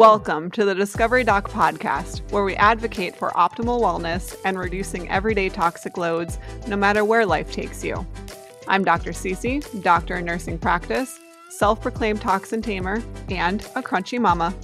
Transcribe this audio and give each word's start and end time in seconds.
Welcome 0.00 0.50
to 0.52 0.64
the 0.64 0.74
Discovery 0.74 1.24
Doc 1.24 1.50
podcast, 1.50 2.22
where 2.32 2.42
we 2.42 2.56
advocate 2.56 3.14
for 3.14 3.28
optimal 3.32 3.82
wellness 3.82 4.34
and 4.46 4.58
reducing 4.58 5.06
everyday 5.10 5.50
toxic 5.50 5.98
loads 5.98 6.38
no 6.66 6.74
matter 6.74 7.04
where 7.04 7.26
life 7.26 7.52
takes 7.52 7.84
you. 7.84 8.06
I'm 8.66 8.82
Dr. 8.82 9.10
CeCe, 9.10 9.82
doctor 9.82 10.16
in 10.16 10.24
nursing 10.24 10.56
practice, 10.56 11.20
self 11.50 11.82
proclaimed 11.82 12.22
toxin 12.22 12.62
tamer, 12.62 13.02
and 13.28 13.60
a 13.76 13.82
crunchy 13.82 14.18
mama. 14.18 14.54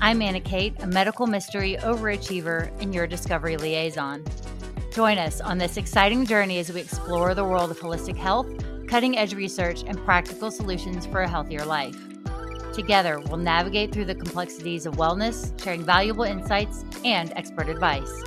I'm 0.00 0.22
Annah 0.22 0.40
Kate, 0.40 0.74
a 0.80 0.86
medical 0.86 1.26
mystery 1.26 1.76
overachiever 1.80 2.72
and 2.80 2.94
your 2.94 3.06
discovery 3.06 3.58
liaison. 3.58 4.24
Join 4.94 5.18
us 5.18 5.42
on 5.42 5.58
this 5.58 5.76
exciting 5.76 6.24
journey 6.24 6.58
as 6.58 6.72
we 6.72 6.80
explore 6.80 7.34
the 7.34 7.44
world 7.44 7.70
of 7.70 7.78
holistic 7.78 8.16
health, 8.16 8.48
cutting 8.88 9.18
edge 9.18 9.34
research, 9.34 9.84
and 9.86 10.02
practical 10.06 10.50
solutions 10.50 11.04
for 11.04 11.20
a 11.20 11.28
healthier 11.28 11.66
life. 11.66 12.13
Together, 12.74 13.20
we'll 13.20 13.36
navigate 13.36 13.92
through 13.92 14.04
the 14.04 14.14
complexities 14.14 14.84
of 14.84 14.96
wellness, 14.96 15.58
sharing 15.62 15.84
valuable 15.84 16.24
insights 16.24 16.84
and 17.04 17.32
expert 17.36 17.68
advice. 17.68 18.22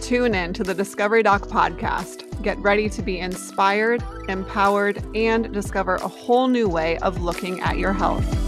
Tune 0.00 0.34
in 0.34 0.52
to 0.52 0.62
the 0.62 0.74
Discovery 0.74 1.22
Doc 1.22 1.42
podcast. 1.48 2.26
Get 2.42 2.58
ready 2.58 2.88
to 2.90 3.02
be 3.02 3.18
inspired, 3.18 4.02
empowered, 4.28 5.02
and 5.14 5.52
discover 5.52 5.96
a 5.96 6.08
whole 6.08 6.46
new 6.48 6.68
way 6.68 6.98
of 6.98 7.22
looking 7.22 7.60
at 7.60 7.78
your 7.78 7.92
health. 7.92 8.39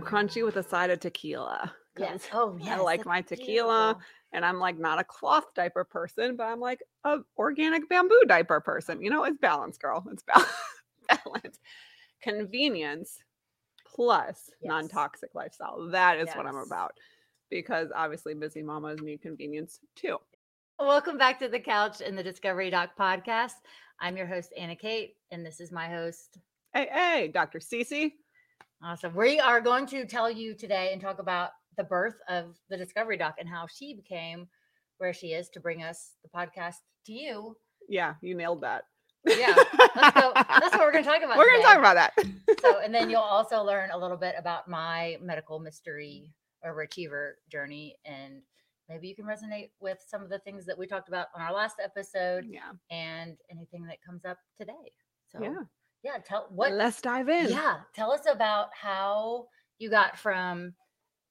This 0.00 0.06
I 0.06 0.10
say 0.10 0.16
I'm 0.16 0.26
crunchy 0.28 0.44
with 0.44 0.56
a 0.56 0.62
side 0.62 0.90
of 0.90 1.00
tequila. 1.00 1.72
Yes. 1.98 2.26
Oh, 2.32 2.56
yes. 2.60 2.78
I 2.78 2.82
like 2.82 3.04
my 3.04 3.20
tequila, 3.20 3.94
beautiful. 3.94 4.02
and 4.32 4.44
I'm 4.44 4.58
like 4.58 4.78
not 4.78 4.98
a 4.98 5.04
cloth 5.04 5.52
diaper 5.54 5.84
person, 5.84 6.36
but 6.36 6.44
I'm 6.44 6.60
like 6.60 6.80
a 7.04 7.18
organic 7.36 7.88
bamboo 7.88 8.22
diaper 8.26 8.60
person. 8.60 9.02
You 9.02 9.10
know, 9.10 9.24
it's 9.24 9.38
balance, 9.38 9.76
girl. 9.76 10.04
It's 10.10 10.22
ba- 10.22 10.46
balance. 11.24 11.58
Convenience 12.22 13.18
plus 13.94 14.50
Yes. 14.62 14.70
non-toxic 14.70 15.34
lifestyle. 15.34 15.88
That 15.90 16.18
is 16.18 16.30
what 16.34 16.46
I'm 16.46 16.56
about. 16.56 16.92
Because 17.50 17.88
obviously 17.94 18.32
busy 18.34 18.62
mamas 18.62 19.02
need 19.02 19.20
convenience 19.20 19.80
too. 19.96 20.16
Welcome 20.78 21.18
back 21.18 21.38
to 21.40 21.48
the 21.48 21.60
couch 21.60 22.00
in 22.00 22.16
the 22.16 22.22
Discovery 22.22 22.70
Doc 22.70 22.90
podcast. 22.98 23.52
I'm 24.00 24.16
your 24.16 24.26
host, 24.26 24.54
Annah 24.58 24.76
Kate, 24.76 25.16
and 25.30 25.44
this 25.44 25.60
is 25.60 25.70
my 25.70 25.88
host. 25.88 26.38
Hey, 26.72 26.88
hey, 26.90 27.28
Dr. 27.28 27.58
CeCe. 27.58 28.12
Awesome. 28.84 29.14
We 29.14 29.38
are 29.38 29.60
going 29.60 29.86
to 29.86 30.04
tell 30.04 30.28
you 30.28 30.54
today 30.54 30.90
and 30.92 31.00
talk 31.00 31.20
about 31.20 31.50
the 31.76 31.84
birth 31.84 32.16
of 32.28 32.56
the 32.68 32.76
Discovery 32.76 33.16
Doc 33.16 33.36
and 33.38 33.48
how 33.48 33.66
she 33.68 33.94
became 33.94 34.48
where 34.98 35.12
she 35.12 35.28
is 35.28 35.48
to 35.50 35.60
bring 35.60 35.84
us 35.84 36.14
the 36.24 36.28
podcast 36.28 36.78
to 37.06 37.12
you. 37.12 37.56
Yeah, 37.88 38.14
you 38.22 38.34
nailed 38.34 38.60
that. 38.62 38.84
Yeah, 39.24 39.54
let's 39.78 40.20
go. 40.20 40.32
That's 40.34 40.72
what 40.72 40.80
we're 40.80 40.90
going 40.90 41.04
to 41.04 41.10
talk 41.10 41.22
about. 41.24 41.38
We're 41.38 41.50
going 41.50 41.60
to 41.60 41.66
talk 41.66 41.78
about 41.78 41.94
that. 41.94 42.12
so 42.60 42.80
and 42.80 42.92
then 42.92 43.08
you'll 43.10 43.20
also 43.20 43.62
learn 43.62 43.90
a 43.92 43.98
little 43.98 44.16
bit 44.16 44.34
about 44.36 44.66
my 44.66 45.16
medical 45.22 45.60
mystery 45.60 46.32
overachiever 46.66 47.32
journey 47.50 47.96
and 48.04 48.42
maybe 48.88 49.06
you 49.06 49.14
can 49.14 49.24
resonate 49.24 49.70
with 49.80 49.98
some 50.06 50.22
of 50.22 50.28
the 50.28 50.38
things 50.40 50.66
that 50.66 50.76
we 50.76 50.86
talked 50.86 51.08
about 51.08 51.28
on 51.36 51.42
our 51.42 51.52
last 51.52 51.76
episode 51.82 52.46
yeah. 52.48 52.70
and 52.90 53.36
anything 53.50 53.84
that 53.84 53.98
comes 54.04 54.24
up 54.24 54.38
today 54.56 54.92
so 55.26 55.42
Yeah. 55.42 55.62
Yeah 56.04 56.18
tell 56.24 56.46
what 56.50 56.72
Let's 56.72 57.00
dive 57.00 57.28
in. 57.28 57.50
yeah 57.50 57.78
tell 57.94 58.12
us 58.12 58.22
about 58.30 58.68
how 58.74 59.46
you 59.78 59.90
got 59.90 60.18
from 60.18 60.74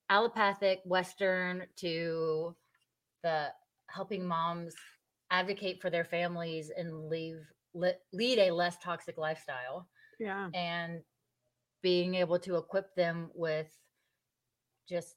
allopathic 0.10 0.80
western 0.86 1.64
to 1.78 2.56
the 3.24 3.48
helping 3.90 4.26
moms 4.28 4.74
advocate 5.32 5.82
for 5.82 5.90
their 5.90 6.06
families 6.06 6.72
and 6.76 7.08
leave 7.10 7.38
le- 7.74 7.94
lead 8.14 8.40
a 8.40 8.52
less 8.52 8.78
toxic 8.84 9.18
lifestyle 9.18 9.88
Yeah. 10.20 10.50
and 10.54 11.02
being 11.82 12.16
able 12.16 12.38
to 12.40 12.58
equip 12.58 12.94
them 12.96 13.30
with 13.34 13.68
just 14.90 15.16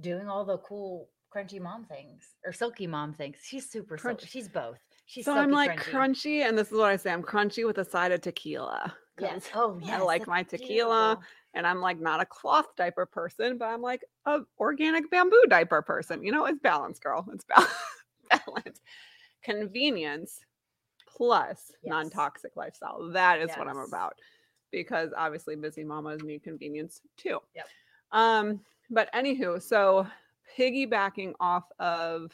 doing 0.00 0.28
all 0.28 0.44
the 0.44 0.58
cool 0.58 1.10
crunchy 1.34 1.60
mom 1.60 1.84
things 1.84 2.22
or 2.46 2.52
silky 2.52 2.86
mom 2.86 3.12
things. 3.12 3.36
She's 3.42 3.68
super 3.70 3.96
Crunch- 3.98 4.26
She's 4.28 4.48
both. 4.48 4.78
She's 5.08 5.24
so 5.24 5.32
I'm 5.34 5.50
like 5.50 5.80
crunchy. 5.80 5.90
crunchy, 5.90 6.46
and 6.46 6.56
this 6.58 6.70
is 6.70 6.74
what 6.76 6.90
I 6.90 6.96
say 6.96 7.10
I'm 7.10 7.22
crunchy 7.22 7.66
with 7.66 7.78
a 7.78 7.84
side 7.84 8.12
of 8.12 8.20
tequila. 8.20 8.94
Yes. 9.18 9.48
Oh, 9.54 9.80
yes. 9.82 9.98
I 10.00 10.04
like 10.04 10.26
my 10.26 10.42
tequila, 10.42 11.16
beautiful. 11.16 11.24
and 11.54 11.66
I'm 11.66 11.80
like 11.80 11.98
not 11.98 12.20
a 12.20 12.26
cloth 12.26 12.66
diaper 12.76 13.06
person, 13.06 13.56
but 13.56 13.64
I'm 13.64 13.80
like 13.80 14.04
a 14.26 14.40
organic 14.60 15.10
bamboo 15.10 15.42
diaper 15.48 15.80
person. 15.80 16.22
You 16.22 16.30
know, 16.30 16.44
it's 16.44 16.60
balance, 16.60 16.98
girl. 16.98 17.26
It's 17.32 17.44
ba- 17.44 17.66
balance. 18.46 18.80
Convenience 19.42 20.40
plus 21.06 21.72
Yes. 21.82 21.90
non-toxic 21.90 22.54
lifestyle. 22.54 23.08
That 23.12 23.40
is 23.40 23.50
what 23.56 23.66
I'm 23.66 23.78
about. 23.78 24.14
Because 24.70 25.10
obviously 25.16 25.56
busy 25.56 25.84
mamas 25.84 26.22
need 26.22 26.42
convenience 26.42 27.00
too. 27.16 27.38
Yep. 27.56 27.66
Um, 28.12 28.60
but 28.90 29.10
anywho, 29.14 29.60
so 29.62 30.06
piggybacking 30.56 31.32
off 31.40 31.64
of 31.78 32.30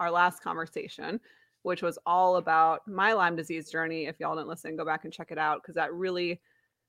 our 0.00 0.10
last 0.10 0.42
conversation, 0.42 1.20
which 1.66 1.82
was 1.82 1.98
all 2.06 2.36
about 2.36 2.86
my 2.86 3.12
Lyme 3.12 3.34
disease 3.34 3.68
journey. 3.68 4.06
If 4.06 4.20
y'all 4.20 4.36
didn't 4.36 4.46
listen, 4.46 4.76
go 4.76 4.84
back 4.84 5.02
and 5.02 5.12
check 5.12 5.32
it 5.32 5.36
out 5.36 5.60
because 5.60 5.74
that 5.74 5.92
really 5.92 6.40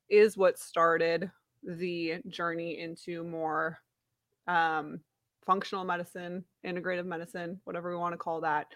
is 0.08 0.38
what 0.38 0.60
started 0.60 1.32
the 1.64 2.18
journey 2.28 2.80
into 2.80 3.24
more 3.24 3.80
um, 4.46 5.00
functional 5.48 5.84
medicine, 5.84 6.46
integrative 6.64 7.08
medicine, 7.08 7.60
whatever 7.64 7.90
we 7.90 7.98
want 7.98 8.14
to 8.14 8.20
call 8.20 8.40
that. 8.42 8.68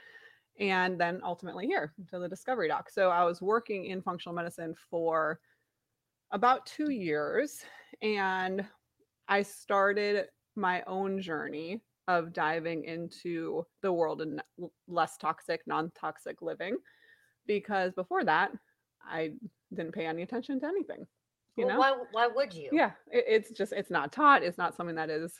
And 0.60 1.00
then 1.00 1.22
ultimately 1.24 1.68
here 1.68 1.94
to 2.10 2.18
the 2.18 2.28
Discovery 2.28 2.68
Doc. 2.68 2.90
So 2.90 3.12
I 3.12 3.24
was 3.24 3.40
working 3.40 3.86
in 3.86 4.02
functional 4.02 4.34
medicine 4.34 4.74
for 4.90 5.40
about 6.32 6.66
two 6.66 6.90
years 6.90 7.62
and 8.02 8.66
I 9.28 9.44
started 9.44 10.30
my 10.56 10.82
own 10.88 11.22
journey 11.22 11.80
of 12.08 12.34
diving 12.34 12.84
into 12.86 13.66
the 13.82 13.92
world 13.92 14.22
and 14.22 14.42
less 14.88 15.18
toxic, 15.18 15.62
non 15.66 15.92
toxic 15.92 16.42
living 16.42 16.78
because 17.48 17.94
before 17.94 18.24
that, 18.24 18.52
I 19.06 19.32
didn't 19.74 19.94
pay 19.94 20.06
any 20.06 20.22
attention 20.22 20.60
to 20.60 20.66
anything. 20.68 21.06
You 21.58 21.66
Well, 21.66 21.76
know? 21.76 21.80
why 21.80 21.98
why 22.12 22.28
would 22.28 22.54
you? 22.54 22.70
yeah 22.72 22.92
it, 23.12 23.26
it's 23.28 23.52
just 23.52 23.74
it's 23.74 23.92
not 23.92 24.12
taught 24.12 24.42
it's 24.44 24.58
not 24.58 24.76
something 24.76 24.96
that 24.96 25.10
is 25.10 25.34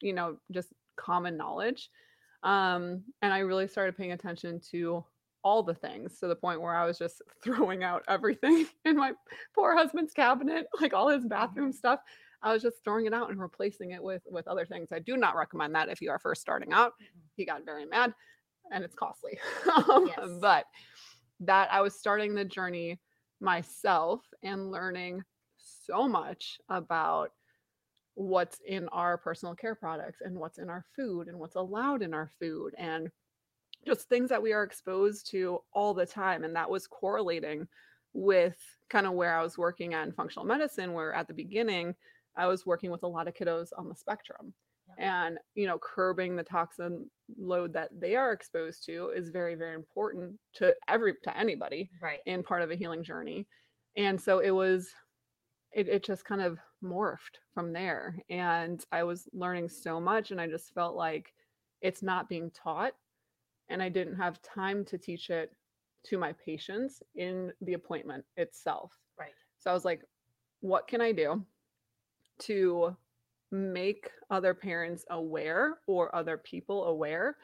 you 0.00 0.12
know 0.12 0.38
just 0.50 0.68
common 0.96 1.36
knowledge 1.36 1.90
um 2.42 3.02
and 3.22 3.32
i 3.32 3.40
really 3.40 3.68
started 3.68 3.96
paying 3.96 4.12
attention 4.12 4.60
to 4.70 5.04
all 5.44 5.62
the 5.62 5.74
things 5.74 6.18
to 6.18 6.26
the 6.26 6.34
point 6.34 6.60
where 6.60 6.74
i 6.74 6.86
was 6.86 6.98
just 6.98 7.20
throwing 7.44 7.82
out 7.82 8.02
everything 8.08 8.66
in 8.84 8.96
my 8.96 9.12
poor 9.54 9.76
husband's 9.76 10.12
cabinet 10.14 10.66
like 10.80 10.94
all 10.94 11.08
his 11.08 11.26
bathroom 11.26 11.72
stuff 11.72 12.00
i 12.42 12.52
was 12.52 12.62
just 12.62 12.82
throwing 12.84 13.06
it 13.06 13.14
out 13.14 13.30
and 13.30 13.40
replacing 13.40 13.90
it 13.92 14.02
with 14.02 14.22
with 14.30 14.46
other 14.48 14.66
things. 14.66 14.90
I 14.92 14.98
do 15.00 15.16
not 15.16 15.36
recommend 15.36 15.74
that 15.74 15.88
if 15.88 16.00
you 16.00 16.10
are 16.10 16.18
first 16.18 16.40
starting 16.40 16.72
out. 16.72 16.92
He 17.36 17.44
got 17.44 17.64
very 17.64 17.86
mad 17.86 18.12
and 18.72 18.84
it's 18.84 18.94
costly. 18.94 19.38
Yes. 20.06 20.28
but 20.40 20.64
that 21.40 21.68
i 21.72 21.80
was 21.80 21.94
starting 21.94 22.34
the 22.34 22.44
journey 22.44 22.98
myself 23.40 24.22
and 24.42 24.72
learning 24.72 25.22
so 25.56 26.08
much 26.08 26.58
about 26.68 27.30
what's 28.14 28.58
in 28.66 28.88
our 28.88 29.16
personal 29.16 29.54
care 29.54 29.76
products 29.76 30.20
and 30.24 30.36
what's 30.36 30.58
in 30.58 30.68
our 30.68 30.84
food 30.96 31.28
and 31.28 31.38
what's 31.38 31.54
allowed 31.54 32.02
in 32.02 32.12
our 32.12 32.28
food 32.40 32.74
and 32.76 33.08
just 33.86 34.08
things 34.08 34.28
that 34.28 34.42
we 34.42 34.52
are 34.52 34.64
exposed 34.64 35.30
to 35.30 35.60
all 35.72 35.94
the 35.94 36.04
time. 36.04 36.42
And 36.42 36.56
that 36.56 36.68
was 36.68 36.88
correlating 36.88 37.68
with 38.12 38.56
kind 38.90 39.06
of 39.06 39.12
where 39.12 39.38
I 39.38 39.42
was 39.42 39.56
working 39.56 39.94
at 39.94 40.06
in 40.06 40.12
functional 40.12 40.44
medicine 40.44 40.92
where 40.94 41.12
at 41.14 41.28
the 41.28 41.34
beginning 41.34 41.94
I 42.38 42.46
was 42.46 42.64
working 42.64 42.90
with 42.90 43.02
a 43.02 43.08
lot 43.08 43.28
of 43.28 43.34
kiddos 43.34 43.68
on 43.76 43.88
the 43.88 43.94
spectrum 43.94 44.54
and 44.98 45.38
you 45.54 45.66
know 45.66 45.78
curbing 45.78 46.34
the 46.34 46.42
toxin 46.42 47.08
load 47.38 47.74
that 47.74 47.90
they 48.00 48.16
are 48.16 48.32
exposed 48.32 48.86
to 48.86 49.10
is 49.14 49.28
very 49.28 49.54
very 49.54 49.74
important 49.74 50.34
to 50.54 50.74
every 50.88 51.12
to 51.22 51.36
anybody 51.36 51.90
Right. 52.00 52.20
and 52.26 52.42
part 52.42 52.62
of 52.62 52.70
a 52.70 52.74
healing 52.76 53.04
journey. 53.04 53.46
And 53.96 54.20
so 54.20 54.38
it 54.38 54.50
was, 54.50 54.90
it, 55.72 55.88
it 55.88 56.04
just 56.04 56.24
kind 56.24 56.40
of 56.40 56.58
morphed 56.84 57.36
from 57.52 57.72
there. 57.72 58.16
And 58.30 58.84
I 58.92 59.02
was 59.02 59.28
learning 59.32 59.68
so 59.68 60.00
much, 60.00 60.30
and 60.30 60.40
I 60.40 60.46
just 60.46 60.72
felt 60.72 60.94
like 60.94 61.34
it's 61.82 62.02
not 62.02 62.28
being 62.28 62.50
taught. 62.52 62.92
And 63.68 63.82
I 63.82 63.88
didn't 63.88 64.16
have 64.16 64.40
time 64.42 64.84
to 64.86 64.98
teach 64.98 65.30
it 65.30 65.52
to 66.06 66.16
my 66.16 66.32
patients 66.44 67.02
in 67.16 67.52
the 67.60 67.74
appointment 67.74 68.24
itself. 68.36 68.92
Right. 69.18 69.34
So 69.58 69.70
I 69.70 69.74
was 69.74 69.84
like, 69.84 70.02
what 70.60 70.86
can 70.86 71.00
I 71.00 71.10
do 71.12 71.44
to 72.40 72.96
make 73.50 74.10
other 74.30 74.54
parents 74.54 75.04
aware 75.10 75.80
or 75.86 76.14
other 76.14 76.38
people 76.38 76.84
aware 76.84 77.38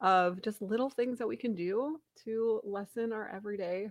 of 0.00 0.40
just 0.42 0.62
little 0.62 0.90
things 0.90 1.18
that 1.18 1.26
we 1.28 1.36
can 1.36 1.54
do 1.54 2.00
to 2.16 2.60
lessen 2.64 3.12
our 3.12 3.28
everyday 3.28 3.90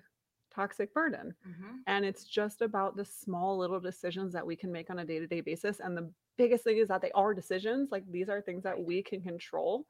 toxic 0.51 0.93
burden. 0.93 1.35
Mhm. 1.43 1.85
And 1.85 2.05
it's 2.05 2.25
just 2.25 2.61
about 2.61 2.95
the 2.95 3.05
small 3.05 3.57
little 3.57 3.79
decisions 3.79 4.33
that 4.33 4.45
we 4.45 4.55
can 4.55 4.71
make 4.71 4.89
on 4.89 4.99
a 4.99 5.05
day 5.05 5.19
to 5.19 5.27
day 5.27 5.41
basis. 5.41 5.79
And 5.79 5.97
the 5.97 6.13
biggest 6.37 6.63
thing 6.63 6.77
is 6.77 6.89
that 6.89 7.01
they 7.01 7.11
are 7.11 7.33
decisions. 7.33 7.91
Like 7.91 8.09
these 8.11 8.29
are 8.29 8.41
things 8.41 8.63
that 8.63 8.79
we 8.81 9.03
can 9.03 9.21
control 9.21 9.87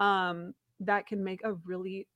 um, 0.00 0.54
that 0.80 1.06
can 1.06 1.22
make 1.24 1.44
a 1.44 1.54
really 1.54 2.08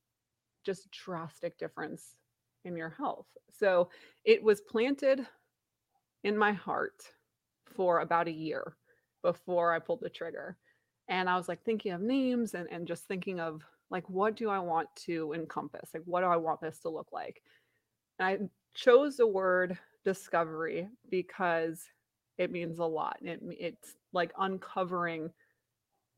just 0.64 0.90
drastic 0.90 1.58
difference 1.58 2.16
in 2.64 2.76
your 2.76 2.90
health. 2.90 3.28
So 3.50 3.90
it 4.24 4.42
was 4.42 4.60
planted 4.62 5.26
in 6.24 6.36
my 6.36 6.52
heart 6.52 7.14
for 7.76 8.00
about 8.00 8.28
a 8.28 8.32
year 8.32 8.76
before 9.23 9.73
I 9.73 9.78
pulled 9.78 10.00
the 10.02 10.08
trigger. 10.08 10.56
And 11.08 11.28
I 11.28 11.37
was 11.37 11.49
like 11.49 11.64
thinking 11.64 11.93
of 11.93 12.00
names 12.00 12.55
and, 12.55 12.69
and 12.70 12.87
just 12.87 13.06
thinking 13.06 13.38
of 13.40 13.62
like, 13.90 14.08
what 14.08 14.37
do 14.37 14.50
I 14.50 14.58
want 14.58 14.88
to 15.06 15.32
encompass? 15.32 15.90
Like, 15.94 16.02
what 16.05 16.20
do 16.23 16.26
I 16.26 16.37
want 16.37 16.61
this 16.61 16.81
to 16.81 16.88
look 16.88 17.08
like? 17.12 17.43
And 18.19 18.26
I 18.26 18.38
chose 18.75 19.17
the 19.17 19.26
word 19.26 19.78
discovery 20.05 20.88
because 21.11 21.84
it 22.38 22.50
means 22.50 22.78
a 22.78 22.84
lot. 22.84 23.19
It, 23.23 23.40
it's 23.43 23.94
like 24.12 24.32
uncovering 24.38 25.31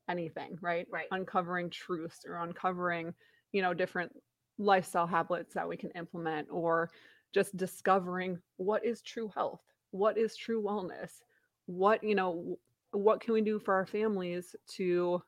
anything, 0.08 0.58
right? 0.60 0.86
Right. 0.90 1.06
Uncovering 1.10 1.70
truths 1.70 2.20
or 2.26 2.36
uncovering, 2.36 3.12
you 3.52 3.62
know, 3.62 3.74
different 3.74 4.12
lifestyle 4.58 5.06
habits 5.06 5.54
that 5.54 5.68
we 5.68 5.76
can 5.76 5.90
implement 5.90 6.48
or 6.50 6.90
just 7.34 7.56
discovering 7.56 8.38
what 8.56 8.84
is 8.84 9.02
true 9.02 9.30
health, 9.34 9.60
what 9.90 10.16
is 10.16 10.36
true 10.36 10.62
wellness, 10.62 11.10
what, 11.68 12.02
you 12.02 12.14
know, 12.14 12.58
what 12.92 13.20
can 13.20 13.34
we 13.34 13.42
do 13.42 13.58
for 13.58 13.74
our 13.74 13.86
families 13.86 14.56
to 14.76 15.22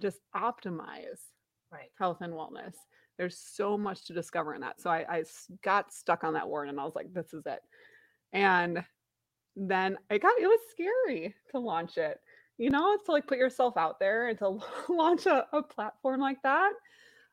just 0.00 0.18
optimize 0.34 1.20
Right. 1.70 1.90
health 1.98 2.22
and 2.22 2.32
wellness. 2.32 2.72
There's 3.18 3.36
so 3.36 3.76
much 3.76 4.06
to 4.06 4.14
discover 4.14 4.54
in 4.54 4.62
that. 4.62 4.80
So 4.80 4.88
I, 4.88 5.04
I 5.08 5.24
got 5.62 5.92
stuck 5.92 6.24
on 6.24 6.32
that 6.32 6.48
word 6.48 6.70
and 6.70 6.80
I 6.80 6.84
was 6.84 6.94
like, 6.94 7.12
this 7.12 7.34
is 7.34 7.44
it. 7.44 7.60
And 8.32 8.82
then 9.54 9.98
it 10.08 10.22
got, 10.22 10.38
it 10.40 10.46
was 10.46 10.60
scary 10.70 11.34
to 11.50 11.58
launch 11.58 11.98
it, 11.98 12.18
you 12.56 12.70
know, 12.70 12.96
to 13.04 13.12
like 13.12 13.26
put 13.26 13.36
yourself 13.36 13.76
out 13.76 14.00
there 14.00 14.28
and 14.28 14.38
to 14.38 14.60
launch 14.88 15.26
a, 15.26 15.46
a 15.52 15.62
platform 15.62 16.20
like 16.20 16.40
that. 16.42 16.72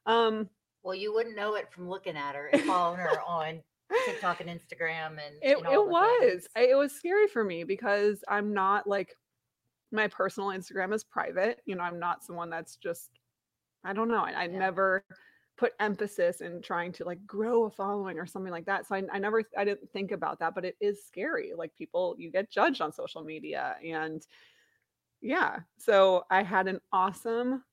Um, 0.05 0.49
Well, 0.83 0.95
you 0.95 1.13
wouldn't 1.13 1.37
know 1.37 1.55
it 1.55 1.71
from 1.71 1.87
looking 1.87 2.17
at 2.17 2.35
her 2.35 2.47
and 2.47 2.61
following 2.65 2.99
her 2.99 3.21
on 3.21 3.61
TikTok 4.05 4.41
and 4.41 4.49
Instagram 4.49 5.11
and 5.11 5.35
it, 5.41 5.57
and 5.57 5.65
it 5.67 5.85
was. 5.87 6.47
I- 6.55 6.67
it 6.71 6.75
was 6.75 6.91
scary 6.93 7.27
for 7.27 7.43
me 7.43 7.63
because 7.63 8.23
I'm 8.27 8.53
not 8.53 8.87
like, 8.87 9.15
my 9.91 10.07
personal 10.07 10.49
Instagram 10.49 10.93
is 10.93 11.03
private. 11.03 11.61
You 11.65 11.75
know, 11.75 11.83
I'm 11.83 11.99
not 11.99 12.23
someone 12.23 12.49
that's 12.49 12.75
just, 12.75 13.11
I 13.83 13.93
don't 13.93 14.07
know. 14.09 14.23
I, 14.25 14.31
I 14.31 14.43
Yeah. 14.45 14.59
never 14.59 15.03
put 15.57 15.73
emphasis 15.79 16.41
in 16.41 16.61
trying 16.61 16.91
to 16.91 17.05
like 17.05 17.25
grow 17.25 17.63
a 17.63 17.69
following 17.69 18.19
or 18.19 18.25
something 18.25 18.51
like 18.51 18.65
that. 18.65 18.85
So 18.87 18.95
I, 18.95 19.03
I 19.13 19.19
never, 19.19 19.43
I 19.57 19.63
didn't 19.63 19.89
think 19.91 20.11
about 20.11 20.39
that, 20.39 20.53
but 20.53 20.65
it 20.65 20.75
is 20.81 21.05
scary. 21.05 21.53
Like 21.55 21.73
people, 21.75 22.15
you 22.17 22.29
get 22.31 22.51
judged 22.51 22.81
on 22.81 22.91
social 22.91 23.23
media. 23.23 23.75
And 23.85 24.25
yeah, 25.21 25.59
so 25.77 26.25
I 26.29 26.43
had 26.43 26.67
an 26.67 26.81
awesome 26.91 27.63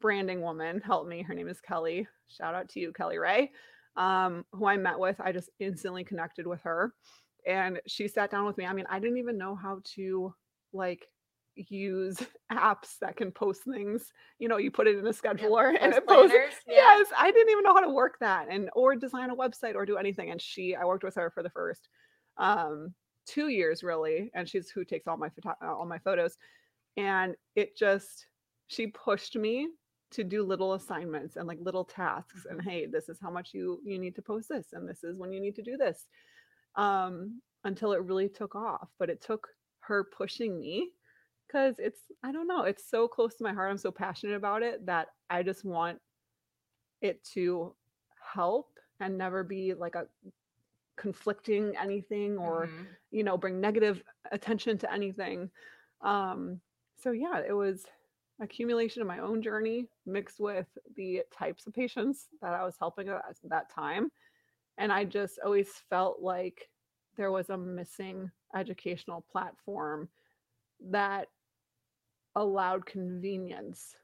branding 0.00 0.40
woman 0.40 0.80
help 0.80 1.06
me. 1.06 1.22
Her 1.22 1.34
name 1.34 1.48
is 1.48 1.60
Kelly. 1.60 2.08
Shout 2.26 2.54
out 2.56 2.68
to 2.70 2.80
you, 2.80 2.92
Kelly 2.92 3.18
Ray, 3.18 3.52
um, 3.96 4.44
who 4.52 4.66
I 4.66 4.76
met 4.76 4.98
with. 4.98 5.20
I 5.20 5.32
just 5.32 5.50
instantly 5.58 6.04
connected 6.04 6.46
with 6.46 6.62
her 6.62 6.94
and 7.46 7.80
she 7.86 8.08
sat 8.08 8.30
down 8.30 8.46
with 8.46 8.56
me. 8.56 8.66
I 8.66 8.72
mean, 8.72 8.86
I 8.88 8.98
didn't 8.98 9.18
even 9.18 9.38
know 9.38 9.54
how 9.54 9.80
to 9.94 10.34
like 10.72 11.06
use 11.54 12.18
apps 12.52 12.98
that 13.00 13.16
can 13.16 13.30
post 13.30 13.62
things. 13.64 14.12
You 14.38 14.48
know, 14.48 14.58
you 14.58 14.70
put 14.70 14.86
it 14.86 14.98
in 14.98 15.06
a 15.06 15.10
scheduler 15.10 15.76
and 15.80 15.92
Post 15.92 15.98
it 15.98 16.06
posts. 16.06 16.36
yeah. 16.66 16.74
Yes, 16.76 17.08
I 17.16 17.30
didn't 17.30 17.50
even 17.50 17.64
know 17.64 17.74
how 17.74 17.80
to 17.80 17.90
work 17.90 18.18
that 18.20 18.46
and 18.50 18.70
or 18.74 18.96
design 18.96 19.30
a 19.30 19.36
website 19.36 19.74
or 19.74 19.84
do 19.84 19.96
anything. 19.96 20.30
And 20.30 20.40
she, 20.40 20.74
I 20.74 20.84
worked 20.84 21.04
with 21.04 21.16
her 21.16 21.30
for 21.30 21.42
the 21.42 21.50
first 21.50 21.88
um, 22.38 22.94
two 23.26 23.48
years 23.48 23.82
really, 23.82 24.30
and 24.34 24.48
she's 24.48 24.70
who 24.70 24.84
takes 24.84 25.06
all 25.06 25.16
my 25.16 25.28
photo- 25.30 25.56
all 25.62 25.86
my 25.86 25.98
photos. 25.98 26.36
And 26.96 27.34
it 27.56 27.76
just 27.76 28.26
she 28.68 28.86
pushed 28.88 29.36
me 29.36 29.68
to 30.12 30.24
do 30.24 30.42
little 30.42 30.74
assignments 30.74 31.36
and 31.36 31.46
like 31.48 31.58
little 31.60 31.84
tasks 31.84 32.46
and 32.50 32.62
hey 32.62 32.86
this 32.86 33.08
is 33.08 33.18
how 33.20 33.30
much 33.30 33.50
you 33.54 33.80
you 33.84 33.98
need 33.98 34.14
to 34.14 34.22
post 34.22 34.48
this 34.48 34.68
and 34.72 34.88
this 34.88 35.02
is 35.04 35.18
when 35.18 35.32
you 35.32 35.40
need 35.40 35.54
to 35.56 35.62
do 35.62 35.76
this 35.76 36.06
um 36.76 37.40
until 37.64 37.92
it 37.92 38.02
really 38.02 38.28
took 38.28 38.54
off 38.54 38.88
but 38.98 39.10
it 39.10 39.20
took 39.20 39.48
her 39.80 40.04
pushing 40.04 40.58
me 40.60 40.90
because 41.46 41.76
it's 41.78 42.00
i 42.22 42.30
don't 42.32 42.46
know 42.46 42.62
it's 42.62 42.88
so 42.88 43.08
close 43.08 43.34
to 43.34 43.44
my 43.44 43.52
heart 43.52 43.70
i'm 43.70 43.78
so 43.78 43.90
passionate 43.90 44.34
about 44.36 44.62
it 44.62 44.84
that 44.86 45.08
i 45.30 45.42
just 45.42 45.64
want 45.64 45.98
it 47.00 47.22
to 47.24 47.74
help 48.34 48.68
and 49.00 49.18
never 49.18 49.42
be 49.42 49.74
like 49.74 49.94
a 49.94 50.06
conflicting 50.96 51.74
anything 51.80 52.36
or 52.38 52.66
Mhm. 52.66 52.86
you 53.10 53.24
know 53.24 53.36
bring 53.36 53.60
negative 53.60 54.02
attention 54.30 54.78
to 54.78 54.92
anything 54.92 55.50
um 56.02 56.60
so 57.02 57.10
yeah 57.12 57.38
it 57.46 57.52
was 57.52 57.86
accumulation 58.42 59.00
of 59.02 59.08
my 59.08 59.18
own 59.20 59.40
journey 59.42 59.86
mixed 60.06 60.40
with 60.40 60.66
the 60.96 61.22
types 61.36 61.66
of 61.66 61.72
patients 61.72 62.26
that 62.40 62.52
i 62.52 62.64
was 62.64 62.74
helping 62.78 63.08
at 63.08 63.22
that 63.44 63.70
time 63.70 64.10
and 64.78 64.92
i 64.92 65.04
just 65.04 65.38
always 65.44 65.68
felt 65.88 66.20
like 66.20 66.68
there 67.16 67.30
was 67.30 67.50
a 67.50 67.56
missing 67.56 68.30
educational 68.56 69.24
platform 69.30 70.08
that 70.90 71.28
allowed 72.34 72.84
convenience 72.86 73.94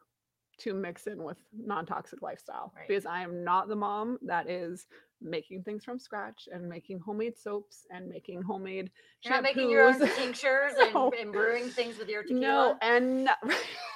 to 0.58 0.74
mix 0.74 1.06
in 1.06 1.22
with 1.22 1.38
non-toxic 1.56 2.20
lifestyle 2.22 2.72
Right. 2.76 2.86
because 2.88 3.06
i 3.06 3.22
am 3.22 3.42
not 3.44 3.68
the 3.68 3.76
mom 3.76 4.18
that 4.22 4.48
is 4.48 4.86
making 5.20 5.62
things 5.64 5.84
from 5.84 5.98
scratch 5.98 6.48
and 6.52 6.68
making 6.68 7.00
homemade 7.00 7.36
soaps 7.36 7.86
and 7.90 8.08
making 8.08 8.42
homemade 8.42 8.90
You're 9.24 9.34
not 9.34 9.42
making 9.42 9.68
your 9.70 9.82
own 9.88 9.98
tinctures 9.98 10.74
and, 10.80 10.94
No. 10.94 11.12
and 11.18 11.32
brewing 11.32 11.68
things 11.70 11.98
with 11.98 12.08
your 12.08 12.22
tequila. 12.22 12.40
No, 12.40 12.76
and 12.82 13.28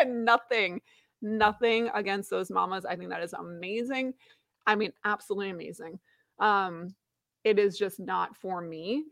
and 0.00 0.24
nothing, 0.24 0.80
nothing 1.22 1.90
against 1.94 2.30
those 2.30 2.50
mamas. 2.50 2.84
I 2.84 2.96
think 2.96 3.10
that 3.10 3.22
is 3.22 3.32
amazing. 3.32 4.14
I 4.66 4.76
mean, 4.76 4.92
absolutely 5.04 5.50
amazing. 5.50 5.98
Um, 6.38 6.94
it 7.44 7.58
is 7.58 7.78
just 7.78 8.00
not 8.00 8.36
for 8.36 8.60
me. 8.60 9.04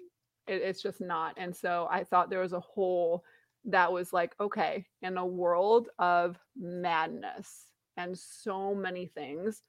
It- 0.47 0.63
it's 0.63 0.83
just 0.83 1.01
not. 1.01 1.35
And 1.37 1.55
so 1.55 1.89
I 1.91 2.05
thought 2.05 2.31
there 2.31 2.41
was 2.41 2.53
a 2.53 2.61
hole 2.61 3.25
that 3.65 3.93
was 3.93 4.13
like, 4.13 4.35
okay, 4.41 4.87
in 5.03 5.17
a 5.19 5.27
world 5.27 5.89
of 5.99 6.39
madness 6.57 7.73
and 7.97 8.17
so 8.17 8.75
many 8.75 9.07
things, 9.07 9.63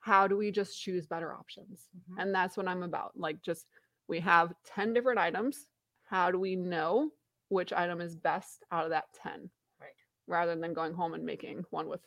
how 0.00 0.26
do 0.26 0.36
we 0.36 0.50
just 0.50 0.80
choose 0.80 1.06
better 1.06 1.34
options? 1.34 1.88
Mhm. 1.96 2.22
And 2.22 2.34
that's 2.34 2.56
what 2.56 2.68
I'm 2.68 2.82
about. 2.82 3.12
Like, 3.16 3.42
just 3.42 3.68
we 4.08 4.18
have 4.20 4.54
10 4.64 4.92
different 4.94 5.18
items. 5.18 5.66
How 6.04 6.30
do 6.30 6.38
we 6.40 6.56
know 6.56 7.12
which 7.48 7.72
item 7.72 8.00
is 8.00 8.16
best 8.16 8.64
out 8.72 8.84
of 8.84 8.90
that 8.90 9.12
10? 9.12 9.50
Rather 10.30 10.54
than 10.54 10.72
going 10.72 10.94
home 10.94 11.14
and 11.14 11.24
making 11.24 11.64
one 11.70 11.88
with 11.88 12.00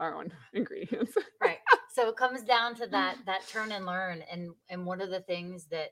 our 0.00 0.14
own 0.14 0.32
ingredients. 0.54 1.14
right 1.40 1.58
so 1.94 2.08
it 2.08 2.16
comes 2.16 2.42
down 2.42 2.74
to 2.76 2.86
that 2.86 3.16
that 3.26 3.46
turn 3.48 3.72
and 3.72 3.84
learn 3.86 4.22
and 4.30 4.50
and 4.70 4.86
one 4.86 5.00
of 5.00 5.10
the 5.10 5.20
things 5.20 5.66
that 5.66 5.90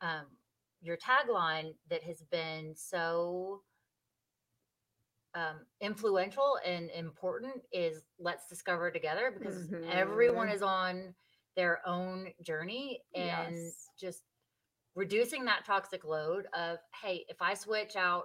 um 0.00 0.26
your 0.80 0.96
tagline 0.96 1.74
that 1.90 2.02
has 2.02 2.22
been 2.30 2.74
so 2.76 3.62
um 5.34 5.66
influential 5.80 6.58
and 6.64 6.90
important 6.90 7.54
is 7.72 8.04
let's 8.18 8.48
discover 8.48 8.90
together 8.90 9.30
because 9.34 9.68
everyone 9.90 10.48
Mhm. 10.48 10.54
is 10.54 10.62
on 10.62 11.14
their 11.56 11.80
own 11.86 12.28
journey 12.42 13.02
and 13.14 13.56
Yes. 13.56 13.90
just 13.98 14.22
reducing 14.94 15.44
that 15.44 15.64
toxic 15.64 16.04
load 16.04 16.46
of 16.54 16.78
hey 17.02 17.24
if 17.28 17.40
i 17.42 17.54
switch 17.54 17.96
out 17.96 18.24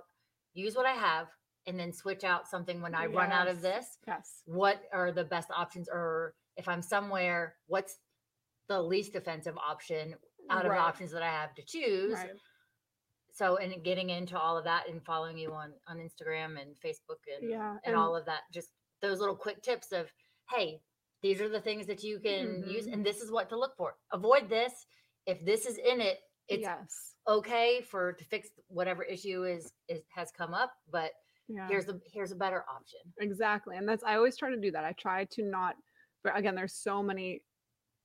use 0.53 0.75
what 0.75 0.85
i 0.85 0.93
have 0.93 1.27
and 1.69 1.79
then 1.79 1.93
switch 1.93 2.23
out 2.23 2.47
something 2.47 2.81
when 2.81 2.95
i 2.95 3.05
run 3.05 3.31
out 3.31 3.47
of 3.47 3.61
this 3.61 3.85
Yes. 4.07 4.41
what 4.45 4.81
are 4.91 5.11
the 5.11 5.23
best 5.23 5.49
options 5.55 5.87
or 5.87 6.33
if 6.57 6.67
i'm 6.67 6.81
somewhere 6.81 7.55
what's 7.67 7.97
the 8.67 8.81
least 8.81 9.15
offensive 9.15 9.55
option 9.57 10.15
out 10.49 10.65
of 10.65 10.71
Right. 10.71 10.77
the 10.77 10.81
options 10.83 11.11
that 11.11 11.21
i 11.21 11.29
have 11.29 11.53
to 11.55 11.63
choose 11.63 12.13
Right. 12.15 12.31
so 13.33 13.57
and 13.57 13.83
getting 13.83 14.09
into 14.09 14.37
all 14.37 14.57
of 14.57 14.63
that 14.65 14.89
and 14.89 15.03
following 15.05 15.37
you 15.37 15.51
on 15.53 15.71
on 15.87 15.97
instagram 15.97 16.59
and 16.61 16.75
facebook 16.83 17.21
and 17.39 17.49
Yeah, 17.49 17.69
and, 17.71 17.79
and- 17.85 17.95
all 17.95 18.15
of 18.15 18.25
that 18.25 18.41
just 18.53 18.69
those 19.01 19.19
little 19.19 19.35
quick 19.35 19.61
tips 19.61 19.91
of 19.91 20.11
hey 20.49 20.81
these 21.21 21.39
are 21.41 21.49
the 21.49 21.61
things 21.61 21.85
that 21.87 22.03
you 22.03 22.19
can 22.19 22.63
use 22.67 22.87
Mhm. 22.87 22.93
and 22.93 23.05
this 23.05 23.21
is 23.21 23.31
what 23.31 23.49
to 23.49 23.57
look 23.57 23.75
for 23.77 23.95
avoid 24.11 24.49
this 24.49 24.73
if 25.25 25.43
this 25.45 25.65
is 25.65 25.77
in 25.77 26.01
it 26.01 26.19
it's 26.47 26.63
yes. 26.63 27.15
okay 27.27 27.81
for 27.81 28.13
to 28.13 28.23
fix 28.25 28.49
whatever 28.67 29.03
issue 29.03 29.43
is 29.43 29.71
is 29.87 30.01
has 30.15 30.31
come 30.31 30.53
up 30.53 30.71
but 30.91 31.11
Yeah. 31.49 31.67
here's 31.67 31.89
a 31.89 31.99
here's 32.13 32.31
a 32.31 32.35
better 32.35 32.63
option 32.69 32.99
Exactly. 33.19 33.75
And 33.77 33.89
that's 33.89 34.03
I 34.03 34.15
always 34.15 34.37
try 34.37 34.51
to 34.51 34.57
do 34.57 34.71
that. 34.71 34.85
I 34.85 34.93
try 34.93 35.25
to 35.25 35.43
not 35.43 35.75
but 36.23 36.37
again 36.37 36.55
there's 36.55 36.73
so 36.73 37.01
many 37.01 37.41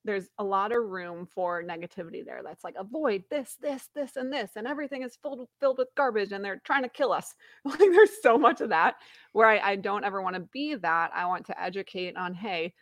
there's 0.05 0.29
a 0.39 0.45
lot 0.45 0.71
of 0.71 0.85
room 0.85 1.27
for 1.27 1.63
negativity 1.63 2.25
there. 2.25 2.43
That's 2.45 2.63
like 2.63 2.75
avoid 2.79 3.25
this, 3.31 3.57
this, 3.61 3.89
this, 3.95 4.17
and 4.17 4.31
this, 4.33 4.53
and 4.57 4.67
everything 4.67 5.03
is 5.03 5.17
filled 5.17 5.49
filled 5.61 5.79
with 5.79 5.89
garbage, 5.97 6.33
and 6.33 6.45
they're 6.45 6.61
trying 6.65 6.83
to 6.83 6.89
kill 6.89 7.13
us. 7.13 7.35
Like 7.65 7.79
there's 7.79 8.23
so 8.23 8.37
much 8.37 8.61
of 8.61 8.69
that 8.69 8.97
where 9.33 9.49
I, 9.49 9.59
I 9.71 9.77
don't 9.77 10.05
ever 10.05 10.21
want 10.21 10.35
to 10.37 10.49
be 10.53 10.75
that. 10.75 11.11
I 11.15 11.27
want 11.27 11.47
to 11.47 11.61
educate 11.61 12.17
on, 12.17 12.35
hey, 12.35 12.75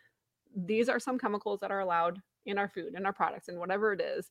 these 0.55 0.89
are 0.89 0.99
some 0.99 1.17
chemicals 1.17 1.61
that 1.61 1.71
are 1.71 1.79
allowed 1.79 2.19
in 2.45 2.57
our 2.57 2.67
food, 2.67 2.93
in 2.95 3.05
our 3.05 3.13
products, 3.13 3.47
and 3.47 3.57
whatever 3.57 3.93
it 3.93 4.01
is. 4.01 4.29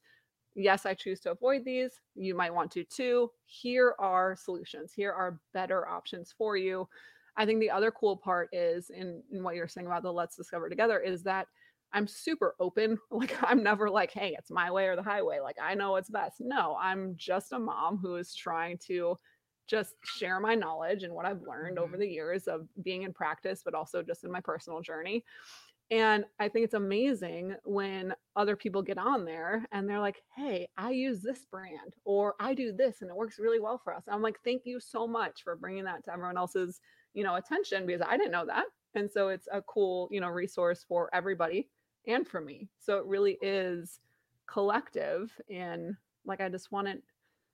Yes, 0.54 0.84
I 0.84 0.94
choose 0.94 1.20
to 1.20 1.30
avoid 1.30 1.64
these. 1.64 2.00
You 2.14 2.34
might 2.34 2.54
want 2.54 2.70
to 2.72 2.84
too. 2.84 3.30
Here 3.46 3.94
are 3.98 4.36
solutions. 4.36 4.92
Here 4.94 5.12
are 5.12 5.40
better 5.54 5.88
options 5.88 6.34
for 6.36 6.56
you. 6.56 6.88
I 7.36 7.46
think 7.46 7.60
the 7.60 7.70
other 7.70 7.90
cool 7.90 8.16
part 8.16 8.50
is 8.52 8.90
in, 8.90 9.22
in 9.32 9.42
what 9.42 9.54
you're 9.54 9.68
saying 9.68 9.86
about 9.86 10.02
the 10.02 10.12
let's 10.12 10.36
discover 10.36 10.68
together 10.68 11.00
is 11.00 11.22
that 11.22 11.46
I'm 11.92 12.06
super 12.06 12.54
open. 12.60 12.98
Like 13.10 13.36
I'm 13.42 13.62
never 13.62 13.88
like, 13.88 14.10
hey, 14.10 14.34
it's 14.38 14.50
my 14.50 14.70
way 14.70 14.86
or 14.86 14.96
the 14.96 15.02
highway. 15.02 15.40
Like 15.40 15.56
I 15.62 15.74
know 15.74 15.92
what's 15.92 16.10
best. 16.10 16.36
No, 16.40 16.76
I'm 16.80 17.14
just 17.16 17.52
a 17.52 17.58
mom 17.58 17.98
who 17.98 18.16
is 18.16 18.34
trying 18.34 18.78
to 18.88 19.16
just 19.68 19.94
share 20.04 20.40
my 20.40 20.54
knowledge 20.54 21.02
and 21.02 21.14
what 21.14 21.24
I've 21.26 21.42
learned 21.42 21.76
mm-hmm. 21.76 21.84
over 21.84 21.96
the 21.96 22.08
years 22.08 22.48
of 22.48 22.66
being 22.82 23.02
in 23.02 23.12
practice, 23.12 23.62
but 23.64 23.74
also 23.74 24.02
just 24.02 24.24
in 24.24 24.30
my 24.30 24.40
personal 24.40 24.80
journey. 24.80 25.24
And 25.92 26.24
I 26.40 26.48
think 26.48 26.64
it's 26.64 26.72
amazing 26.72 27.54
when 27.64 28.14
other 28.34 28.56
people 28.56 28.80
get 28.80 28.96
on 28.96 29.26
there 29.26 29.66
and 29.72 29.86
they're 29.86 30.00
like, 30.00 30.22
hey, 30.34 30.66
I 30.78 30.90
use 30.90 31.20
this 31.20 31.44
brand 31.44 31.96
or 32.06 32.34
I 32.40 32.54
do 32.54 32.72
this 32.72 33.02
and 33.02 33.10
it 33.10 33.16
works 33.16 33.38
really 33.38 33.60
well 33.60 33.78
for 33.84 33.94
us. 33.94 34.04
And 34.06 34.14
I'm 34.14 34.22
like, 34.22 34.38
thank 34.42 34.62
you 34.64 34.80
so 34.80 35.06
much 35.06 35.42
for 35.44 35.54
bringing 35.54 35.84
that 35.84 36.02
to 36.06 36.12
everyone 36.14 36.38
else's, 36.38 36.80
you 37.12 37.22
know, 37.22 37.34
attention 37.34 37.84
because 37.84 38.00
I 38.00 38.16
didn't 38.16 38.32
know 38.32 38.46
that. 38.46 38.64
And 38.94 39.10
so 39.10 39.28
it's 39.28 39.48
a 39.52 39.60
cool, 39.60 40.08
you 40.10 40.22
know, 40.22 40.28
resource 40.28 40.82
for 40.88 41.10
everybody 41.12 41.68
and 42.06 42.26
for 42.26 42.40
me. 42.40 42.70
So 42.78 42.96
it 42.96 43.04
really 43.04 43.36
is 43.42 44.00
collective. 44.46 45.30
And 45.50 45.94
like, 46.24 46.40
I 46.40 46.48
just 46.48 46.72
want 46.72 46.88
it, 46.88 47.02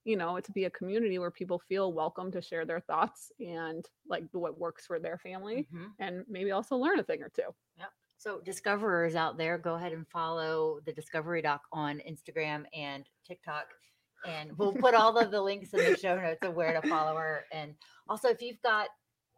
you 0.05 0.17
know, 0.17 0.37
it 0.37 0.45
to 0.45 0.53
be 0.53 0.67
a 0.67 0.71
community 0.71 1.19
where 1.19 1.33
people 1.33 1.59
feel 1.69 1.93
welcome 1.93 2.31
to 2.31 2.41
share 2.41 2.65
their 2.65 2.79
thoughts 2.79 3.33
and 3.41 3.85
like 4.09 4.23
what 4.31 4.61
works 4.61 4.87
for 4.87 5.01
their 5.01 5.19
family 5.19 5.67
mm-hmm. 5.75 5.87
and 5.99 6.25
maybe 6.29 6.53
also 6.53 6.77
learn 6.77 7.01
a 7.01 7.03
thing 7.03 7.21
or 7.21 7.31
two. 7.31 7.43
Yep. 7.79 7.91
So, 8.19 8.41
discoverers 8.45 9.15
out 9.15 9.39
there, 9.39 9.57
go 9.59 9.77
ahead 9.77 9.93
and 9.93 10.05
follow 10.09 10.81
the 10.85 10.93
Discovery 10.93 11.41
Doc 11.41 11.63
on 11.73 12.03
Instagram 12.09 12.65
and 12.75 13.09
TikTok. 13.25 13.67
And 14.27 14.59
we'll 14.59 14.73
put 14.73 14.95
all 14.95 15.17
of 15.17 15.31
the 15.31 15.41
links 15.41 15.73
in 15.73 15.79
the 15.79 15.97
show 15.97 16.21
notes 16.21 16.43
of 16.43 16.55
where 16.55 16.79
to 16.79 16.87
follow 16.89 17.17
her. 17.17 17.45
And 17.53 17.75
also, 18.09 18.29
if 18.29 18.43
you've 18.43 18.61
got 18.61 18.89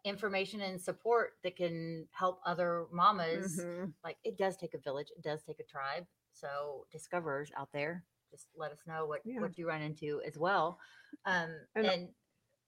information 0.03 0.61
and 0.61 0.81
support 0.81 1.33
that 1.43 1.55
can 1.55 2.07
help 2.09 2.39
other 2.43 2.85
mamas, 2.91 3.61
mm-hmm. 3.61 3.91
like 4.03 4.17
it 4.23 4.35
does 4.35 4.57
take 4.57 4.73
a 4.73 4.79
village, 4.79 5.09
it 5.15 5.21
does 5.21 5.43
take 5.43 5.59
a 5.59 5.63
tribe. 5.63 6.07
So, 6.33 6.87
discoverers 6.91 7.51
out 7.55 7.69
there, 7.71 8.03
just 8.31 8.47
let 8.57 8.71
us 8.71 8.79
know 8.87 9.05
what, 9.05 9.21
yeah. 9.23 9.41
what 9.41 9.59
you 9.59 9.67
run 9.67 9.83
into 9.83 10.21
as 10.25 10.39
well. 10.39 10.79
Um, 11.27 11.51
and, 11.75 11.85
and 11.85 12.09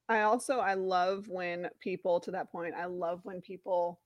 I 0.10 0.22
also, 0.22 0.60
I 0.60 0.76
love 0.76 1.28
when 1.28 1.70
people, 1.80 2.20
to 2.20 2.30
that 2.32 2.52
point, 2.52 2.76
I 2.78 2.86
love 2.86 3.22
when 3.24 3.42
people 3.42 4.00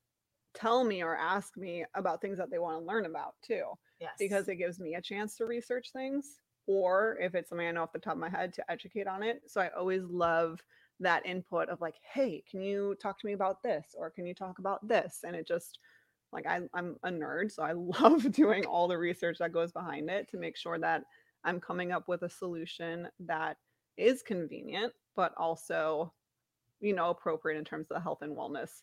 tell 0.58 0.84
me 0.84 1.04
or 1.04 1.16
ask 1.16 1.56
me 1.56 1.86
about 1.94 2.22
things 2.22 2.38
that 2.38 2.50
they 2.50 2.60
want 2.60 2.80
to 2.80 2.86
learn 2.86 3.06
about 3.06 3.36
too. 3.46 3.64
Yes. 4.00 4.12
Because 4.18 4.48
it 4.48 4.56
gives 4.56 4.80
me 4.80 4.96
a 4.96 5.02
chance 5.02 5.36
to 5.38 5.46
research 5.46 5.92
things 5.94 6.40
or 6.66 7.18
if 7.22 7.36
it's 7.36 7.50
something 7.50 7.68
I 7.68 7.72
know 7.72 7.84
off 7.84 7.94
the 7.94 8.00
top 8.00 8.14
of 8.14 8.20
my 8.20 8.30
head 8.30 8.54
to 8.54 8.72
educate 8.72 9.08
on 9.08 9.24
it. 9.24 9.42
So 9.48 9.62
I 9.62 9.70
always 9.78 10.04
love 10.04 10.62
that 11.00 11.26
input 11.26 11.70
of 11.70 11.80
like, 11.80 11.96
hey, 12.14 12.44
can 12.50 12.62
you 12.62 12.96
talk 13.02 13.20
to 13.20 13.28
me 13.28 13.34
about 13.34 13.62
this? 13.62 13.96
Or 13.98 14.10
can 14.10 14.26
you 14.26 14.34
talk 14.34 14.60
about 14.60 14.86
this? 14.88 15.20
And 15.26 15.36
it 15.36 15.48
just 15.48 15.80
like 16.34 16.46
I, 16.46 16.62
I'm 16.74 16.98
a 17.04 17.10
nerd, 17.10 17.52
so 17.52 17.64
I 17.64 17.72
love 17.76 18.32
doing 18.32 18.66
all 18.66 18.88
the 18.88 18.98
research 18.98 19.38
that 19.40 19.54
goes 19.54 19.72
behind 19.72 20.10
it 20.10 20.30
to 20.32 20.38
make 20.38 20.58
sure 20.58 20.78
that 20.80 21.04
I'm 21.44 21.62
coming 21.62 21.92
up 21.92 22.08
with 22.08 22.24
a 22.24 22.30
solution 22.30 23.08
that 23.22 23.58
is 23.96 24.22
convenient, 24.22 24.92
but 25.16 25.34
also, 25.38 26.12
you 26.82 26.94
know, 26.94 27.12
appropriate 27.12 27.58
in 27.58 27.64
terms 27.64 27.88
of 27.90 27.96
the 27.96 28.02
health 28.02 28.22
and 28.22 28.36
wellness 28.36 28.82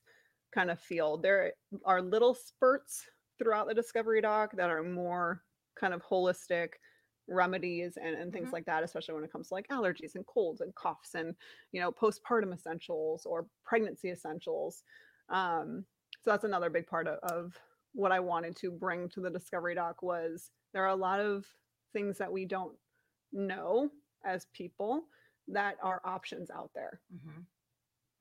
kind 0.54 0.70
of 0.70 0.80
field. 0.80 1.22
There 1.22 1.52
are 1.84 2.00
little 2.00 2.34
spurts 2.34 3.04
throughout 3.38 3.66
the 3.68 3.74
discovery 3.74 4.20
doc 4.20 4.52
that 4.56 4.70
are 4.70 4.82
more 4.82 5.42
kind 5.78 5.92
of 5.92 6.02
holistic 6.02 6.68
remedies 7.26 7.96
and, 7.96 8.14
and 8.14 8.32
things 8.32 8.46
mm-hmm. 8.46 8.54
like 8.54 8.66
that, 8.66 8.84
especially 8.84 9.14
when 9.14 9.24
it 9.24 9.32
comes 9.32 9.48
to 9.48 9.54
like 9.54 9.66
allergies 9.68 10.14
and 10.14 10.26
colds 10.26 10.60
and 10.60 10.74
coughs 10.74 11.14
and, 11.14 11.34
you 11.72 11.80
know, 11.80 11.90
postpartum 11.90 12.54
essentials 12.54 13.26
or 13.26 13.46
pregnancy 13.64 14.10
essentials. 14.10 14.82
Um, 15.30 15.84
so 16.22 16.30
that's 16.30 16.44
another 16.44 16.70
big 16.70 16.86
part 16.86 17.08
of, 17.08 17.18
of 17.22 17.58
what 17.92 18.12
I 18.12 18.20
wanted 18.20 18.56
to 18.56 18.70
bring 18.70 19.08
to 19.10 19.20
the 19.20 19.30
discovery 19.30 19.74
doc 19.74 20.02
was 20.02 20.50
there 20.72 20.84
are 20.84 20.88
a 20.88 20.96
lot 20.96 21.20
of 21.20 21.46
things 21.92 22.18
that 22.18 22.32
we 22.32 22.44
don't 22.44 22.74
know 23.32 23.90
as 24.24 24.46
people 24.54 25.04
that 25.48 25.76
are 25.82 26.00
options 26.04 26.50
out 26.50 26.70
there. 26.74 27.00
Mm-hmm. 27.14 27.40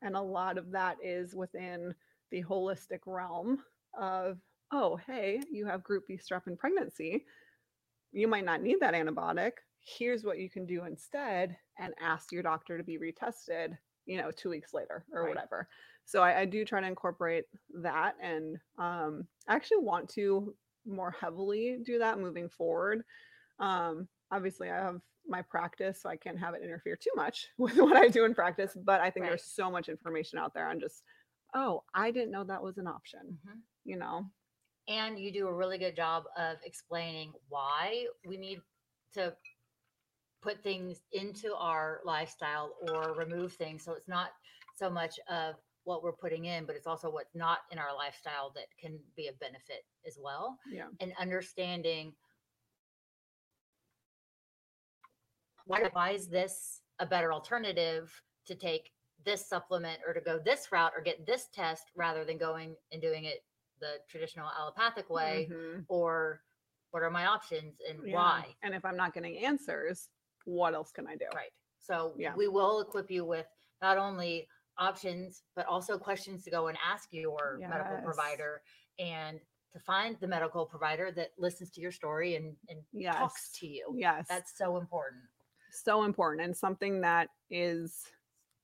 And 0.02 0.16
a 0.16 0.22
lot 0.22 0.58
of 0.58 0.72
that 0.72 0.98
is 1.04 1.34
within 1.34 1.94
the 2.34 2.44
holistic 2.44 3.02
realm 3.06 3.60
of, 3.98 4.40
oh, 4.72 5.00
hey, 5.06 5.40
you 5.52 5.68
have 5.68 5.84
group 5.84 6.08
B 6.08 6.18
strep 6.18 6.48
in 6.48 6.58
pregnancy. 6.58 7.26
You 8.12 8.28
might 8.28 8.44
not 8.44 8.64
need 8.64 8.80
that 8.82 8.96
antibiotic. 8.96 9.52
Here's 9.80 10.24
what 10.24 10.40
you 10.40 10.50
can 10.50 10.66
do 10.66 10.86
instead 10.86 11.56
and 11.78 11.94
ask 12.02 12.32
your 12.32 12.42
doctor 12.42 12.76
to 12.76 12.84
be 12.84 12.98
retested, 12.98 13.78
you 14.08 14.18
know, 14.18 14.32
two 14.32 14.50
weeks 14.50 14.74
later 14.74 15.06
or 15.14 15.22
right. 15.22 15.30
whatever. 15.30 15.68
So 16.06 16.24
I, 16.24 16.40
I, 16.42 16.46
do 16.46 16.66
try 16.66 16.82
to 16.82 16.88
incorporate 16.88 17.46
that 17.82 18.16
and 18.22 18.58
um, 18.80 19.28
I 19.48 19.56
actually 19.56 19.78
want 19.78 20.10
to 20.16 20.56
more 20.86 21.12
heavily 21.12 21.78
do 21.86 22.00
that 22.00 22.20
moving 22.20 22.50
forward. 22.50 23.04
Um, 23.60 24.08
obviously, 24.32 24.72
I 24.72 24.78
have 24.78 25.02
my 25.28 25.44
practice, 25.44 26.02
so 26.02 26.10
I 26.10 26.18
can't 26.18 26.40
have 26.40 26.56
it 26.56 26.64
interfere 26.64 26.96
too 26.98 27.12
much 27.16 27.48
with 27.58 27.78
what 27.78 27.96
I 27.96 28.08
do 28.08 28.26
in 28.26 28.34
practice. 28.34 28.76
But 28.84 29.02
I 29.02 29.12
think 29.12 29.24
right. 29.24 29.30
there's 29.30 29.46
so 29.46 29.70
much 29.70 29.88
information 29.88 30.40
out 30.40 30.54
there 30.56 30.68
on 30.68 30.80
just 30.80 31.04
oh, 31.56 31.84
I 31.94 32.12
didn't 32.12 32.32
know 32.32 32.44
that 32.44 32.64
was 32.64 32.78
an 32.78 32.88
option, 32.88 33.38
mm-hmm. 33.48 33.60
you 33.86 33.98
know? 33.98 34.26
And 34.88 35.18
you 35.20 35.32
do 35.32 35.48
a 35.48 35.54
really 35.54 35.78
good 35.78 35.96
job 35.96 36.24
of 36.38 36.58
explaining 36.66 37.32
why 37.48 38.06
we 38.28 38.38
need 38.38 38.60
to 39.14 39.34
put 40.42 40.62
things 40.62 41.02
into 41.14 41.56
our 41.56 42.02
lifestyle 42.04 42.76
or 42.90 43.14
remove 43.14 43.54
things. 43.54 43.84
So 43.84 43.94
it's 43.94 44.10
not 44.10 44.30
so 44.76 44.90
much 44.90 45.20
of 45.30 45.56
what 45.86 46.04
we're 46.04 46.12
putting 46.12 46.46
in, 46.46 46.66
but 46.66 46.76
it's 46.76 46.88
also 46.88 47.10
what's 47.10 47.36
not 47.36 47.60
in 47.72 47.78
our 47.78 47.96
lifestyle 47.96 48.52
that 48.56 48.66
can 48.80 49.00
be 49.16 49.28
a 49.28 49.34
benefit 49.34 49.86
as 50.06 50.18
well. 50.22 50.58
Yeah. 50.70 50.88
And 51.00 51.14
understanding 51.20 52.14
why, 55.66 55.90
why 55.94 56.12
is 56.12 56.28
this 56.28 56.82
a 57.00 57.06
better 57.06 57.32
alternative 57.32 58.12
to 58.48 58.56
take 58.56 58.92
this 59.26 59.48
supplement 59.48 60.00
or 60.08 60.14
to 60.14 60.22
go 60.22 60.40
this 60.44 60.72
route 60.72 60.92
or 60.96 61.02
get 61.02 61.26
this 61.26 61.48
test 61.54 61.92
rather 61.96 62.24
than 62.24 62.38
going 62.38 62.76
and 62.92 63.02
doing 63.02 63.26
it 63.26 63.44
the 63.80 63.96
traditional 64.10 64.48
allopathic 64.60 65.10
way 65.10 65.50
mm-hmm. 65.52 65.82
or 65.90 66.42
what 66.92 67.04
are 67.04 67.10
my 67.10 67.26
options 67.26 67.76
and 67.90 68.00
yeah. 68.06 68.16
why 68.16 68.46
and 68.64 68.74
if 68.74 68.86
i'm 68.86 68.96
not 68.96 69.14
getting 69.14 69.38
answers 69.40 70.10
what 70.46 70.74
else 70.74 70.92
can 70.92 71.08
i 71.08 71.16
do 71.16 71.26
right 71.36 71.52
so 71.80 72.14
yeah. 72.18 72.34
we 72.36 72.48
will 72.48 72.82
equip 72.82 73.12
you 73.12 73.26
with 73.26 73.48
not 73.82 73.98
only 73.98 74.48
options 74.78 75.44
but 75.56 75.66
also 75.68 75.98
questions 75.98 76.44
to 76.44 76.52
go 76.52 76.68
and 76.68 76.78
ask 76.88 77.10
your 77.12 77.58
yes. 77.60 77.70
medical 77.70 77.98
provider 78.04 78.62
and 79.00 79.40
to 79.72 79.80
find 79.80 80.18
the 80.22 80.28
medical 80.28 80.66
provider 80.66 81.12
that 81.12 81.32
listens 81.38 81.72
to 81.72 81.82
your 81.82 81.92
story 81.92 82.36
and, 82.36 82.56
and 82.70 82.80
yes. 82.92 83.16
talks 83.16 83.52
to 83.60 83.68
you 83.68 83.94
yes 83.96 84.26
that's 84.30 84.58
so 84.58 84.78
important 84.78 85.24
so 85.72 86.04
important 86.04 86.46
and 86.46 86.56
something 86.56 87.02
that 87.02 87.28
is 87.50 88.04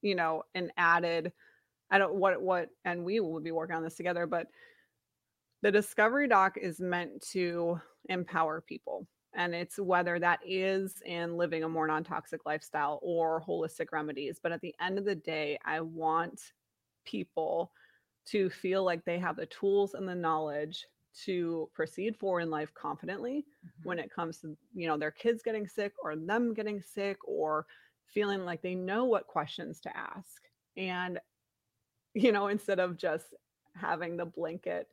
you 0.02 0.16
know, 0.16 0.44
an 0.56 0.72
added, 0.78 1.32
I 1.92 1.98
don't 1.98 2.16
what 2.16 2.42
what 2.42 2.70
and 2.86 3.04
we 3.04 3.20
will 3.20 3.40
be 3.40 3.52
working 3.52 3.76
on 3.76 3.84
this 3.84 3.96
together, 3.96 4.28
but 4.28 4.48
the 5.62 5.72
discovery 5.72 6.28
doc 6.28 6.58
is 6.58 6.80
meant 6.80 7.22
to 7.32 7.80
empower 8.08 8.62
people. 8.62 9.06
And 9.36 9.54
it's 9.54 9.78
whether 9.78 10.18
that 10.20 10.40
is 10.46 11.02
in 11.06 11.38
living 11.38 11.64
a 11.64 11.70
more 11.70 11.88
non 11.88 12.04
toxic 12.04 12.46
lifestyle 12.46 13.00
or 13.04 13.44
holistic 13.48 13.92
remedies. 13.92 14.40
But 14.42 14.52
at 14.52 14.62
the 14.62 14.74
end 14.82 14.98
of 14.98 15.06
the 15.06 15.16
day, 15.16 15.60
I 15.66 15.82
want 15.82 16.42
people 17.06 17.72
to 18.28 18.50
feel 18.50 18.84
like 18.84 19.06
they 19.06 19.20
have 19.20 19.36
the 19.36 19.46
tools 19.48 19.94
and 19.94 20.08
the 20.08 20.16
knowledge 20.16 20.86
to 21.26 21.70
proceed 21.74 22.16
forward 22.16 22.42
in 22.42 22.50
life 22.50 22.74
confidently 22.74 23.46
mm-hmm. 23.66 23.88
when 23.88 24.00
it 24.00 24.14
comes 24.14 24.40
to 24.40 24.56
you 24.74 24.88
know 24.88 24.98
their 24.98 25.12
kids 25.12 25.42
getting 25.44 25.68
sick 25.68 25.94
or 26.02 26.16
them 26.16 26.54
getting 26.54 26.82
sick 26.82 27.18
or 27.28 27.66
feeling 28.14 28.46
like 28.46 28.62
they 28.62 28.76
know 28.76 29.06
what 29.06 29.28
questions 29.28 29.80
to 29.82 29.96
ask. 29.96 30.42
And, 30.78 31.20
you 32.14 32.32
know, 32.32 32.48
instead 32.48 32.80
of 32.80 32.98
just 32.98 33.26
having 33.76 34.18
the 34.18 34.26
blanket, 34.26 34.88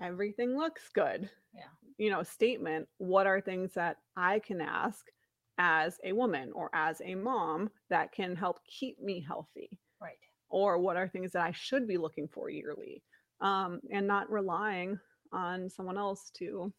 everything 0.00 0.56
looks 0.56 0.88
good. 0.94 1.28
Yeah. 1.54 1.62
You 1.98 2.10
know, 2.10 2.22
statement, 2.22 2.88
what 2.98 3.26
are 3.26 3.40
things 3.40 3.72
that 3.74 3.98
I 4.16 4.38
can 4.38 4.60
ask 4.60 5.06
as 5.58 5.98
a 6.04 6.12
woman 6.12 6.50
or 6.54 6.70
as 6.74 7.00
a 7.04 7.14
mom 7.14 7.70
that 7.90 8.12
can 8.12 8.34
help 8.34 8.58
keep 8.66 9.00
me 9.00 9.24
healthy? 9.26 9.78
Right. 10.00 10.18
Or 10.48 10.78
what 10.78 10.96
are 10.96 11.08
things 11.08 11.32
that 11.32 11.42
I 11.42 11.52
should 11.52 11.86
be 11.86 11.98
looking 11.98 12.28
for 12.28 12.50
yearly? 12.50 13.02
Um, 13.40 13.80
and 13.90 14.06
not 14.06 14.30
relying 14.30 14.98
on 15.32 15.68
someone 15.68 15.98
else 15.98 16.30
to 16.36 16.72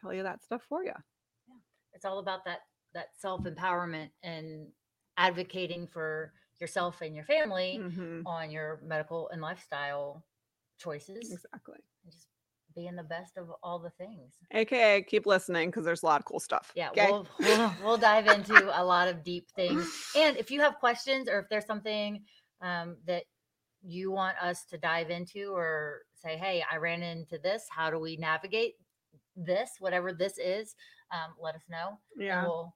tell 0.00 0.12
you 0.12 0.22
that 0.22 0.42
stuff 0.42 0.62
for 0.68 0.82
you. 0.82 0.92
Yeah. 0.92 1.54
It's 1.92 2.04
all 2.04 2.18
about 2.18 2.44
that 2.46 2.60
that 2.94 3.08
self 3.18 3.42
empowerment 3.42 4.10
and 4.22 4.68
advocating 5.16 5.86
for 5.86 6.32
yourself 6.60 7.00
and 7.00 7.14
your 7.14 7.24
family 7.24 7.80
mm-hmm. 7.82 8.26
on 8.26 8.50
your 8.50 8.80
medical 8.84 9.28
and 9.30 9.42
lifestyle 9.42 10.24
choices. 10.78 11.32
Exactly. 11.32 11.78
just 12.04 12.28
being 12.74 12.96
the 12.96 13.04
best 13.04 13.36
of 13.36 13.50
all 13.62 13.78
the 13.78 13.90
things. 13.90 14.34
AKA 14.52 15.02
keep 15.02 15.26
listening 15.26 15.70
because 15.70 15.84
there's 15.84 16.02
a 16.02 16.06
lot 16.06 16.20
of 16.20 16.26
cool 16.26 16.40
stuff. 16.40 16.72
Yeah, 16.74 16.90
Okay? 16.90 17.06
we'll, 17.10 17.26
we'll 17.38 17.74
we'll 17.82 17.96
dive 17.96 18.26
into 18.26 18.80
a 18.80 18.82
lot 18.82 19.08
of 19.08 19.22
deep 19.22 19.48
things. 19.54 19.88
And 20.16 20.36
if 20.36 20.50
you 20.50 20.60
have 20.60 20.78
questions 20.78 21.28
or 21.28 21.38
if 21.38 21.46
there's 21.48 21.66
something 21.66 22.22
um, 22.60 22.96
that 23.06 23.24
you 23.82 24.10
want 24.10 24.36
us 24.42 24.64
to 24.70 24.78
dive 24.78 25.10
into 25.10 25.52
or 25.54 26.00
say, 26.14 26.36
hey, 26.36 26.64
I 26.70 26.76
ran 26.76 27.02
into 27.02 27.38
this. 27.38 27.66
How 27.70 27.90
do 27.90 27.98
we 27.98 28.16
navigate 28.16 28.74
this? 29.36 29.70
Whatever 29.78 30.12
this 30.12 30.38
is, 30.38 30.74
um, 31.12 31.34
let 31.38 31.54
us 31.54 31.64
know. 31.70 31.98
And 32.16 32.26
yeah. 32.26 32.42
we'll 32.42 32.74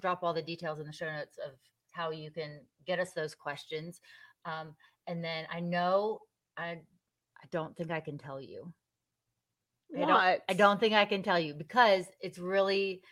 drop 0.00 0.22
all 0.22 0.32
the 0.34 0.42
details 0.42 0.80
in 0.80 0.86
the 0.86 0.92
show 0.92 1.10
notes 1.10 1.38
of 1.44 1.52
how 1.90 2.10
you 2.10 2.30
can 2.30 2.60
get 2.86 2.98
us 2.98 3.12
those 3.12 3.34
questions. 3.34 4.00
Um, 4.44 4.74
and 5.06 5.22
then 5.24 5.46
I 5.52 5.60
know 5.60 6.20
I 6.56 6.70
I 7.40 7.46
don't 7.50 7.76
think 7.76 7.90
I 7.90 8.00
can 8.00 8.18
tell 8.18 8.40
you. 8.40 8.72
I 9.96 10.00
don't- 10.00 10.08
What? 10.10 10.42
I 10.48 10.54
don't 10.54 10.78
think 10.80 10.94
I 10.94 11.04
can 11.04 11.22
tell 11.22 11.38
you 11.38 11.54
because 11.54 12.06
it's 12.20 12.38
really 12.38 13.02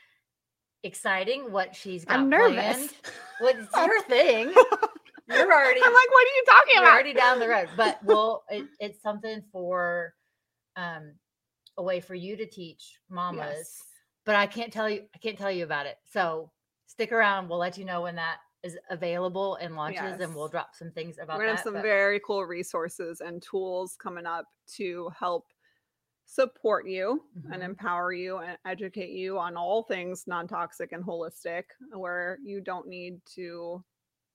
exciting 0.82 1.50
what 1.52 1.74
she's 1.74 2.04
got 2.04 2.18
I'm 2.20 2.28
nervous. 2.28 2.92
What's 3.40 3.58
your 3.76 4.02
thing? 4.02 4.52
You're 5.28 5.52
already 5.52 5.80
I'm 5.82 5.92
like, 5.92 6.10
what 6.10 6.24
are 6.26 6.36
you 6.36 6.44
talking 6.46 6.62
about? 6.66 6.72
you're 6.74 6.82
about? 6.82 6.92
already 6.92 7.12
down 7.14 7.40
the 7.40 7.48
road. 7.48 7.68
But 7.76 7.98
we'll 8.04 8.44
it, 8.48 8.64
it's 8.78 9.02
something 9.02 9.42
for 9.50 10.14
um 10.76 11.14
a 11.78 11.82
way 11.82 11.98
for 12.00 12.14
you 12.14 12.36
to 12.36 12.46
teach 12.46 12.98
mamas. 13.10 13.44
Yes. 13.56 13.82
But 14.24 14.36
I 14.36 14.46
can't 14.46 14.72
tell 14.72 14.88
you 14.88 15.02
I 15.14 15.18
can't 15.18 15.36
tell 15.36 15.50
you 15.50 15.64
about 15.64 15.86
it. 15.86 15.96
So 16.04 16.52
stick 16.86 17.12
around. 17.12 17.48
We'll 17.48 17.58
let 17.58 17.76
you 17.78 17.84
know 17.84 18.02
when 18.02 18.16
that 18.16 18.38
is 18.62 18.76
available 18.90 19.56
and 19.56 19.76
launches 19.76 20.02
Yes. 20.02 20.20
and 20.20 20.34
we'll 20.34 20.48
drop 20.48 20.74
some 20.74 20.90
things 20.90 21.18
about 21.18 21.36
We're 21.36 21.44
gonna 21.44 21.52
that. 21.52 21.56
have 21.58 21.64
some 21.64 21.74
but- 21.74 21.82
very 21.82 22.20
cool 22.20 22.44
resources 22.44 23.20
and 23.20 23.42
tools 23.42 23.96
coming 23.96 24.26
up 24.26 24.46
to 24.76 25.08
help 25.18 25.46
support 26.24 26.88
you 26.88 27.24
and 27.52 27.62
Mhm. 27.62 27.66
empower 27.66 28.12
you 28.12 28.38
and 28.38 28.58
educate 28.64 29.10
you 29.10 29.38
on 29.38 29.56
all 29.56 29.84
things 29.84 30.26
non-toxic 30.26 30.90
and 30.90 31.04
holistic 31.04 31.64
where 31.92 32.38
you 32.42 32.60
don't 32.60 32.88
need 32.88 33.24
to 33.26 33.84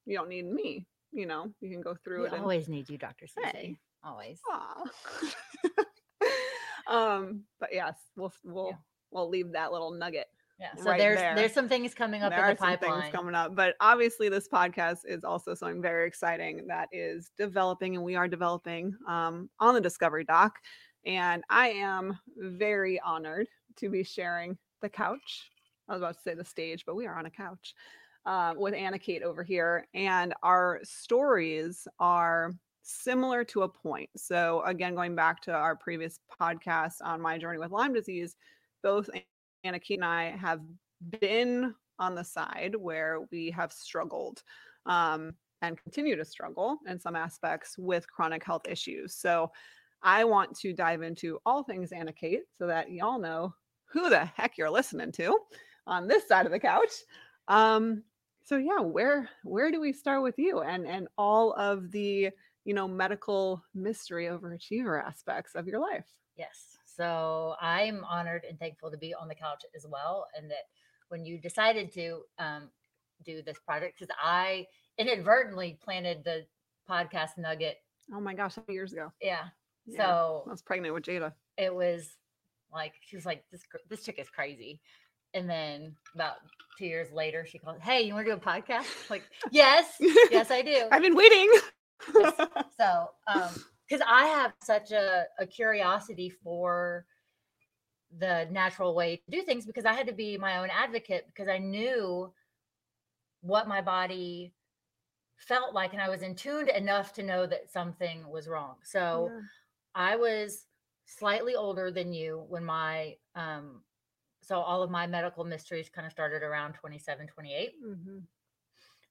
you 0.05 0.17
don't 0.17 0.29
need 0.29 0.46
me 0.46 0.86
you 1.12 1.25
know 1.25 1.53
you 1.60 1.70
can 1.70 1.81
go 1.81 1.93
through 1.96 2.22
we 2.22 2.27
it 2.27 2.34
and 2.34 2.41
always 2.43 2.70
need 2.70 2.89
you, 2.89 2.98
Dr. 2.98 3.27
Susie. 3.27 3.48
Hey. 3.50 3.79
Always. 4.03 4.39
Um 6.88 7.43
but 7.60 7.70
yes 7.74 7.96
we'll 8.15 8.34
we'll 8.43 8.70
Yeah. 8.70 8.77
we'll 9.12 9.29
leave 9.29 9.51
that 9.51 9.72
little 9.72 9.91
nugget 9.91 10.27
Yeah. 10.61 10.75
So 10.75 10.91
right 10.91 10.99
there's 10.99 11.17
there. 11.17 11.35
there's 11.35 11.53
some 11.53 11.67
things 11.67 11.95
coming 11.95 12.21
up 12.21 12.29
there 12.29 12.39
in 12.39 12.51
are 12.51 12.53
the 12.53 12.59
some 12.59 12.69
pipeline. 12.69 13.01
things 13.01 13.11
coming 13.11 13.33
up 13.33 13.55
but 13.55 13.73
obviously 13.81 14.29
this 14.29 14.47
podcast 14.47 14.99
is 15.05 15.23
also 15.23 15.55
something 15.55 15.81
very 15.81 16.07
exciting 16.07 16.67
that 16.67 16.87
is 16.91 17.31
developing 17.35 17.95
and 17.95 18.05
we 18.05 18.15
are 18.15 18.27
developing 18.27 18.95
um, 19.07 19.49
on 19.59 19.73
the 19.73 19.81
discovery 19.81 20.23
doc 20.23 20.53
and 21.03 21.43
i 21.49 21.69
am 21.69 22.15
very 22.37 22.99
honored 22.99 23.47
to 23.75 23.89
be 23.89 24.03
sharing 24.03 24.55
the 24.83 24.89
couch 24.89 25.49
i 25.89 25.93
was 25.93 26.01
about 26.03 26.13
to 26.13 26.21
say 26.21 26.35
the 26.35 26.45
stage 26.45 26.85
but 26.85 26.95
we 26.95 27.07
are 27.07 27.17
on 27.17 27.25
a 27.25 27.31
couch 27.31 27.73
uh, 28.27 28.53
with 28.55 28.75
annah 28.75 28.99
kate 28.99 29.23
over 29.23 29.43
here 29.43 29.87
and 29.95 30.31
our 30.43 30.79
stories 30.83 31.87
are 31.99 32.53
similar 32.83 33.43
to 33.43 33.63
a 33.63 33.67
point 33.67 34.11
so 34.15 34.61
again 34.67 34.93
going 34.93 35.15
back 35.15 35.41
to 35.41 35.51
our 35.51 35.75
previous 35.75 36.19
podcast 36.39 36.97
on 37.03 37.19
my 37.19 37.39
journey 37.39 37.57
with 37.57 37.71
lyme 37.71 37.93
disease 37.93 38.35
both 38.83 39.09
Annah 39.63 39.79
Kate 39.79 39.99
and 39.99 40.05
I 40.05 40.35
have 40.37 40.61
been 41.19 41.73
on 41.99 42.15
the 42.15 42.23
side 42.23 42.75
where 42.75 43.19
we 43.31 43.51
have 43.51 43.71
struggled 43.71 44.43
um, 44.85 45.33
and 45.61 45.77
continue 45.81 46.15
to 46.15 46.25
struggle 46.25 46.77
in 46.87 46.99
some 46.99 47.15
aspects 47.15 47.77
with 47.77 48.09
chronic 48.11 48.43
health 48.43 48.67
issues. 48.67 49.15
So 49.15 49.51
I 50.03 50.23
want 50.23 50.57
to 50.59 50.73
dive 50.73 51.03
into 51.03 51.39
all 51.45 51.63
things 51.63 51.91
Annah 51.91 52.13
Kate 52.13 52.41
so 52.57 52.65
that 52.67 52.91
y'all 52.91 53.19
know 53.19 53.53
who 53.85 54.09
the 54.09 54.25
heck 54.25 54.57
you're 54.57 54.69
listening 54.69 55.11
to 55.13 55.37
on 55.85 56.07
this 56.07 56.27
side 56.27 56.45
of 56.45 56.51
the 56.51 56.59
couch. 56.59 56.91
Um, 57.47 58.03
so 58.43 58.57
yeah, 58.57 58.79
where 58.79 59.29
where 59.43 59.71
do 59.71 59.79
we 59.79 59.93
start 59.93 60.24
with 60.24 60.37
you 60.37 60.61
and 60.61 60.87
and 60.87 61.07
all 61.17 61.53
of 61.53 61.91
the 61.91 62.29
you 62.65 62.74
know 62.74 62.87
medical 62.87 63.63
mystery 63.75 64.25
overachiever 64.25 65.03
aspects 65.03 65.53
of 65.53 65.67
your 65.67 65.79
life? 65.79 66.05
Yes. 66.35 66.71
So 66.95 67.55
I'm 67.61 68.03
honored 68.09 68.43
and 68.47 68.59
thankful 68.59 68.91
to 68.91 68.97
be 68.97 69.13
on 69.13 69.27
the 69.27 69.35
couch 69.35 69.63
as 69.75 69.85
well. 69.89 70.27
And 70.37 70.49
that 70.51 70.65
when 71.09 71.25
you 71.25 71.37
decided 71.39 71.91
to 71.93 72.21
um, 72.39 72.69
do 73.25 73.41
this 73.41 73.57
project, 73.59 73.99
because 73.99 74.13
I 74.21 74.65
inadvertently 74.97 75.77
planted 75.83 76.23
the 76.23 76.45
podcast 76.89 77.37
nugget. 77.37 77.77
Oh 78.13 78.19
my 78.19 78.33
gosh, 78.33 78.55
years 78.67 78.93
ago? 78.93 79.11
Yeah. 79.21 79.45
Yeah, 79.85 79.97
So 79.97 80.43
I 80.47 80.51
was 80.51 80.61
pregnant 80.61 80.93
with 80.93 81.03
Jada. 81.03 81.33
it 81.57 81.73
was 81.73 82.15
like, 82.71 82.93
she 83.01 83.15
was 83.15 83.25
like, 83.25 83.43
this, 83.51 83.61
this 83.89 84.03
chick 84.03 84.19
is 84.19 84.29
crazy. 84.29 84.79
And 85.33 85.49
then 85.49 85.95
about 86.13 86.35
two 86.77 86.85
years 86.85 87.11
later, 87.11 87.45
she 87.47 87.57
called, 87.57 87.79
Hey, 87.81 88.01
you 88.01 88.13
want 88.13 88.27
to 88.27 88.31
do 88.33 88.37
a 88.37 88.39
podcast? 88.39 88.85
Like, 89.09 89.23
yes, 89.49 89.95
yes, 90.29 90.51
I 90.51 90.61
do. 90.61 90.83
I've 90.91 91.01
been 91.01 91.15
waiting. 91.15 91.51
So, 92.77 93.09
um, 93.31 93.49
because 93.91 94.05
I 94.09 94.25
have 94.27 94.53
such 94.63 94.91
a, 94.91 95.25
a 95.37 95.45
curiosity 95.45 96.29
for 96.29 97.05
the 98.17 98.47
natural 98.49 98.95
way 98.95 99.17
to 99.17 99.31
do 99.31 99.41
things 99.41 99.65
because 99.65 99.83
I 99.83 99.91
had 99.91 100.07
to 100.07 100.13
be 100.13 100.37
my 100.37 100.59
own 100.59 100.69
advocate 100.69 101.25
because 101.27 101.49
I 101.49 101.57
knew 101.57 102.31
what 103.41 103.67
my 103.67 103.81
body 103.81 104.53
felt 105.35 105.73
like 105.73 105.91
and 105.91 106.01
I 106.01 106.07
was 106.07 106.21
in 106.21 106.35
tuned 106.35 106.69
enough 106.69 107.11
to 107.13 107.23
know 107.23 107.45
that 107.45 107.69
something 107.69 108.29
was 108.29 108.47
wrong. 108.47 108.75
So 108.83 109.29
Yeah. 109.29 109.41
I 109.93 110.15
was 110.15 110.67
slightly 111.05 111.55
older 111.55 111.91
than 111.91 112.13
you 112.13 112.45
when 112.47 112.63
my 112.63 113.17
um 113.35 113.81
so 114.41 114.59
all 114.59 114.81
of 114.83 114.89
my 114.89 115.05
medical 115.05 115.43
mysteries 115.43 115.89
kind 115.89 116.05
of 116.07 116.13
started 116.13 116.43
around 116.43 116.73
27 116.73 117.27
28 117.27 117.73
Mhm. 117.83 118.23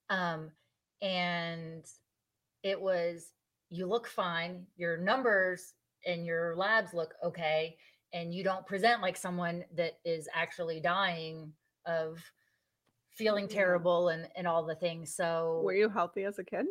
um, 0.09 0.51
and 1.03 1.85
it 2.63 2.81
was 2.81 3.33
you 3.71 3.87
look 3.87 4.07
fine 4.07 4.67
your 4.77 4.97
numbers 4.97 5.75
and 6.07 6.27
your 6.27 6.55
labs 6.57 6.93
look 6.93 7.15
okay 7.25 7.77
and 8.13 8.35
you 8.35 8.43
don't 8.43 8.67
present 8.67 9.01
like 9.01 9.17
someone 9.17 9.65
that 9.75 9.93
is 10.05 10.29
actually 10.35 10.81
dying 10.81 11.53
of 11.87 12.19
feeling 13.13 13.47
terrible 13.49 14.09
and 14.09 14.29
and 14.37 14.47
all 14.47 14.65
the 14.65 14.75
things 14.75 15.15
so 15.15 15.61
Were 15.65 15.75
you 15.75 15.89
healthy 15.89 16.25
as 16.25 16.39
a 16.39 16.45
kid? 16.45 16.67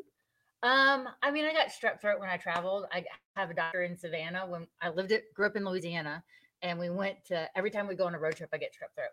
um 0.63 1.07
i 1.23 1.31
mean 1.31 1.45
i 1.45 1.53
got 1.53 1.69
strep 1.69 2.01
throat 2.01 2.19
when 2.19 2.29
i 2.29 2.35
traveled 2.35 2.85
i 2.91 3.03
have 3.37 3.49
a 3.49 3.53
doctor 3.53 3.83
in 3.83 3.95
savannah 3.97 4.45
when 4.45 4.67
i 4.81 4.89
lived 4.89 5.11
it 5.13 5.33
grew 5.33 5.45
up 5.45 5.55
in 5.55 5.63
louisiana 5.63 6.21
and 6.61 6.77
we 6.77 6.89
went 6.89 7.23
to 7.23 7.47
every 7.55 7.71
time 7.71 7.87
we 7.87 7.95
go 7.95 8.05
on 8.05 8.13
a 8.15 8.19
road 8.19 8.35
trip 8.35 8.49
i 8.51 8.57
get 8.57 8.71
strep 8.73 8.93
throat 8.93 9.11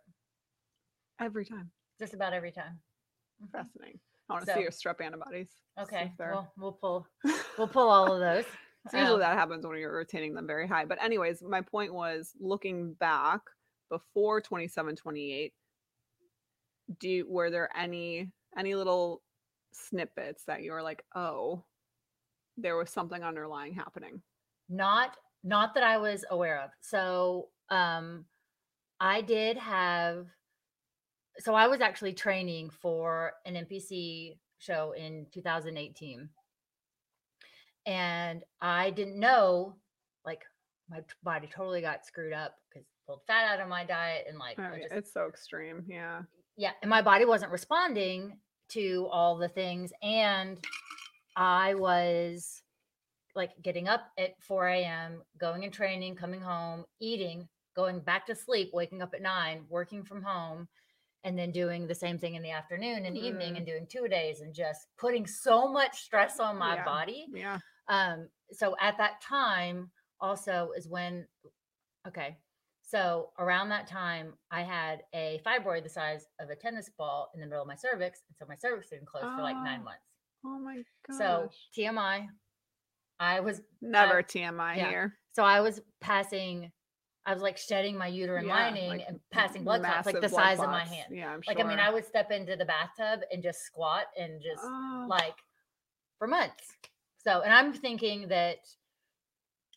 Every 1.20 1.44
time. 1.46 1.70
just 2.00 2.14
about 2.14 2.32
every 2.32 2.50
time 2.52 2.80
Mhm. 3.42 3.50
Fascinating. 3.52 4.00
I 4.28 4.32
want 4.34 4.44
to 4.46 4.50
So- 4.52 4.56
see 4.56 4.62
your 4.62 4.70
strep 4.70 5.00
antibodies. 5.04 5.48
okay 5.78 6.12
well 6.18 6.52
we'll 6.56 6.72
pull 6.72 7.06
we'll 7.58 7.68
pull 7.68 7.88
all 7.88 8.12
of 8.12 8.20
those 8.20 8.44
So 8.90 8.98
usually 8.98 9.14
Um, 9.14 9.20
that 9.20 9.36
happens 9.38 9.66
when 9.66 9.78
you're 9.78 9.96
retaining 9.96 10.34
them 10.34 10.46
very 10.46 10.66
high. 10.68 10.84
But 10.84 11.02
anyways, 11.02 11.42
my 11.42 11.60
point 11.60 11.92
was 11.92 12.32
looking 12.38 12.94
back 12.94 13.40
before 13.90 14.40
27, 14.40 14.94
28, 14.96 15.52
do 17.00 17.26
were 17.28 17.50
there 17.50 17.68
any 17.76 18.30
any 18.56 18.74
little 18.74 19.22
snippets 19.72 20.44
that 20.46 20.62
you 20.62 20.72
were 20.72 20.82
like, 20.82 21.04
oh, 21.14 21.64
there 22.56 22.76
was 22.76 22.90
something 22.90 23.22
underlying 23.22 23.74
happening? 23.74 24.22
not 24.68 25.16
not 25.44 25.74
that 25.74 25.84
i 25.84 25.96
was 25.96 26.24
aware 26.32 26.60
of 26.60 26.70
so 26.80 27.48
um 27.70 28.24
i 28.98 29.20
did 29.20 29.56
have 29.56 30.26
so 31.38 31.54
i 31.54 31.66
was 31.66 31.80
actually 31.80 32.12
training 32.12 32.70
for 32.70 33.32
an 33.44 33.54
npc 33.54 34.36
show 34.58 34.92
in 34.92 35.26
2018 35.32 36.28
and 37.86 38.42
i 38.60 38.90
didn't 38.90 39.18
know 39.18 39.74
like 40.24 40.42
my 40.90 41.00
body 41.22 41.48
totally 41.52 41.80
got 41.80 42.04
screwed 42.06 42.32
up 42.32 42.54
because 42.68 42.86
pulled 43.06 43.20
fat 43.26 43.44
out 43.52 43.60
of 43.60 43.68
my 43.68 43.84
diet 43.84 44.26
and 44.28 44.38
like 44.38 44.58
Oh, 44.58 44.76
just, 44.76 44.92
it's 44.92 45.12
so 45.12 45.26
extreme. 45.28 45.84
Yeah. 45.86 46.22
yeah 46.56 46.72
and 46.82 46.90
my 46.90 47.02
body 47.02 47.24
wasn't 47.24 47.52
responding 47.52 48.38
to 48.70 49.08
all 49.12 49.36
the 49.36 49.48
things 49.48 49.92
and 50.02 50.58
i 51.36 51.74
was 51.74 52.62
like 53.36 53.50
getting 53.62 53.86
up 53.86 54.08
at 54.18 54.34
4 54.42 54.66
a.m 54.68 55.22
going 55.38 55.62
and 55.64 55.72
training 55.72 56.16
coming 56.16 56.40
home 56.40 56.84
eating 57.00 57.46
going 57.76 58.00
back 58.00 58.26
to 58.26 58.34
sleep 58.34 58.70
waking 58.72 59.02
up 59.02 59.14
at 59.14 59.22
9 59.22 59.64
working 59.68 60.02
from 60.02 60.22
home 60.22 60.66
and 61.26 61.36
then 61.36 61.50
doing 61.50 61.88
the 61.88 61.94
same 61.94 62.18
thing 62.18 62.36
in 62.36 62.42
the 62.42 62.52
afternoon 62.52 63.04
and 63.04 63.18
evening 63.18 63.54
Mhm. 63.54 63.56
and 63.58 63.66
doing 63.66 63.86
two 63.88 64.06
days 64.06 64.40
and 64.42 64.54
just 64.54 64.86
putting 64.96 65.26
so 65.26 65.66
much 65.68 66.02
stress 66.02 66.38
on 66.38 66.56
my 66.56 66.76
Yeah. 66.76 66.84
body 66.84 67.26
Yeah. 67.32 67.58
um 67.88 68.30
so 68.52 68.76
at 68.80 68.96
that 68.98 69.20
time 69.20 69.90
also 70.20 70.70
is 70.76 70.88
when 70.88 71.26
okay 72.06 72.38
so 72.82 73.32
around 73.40 73.68
that 73.70 73.88
time 73.88 74.38
i 74.52 74.62
had 74.62 75.02
a 75.12 75.40
fibroid 75.44 75.82
the 75.82 75.88
size 75.88 76.26
of 76.38 76.48
a 76.50 76.54
tennis 76.56 76.88
ball 76.96 77.30
in 77.34 77.40
the 77.40 77.46
middle 77.46 77.62
of 77.62 77.68
my 77.68 77.74
cervix 77.74 78.22
and 78.28 78.36
so 78.36 78.46
my 78.46 78.54
cervix 78.54 78.88
didn't 78.90 79.06
close 79.06 79.24
for 79.34 79.42
like 79.42 79.56
nine 79.56 79.82
months 79.82 80.06
Oh 80.44 80.58
my 80.60 80.76
gosh. 81.06 81.18
so 81.18 81.50
tmi 81.76 82.28
i 83.18 83.40
was 83.40 83.62
never 83.80 84.22
TMI 84.22 84.76
yeah. 84.76 84.88
here. 84.90 85.18
so 85.32 85.42
i 85.42 85.60
was 85.60 85.80
passing 86.00 86.70
I 87.26 87.32
was 87.32 87.42
like 87.42 87.58
shedding 87.58 87.98
my 87.98 88.06
uterine 88.06 88.46
Yeah, 88.46 88.54
lining 88.54 88.88
like, 88.88 89.04
and 89.08 89.18
passing 89.32 89.64
blood 89.64 89.82
clots 89.82 90.06
like 90.06 90.20
the 90.20 90.28
size 90.28 90.60
of 90.60 90.70
my 90.70 90.84
hand. 90.84 91.08
Yeah, 91.10 91.32
I'm 91.32 91.42
Like 91.46 91.58
I 91.58 91.64
mean. 91.64 91.80
I 91.80 91.92
would 91.92 92.06
step 92.06 92.30
into 92.30 92.54
the 92.54 92.64
bathtub 92.64 93.20
and 93.32 93.42
just 93.42 93.62
squat 93.62 94.04
and 94.16 94.40
just 94.40 94.62
Oh, 94.64 95.06
like 95.08 95.34
for 96.18 96.28
months. 96.28 96.72
So, 97.18 97.40
and 97.40 97.52
I'm 97.52 97.72
thinking 97.72 98.28
that, 98.28 98.58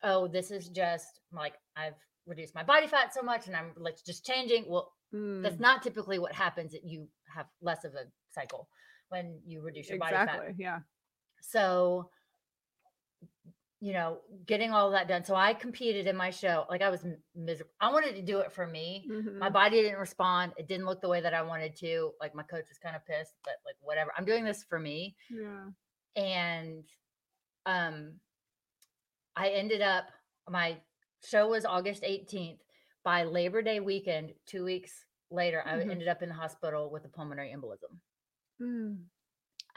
oh, 0.04 0.28
this 0.28 0.52
is 0.52 0.70
just 0.70 1.22
like 1.34 1.54
I've 1.76 1.96
reduced 2.28 2.54
my 2.54 2.64
body 2.64 2.86
fat 2.86 3.16
so 3.16 3.24
much 3.24 3.48
and 3.48 3.56
I'm 3.56 3.72
like 3.78 3.98
just 4.06 4.24
changing. 4.24 4.66
Well, 4.68 4.94
that's 5.42 5.56
mm, 5.56 5.60
not 5.60 5.82
typically 5.82 6.20
what 6.20 6.34
happens. 6.34 6.74
That 6.74 6.84
you 6.86 7.08
have 7.36 7.48
less 7.64 7.84
of 7.84 7.96
a 7.96 8.06
cycle 8.32 8.70
when 9.10 9.40
you 9.44 9.62
reduce 9.62 9.90
your 9.90 9.98
body 9.98 10.14
fat. 10.14 10.28
exactly. 10.28 10.54
Yeah. 10.60 10.80
So, 11.42 12.12
you 13.82 13.94
know, 13.94 14.20
getting 14.46 14.72
all 14.72 14.92
that 14.92 15.08
done. 15.08 15.24
So 15.24 15.36
I 15.36 15.54
competed 15.54 16.06
in 16.08 16.16
my 16.18 16.32
show. 16.32 16.66
Like 16.70 16.82
I 16.82 16.90
was 16.90 17.06
miserable. 17.34 17.72
I 17.80 17.92
wanted 17.92 18.16
to 18.16 18.22
do 18.22 18.40
it 18.40 18.52
for 18.52 18.68
me. 18.68 19.06
My 19.08 19.50
Mhm. 19.50 19.54
body 19.54 19.82
didn't 19.82 20.00
respond. 20.00 20.54
It 20.58 20.68
didn't 20.68 20.86
look 20.86 21.02
the 21.02 21.08
way 21.10 21.22
that 21.22 21.34
I 21.34 21.42
wanted 21.42 21.76
to. 21.78 22.14
Like 22.20 22.36
my 22.36 22.44
coach 22.44 22.66
was 22.68 22.78
kind 22.78 22.96
of 22.96 23.06
pissed, 23.06 23.36
but 23.44 23.54
like 23.66 23.76
whatever. 23.80 24.12
I'm 24.18 24.26
doing 24.26 24.44
this 24.44 24.64
for 24.64 24.80
me. 24.80 25.16
Yeah. 25.30 25.70
And 26.16 26.86
um 27.66 28.20
I 29.36 29.50
ended 29.50 29.82
up 29.82 30.06
my 30.50 30.82
show 31.24 31.48
was 31.50 31.66
August 31.66 32.04
18th. 32.04 32.60
By 33.04 33.24
Labor 33.24 33.62
Day 33.62 33.80
weekend, 33.80 34.34
two 34.46 34.66
weeks 34.66 35.06
later, 35.32 35.64
I 35.66 35.78
Mhm. 35.78 35.92
ended 35.92 36.08
up 36.10 36.22
in 36.22 36.30
the 36.30 36.36
hospital 36.36 36.90
with 36.90 37.06
a 37.06 37.10
pulmonary 37.10 37.54
embolism 37.54 38.00
Mm, 38.62 39.06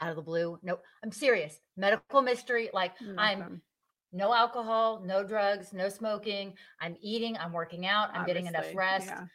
out 0.01 0.09
of 0.09 0.15
the 0.17 0.21
blue. 0.21 0.59
No, 0.61 0.81
I'm 1.01 1.11
serious. 1.11 1.61
Medical 1.77 2.21
mystery. 2.21 2.69
Like 2.73 2.95
I'm 3.17 3.39
nothing. 3.39 3.61
No 4.13 4.33
alcohol, 4.33 5.01
no 5.03 5.23
drugs, 5.23 5.73
no 5.73 5.89
smoking. 5.89 6.53
I'm 6.79 6.95
eating, 7.01 7.35
I'm 7.37 7.51
working 7.51 7.85
out, 7.85 8.09
I'm 8.13 8.25
getting 8.25 8.45
enough 8.45 8.67
rest. 8.75 9.07
Yeah. 9.07 9.25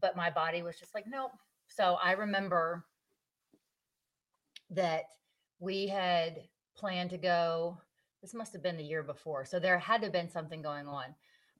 But 0.00 0.16
my 0.16 0.30
body 0.30 0.62
was 0.62 0.78
just 0.78 0.94
like, 0.94 1.06
nope. 1.08 1.32
So 1.66 1.96
I 2.02 2.12
remember 2.12 2.84
that 4.70 5.04
we 5.58 5.88
had 5.88 6.42
planned 6.76 7.10
to 7.10 7.18
go. 7.18 7.78
This 8.22 8.34
must 8.34 8.52
have 8.52 8.62
been 8.62 8.76
the 8.76 8.84
year 8.84 9.02
before. 9.02 9.44
So 9.44 9.58
there 9.58 9.78
had 9.78 10.02
to 10.02 10.06
have 10.06 10.12
been 10.12 10.28
something 10.30 10.62
going 10.62 10.86
on. 10.86 11.14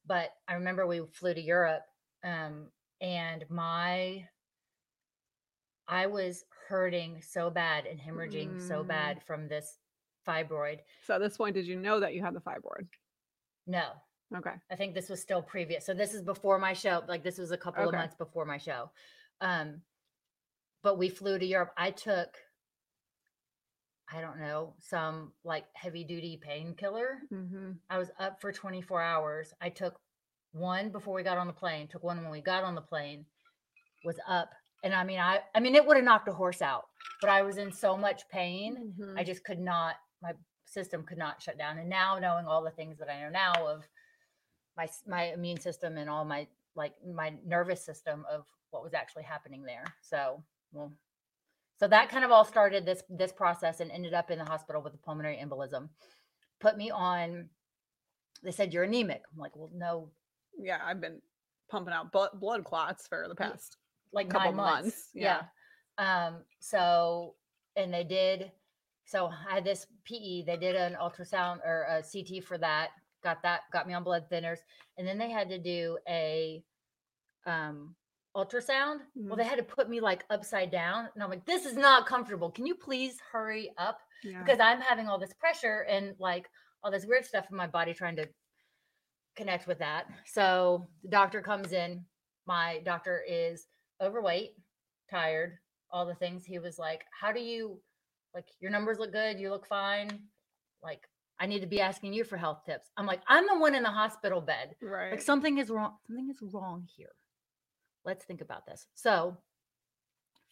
But 0.07 0.35
I 0.49 0.55
remember 0.55 0.87
we 0.87 1.03
flew 1.13 1.35
to 1.35 1.41
Europe 1.41 1.85
um, 2.23 2.67
and 3.01 3.45
my 3.49 4.27
I 5.89 6.07
was 6.07 6.45
hurting 6.69 7.21
so 7.21 7.51
bad 7.51 7.87
and 7.87 7.99
hemorrhaging 7.99 8.61
so 8.61 8.85
Mm. 8.85 8.87
bad 8.87 9.23
from 9.23 9.49
this 9.49 9.79
fibroid. 10.27 10.79
So 11.07 11.15
at 11.15 11.21
this 11.21 11.37
point, 11.37 11.55
did 11.55 11.67
you 11.67 11.77
know 11.77 12.01
that 12.01 12.15
you 12.15 12.23
had 12.23 12.35
the 12.35 12.41
fibroid? 12.41 12.87
No, 13.67 13.91
Okay. 14.37 14.53
I 14.71 14.77
think 14.77 14.95
this 14.95 15.09
was 15.09 15.21
still 15.21 15.43
previous. 15.43 15.85
So 15.85 15.93
this 15.93 16.15
is 16.15 16.23
before 16.23 16.59
my 16.59 16.73
show. 16.73 17.03
Like 17.09 17.25
this 17.25 17.39
was 17.39 17.51
a 17.51 17.57
couple 17.57 17.83
of 17.89 17.93
months 17.95 18.15
before 18.15 18.45
my 18.45 18.59
show. 18.59 18.91
Um, 19.41 19.81
but 20.83 20.99
we 20.99 21.09
flew 21.09 21.39
to 21.39 21.45
Europe. 21.45 21.73
I 21.77 21.91
took, 21.91 22.29
I 24.13 24.21
don't 24.21 24.39
know, 24.39 24.75
some 24.79 25.33
like 25.45 25.65
heavy 25.75 26.05
duty 26.05 26.39
painkiller. 26.41 27.19
hmm 27.29 27.73
I 27.89 27.99
was 27.99 28.11
up 28.19 28.41
for 28.41 28.53
24 28.53 29.03
hours. 29.03 29.53
I 29.61 29.69
took 29.69 29.99
one 30.53 30.91
before 30.91 31.15
we 31.15 31.23
got 31.23 31.39
on 31.39 31.47
the 31.47 31.53
plane, 31.53 31.89
took 31.89 32.03
one 32.03 32.23
when 32.23 32.31
we 32.31 32.41
got 32.41 32.65
on 32.65 32.75
the 32.75 32.81
plane, 32.81 33.25
was 34.05 34.19
up. 34.29 34.51
And 34.85 34.95
I 34.95 35.05
mean, 35.05 35.19
I 35.19 35.41
I 35.55 35.61
mean 35.61 35.75
it 35.75 35.85
would 35.87 35.97
have 35.97 36.05
knocked 36.05 36.29
a 36.29 36.33
horse 36.33 36.63
out, 36.63 36.85
but 37.21 37.31
I 37.31 37.43
was 37.43 37.59
in 37.59 37.73
so 37.73 37.97
much 37.97 38.29
pain. 38.29 38.93
Mm-hmm. 39.01 39.19
I 39.19 39.25
just 39.25 39.45
could 39.45 39.59
not, 39.61 39.97
my 40.23 40.33
system 40.65 41.03
could 41.03 41.19
not 41.19 41.43
shut 41.43 41.59
down. 41.59 41.79
And 41.79 41.89
now 41.89 42.19
knowing 42.19 42.47
all 42.47 42.63
the 42.63 42.71
things 42.71 42.99
that 42.99 43.09
I 43.11 43.21
know 43.23 43.31
now 43.31 43.67
of 43.67 43.85
my 44.77 44.89
my 45.07 45.33
immune 45.33 45.61
system 45.61 45.97
and 45.97 46.09
all 46.09 46.25
my 46.25 46.47
like 46.75 46.95
my 47.07 47.35
nervous 47.47 47.85
system 47.85 48.25
of 48.31 48.45
what 48.71 48.83
was 48.83 48.95
actually 48.95 49.25
happening 49.25 49.65
there. 49.65 49.85
So, 50.01 50.43
well, 50.73 50.93
so 51.79 51.89
that 51.89 52.09
kind 52.09 52.25
of 52.25 52.31
all 52.31 52.45
started 52.45 52.87
this 52.87 53.03
this 53.09 53.33
process 53.33 53.81
and 53.81 53.91
ended 53.91 54.15
up 54.15 54.31
in 54.31 54.39
the 54.39 54.45
hospital 54.45 54.83
with 54.83 54.95
a 54.95 54.99
pulmonary 54.99 55.41
embolism. 55.43 55.89
Put 56.61 56.77
me 56.77 56.91
on. 56.91 57.49
They 58.43 58.53
said 58.53 58.73
you're 58.73 58.85
anemic. 58.85 59.23
I'm 59.33 59.39
like, 59.39 59.57
well, 59.57 59.71
no, 59.75 60.11
yeah, 60.59 60.79
I've 60.85 61.01
been 61.01 61.21
pumping 61.71 61.93
out 61.93 62.11
blood, 62.11 62.31
blood 62.41 62.65
clots 62.65 63.07
for 63.07 63.27
the 63.29 63.35
past. 63.35 63.77
like 64.13 64.31
Couple 64.31 64.53
months. 64.53 64.85
months, 64.85 65.09
Yeah. 65.15 65.43
Um, 65.99 66.45
so 66.61 67.35
and 67.77 67.93
they 67.93 68.05
did 68.05 68.51
so 69.11 69.27
I 69.27 69.55
had 69.57 69.65
this 69.65 69.87
PE, 70.11 70.43
they 70.45 70.57
did 70.57 70.75
an 70.77 70.97
ultrasound 71.01 71.59
or 71.65 71.83
a 71.89 72.03
CT 72.03 72.43
for 72.45 72.59
that, 72.59 72.89
got 73.23 73.43
that, 73.43 73.61
got 73.73 73.87
me 73.87 73.95
on 73.95 74.03
blood 74.05 74.25
thinners, 74.31 74.59
and 74.99 75.07
then 75.07 75.19
they 75.19 75.31
had 75.31 75.49
to 75.49 75.59
do 75.59 75.99
a 76.09 76.63
um 77.47 77.95
ultrasound. 78.37 79.01
Well, 79.17 79.35
Mhm. 79.35 79.37
they 79.39 79.45
had 79.45 79.59
to 79.59 79.65
put 79.65 79.89
me 79.89 80.01
like 80.01 80.25
upside 80.31 80.71
down, 80.71 81.09
and 81.15 81.23
I'm 81.23 81.31
like, 81.31 81.45
this 81.47 81.67
is 81.67 81.77
not 81.77 82.07
comfortable. 82.07 82.51
Can 82.51 82.67
you 82.67 82.75
please 82.77 83.19
hurry 83.33 83.73
up? 83.77 83.99
Yeah. 84.23 84.43
Because 84.43 84.61
I'm 84.61 84.81
having 84.81 85.09
all 85.09 85.19
this 85.19 85.33
pressure 85.35 85.81
and 85.89 86.15
like 86.21 86.49
all 86.83 86.91
this 86.91 87.07
weird 87.07 87.25
stuff 87.25 87.47
in 87.51 87.57
my 87.57 87.67
body 87.67 87.93
trying 87.95 88.17
to 88.17 88.29
connect 89.37 89.67
with 89.67 89.79
that. 89.79 90.07
So 90.27 90.89
the 91.03 91.09
doctor 91.09 91.41
comes 91.43 91.73
in. 91.73 92.05
My 92.47 92.81
doctor 92.85 93.23
is 93.29 93.67
overweight, 94.01 94.57
tired, 95.11 95.59
all 95.91 96.07
the 96.07 96.15
things. 96.15 96.45
He 96.45 96.59
was 96.59 96.79
like, 96.79 97.05
How 97.19 97.33
do 97.33 97.41
you 97.41 97.81
like 98.35 98.47
your 98.61 98.71
numbers 98.71 98.99
look 98.99 99.13
good? 99.13 99.39
You 99.39 99.51
look 99.51 99.67
fine. 99.67 100.09
Like, 100.83 101.03
I 101.39 101.47
need 101.47 101.61
to 101.61 101.67
be 101.67 101.81
asking 101.81 102.13
you 102.13 102.25
for 102.25 102.37
health 102.37 102.63
tips. 102.67 102.91
I'm 102.97 103.07
like, 103.07 103.23
I'm 103.29 103.47
the 103.47 103.59
one 103.59 103.75
in 103.75 103.83
the 103.83 103.91
hospital 103.91 104.41
bed. 104.41 104.75
right. 104.83 105.11
Like 105.11 105.23
something 105.23 105.59
is 105.59 105.71
wrong. 105.71 105.97
Something 106.07 106.29
is 106.31 106.41
wrong 106.53 106.87
here. 106.97 107.13
Let's 108.05 108.25
think 108.25 108.41
about 108.41 108.67
this. 108.67 108.87
So 108.95 109.37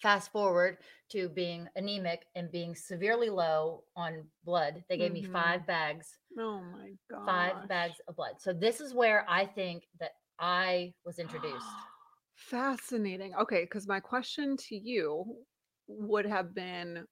fast 0.02 0.30
forward 0.30 0.78
to 1.10 1.28
being 1.28 1.68
anemic 1.76 2.24
and 2.36 2.50
being 2.52 2.74
severely 2.74 3.30
low 3.30 3.82
on 3.96 4.24
blood. 4.44 4.84
They 4.88 4.96
gave 4.96 5.12
me 5.12 5.22
Mhm. 5.24 5.32
five 5.32 5.66
bags 5.66 6.18
oh 6.38 6.60
my 6.60 6.92
god. 7.10 7.26
five 7.26 7.68
bags 7.68 8.00
of 8.06 8.14
blood. 8.16 8.40
So 8.40 8.52
this 8.52 8.80
is 8.80 8.94
where 8.94 9.24
I 9.28 9.44
think 9.44 9.88
that 9.98 10.12
I 10.38 10.94
was 11.04 11.18
introduced. 11.18 11.66
Fascinating. 12.36 13.34
Okay, 13.34 13.62
because 13.64 13.88
my 13.88 13.98
question 14.00 14.56
to 14.68 14.76
you 14.76 15.44
would 15.88 16.26
have 16.26 16.54
been, 16.54 17.04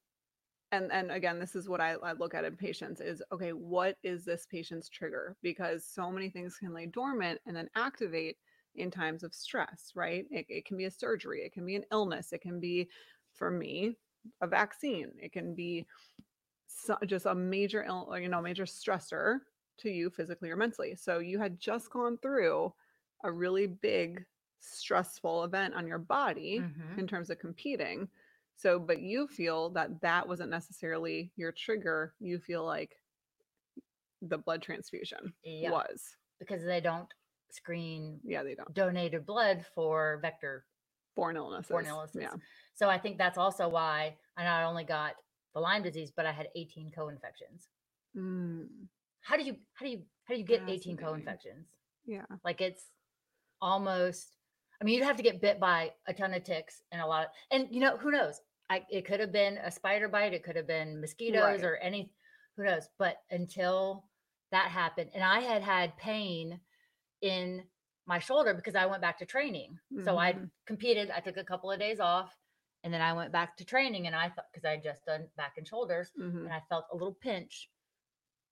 and 0.73 0.91
and 0.93 1.11
again, 1.13 1.39
this 1.39 1.55
is 1.57 1.69
what 1.69 1.81
I, 1.81 1.93
I 1.95 2.13
look 2.13 2.35
at 2.35 2.45
in 2.45 2.57
patients 2.57 3.01
is 3.01 3.23
okay, 3.33 3.53
what 3.53 3.99
is 4.03 4.25
this 4.25 4.47
patient's 4.47 4.89
trigger? 4.89 5.37
Because 5.43 5.85
so 5.87 6.11
many 6.11 6.31
things 6.31 6.59
can 6.59 6.73
lay 6.75 6.87
dormant 6.87 7.41
and 7.47 7.57
then 7.57 7.71
activate 7.77 8.39
in 8.75 8.91
times 8.91 9.23
of 9.23 9.35
stress, 9.35 9.93
right? 9.95 10.27
It, 10.31 10.47
it 10.49 10.65
can 10.67 10.77
be 10.77 10.85
a 10.85 10.91
surgery, 10.91 11.43
it 11.45 11.53
can 11.53 11.65
be 11.67 11.77
an 11.77 11.85
illness, 11.93 12.33
it 12.33 12.41
can 12.43 12.61
be, 12.61 12.91
for 13.33 13.51
me, 13.51 13.97
a 14.41 14.47
vaccine, 14.47 15.13
it 15.21 15.33
can 15.33 15.55
be 15.55 15.87
so, 16.67 16.97
just 17.07 17.27
a 17.27 17.35
major, 17.35 17.83
ill, 17.85 18.17
you 18.19 18.29
know, 18.29 18.41
major 18.41 18.65
stressor 18.65 19.41
to 19.79 19.91
you 19.91 20.11
physically 20.11 20.51
or 20.51 20.57
mentally. 20.57 20.97
So 20.97 21.19
you 21.19 21.39
had 21.39 21.59
just 21.61 21.91
gone 21.91 22.19
through 22.19 22.73
a 23.25 23.33
really 23.33 23.67
big 23.67 24.25
stressful 24.59 25.45
event 25.45 25.75
on 25.75 25.87
your 25.87 25.99
body 25.99 26.67
Mhm. 26.67 26.97
in 26.97 27.07
terms 27.07 27.31
of 27.31 27.39
competing. 27.39 28.09
So, 28.57 28.79
but 28.79 29.01
you 29.01 29.27
feel 29.29 29.71
that 29.71 30.01
that 30.01 30.27
wasn't 30.27 30.51
necessarily 30.51 31.31
your 31.37 31.53
trigger. 31.53 32.15
You 32.21 32.39
feel 32.39 32.65
like 32.65 32.97
the 34.23 34.39
blood 34.39 34.63
transfusion 34.63 35.35
Yeah. 35.45 35.71
was. 35.71 36.03
Because 36.41 36.65
they 36.65 36.81
don't 36.81 37.09
screen 37.51 38.19
Yeah, 38.25 38.43
they 38.43 38.55
don't. 38.55 38.73
donated 38.75 39.27
blood 39.27 39.65
for 39.75 40.19
vector. 40.23 40.65
Born 41.15 41.37
illnesses. 41.37 41.71
Born 41.71 41.87
illnesses. 41.87 42.23
Yeah. 42.23 42.35
So 42.75 42.89
I 42.89 42.99
think 42.99 43.19
that's 43.19 43.39
also 43.39 43.69
why 43.69 44.17
I 44.37 44.45
not 44.45 44.65
only 44.65 44.85
got 44.85 45.15
the 45.55 45.61
Lyme 45.61 45.83
disease, 45.83 46.11
but 46.15 46.27
I 46.27 46.33
had 46.33 46.49
18 46.55 46.91
co-infections. 46.95 47.69
Mm, 48.17 48.69
How 49.21 49.37
do 49.37 49.43
you 49.45 49.57
how 49.75 49.85
do 49.87 49.93
you 49.93 50.03
how 50.25 50.35
do 50.35 50.41
you 50.41 50.47
get 50.47 50.63
18 50.69 50.97
co-infections? 50.97 51.69
yeah. 52.07 52.25
Like 52.45 52.61
it's 52.61 52.85
almost 53.61 54.36
I 54.81 54.85
mean, 54.85 54.97
you'd 54.97 55.05
have 55.05 55.17
to 55.17 55.23
get 55.23 55.41
bit 55.41 55.59
by 55.59 55.93
a 56.07 56.13
ton 56.15 56.35
of 56.35 56.45
ticks 56.45 56.83
and 56.93 57.01
a 57.01 57.07
lot 57.07 57.27
of, 57.27 57.31
and 57.51 57.69
you 57.75 57.81
know, 57.81 57.97
who 57.97 58.11
knows? 58.11 58.41
I 58.69 58.85
it 58.91 59.07
could 59.07 59.21
have 59.21 59.33
been 59.33 59.59
a 59.59 59.71
spider 59.71 60.09
bite, 60.09 60.35
it 60.35 60.43
could 60.45 60.57
have 60.57 60.67
been 60.67 61.01
mosquitoes 61.01 61.63
Right. 61.63 61.65
or 61.65 61.77
any 61.77 62.13
who 62.57 62.65
knows. 62.65 62.89
But 62.99 63.17
until 63.31 64.11
that 64.51 64.71
happened, 64.71 65.11
and 65.15 65.23
I 65.25 65.41
had 65.41 65.63
had 65.63 65.97
pain 65.97 66.61
in 67.23 67.69
my 68.07 68.19
shoulder 68.19 68.55
because 68.55 68.75
I 68.77 68.87
went 68.87 69.03
back 69.03 69.19
to 69.19 69.27
training. 69.27 69.79
So 70.05 70.17
I 70.19 70.35
Mhm. 70.35 70.51
competed, 70.67 71.11
I 71.11 71.21
took 71.21 71.37
a 71.37 71.45
couple 71.45 71.71
of 71.73 71.79
days 71.81 71.99
off, 72.01 72.37
and 72.85 72.93
then 72.95 73.01
I 73.01 73.13
went 73.15 73.33
back 73.33 73.57
to 73.57 73.65
training 73.65 74.07
and 74.07 74.15
I 74.15 74.29
thought 74.31 74.47
because 74.53 74.65
I 74.65 74.73
had 74.73 74.83
just 74.85 75.05
done 75.05 75.29
back 75.37 75.55
and 75.57 75.67
shoulders 75.67 76.13
Mhm. 76.19 76.45
and 76.45 76.53
I 76.53 76.61
felt 76.69 76.87
a 76.93 76.95
little 76.95 77.15
pinch 77.15 77.71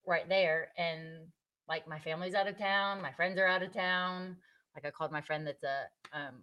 right 0.06 0.28
there. 0.28 0.72
And 0.76 1.32
like 1.68 1.86
my 1.86 2.00
family's 2.00 2.34
out 2.34 2.48
of 2.48 2.58
town, 2.58 3.00
my 3.02 3.12
friends 3.12 3.38
are 3.38 3.46
out 3.46 3.62
of 3.62 3.72
town. 3.72 4.42
Like 4.74 4.84
I 4.86 4.90
called 4.90 5.12
my 5.12 5.20
friend 5.20 5.46
that's 5.46 5.62
a 5.62 5.84
um 6.12 6.34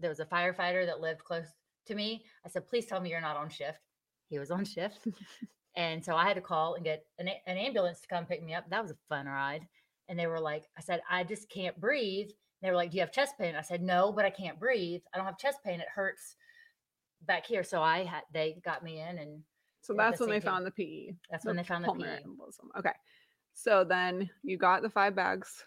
there 0.00 0.10
was 0.10 0.20
a 0.20 0.24
firefighter 0.24 0.84
that 0.86 1.00
lived 1.00 1.22
close 1.24 1.46
to 1.86 1.94
me. 1.94 2.24
I 2.44 2.48
said, 2.48 2.66
please 2.68 2.86
tell 2.86 3.00
me 3.00 3.10
you're 3.10 3.20
not 3.20 3.36
on 3.36 3.48
shift. 3.48 3.78
He 4.28 4.38
was 4.38 4.50
on 4.50 4.64
shift. 4.74 5.06
and 5.76 6.04
so 6.04 6.16
I 6.16 6.24
had 6.26 6.34
to 6.34 6.40
call 6.40 6.74
and 6.74 6.84
get 6.84 7.04
an, 7.18 7.28
an 7.46 7.56
ambulance 7.56 8.00
to 8.00 8.08
come 8.08 8.26
pick 8.26 8.42
me 8.42 8.54
up. 8.54 8.68
That 8.70 8.82
was 8.82 8.90
a 8.90 8.96
fun 9.08 9.26
ride. 9.26 9.66
and 10.08 10.18
they 10.18 10.26
were 10.26 10.40
like, 10.40 10.64
I 10.76 10.80
said, 10.80 11.00
I 11.10 11.24
just 11.24 11.48
can't 11.50 11.78
breathe. 11.80 12.28
They 12.62 12.70
were 12.70 12.76
like, 12.76 12.90
Do 12.90 12.96
you 12.96 13.02
have 13.02 13.12
chest 13.12 13.34
pain? 13.38 13.54
I 13.54 13.60
said, 13.62 13.82
No, 13.82 14.12
but 14.12 14.24
I 14.24 14.30
can't 14.30 14.58
breathe. 14.58 15.02
I 15.12 15.16
don't 15.18 15.26
have 15.26 15.38
chest 15.38 15.58
pain. 15.64 15.80
It 15.80 15.88
hurts 15.94 16.36
back 17.26 17.46
here. 17.46 17.62
So 17.62 17.82
I 17.82 18.04
had 18.04 18.22
they 18.32 18.60
got 18.64 18.82
me 18.82 19.00
in 19.00 19.18
and 19.18 19.42
So 19.82 19.94
that's 19.96 20.18
the 20.18 20.24
when 20.26 20.34
they 20.34 20.40
found 20.40 20.66
the 20.66 20.70
PE. 20.70 21.14
that's 21.30 21.44
when 21.44 21.56
they 21.56 21.62
found 21.64 21.84
the 21.84 21.92
PE. 21.92 22.22
embolism. 22.22 22.78
Okay. 22.78 22.92
So 23.54 23.84
then 23.84 24.28
you 24.42 24.56
got 24.58 24.82
the 24.82 24.90
five 24.90 25.14
bags 25.14 25.64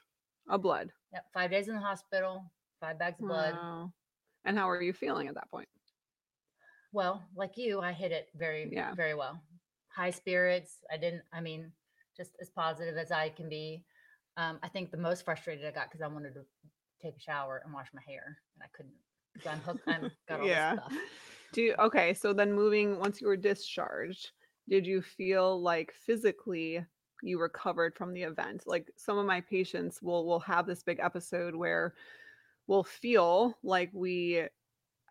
of 0.49 0.61
blood. 0.61 0.91
Yep, 1.13 1.25
five 1.33 1.51
days 1.51 1.67
in 1.67 1.75
the 1.75 1.81
hospital, 1.81 2.51
five 2.79 2.99
bags 2.99 3.19
of 3.21 3.27
blood. 3.27 3.53
Wow. 3.53 3.93
And 4.45 4.57
how 4.57 4.67
were 4.67 4.81
you 4.81 4.93
feeling 4.93 5.27
at 5.27 5.35
that 5.35 5.49
point? 5.49 5.67
Well, 6.93 7.23
like 7.35 7.57
you, 7.57 7.79
I 7.81 7.91
hit 7.91 8.11
it 8.11 8.29
very, 8.35 8.69
Yeah. 8.71 8.93
very 8.95 9.13
well. 9.13 9.41
High 9.89 10.11
spirits. 10.11 10.77
I 10.91 10.97
didn't, 10.97 11.23
I 11.33 11.41
mean, 11.41 11.71
just 12.15 12.31
as 12.41 12.49
positive 12.49 12.97
as 12.97 13.11
I 13.11 13.29
can 13.29 13.49
be. 13.49 13.83
Um, 14.37 14.59
I 14.63 14.67
think 14.67 14.91
the 14.91 14.97
most 14.97 15.25
frustrated 15.25 15.65
I 15.65 15.71
got 15.71 15.89
because 15.89 16.01
I 16.01 16.07
wanted 16.07 16.33
to 16.35 16.45
take 17.01 17.15
a 17.15 17.19
shower 17.19 17.61
and 17.63 17.73
wash 17.73 17.87
my 17.93 18.01
hair 18.07 18.37
and 18.55 18.63
I 18.63 18.67
couldn't. 18.75 18.93
So 19.43 19.49
I'm 19.49 19.59
hooked. 19.59 19.87
I'm 19.87 20.11
got 20.27 20.39
all 20.41 20.47
Yeah. 20.47 20.75
this 20.75 20.83
stuff. 20.85 20.93
Do 21.53 21.61
you, 21.61 21.75
okay, 21.79 22.13
so 22.13 22.33
then 22.33 22.51
moving 22.51 22.99
once 22.99 23.21
you 23.21 23.27
were 23.27 23.37
discharged, 23.37 24.31
did 24.67 24.85
you 24.85 25.01
feel 25.01 25.61
like 25.61 25.93
physically 25.93 26.85
you 27.23 27.39
recovered 27.39 27.95
from 27.95 28.13
the 28.13 28.23
event? 28.23 28.63
Like 28.67 28.91
some 28.97 29.17
of 29.17 29.25
my 29.25 29.41
patients 29.41 30.01
will 30.01 30.25
will 30.25 30.39
have 30.41 30.65
this 30.67 30.83
big 30.83 30.99
episode 30.99 31.55
where 31.55 31.95
we'll 32.67 32.83
feel 32.83 33.57
like 33.63 33.91
we 33.93 34.47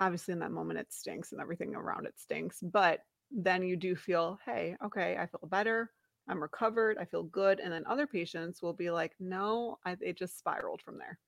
obviously 0.00 0.32
in 0.32 0.40
that 0.40 0.52
moment 0.52 0.78
it 0.80 0.92
stinks 0.92 1.32
and 1.32 1.40
everything 1.40 1.74
around 1.74 2.06
it 2.06 2.18
stinks, 2.18 2.60
but 2.62 3.02
then 3.30 3.62
you 3.62 3.76
do 3.76 3.96
feel, 3.96 4.38
hey, 4.44 4.76
okay, 4.84 5.16
I 5.18 5.26
feel 5.26 5.48
better. 5.48 5.92
I'm 6.28 6.42
recovered. 6.42 6.98
I 6.98 7.04
feel 7.06 7.24
good. 7.24 7.60
And 7.60 7.72
then 7.72 7.86
other 7.86 8.06
patients 8.06 8.62
will 8.62 8.74
be 8.74 8.90
like, 8.90 9.14
no, 9.20 9.78
I, 9.84 9.96
it 10.00 10.18
just 10.18 10.38
spiraled 10.38 10.82
from 10.82 10.98
there. 10.98 11.20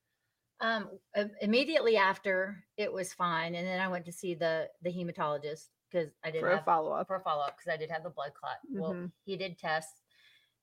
Um, 0.61 0.99
immediately 1.41 1.97
after 1.97 2.65
it 2.77 2.93
was 2.93 3.15
fine, 3.15 3.55
and 3.55 3.65
then 3.67 3.81
I 3.81 3.87
went 3.87 4.05
to 4.07 4.13
see 4.13 4.35
the 4.35 4.69
the 4.83 4.91
hematologist 4.91 5.69
because 5.89 6.11
I 6.25 6.33
did 6.33 6.43
For 6.43 6.51
a 6.51 6.59
follow 6.65 6.93
up. 6.93 7.07
for 7.07 7.15
a 7.17 7.21
follow 7.21 7.43
up 7.45 7.57
because 7.57 7.73
I 7.73 7.77
did 7.77 7.91
have 7.91 8.03
the 8.03 8.11
blood 8.11 8.35
clot. 8.35 8.59
Well, 8.77 8.95
Mhm. 8.95 9.13
he 9.25 9.37
did 9.37 9.57
tests, 9.57 10.03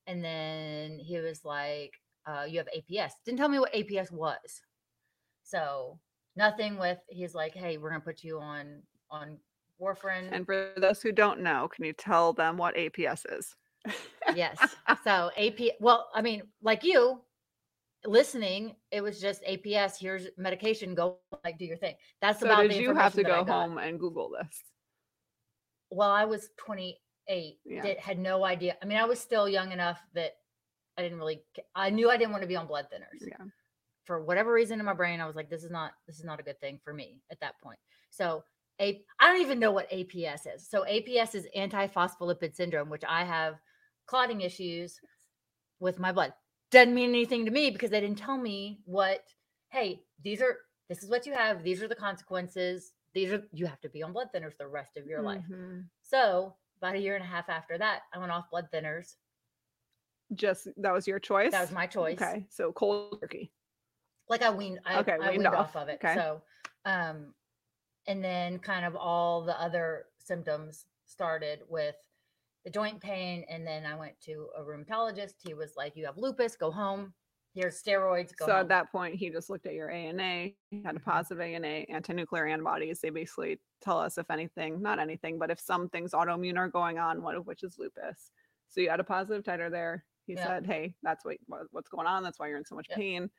and 0.07 0.23
then 0.23 0.99
he 0.99 1.17
was 1.19 1.43
like, 1.45 1.93
uh, 2.25 2.45
"You 2.47 2.59
have 2.59 2.67
APS." 2.75 3.11
Didn't 3.25 3.37
tell 3.39 3.49
me 3.49 3.59
what 3.59 3.73
APS 3.73 4.11
was, 4.11 4.61
so 5.43 5.99
nothing 6.35 6.77
with. 6.77 6.99
He's 7.09 7.35
like, 7.35 7.53
"Hey, 7.53 7.77
we're 7.77 7.89
gonna 7.89 8.01
put 8.01 8.23
you 8.23 8.39
on 8.39 8.83
on 9.09 9.39
warfarin." 9.81 10.29
And 10.31 10.45
for 10.45 10.73
those 10.77 11.01
who 11.01 11.11
don't 11.11 11.41
know, 11.41 11.67
can 11.67 11.85
you 11.85 11.93
tell 11.93 12.33
them 12.33 12.57
what 12.57 12.75
APS 12.75 13.25
is? 13.37 13.55
yes, 14.35 14.57
so 15.03 15.31
AP. 15.37 15.59
Well, 15.79 16.09
I 16.13 16.21
mean, 16.21 16.43
like 16.61 16.83
you 16.83 17.21
listening, 18.05 18.75
it 18.91 19.01
was 19.01 19.19
just 19.19 19.43
APS. 19.43 19.99
Here's 19.99 20.27
medication. 20.37 20.95
Go 20.95 21.19
like 21.43 21.57
do 21.57 21.65
your 21.65 21.77
thing. 21.77 21.95
That's 22.21 22.39
So 22.39 22.45
about 22.47 22.63
did 22.63 22.73
you 22.75 22.93
have 22.93 23.13
to 23.13 23.21
information 23.21 23.23
that 23.23 23.31
I 23.31 23.43
go 23.43 23.51
home 23.67 23.77
and 23.77 23.99
Google 23.99 24.29
this? 24.29 24.63
well 25.91 26.09
i 26.11 26.25
was 26.25 26.49
28 27.27 27.59
Yeah. 27.65 27.81
did, 27.81 27.97
had 27.97 28.19
no 28.19 28.43
idea 28.45 28.75
i 28.81 28.85
mean 28.85 28.97
i 28.97 29.05
was 29.05 29.19
still 29.19 29.47
young 29.49 29.71
enough 29.71 29.99
that 30.13 30.33
i 30.97 31.01
didn't 31.01 31.17
really 31.17 31.41
i 31.75 31.89
knew 31.89 32.09
i 32.09 32.17
didn't 32.17 32.31
want 32.31 32.41
to 32.43 32.47
be 32.47 32.55
on 32.55 32.67
blood 32.67 32.87
thinners. 32.93 33.27
Yeah. 33.27 33.45
for 34.05 34.23
whatever 34.23 34.51
reason 34.53 34.79
in 34.79 34.85
my 34.85 34.93
brain 34.93 35.19
i 35.21 35.25
was 35.25 35.35
like 35.35 35.49
this 35.49 35.63
is 35.63 35.71
not 35.71 35.91
this 36.07 36.17
is 36.17 36.23
not 36.25 36.39
a 36.39 36.43
good 36.43 36.59
thing 36.59 36.79
for 36.83 36.93
me 36.93 37.21
at 37.31 37.39
that 37.41 37.59
point. 37.61 37.79
So 38.09 38.43
a, 38.81 39.01
i 39.19 39.27
don't 39.31 39.41
even 39.41 39.59
know 39.59 39.71
what 39.71 39.89
aps 39.91 40.45
is. 40.55 40.67
So 40.69 40.83
aps 40.83 41.33
is 41.35 41.47
antiphospholipid 41.57 42.55
syndrome 42.55 42.89
which 42.89 43.03
i 43.07 43.23
have 43.23 43.55
clotting 44.05 44.41
issues 44.41 44.99
with 45.79 45.99
my 45.99 46.11
blood. 46.11 46.33
Doesn't 46.71 46.93
mean 46.93 47.09
anything 47.09 47.45
to 47.45 47.51
me 47.51 47.69
because 47.71 47.89
they 47.89 47.99
didn't 48.01 48.17
tell 48.17 48.37
me 48.37 48.79
what 48.85 49.23
hey 49.69 50.01
these 50.23 50.41
are 50.41 50.57
this 50.87 51.01
is 51.01 51.09
what 51.09 51.25
you 51.25 51.33
have. 51.33 51.63
These 51.63 51.81
are 51.81 51.87
the 51.87 51.95
consequences. 51.95 52.93
These 53.15 53.31
are 53.31 53.43
you 53.51 53.65
have 53.65 53.81
to 53.81 53.89
be 53.89 54.03
on 54.03 54.13
blood 54.13 54.27
thinners 54.35 54.55
the 54.57 54.67
rest 54.67 54.97
of 54.97 55.07
your 55.07 55.21
life. 55.23 55.43
Mhm. 55.49 55.85
so 56.01 56.55
about 56.85 56.95
a 56.95 57.01
year 57.01 57.15
and 57.15 57.23
a 57.23 57.27
half 57.27 57.49
after 57.49 57.77
that, 57.77 58.01
I 58.13 58.19
went 58.19 58.31
off 58.31 58.49
blood 58.51 58.67
thinners. 58.73 59.15
Just 60.33 60.67
that 60.77 60.93
was 60.93 61.07
your 61.07 61.19
choice. 61.19 61.51
That 61.51 61.61
was 61.61 61.71
my 61.71 61.87
choice. 61.87 62.21
Okay, 62.21 62.45
so 62.49 62.71
cold 62.71 63.19
turkey. 63.21 63.51
Like 64.29 64.41
I 64.41 64.49
weaned, 64.49 64.79
I, 64.85 64.99
Okay, 64.99 65.17
I 65.21 65.31
weaned 65.31 65.45
off. 65.47 65.75
off. 65.75 65.83
of 65.83 65.89
it. 65.89 65.99
Okay. 66.03 66.15
So, 66.15 66.41
um, 66.85 67.33
and 68.07 68.23
then 68.23 68.59
kind 68.59 68.85
of 68.85 68.95
all 68.95 69.43
the 69.45 69.59
other 69.59 70.05
symptoms 70.19 70.85
started 71.05 71.59
with 71.69 71.95
the 72.63 72.71
joint 72.71 72.99
pain, 72.99 73.45
and 73.49 73.65
then 73.65 73.85
I 73.85 73.95
went 73.95 74.19
to 74.21 74.47
a 74.57 74.61
rheumatologist. 74.61 75.33
He 75.43 75.53
was 75.53 75.73
like, 75.77 75.95
"You 75.95 76.05
have 76.05 76.17
lupus. 76.17 76.55
Go 76.55 76.71
home. 76.71 77.13
Here's 77.53 77.81
steroids. 77.81 78.35
Go 78.35 78.47
so 78.47 78.51
home." 78.53 78.61
at 78.61 78.67
that 78.69 78.91
point, 78.91 79.15
he 79.15 79.29
just 79.29 79.51
looked 79.51 79.67
at 79.67 79.73
your 79.73 79.91
ANA, 79.91 80.49
had 80.83 80.95
a 80.95 80.99
positive 80.99 81.41
ANA, 81.41 81.85
anti-nuclear 81.89 82.47
antibodies. 82.47 82.99
They 82.99 83.11
basically 83.11 83.59
tell 83.85 83.99
us 83.99 84.17
if 84.17 84.29
anything, 84.31 84.81
not 84.81 84.99
anything, 84.99 85.37
but 85.37 85.51
if 85.51 85.59
some 85.59 85.87
things 85.89 86.11
autoimmune 86.11 86.57
are 86.57 86.67
going 86.67 86.97
on, 86.97 87.21
one 87.21 87.35
of 87.35 87.45
which 87.45 87.63
is 87.63 87.77
lupus. 87.77 88.31
So 88.67 88.81
you 88.81 88.89
had 88.89 88.99
a 88.99 89.03
positive 89.03 89.43
titer 89.43 89.69
there. 89.71 90.03
He 90.25 90.33
Yeah. 90.33 90.45
said, 90.47 90.65
"Hey, 90.65 90.95
that's 91.03 91.23
what 91.23 91.37
what- 91.45 91.67
what's 91.71 91.87
going 91.89 92.07
on. 92.07 92.23
That's 92.23 92.39
why 92.39 92.47
you're 92.47 92.57
in 92.57 92.65
so 92.65 92.75
much 92.75 92.87
Yep. 92.89 92.97
pain." 92.97 93.29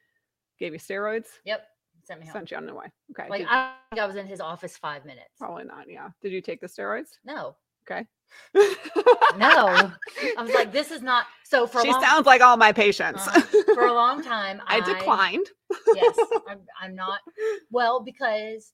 Gave 0.59 0.73
you 0.73 0.79
steroids. 0.79 1.29
yep, 1.45 1.69
sent 2.05 2.21
me 2.21 2.27
home. 2.27 2.33
Sent 2.33 2.51
you 2.53 2.57
on 2.57 2.65
the 2.65 2.75
way. 2.75 2.87
Okay. 3.11 3.29
Like 3.29 3.41
did- 3.41 3.49
I, 3.51 3.75
think 3.91 4.01
I 4.01 4.07
was 4.07 4.17
in 4.17 4.27
his 4.27 4.41
office 4.41 4.79
five 4.79 5.05
minutes. 5.05 5.29
probably 5.39 5.65
not. 5.65 5.91
Yeah. 5.91 6.11
Did 6.23 6.33
you 6.33 6.41
take 6.41 6.61
the 6.61 6.67
steroids? 6.69 7.19
No, 7.25 7.57
Okay. 7.91 8.07
no. 9.37 9.93
I 10.39 10.43
was 10.43 10.53
like, 10.55 10.73
"This 10.79 10.91
is 10.91 11.03
not." 11.03 11.27
So 11.45 11.67
for 11.67 11.81
a 11.81 11.83
she 11.83 11.91
long, 11.93 12.01
sounds 12.01 12.27
like 12.27 12.41
all 12.41 12.57
my 12.57 12.73
patients. 12.73 13.27
Uh-huh. 13.27 13.75
for 13.75 13.87
a 13.87 13.93
long 13.93 14.23
time, 14.35 14.63
I 14.67 14.81
declined. 14.81 15.47
yes 15.95 16.17
I'm, 16.49 16.61
I'm 16.81 16.95
not 16.95 17.21
well 17.71 18.01
because 18.01 18.73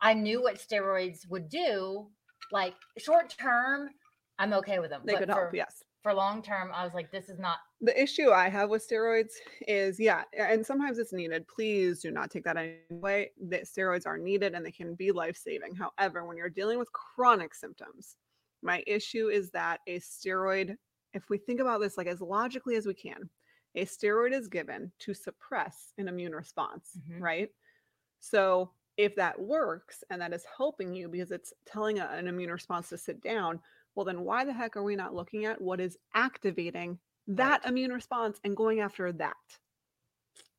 i 0.00 0.14
knew 0.14 0.42
what 0.42 0.56
steroids 0.56 1.28
would 1.28 1.48
do 1.48 2.10
like 2.52 2.74
short 2.98 3.30
term 3.30 3.90
i'm 4.38 4.52
okay 4.52 4.78
with 4.78 4.90
them 4.90 5.02
They 5.04 5.12
but 5.14 5.20
could 5.20 5.28
for, 5.28 5.34
help. 5.42 5.54
Yes. 5.54 5.82
for 6.02 6.14
long 6.14 6.42
term 6.42 6.70
i 6.74 6.84
was 6.84 6.94
like 6.94 7.10
this 7.12 7.28
is 7.28 7.38
not 7.38 7.58
the 7.82 7.98
issue 7.98 8.28
I 8.30 8.50
have 8.50 8.68
with 8.68 8.86
steroids 8.86 9.32
is, 9.66 9.98
yeah, 9.98 10.24
and 10.38 10.66
sometimes 10.66 10.98
it's 10.98 11.14
needed. 11.14 11.48
Please 11.48 12.02
do 12.02 12.10
not 12.10 12.30
take 12.30 12.44
that 12.44 12.58
anyway. 12.58 13.30
That 13.40 13.62
steroids 13.64 14.06
are 14.06 14.18
needed 14.18 14.52
and 14.54 14.66
they 14.66 14.70
can 14.70 14.94
be 14.94 15.12
life 15.12 15.34
saving. 15.38 15.74
However, 15.76 16.26
when 16.26 16.36
you're 16.36 16.50
dealing 16.50 16.78
with 16.78 16.92
chronic 16.92 17.54
symptoms, 17.54 18.16
my 18.60 18.84
issue 18.86 19.28
is 19.28 19.50
that 19.52 19.80
a 19.86 19.98
steroid, 19.98 20.76
if 21.14 21.30
we 21.30 21.38
think 21.38 21.58
about 21.58 21.80
this 21.80 21.96
like 21.96 22.06
as 22.06 22.20
logically 22.20 22.76
as 22.76 22.84
we 22.84 22.92
can, 22.92 23.30
a 23.74 23.86
steroid 23.86 24.32
is 24.34 24.46
given 24.46 24.92
to 24.98 25.14
suppress 25.14 25.94
an 25.96 26.06
immune 26.06 26.34
response, 26.34 26.98
Mhm. 27.08 27.22
right? 27.22 27.48
So 28.20 28.72
if 29.00 29.16
that 29.16 29.40
works 29.40 30.04
and 30.10 30.20
that 30.20 30.32
is 30.32 30.44
helping 30.56 30.94
you 30.94 31.08
because 31.08 31.30
it's 31.30 31.52
telling 31.66 31.98
a- 31.98 32.06
an 32.08 32.28
immune 32.28 32.50
response 32.50 32.88
to 32.90 32.98
sit 32.98 33.20
down, 33.22 33.60
well, 33.94 34.04
then 34.04 34.20
why 34.22 34.44
the 34.44 34.52
heck 34.52 34.76
are 34.76 34.82
we 34.82 34.94
not 34.94 35.14
looking 35.14 35.46
at 35.46 35.60
what 35.60 35.80
is 35.80 35.96
activating 36.14 36.98
that 37.26 37.64
immune 37.64 37.92
response 37.92 38.38
and 38.44 38.56
going 38.56 38.80
after 38.80 39.10
that? 39.12 39.36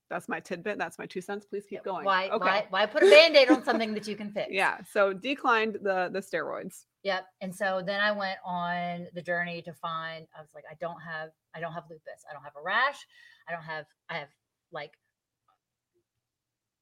That's 0.10 0.28
my 0.28 0.40
tidbit. 0.42 0.78
That's 0.78 0.98
my 1.00 1.06
two 1.06 1.22
cents. 1.22 1.46
Please 1.46 1.66
keep 1.70 1.84
going. 1.84 2.04
why 2.04 2.28
Okay. 2.30 2.38
why 2.46 2.66
why 2.70 2.86
put 2.86 3.04
a 3.04 3.10
band-aid 3.10 3.50
on 3.50 3.64
something 3.64 3.94
that 3.94 4.08
you 4.08 4.16
can 4.16 4.32
fix 4.38 4.50
Yeah. 4.52 4.82
So 4.84 5.14
declined 5.14 5.76
the 5.76 6.10
the 6.12 6.20
steroids. 6.20 6.86
yep 7.04 7.26
and 7.42 7.56
so 7.56 7.82
then 7.90 8.00
i 8.02 8.12
went 8.12 8.38
on 8.46 9.08
the 9.14 9.22
journey 9.22 9.62
to 9.62 9.74
find 9.74 10.28
i 10.38 10.42
was 10.42 10.50
like 10.54 10.66
i 10.70 10.76
don't 10.86 11.00
have 11.02 11.30
i 11.56 11.60
don't 11.62 11.74
have 11.74 11.86
lupus 11.90 12.22
i 12.30 12.34
don't 12.34 12.44
have 12.44 12.56
a 12.62 12.62
rash 12.62 13.00
i 13.48 13.52
don't 13.54 13.64
have 13.74 13.86
i 14.10 14.16
have 14.22 14.28
like 14.72 14.92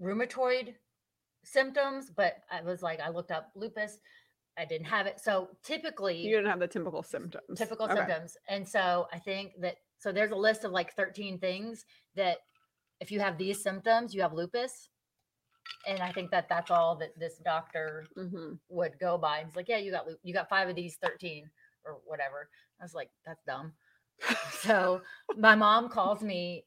rheumatoid 0.02 0.74
symptoms 1.44 2.12
but 2.16 2.38
i 2.52 2.62
was 2.62 2.82
like 2.82 3.00
i 3.00 3.10
looked 3.10 3.32
up 3.32 3.50
lupus 3.56 4.00
i 4.58 4.66
didn't 4.66 4.86
have 4.88 5.06
it 5.08 5.20
so 5.20 5.48
typically 5.64 6.18
You 6.18 6.36
didn't 6.38 6.50
have 6.50 6.60
the 6.60 6.68
typical 6.68 7.02
symptoms. 7.04 7.58
typical 7.58 7.86
Okay. 7.86 7.96
symptoms 7.96 8.38
and 8.48 8.68
so 8.68 9.08
i 9.14 9.18
think 9.20 9.54
that 9.62 9.76
so 9.98 10.12
there's 10.12 10.32
a 10.32 10.36
list 10.36 10.64
of 10.66 10.72
like 10.72 10.94
13 10.96 11.40
things 11.40 11.86
that 12.16 12.38
if 13.00 13.12
you 13.12 13.20
have 13.20 13.38
these 13.38 13.62
symptoms 13.64 14.14
you 14.14 14.22
have 14.22 14.34
lupus 14.34 14.90
and 15.88 16.00
i 16.00 16.12
think 16.12 16.30
that 16.32 16.50
that's 16.50 16.72
all 16.72 16.96
that 16.98 17.18
this 17.18 17.38
doctor 17.46 18.06
Mhm. 18.18 18.60
would 18.70 19.00
go 19.00 19.18
by. 19.18 19.44
He's 19.46 19.56
like, 19.56 19.70
yeah, 19.70 19.78
you 19.78 19.92
got 19.92 20.06
you 20.24 20.34
got 20.34 20.50
five 20.50 20.68
of 20.68 20.76
these, 20.76 20.98
thirteen 20.98 21.50
or 21.86 22.00
whatever. 22.06 22.50
I 22.80 22.84
was 22.84 22.94
like, 22.94 23.10
that's 23.26 23.44
dumb. 23.46 23.74
so 24.52 25.02
my 25.38 25.56
mom 25.56 25.88
calls 25.90 26.22
me 26.22 26.66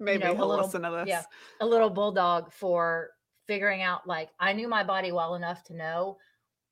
Maybe 0.00 0.24
know, 0.24 0.32
a 0.32 0.36
he'll 0.36 0.46
little- 0.48 0.64
listen 0.66 0.82
to 0.82 0.90
this. 0.90 1.08
yeah. 1.08 1.22
a 1.60 1.66
little 1.66 1.90
bulldog 1.90 2.52
for 2.52 3.10
figuring 3.48 3.82
out 3.82 4.06
like 4.06 4.28
I 4.38 4.52
knew 4.52 4.68
my 4.68 4.84
body 4.84 5.10
well 5.10 5.34
enough 5.34 5.64
to 5.64 5.74
know 5.74 6.18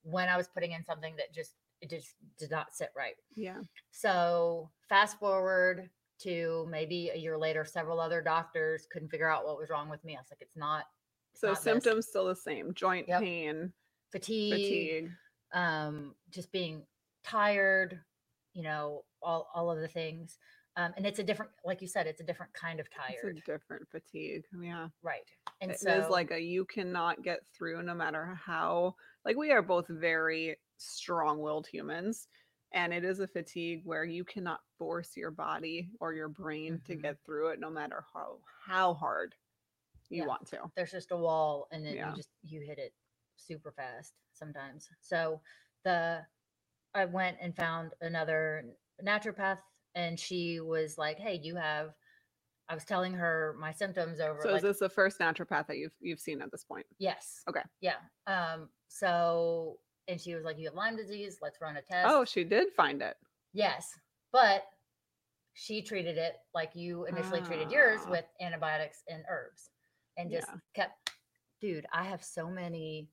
when 0.05 0.29
I 0.29 0.37
was 0.37 0.47
putting 0.47 0.71
in 0.73 0.85
something 0.85 1.17
that 1.17 1.35
just 1.35 1.55
it 1.81 1.91
just 1.91 2.15
did 2.39 2.51
not 2.53 2.73
sit 2.73 2.91
right. 2.97 3.17
Yeah. 3.35 3.61
So 3.91 4.71
fast 4.89 5.19
forward 5.19 5.91
to 6.21 6.67
maybe 6.71 7.11
a 7.13 7.17
year 7.19 7.37
later, 7.37 7.65
several 7.65 8.01
other 8.01 8.23
doctors 8.23 8.87
couldn't 8.91 9.09
figure 9.09 9.29
out 9.29 9.45
what 9.45 9.59
was 9.59 9.69
wrong 9.69 9.89
with 9.89 10.03
me. 10.05 10.15
I 10.17 10.21
was 10.21 10.29
like, 10.31 10.41
it's 10.41 10.57
not 10.57 10.85
So 11.35 11.49
not 11.49 11.57
this. 11.57 11.63
symptoms 11.65 12.07
still 12.07 12.27
the 12.27 12.37
same. 12.37 12.73
Joint 12.73 13.09
Yep. 13.09 13.21
pain, 13.21 13.73
fatigue, 14.13 14.53
fatigue. 14.63 15.11
um, 15.53 16.15
just 16.31 16.53
being 16.53 16.87
tired, 17.25 18.01
you 18.55 18.63
know, 18.63 19.05
all 19.23 19.49
all 19.55 19.71
of 19.71 19.81
the 19.81 19.89
things. 19.89 20.39
Um, 20.77 20.93
and 20.97 21.07
it's 21.07 21.19
a 21.19 21.23
different, 21.23 21.51
like 21.65 21.81
you 21.81 21.89
said, 21.89 22.07
it's 22.07 22.21
a 22.21 22.25
different 22.25 22.53
kind 22.53 22.81
of 22.81 22.91
tired. 22.91 23.37
It's 23.39 23.47
a 23.49 23.51
different 23.51 23.89
fatigue. 23.91 24.45
Yeah. 24.61 24.89
Right. 25.03 25.31
And 25.63 25.71
It 25.71 25.81
so 25.81 25.91
is 25.91 26.11
like 26.11 26.31
a 26.31 26.39
you 26.41 26.67
cannot 26.67 27.23
get 27.23 27.41
through 27.57 27.83
no 27.83 27.95
matter 27.95 28.27
how 28.35 28.95
like 29.25 29.37
we 29.37 29.51
are 29.53 29.63
both 29.63 29.89
very 29.89 30.57
strong-willed 30.77 31.67
humans 31.67 32.29
and 32.73 32.93
it 32.93 33.05
is 33.05 33.21
a 33.21 33.27
fatigue 33.27 33.81
where 33.85 34.05
you 34.05 34.23
cannot 34.25 34.61
force 34.77 35.17
your 35.17 35.31
body 35.31 35.89
or 35.99 36.13
your 36.13 36.29
brain 36.29 36.81
to 36.85 36.95
Mhm. 36.95 37.03
get 37.03 37.25
through 37.25 37.49
it 37.49 37.61
no 37.61 37.71
matter 37.71 38.05
how 38.13 38.43
how 38.63 38.93
hard 38.93 39.35
you 40.11 40.23
Yeah. 40.23 40.27
want 40.27 40.47
to. 40.49 40.71
there's 40.77 40.91
just 40.93 41.11
a 41.13 41.17
wall 41.17 41.69
and 41.73 41.87
then 41.87 41.95
Yeah. 41.95 42.11
you 42.11 42.17
just 42.17 42.29
you 42.43 42.61
hit 42.61 42.79
it 42.79 42.93
super 43.37 43.73
fast 43.73 44.13
sometimes 44.35 44.91
so 45.01 45.41
the 45.85 46.27
i 46.95 47.05
went 47.07 47.39
and 47.41 47.57
found 47.57 47.95
another 48.03 48.77
naturopath 49.03 49.63
and 49.97 50.21
she 50.21 50.61
was 50.61 50.97
like 50.99 51.19
hey 51.19 51.41
you 51.43 51.57
have 51.57 51.91
i 52.69 52.75
was 52.75 52.85
telling 52.85 53.13
her 53.13 53.57
my 53.59 53.73
symptoms 53.73 54.21
over 54.21 54.39
So 54.43 54.51
like, 54.51 54.59
is 54.59 54.63
this 54.63 54.79
the 54.79 54.89
first 54.89 55.19
naturopath 55.19 55.67
that 55.67 55.79
you've 55.79 55.95
you've 56.01 56.21
seen 56.21 56.41
at 56.43 56.53
this 56.53 56.63
point? 56.63 56.87
yes 56.99 57.43
Okay. 57.49 57.63
yeah 57.81 57.97
um 58.29 58.69
so 58.89 59.79
and 60.07 60.21
she 60.21 60.35
was 60.35 60.45
like 60.45 60.59
you 60.59 60.67
have 60.67 60.75
lyme 60.75 60.97
disease 60.97 61.39
let's 61.43 61.61
run 61.61 61.77
a 61.77 61.83
test 61.83 62.07
Oh, 62.09 62.25
she 62.25 62.45
did 62.45 62.69
find 62.77 63.03
it. 63.03 63.17
yes 63.53 63.91
but 64.33 64.65
she 65.55 65.81
treated 65.83 66.19
it 66.19 66.35
like 66.55 66.71
you 66.77 67.07
initially 67.07 67.41
treated 67.41 67.71
yours 67.71 68.01
Ah. 68.07 68.11
with 68.11 68.25
antibiotics 68.41 69.03
and 69.09 69.25
herbs 69.29 69.71
and 70.19 70.31
just 70.31 70.49
Yeah. 70.49 70.59
kept 70.75 71.11
dude 71.63 71.87
i 71.93 72.05
have 72.05 72.23
so 72.23 72.49
many 72.51 73.09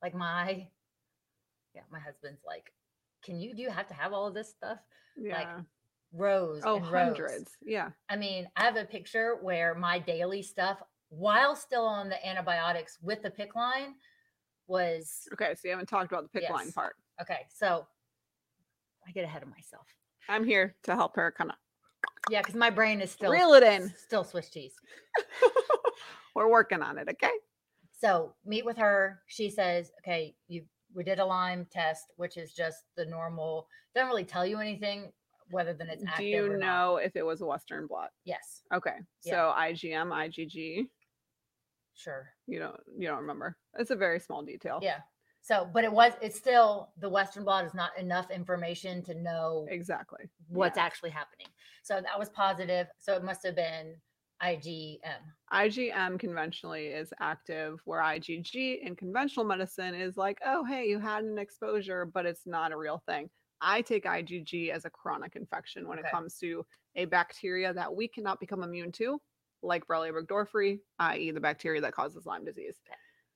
like 0.00 0.14
my 0.14 0.68
yeah 1.74 1.82
my 1.90 1.98
husband's 1.98 2.42
like 2.46 2.72
can 3.24 3.36
you 3.40 3.52
do 3.54 3.62
you 3.62 3.70
have 3.70 3.88
to 3.88 3.94
have 3.94 4.12
all 4.12 4.26
of 4.28 4.34
this 4.34 4.48
stuff 4.50 4.78
Yeah. 5.16 5.62
Rows 6.12 6.62
oh, 6.64 6.76
and 6.76 6.90
rows. 6.90 6.92
hundreds. 7.16 7.50
Yeah. 7.64 7.90
i 8.08 8.16
mean 8.16 8.48
i 8.56 8.62
have 8.64 8.76
a 8.76 8.84
picture 8.84 9.36
where 9.42 9.74
my 9.74 9.98
daily 9.98 10.42
stuff 10.42 10.82
while 11.10 11.54
still 11.54 11.84
on 11.84 12.08
the 12.08 12.26
antibiotics 12.26 12.98
with 13.02 13.22
the 13.22 13.30
PICC 13.30 13.54
line 13.54 13.94
was 14.66 15.28
Okay, 15.32 15.54
so 15.54 15.60
you 15.64 15.70
haven't 15.70 15.88
talked 15.88 16.10
about 16.10 16.30
the 16.32 16.40
PICC 16.40 16.50
line 16.50 16.72
part. 16.72 16.96
okay 17.20 17.40
so 17.54 17.86
i 19.06 19.10
get 19.12 19.24
ahead 19.24 19.42
of 19.42 19.48
myself 19.50 19.86
I'm 20.30 20.44
here 20.44 20.74
to 20.84 20.94
help 20.94 21.16
her 21.16 21.32
kind 21.36 21.50
of 21.50 21.56
yeah 22.30 22.40
because 22.40 22.54
my 22.54 22.70
brain 22.70 23.00
is 23.00 23.10
still 23.10 23.30
reel 23.30 23.52
it 23.54 23.62
in. 23.62 23.92
still 23.96 24.24
swiss 24.24 24.50
cheese 24.50 24.74
We're 26.38 26.48
working 26.48 26.82
on 26.82 26.98
it, 26.98 27.08
okay? 27.10 27.32
So 28.00 28.32
meet 28.46 28.64
with 28.64 28.76
her. 28.76 29.22
She 29.26 29.50
says, 29.50 29.90
okay, 30.00 30.36
you 30.46 30.62
we 30.94 31.02
did 31.02 31.18
a 31.18 31.24
Lyme 31.24 31.66
test, 31.70 32.12
which 32.16 32.36
is 32.36 32.52
just 32.52 32.84
the 32.96 33.04
normal. 33.04 33.66
Doesn't 33.94 34.08
really 34.08 34.24
tell 34.24 34.46
you 34.46 34.58
anything 34.60 35.10
whether 35.50 35.72
than 35.74 35.88
it's 35.88 36.04
active 36.04 36.18
Do 36.24 36.24
you 36.26 36.52
or 36.52 36.56
not. 36.58 36.66
know 36.66 36.96
if 36.96 37.16
it 37.16 37.24
was 37.24 37.40
a 37.40 37.46
Western 37.46 37.86
blot? 37.86 38.10
Yes, 38.24 38.62
Okay. 38.74 38.96
Yeah. 39.24 39.32
So 39.32 39.54
IgM, 39.58 40.08
IgG, 40.08 40.86
sure. 41.94 42.30
you 42.46 42.58
don't 42.58 42.80
you 42.96 43.08
don't 43.08 43.20
remember. 43.20 43.56
It's 43.78 43.90
a 43.90 43.96
very 43.96 44.20
small 44.20 44.42
detail. 44.42 44.80
Yeah. 44.82 44.98
So, 45.40 45.68
but 45.72 45.84
it 45.84 45.92
was 45.92 46.12
it's 46.20 46.36
still 46.36 46.90
the 46.98 47.08
Western 47.08 47.44
blot 47.44 47.64
is 47.64 47.74
not 47.74 47.96
enough 47.98 48.30
information 48.30 49.02
to 49.04 49.14
know 49.14 49.66
Exactly. 49.70 50.24
what's 50.48 50.76
yeah. 50.76 50.84
actually 50.84 51.10
happening. 51.10 51.46
So 51.82 51.94
that 51.94 52.18
was 52.18 52.28
positive. 52.28 52.86
So 52.98 53.14
it 53.14 53.24
must 53.24 53.44
have 53.46 53.56
been 53.56 53.94
IgM. 54.42 54.98
IgM 55.52 56.18
conventionally 56.18 56.88
is 56.88 57.12
active, 57.18 57.80
where 57.84 58.02
IgG 58.02 58.82
in 58.82 58.94
conventional 58.94 59.44
medicine 59.44 59.94
is 59.94 60.16
like, 60.16 60.38
oh, 60.44 60.64
hey, 60.64 60.86
you 60.86 60.98
had 60.98 61.24
an 61.24 61.38
exposure, 61.38 62.04
but 62.04 62.26
it's 62.26 62.46
not 62.46 62.72
a 62.72 62.76
real 62.76 63.02
thing. 63.08 63.30
I 63.60 63.82
take 63.82 64.04
IgG 64.04 64.70
as 64.70 64.84
a 64.84 64.90
chronic 64.90 65.36
infection 65.36 65.88
when 65.88 65.98
Okay. 65.98 66.08
it 66.08 66.10
comes 66.10 66.38
to 66.38 66.64
a 66.96 67.04
bacteria 67.04 67.72
that 67.72 67.94
we 67.94 68.08
cannot 68.08 68.40
become 68.40 68.62
immune 68.62 68.92
to, 68.92 69.20
like 69.62 69.86
Borrelia 69.86 70.12
burgdorferi, 70.12 70.80
i.e., 71.00 71.30
the 71.30 71.40
bacteria 71.40 71.80
that 71.80 71.92
causes 71.92 72.26
Lyme 72.26 72.44
disease. 72.44 72.76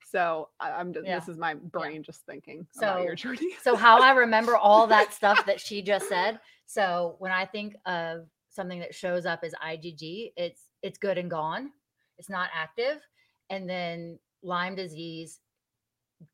So 0.05 0.49
I'm 0.59 0.93
just, 0.93 1.05
Yeah. 1.07 1.19
this 1.19 1.27
is 1.29 1.37
my 1.37 1.55
brain 1.55 2.03
just 2.03 2.25
thinking 2.25 2.67
about 2.77 3.03
your 3.03 3.15
journey. 3.15 3.55
so 3.63 3.75
how 3.75 4.01
I 4.01 4.11
remember 4.11 4.55
all 4.55 4.85
that 4.87 5.13
stuff 5.13 5.45
that 5.45 5.59
she 5.59 5.81
just 5.81 6.07
said. 6.07 6.39
So 6.65 7.15
when 7.19 7.31
I 7.31 7.45
think 7.45 7.75
of 7.85 8.27
something 8.49 8.79
that 8.79 8.93
shows 8.93 9.25
up 9.25 9.39
as 9.43 9.53
IgG, 9.65 10.33
it's 10.37 10.69
it's 10.81 10.97
good 10.97 11.17
and 11.17 11.29
gone. 11.29 11.71
It's 12.17 12.29
not 12.29 12.49
active. 12.53 13.01
And 13.49 13.67
then 13.69 14.19
Lyme 14.43 14.75
disease, 14.75 15.39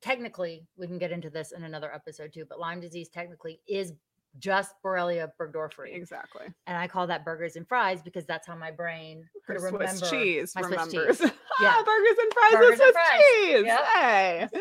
technically, 0.01 0.65
we 0.77 0.87
can 0.87 0.97
get 0.97 1.11
into 1.11 1.29
this 1.29 1.51
in 1.51 1.63
another 1.63 1.93
episode 1.93 2.33
too, 2.33 2.45
but 2.47 2.59
Lyme 2.59 2.79
disease 2.79 3.09
technically 3.09 3.59
is 3.67 3.93
just 4.37 4.75
Borrelia 4.85 5.29
burgdorferi. 5.39 5.95
exactly. 5.95 6.45
And 6.67 6.77
I 6.77 6.87
call 6.87 7.07
that 7.07 7.25
burgers 7.25 7.55
and 7.55 7.67
fries 7.67 8.01
because 8.03 8.25
that's 8.25 8.45
how 8.45 8.55
my 8.55 8.69
brain 8.69 9.23
Her 9.47 9.55
could 9.55 9.69
Swiss 9.69 10.09
cheese 10.09 10.53
my 10.55 10.61
Swiss 10.61 10.91
cheese. 10.91 11.19
Yeah. 11.61 11.81
burgers 11.83 12.17
and 12.21 12.33
fries 12.33 12.51
Burgers 12.53 12.69
with 12.69 12.77
Swiss 12.79 12.91
fries. 12.93 13.21
cheese. 13.41 13.65
Yep. 13.65 13.79
Hey. 13.95 14.47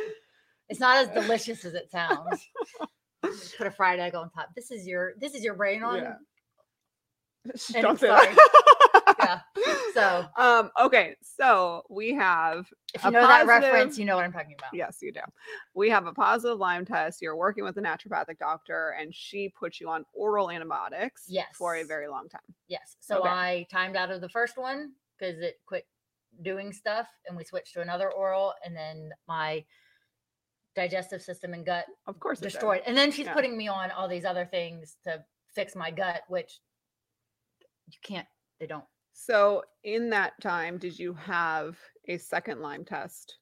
It's 0.70 0.80
not 0.80 0.98
as 0.98 1.08
delicious 1.08 1.64
as 1.64 1.72
it 1.72 1.90
sounds. 1.90 2.46
Put 3.56 3.66
a 3.66 3.70
fried 3.70 4.00
egg 4.00 4.14
on 4.14 4.28
top. 4.28 4.48
This 4.54 4.70
is 4.70 4.86
your 4.86 5.14
this 5.18 5.34
is 5.34 5.42
your 5.42 5.54
brain 5.54 5.82
on. 5.82 5.96
Yeah. 5.96 7.80
Don't 7.80 7.98
say 7.98 8.08
sorry. 8.08 8.34
that. 8.34 8.74
Yeah. 9.56 9.74
So 9.94 10.26
um, 10.36 10.70
okay, 10.80 11.16
so 11.22 11.82
we 11.90 12.14
have 12.14 12.68
if 12.94 13.04
you 13.04 13.10
know 13.10 13.26
that 13.26 13.46
reference, 13.46 13.98
you 13.98 14.04
know 14.04 14.16
what 14.16 14.24
I'm 14.24 14.32
talking 14.32 14.54
about. 14.58 14.70
yes, 14.72 14.98
you 15.02 15.12
do. 15.12 15.20
We 15.74 15.90
have 15.90 16.06
a 16.06 16.12
positive 16.12 16.58
Lyme 16.58 16.84
test. 16.84 17.20
You're 17.20 17.36
working 17.36 17.64
with 17.64 17.76
a 17.76 17.80
naturopathic 17.82 18.38
doctor, 18.38 18.94
and 19.00 19.14
she 19.14 19.48
puts 19.50 19.80
you 19.80 19.88
on 19.88 20.04
oral 20.14 20.50
antibiotics 20.50 21.24
Yes. 21.28 21.48
for 21.54 21.76
a 21.76 21.84
very 21.84 22.08
long 22.08 22.28
time. 22.28 22.40
Yes. 22.68 22.96
So 23.00 23.20
Okay. 23.20 23.28
I 23.28 23.66
timed 23.70 23.96
out 23.96 24.10
of 24.10 24.20
the 24.20 24.28
first 24.28 24.56
one 24.56 24.92
because 25.18 25.38
it 25.40 25.60
quit 25.66 25.86
doing 26.42 26.72
stuff 26.72 27.08
and 27.26 27.36
we 27.36 27.42
switched 27.44 27.72
to 27.74 27.80
another 27.80 28.12
oral 28.12 28.54
and 28.64 28.76
then 28.76 29.10
my 29.26 29.64
digestive 30.76 31.20
system 31.20 31.52
and 31.54 31.66
gut 31.66 31.86
Of 32.06 32.20
course, 32.20 32.38
destroyed. 32.38 32.82
And 32.86 32.96
then 32.96 33.10
she's 33.10 33.26
Yeah. 33.26 33.34
putting 33.34 33.56
me 33.56 33.66
on 33.66 33.90
all 33.90 34.06
these 34.06 34.24
other 34.24 34.46
things 34.46 34.96
to 35.04 35.24
fix 35.52 35.74
my 35.74 35.90
gut, 35.90 36.22
which 36.28 36.60
you 37.90 37.98
can't, 38.02 38.28
they 38.60 38.66
don't. 38.66 38.84
So, 39.22 39.64
in 39.82 40.10
that 40.10 40.40
time, 40.40 40.78
did 40.78 40.96
you 40.96 41.12
have 41.12 41.76
a 42.06 42.18
second 42.18 42.60
Lyme 42.60 42.84
test? 42.84 43.38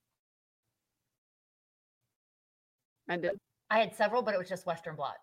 And 3.08 3.20
did, 3.20 3.32
I 3.68 3.78
had 3.80 3.94
several, 3.94 4.22
but 4.22 4.32
it 4.32 4.38
was 4.38 4.48
just 4.48 4.64
Western 4.64 4.96
blot. 4.96 5.16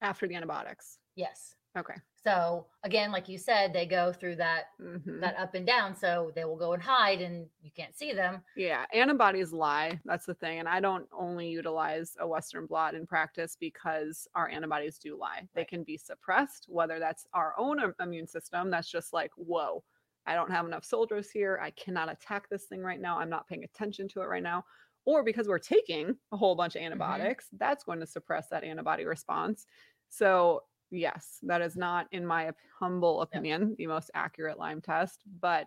after 0.00 0.26
the 0.26 0.34
antibiotics. 0.34 0.98
Yes. 1.14 1.56
Okay. 1.76 1.94
So 2.24 2.66
again, 2.84 3.12
like 3.12 3.28
you 3.28 3.36
said, 3.36 3.72
they 3.74 3.84
go 3.84 4.12
through 4.12 4.36
that 4.36 4.68
Mhm. 4.80 5.20
that 5.20 5.36
up 5.36 5.54
and 5.54 5.66
down. 5.66 5.94
So 5.94 6.32
they 6.34 6.44
will 6.46 6.56
go 6.56 6.72
and 6.72 6.82
hide 6.82 7.20
and 7.20 7.50
you 7.60 7.70
can't 7.70 7.94
see 7.94 8.12
them. 8.14 8.42
Yeah, 8.56 8.86
antibodies 8.94 9.52
lie. 9.52 10.00
That's 10.06 10.24
the 10.24 10.34
thing. 10.34 10.58
And 10.58 10.68
I 10.68 10.80
don't 10.80 11.06
only 11.12 11.48
utilize 11.50 12.16
a 12.18 12.26
Western 12.26 12.66
blot 12.66 12.94
in 12.94 13.06
practice 13.06 13.56
because 13.56 14.26
our 14.34 14.48
antibodies 14.48 14.98
do 14.98 15.16
lie. 15.18 15.48
They 15.54 15.64
can 15.66 15.84
be 15.84 15.96
suppressed, 15.98 16.66
whether 16.68 16.98
that's 16.98 17.26
our 17.34 17.54
own 17.58 17.78
immune 18.00 18.26
system, 18.26 18.70
that's 18.70 18.88
just 18.90 19.12
like, 19.12 19.32
whoa, 19.36 19.84
I 20.28 20.34
don't 20.34 20.50
have 20.50 20.66
enough 20.66 20.84
soldiers 20.84 21.30
here. 21.30 21.58
I 21.62 21.70
cannot 21.70 22.10
attack 22.10 22.48
this 22.48 22.64
thing 22.64 22.82
right 22.82 23.00
now. 23.00 23.18
I'm 23.18 23.30
not 23.30 23.48
paying 23.48 23.64
attention 23.64 24.08
to 24.08 24.20
it 24.20 24.26
right 24.26 24.42
now. 24.42 24.64
Or 25.06 25.24
because 25.24 25.48
we're 25.48 25.58
taking 25.58 26.14
a 26.32 26.36
whole 26.36 26.54
bunch 26.54 26.74
of 26.74 26.80
mm-hmm. 26.80 26.92
antibiotics, 26.92 27.46
that's 27.58 27.82
going 27.82 28.00
to 28.00 28.06
suppress 28.06 28.48
that 28.50 28.62
antibody 28.62 29.06
response. 29.06 29.66
So, 30.10 30.64
yes, 30.90 31.38
that 31.44 31.62
is 31.62 31.76
not, 31.76 32.08
in 32.12 32.26
my 32.26 32.50
humble 32.78 33.22
opinion, 33.22 33.74
the 33.78 33.86
most 33.86 34.10
accurate 34.12 34.58
Lyme 34.58 34.82
test. 34.82 35.22
But 35.40 35.66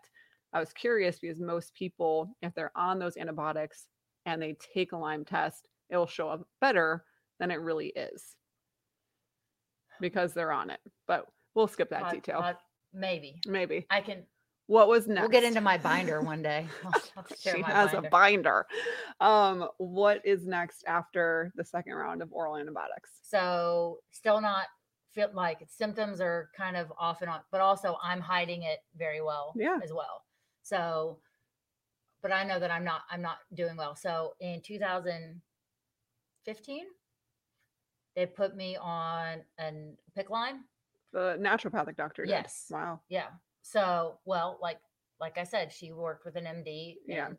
I 0.54 0.60
was 0.60 0.74
curious 0.74 1.17
because 1.19 1.39
most 1.39 1.74
people, 1.74 2.36
if 2.43 2.54
they're 2.54 2.71
on 2.76 3.00
those 3.00 3.17
antibiotics 3.17 3.88
and 4.28 4.39
they 4.39 4.56
take 4.76 4.91
a 4.91 4.97
Lyme 4.97 5.26
test, 5.26 5.70
it 5.89 5.97
will 5.97 6.05
show 6.05 6.30
up 6.30 6.47
better 6.59 7.03
than 7.39 7.49
it 7.49 7.62
really 7.62 7.88
is 7.88 8.36
because 9.99 10.34
they're 10.34 10.51
on 10.51 10.70
it. 10.70 10.80
But 11.07 11.26
we'll 11.55 11.68
skip 11.68 11.89
that 11.89 12.12
detail. 12.12 12.41
maybe 12.93 13.36
Maybe. 13.47 13.86
I 13.89 14.01
can. 14.01 14.24
What 14.72 14.88
was 14.88 15.05
next? 15.05 15.19
We'll 15.24 15.30
get 15.30 15.43
into 15.43 15.59
my 15.59 15.78
binder 15.78 16.22
one 16.22 16.41
day. 16.41 16.65
I'll, 16.86 16.93
I'll 17.17 17.26
share 17.38 17.55
she 17.57 17.61
has 17.61 17.91
binder. 17.91 18.07
a 18.07 18.09
binder. 18.09 18.65
Um, 19.19 19.67
what 19.80 20.26
is 20.26 20.45
next 20.45 20.86
after 20.88 21.51
the 21.57 21.65
second 21.65 21.93
round 21.93 22.22
of 22.22 22.32
oral 22.32 22.55
antibiotics? 22.55 23.09
So 23.22 23.97
still 24.11 24.39
not 24.39 24.67
feel 25.13 25.30
like 25.34 25.57
symptoms 25.67 26.22
are 26.22 26.49
kind 26.55 26.78
of 26.78 26.89
off 26.97 27.22
and 27.22 27.30
on, 27.30 27.41
but 27.51 27.59
also 27.59 27.97
I'm 28.01 28.22
hiding 28.22 28.63
it 28.63 28.80
very 28.97 29.19
well 29.22 29.51
Yeah. 29.57 29.78
as 29.84 29.91
well. 29.91 30.24
So, 30.63 31.19
but 32.22 32.32
I 32.32 32.45
know 32.45 32.57
that 32.57 32.72
I'm 32.72 32.86
not 32.86 33.01
I'm 33.11 33.22
not 33.22 33.39
doing 33.53 33.76
well. 33.76 33.93
So 33.97 34.36
in 34.39 34.61
2015, 34.61 36.86
they 38.15 38.26
put 38.26 38.55
me 38.55 38.78
on 38.78 39.41
an 39.57 39.97
PICC 40.17 40.30
line. 40.30 40.61
The 41.11 41.38
naturopathic 41.41 41.97
doctor. 41.97 42.24
Did. 42.24 42.30
Yes. 42.30 42.67
Wow. 42.69 43.01
Yeah. 43.09 43.28
So 43.62 44.18
well, 44.26 44.57
like 44.62 44.80
like 45.20 45.38
I 45.38 45.43
said, 45.43 45.72
she 45.72 45.91
worked 45.91 46.26
with 46.26 46.36
an 46.36 46.45
MD. 46.45 46.95
Yeah. 47.07 47.30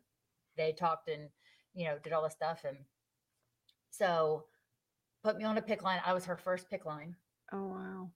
They 0.57 0.73
talked 0.73 1.09
and 1.09 1.29
you 1.75 1.87
know 1.87 1.99
did 2.03 2.13
all 2.13 2.23
the 2.23 2.31
stuff 2.31 2.65
and 2.65 2.77
so 3.91 4.45
put 5.25 5.37
me 5.37 5.45
on 5.45 5.59
a 5.59 5.63
PICC 5.63 5.83
line. 5.83 6.01
I 6.05 6.13
was 6.15 6.25
her 6.27 6.37
first 6.37 6.71
PICC 6.71 6.85
line. 6.85 7.17
Oh 7.53 7.67
wow. 7.69 8.11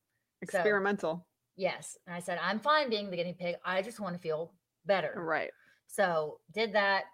So- 0.51 0.59
Experimental. 0.59 1.27
yes. 1.57 1.97
And 2.07 2.15
I 2.15 2.21
said, 2.21 2.39
I'm 2.43 2.59
fine 2.61 2.91
being 2.91 3.11
the 3.11 3.17
guinea 3.17 3.33
pig. 3.39 3.57
I 3.65 3.83
just 3.83 4.01
want 4.01 4.15
to 4.15 4.21
feel 4.21 4.53
better. 4.85 5.13
Right. 5.17 5.51
So 5.87 6.41
did 6.53 6.75
that. 6.75 7.05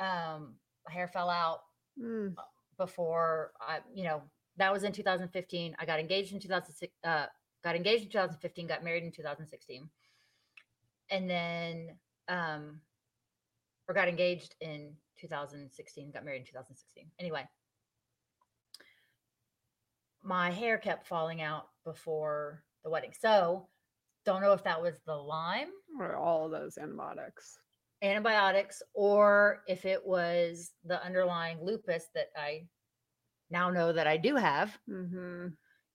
Um, 0.00 0.54
hair 0.88 1.08
fell 1.08 1.28
out 1.30 1.60
Mm. 2.00 2.36
before 2.76 3.50
I, 3.60 3.80
you 3.92 4.04
know, 4.04 4.22
that 4.56 4.72
was 4.72 4.84
in 4.84 4.92
2015. 4.92 5.74
I 5.80 5.84
got 5.84 5.98
engaged 5.98 6.32
in 6.32 6.38
2006, 6.38 6.92
uh, 7.02 7.26
got 7.64 7.74
engaged 7.74 8.04
in 8.04 8.10
2015, 8.10 8.68
got 8.68 8.84
married 8.84 9.02
in 9.02 9.10
2016. 9.10 9.88
And 11.10 11.28
then, 11.28 11.98
um, 12.28 12.80
or 13.88 13.94
got 13.94 14.08
engaged 14.08 14.54
in 14.60 14.94
2016, 15.18 16.10
got 16.12 16.24
married 16.24 16.40
in 16.40 16.46
2016. 16.46 17.06
Anyway, 17.18 17.44
my 20.22 20.50
hair 20.50 20.78
kept 20.78 21.06
falling 21.06 21.40
out 21.40 21.68
before 21.84 22.62
the 22.84 22.90
wedding. 22.90 23.12
So 23.18 23.68
don't 24.26 24.42
know 24.42 24.52
if 24.52 24.64
that 24.64 24.82
was 24.82 25.00
the 25.06 25.14
Lyme 25.14 25.70
Or 25.98 26.16
all 26.16 26.46
of 26.46 26.50
those 26.50 26.76
antibiotics. 26.76 27.58
antibiotics 28.02 28.82
or 28.94 29.62
if 29.66 29.86
it 29.86 30.04
was 30.06 30.72
the 30.84 31.02
underlying 31.02 31.58
lupus 31.62 32.06
that 32.14 32.28
I 32.36 32.66
now 33.50 33.70
know 33.70 33.92
that 33.92 34.06
I 34.06 34.18
do 34.18 34.36
have 34.36 34.76
hmm 34.86 35.48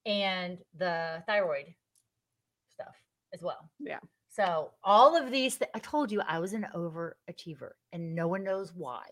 and 0.06 0.58
the 0.78 1.24
thyroid 1.28 1.74
stuff 2.74 2.96
as 3.34 3.42
well. 3.42 3.70
Yeah. 3.80 4.00
So 4.36 4.72
all 4.84 5.16
of 5.16 5.30
these, 5.32 5.58
th- 5.58 5.70
I 5.76 5.80
told 5.80 6.12
you 6.12 6.22
I 6.22 6.40
was 6.40 6.54
an 6.54 6.66
overachiever, 6.76 7.72
and 7.92 8.16
no 8.16 8.28
one 8.28 8.44
knows 8.44 8.74
why. 8.74 9.04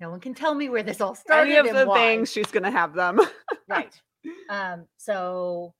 No 0.00 0.10
one 0.10 0.20
can 0.20 0.32
tell 0.34 0.54
me 0.54 0.68
where 0.70 0.82
this 0.82 1.00
all 1.02 1.14
started. 1.14 1.54
Any 1.54 1.68
of 1.68 1.76
the 1.76 1.86
why. 1.86 1.98
things 1.98 2.32
she's 2.32 2.50
gonna 2.50 2.70
have 2.70 2.94
them. 2.94 3.20
right? 3.68 3.94
Um. 4.50 4.86
So 4.96 5.74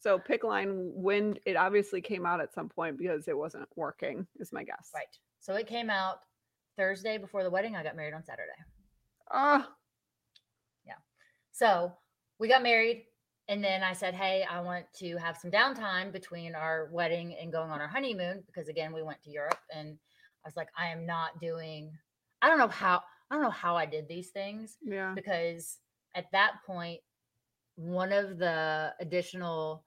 so 0.00 0.18
PICC 0.18 0.44
line 0.44 0.90
when 0.94 1.36
it 1.46 1.56
obviously 1.56 2.00
came 2.02 2.26
out 2.26 2.40
at 2.40 2.52
some 2.52 2.68
point 2.68 2.98
because 2.98 3.26
it 3.28 3.36
wasn't 3.36 3.66
working, 3.76 4.26
is 4.38 4.52
my 4.52 4.62
guess. 4.62 4.90
right. 4.94 5.06
So 5.40 5.54
it 5.54 5.66
came 5.66 5.88
out 5.88 6.18
Thursday 6.76 7.16
before 7.18 7.42
the 7.44 7.50
wedding. 7.50 7.74
I 7.74 7.82
got 7.82 7.96
married 7.96 8.12
on 8.14 8.24
Saturday. 8.24 8.52
Ah, 9.32 9.68
Yeah. 10.86 10.94
So 11.52 11.92
we 12.38 12.46
got 12.48 12.62
married, 12.62 13.06
and 13.48 13.62
then 13.62 13.82
I 13.82 13.92
said, 13.92 14.14
Hey, 14.14 14.44
I 14.48 14.60
want 14.60 14.86
to 14.98 15.16
have 15.16 15.36
some 15.36 15.50
downtime 15.50 16.12
between 16.12 16.54
our 16.54 16.88
wedding 16.90 17.36
and 17.40 17.52
going 17.52 17.70
on 17.70 17.80
our 17.80 17.88
honeymoon 17.88 18.42
because, 18.46 18.68
again, 18.68 18.92
we 18.92 19.02
went 19.02 19.22
to 19.22 19.30
Europe. 19.30 19.58
And 19.74 19.98
I 20.44 20.48
was 20.48 20.56
like, 20.56 20.68
I 20.76 20.88
am 20.88 21.06
not 21.06 21.40
doing, 21.40 21.92
I 22.42 22.48
don't 22.48 22.58
know 22.58 22.68
how, 22.68 23.02
I 23.30 23.34
don't 23.34 23.44
know 23.44 23.50
how 23.50 23.76
I 23.76 23.86
did 23.86 24.08
these 24.08 24.30
things 24.30 24.78
yeah. 24.82 25.12
because 25.14 25.78
at 26.14 26.26
that 26.32 26.54
point, 26.66 27.00
one 27.76 28.12
of 28.12 28.38
the 28.38 28.94
additional 29.00 29.84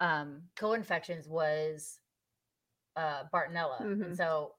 um, 0.00 0.42
co-infections 0.56 1.28
was 1.28 2.00
uh, 2.96 3.24
Bartonella. 3.32 3.82
Mhm. 3.82 4.06
And 4.06 4.16
so, 4.16 4.54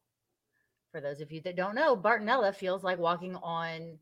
for 0.92 1.02
those 1.02 1.22
of 1.22 1.32
you 1.32 1.42
that 1.42 1.56
don't 1.56 1.76
know, 1.76 1.98
Bartonella 1.98 2.56
feels 2.56 2.84
like 2.84 3.00
walking 3.00 3.36
on 3.38 3.98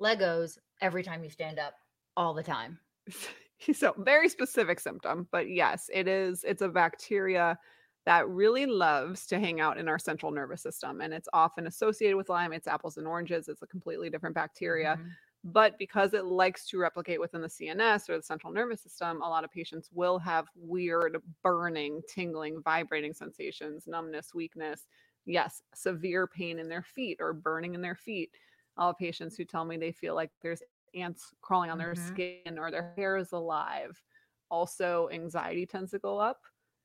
Legos 0.00 0.58
every 0.80 1.04
time 1.04 1.22
you 1.22 1.30
stand 1.30 1.60
up, 1.60 1.74
all 2.16 2.34
the 2.34 2.42
time. 2.42 2.80
so 3.72 3.94
very 3.98 4.28
specific 4.28 4.80
symptom 4.80 5.28
but 5.30 5.48
yes 5.48 5.88
it 5.92 6.08
is 6.08 6.44
it's 6.44 6.62
a 6.62 6.68
bacteria 6.68 7.58
that 8.04 8.28
really 8.28 8.66
loves 8.66 9.26
to 9.26 9.38
hang 9.38 9.60
out 9.60 9.78
in 9.78 9.88
our 9.88 9.98
central 9.98 10.32
nervous 10.32 10.62
system 10.62 11.00
and 11.00 11.14
it's 11.14 11.28
often 11.32 11.66
associated 11.66 12.16
with 12.16 12.28
lyme 12.28 12.52
it's 12.52 12.66
apples 12.66 12.96
and 12.96 13.06
oranges 13.06 13.48
it's 13.48 13.62
a 13.62 13.66
completely 13.66 14.10
different 14.10 14.34
bacteria 14.34 14.98
Mhm. 14.98 15.16
but 15.44 15.76
because 15.78 16.14
it 16.14 16.24
likes 16.24 16.66
to 16.66 16.78
replicate 16.78 17.20
within 17.20 17.40
the 17.40 17.48
cns 17.48 18.08
or 18.08 18.16
the 18.16 18.22
central 18.22 18.52
nervous 18.52 18.82
system 18.82 19.20
a 19.22 19.28
lot 19.28 19.44
of 19.44 19.50
patients 19.50 19.90
will 19.92 20.18
have 20.18 20.46
weird 20.56 21.18
burning 21.42 22.02
tingling 22.08 22.60
vibrating 22.62 23.12
sensations 23.14 23.86
numbness 23.86 24.34
weakness 24.34 24.86
yes 25.24 25.62
severe 25.74 26.26
pain 26.26 26.58
in 26.58 26.68
their 26.68 26.82
feet 26.82 27.18
or 27.20 27.32
burning 27.32 27.74
in 27.74 27.80
their 27.80 27.96
feet 27.96 28.34
all 28.76 28.94
patients 28.94 29.36
who 29.36 29.44
tell 29.44 29.64
me 29.64 29.76
they 29.76 29.92
feel 29.92 30.14
like 30.14 30.30
there's 30.40 30.62
ants 30.94 31.34
crawling 31.40 31.70
on 31.70 31.78
their 31.78 31.94
Mhm. 31.94 32.08
skin 32.08 32.58
or 32.58 32.70
their 32.70 32.92
hair 32.96 33.16
is 33.16 33.32
alive. 33.32 34.02
Also, 34.50 35.08
anxiety 35.10 35.64
tends 35.66 35.90
to 35.92 35.98
go 35.98 36.18
up, 36.18 36.40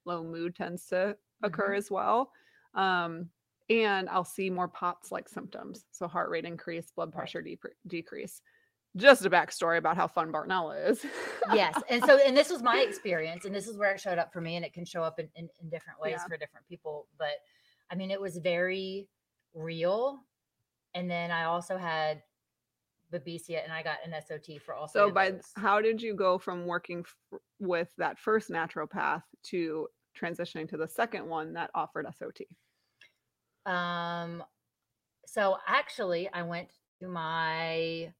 low 0.06 0.24
mood 0.24 0.56
tends 0.56 0.86
to 0.88 1.18
occur 1.44 1.72
Mhm. 1.74 1.78
as 1.78 1.92
well. 1.92 2.32
Um, 2.74 3.32
and 3.70 4.10
I'll 4.10 4.24
see 4.24 4.50
more 4.50 4.70
POTS 4.70 5.12
like 5.12 5.28
symptoms. 5.28 5.86
So, 5.92 6.08
heart 6.08 6.30
rate 6.30 6.46
increase, 6.46 6.92
blood 6.92 7.12
pressure 7.12 7.42
depre- 7.44 7.74
decrease. 7.88 8.42
Just 8.96 9.26
a 9.26 9.30
backstory 9.30 9.78
about 9.78 9.98
how 9.98 10.08
fun 10.08 10.32
Bartonella 10.32 10.90
is. 10.90 11.06
yes. 11.54 11.80
And 11.90 12.04
so, 12.06 12.18
and 12.18 12.36
this 12.36 12.50
was 12.50 12.64
my 12.64 12.80
experience, 12.88 13.44
and 13.46 13.54
this 13.54 13.68
is 13.68 13.78
where 13.78 13.92
it 13.94 14.00
showed 14.00 14.18
up 14.18 14.32
for 14.32 14.40
me, 14.42 14.56
and 14.56 14.64
it 14.66 14.74
can 14.74 14.86
show 14.86 15.04
up 15.04 15.20
in, 15.20 15.30
in, 15.36 15.50
in 15.60 15.70
different 15.70 16.00
ways 16.00 16.14
Yeah. 16.18 16.28
for 16.28 16.38
different 16.38 16.66
people. 16.68 17.08
But 17.18 17.34
I 17.92 17.96
mean, 17.96 18.10
it 18.10 18.20
was 18.22 18.38
very 18.38 19.10
real. 19.54 20.26
And 20.94 21.12
then 21.12 21.30
I 21.32 21.44
also 21.44 21.78
had 21.78 22.24
Babesia, 23.14 23.64
and 23.64 23.72
I 23.72 23.84
got 23.84 23.98
an 24.06 24.14
SOT 24.22 24.62
for 24.62 24.76
all 24.76 24.88
so, 24.88 25.10
by 25.10 25.32
those. 25.32 25.42
how 25.56 25.82
did 25.82 26.02
you 26.02 26.14
go 26.14 26.38
from 26.38 26.66
working 26.66 27.06
f- 27.06 27.40
with 27.60 27.90
that 27.98 28.20
first 28.20 28.50
naturopath 28.50 29.24
to 29.44 29.88
transitioning 30.20 30.68
to 30.70 30.78
the 30.78 30.88
second 30.88 31.26
one 31.26 31.54
that 31.54 31.70
offered 31.74 32.08
SOT? 32.18 32.42
Um, 33.72 34.44
so 35.26 35.58
actually, 35.68 36.30
I 36.34 36.44
went 36.44 36.70
to 37.02 37.08
my 37.08 38.12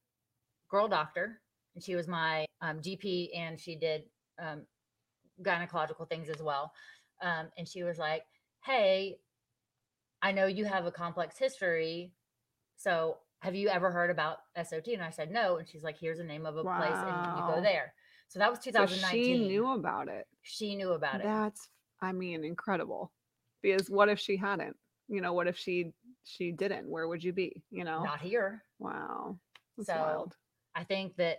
girl 0.70 0.88
doctor, 0.88 1.40
and 1.74 1.84
she 1.84 1.96
was 1.96 2.08
my 2.08 2.46
um, 2.60 2.80
GP, 2.80 3.36
and 3.36 3.60
she 3.60 3.74
did 3.74 4.04
um, 4.40 4.62
gynecological 5.42 6.08
things 6.08 6.28
as 6.28 6.42
well. 6.42 6.72
Um, 7.22 7.48
and 7.56 7.66
she 7.66 7.82
was 7.82 7.98
like, 7.98 8.22
"Hey, 8.64 9.18
I 10.22 10.32
know 10.32 10.46
you 10.46 10.64
have 10.64 10.86
a 10.86 10.92
complex 10.92 11.38
history, 11.38 12.12
so 12.76 13.18
have 13.40 13.54
you 13.54 13.68
ever 13.68 13.90
heard 13.90 14.10
about 14.10 14.38
SOT?" 14.56 14.88
And 14.88 15.02
I 15.02 15.10
said, 15.10 15.30
"No." 15.30 15.56
And 15.56 15.68
she's 15.68 15.84
like, 15.84 15.98
"Here's 15.98 16.18
the 16.18 16.24
name 16.24 16.46
of 16.46 16.56
a 16.56 16.62
place, 16.62 16.92
and 16.92 17.36
you 17.36 17.54
go 17.54 17.60
there." 17.60 17.94
So 18.28 18.38
that 18.38 18.50
was 18.50 18.58
So 18.58 18.70
2019. 18.70 19.24
she 19.24 19.48
knew 19.48 19.72
about 19.72 20.08
it. 20.08 20.26
She 20.42 20.76
knew 20.76 20.92
about 20.92 21.20
it. 21.20 21.24
That's, 21.24 21.68
I 22.02 22.12
mean, 22.12 22.44
incredible. 22.44 23.10
Because 23.62 23.88
what 23.88 24.08
if 24.08 24.18
she 24.20 24.36
hadn't? 24.36 24.76
You 25.08 25.20
know, 25.22 25.32
what 25.32 25.48
if 25.48 25.56
she 25.56 25.92
she 26.24 26.52
didn't? 26.52 26.88
Where 26.88 27.08
would 27.08 27.24
you 27.24 27.32
be? 27.32 27.62
You 27.70 27.84
know? 27.84 28.02
Not 28.02 28.20
here. 28.20 28.62
Wow. 28.78 29.38
That's 29.76 29.88
So, 29.88 29.94
wild. 29.94 30.36
I 30.74 30.84
think 30.84 31.16
that 31.16 31.38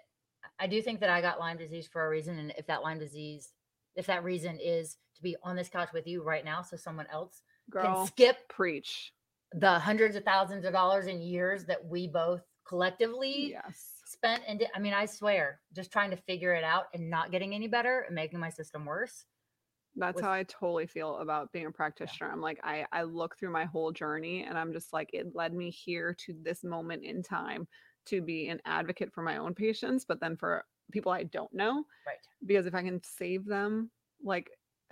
I 0.59 0.67
do 0.67 0.81
think 0.81 0.99
that 1.01 1.09
I 1.09 1.21
got 1.21 1.39
Lyme 1.39 1.57
disease 1.57 1.87
for 1.87 2.05
a 2.05 2.09
reason. 2.09 2.39
And 2.39 2.53
if 2.57 2.65
that 2.67 2.81
Lyme 2.81 2.99
disease, 2.99 3.53
if 3.95 4.07
that 4.07 4.23
reason 4.23 4.57
is 4.59 4.97
to 5.15 5.21
be 5.21 5.35
on 5.43 5.55
this 5.55 5.69
couch 5.69 5.89
with 5.93 6.07
you 6.07 6.23
right 6.23 6.43
now, 6.43 6.61
so 6.63 6.75
someone 6.75 7.07
else 7.11 7.41
can 7.71 8.07
skip 8.07 8.49
preach. 8.49 9.13
The 9.53 9.79
hundreds 9.79 10.15
of 10.15 10.23
thousands 10.23 10.65
of 10.65 10.73
dollars 10.73 11.07
in 11.07 11.21
years 11.21 11.65
that 11.65 11.83
we 11.83 12.07
both 12.07 12.41
collectively 12.67 13.51
Yes. 13.51 14.01
spent. 14.05 14.43
And 14.47 14.65
I 14.75 14.79
mean, 14.79 14.93
I 14.93 15.05
swear, 15.05 15.61
just 15.73 15.91
trying 15.91 16.11
to 16.11 16.17
figure 16.17 16.53
it 16.53 16.63
out 16.63 16.85
and 16.93 17.09
not 17.09 17.31
getting 17.31 17.55
any 17.55 17.67
better 17.67 18.01
and 18.01 18.13
making 18.13 18.39
my 18.39 18.49
system 18.49 18.85
worse. 18.85 19.25
That's 19.95 20.15
with- 20.15 20.23
how 20.25 20.31
I 20.31 20.43
totally 20.43 20.85
feel 20.85 21.17
about 21.17 21.51
being 21.51 21.65
a 21.65 21.71
practitioner. 21.71 22.31
I'm 22.31 22.41
like, 22.41 22.59
I, 22.63 22.85
I 22.91 23.03
look 23.03 23.37
through 23.37 23.51
my 23.51 23.65
whole 23.65 23.91
journey 23.91 24.43
and 24.43 24.57
I'm 24.57 24.71
just 24.71 24.93
like, 24.93 25.09
it 25.13 25.35
led 25.35 25.53
me 25.53 25.71
here 25.71 26.15
to 26.25 26.35
this 26.43 26.63
moment 26.63 27.03
in 27.03 27.23
time 27.23 27.67
to 28.05 28.21
be 28.21 28.49
an 28.49 28.61
advocate 28.65 29.11
for 29.13 29.23
my 29.23 29.37
own 29.37 29.55
patients, 29.55 30.05
but 30.05 30.19
then 30.19 30.37
for 30.37 30.63
people 30.91 31.11
I 31.11 31.23
don't 31.23 31.53
know. 31.53 31.83
Right. 32.05 32.17
Because 32.45 32.67
if 32.67 32.75
I 32.75 32.83
can 32.83 33.01
save 33.03 33.45
them 33.45 33.89
like 34.23 34.51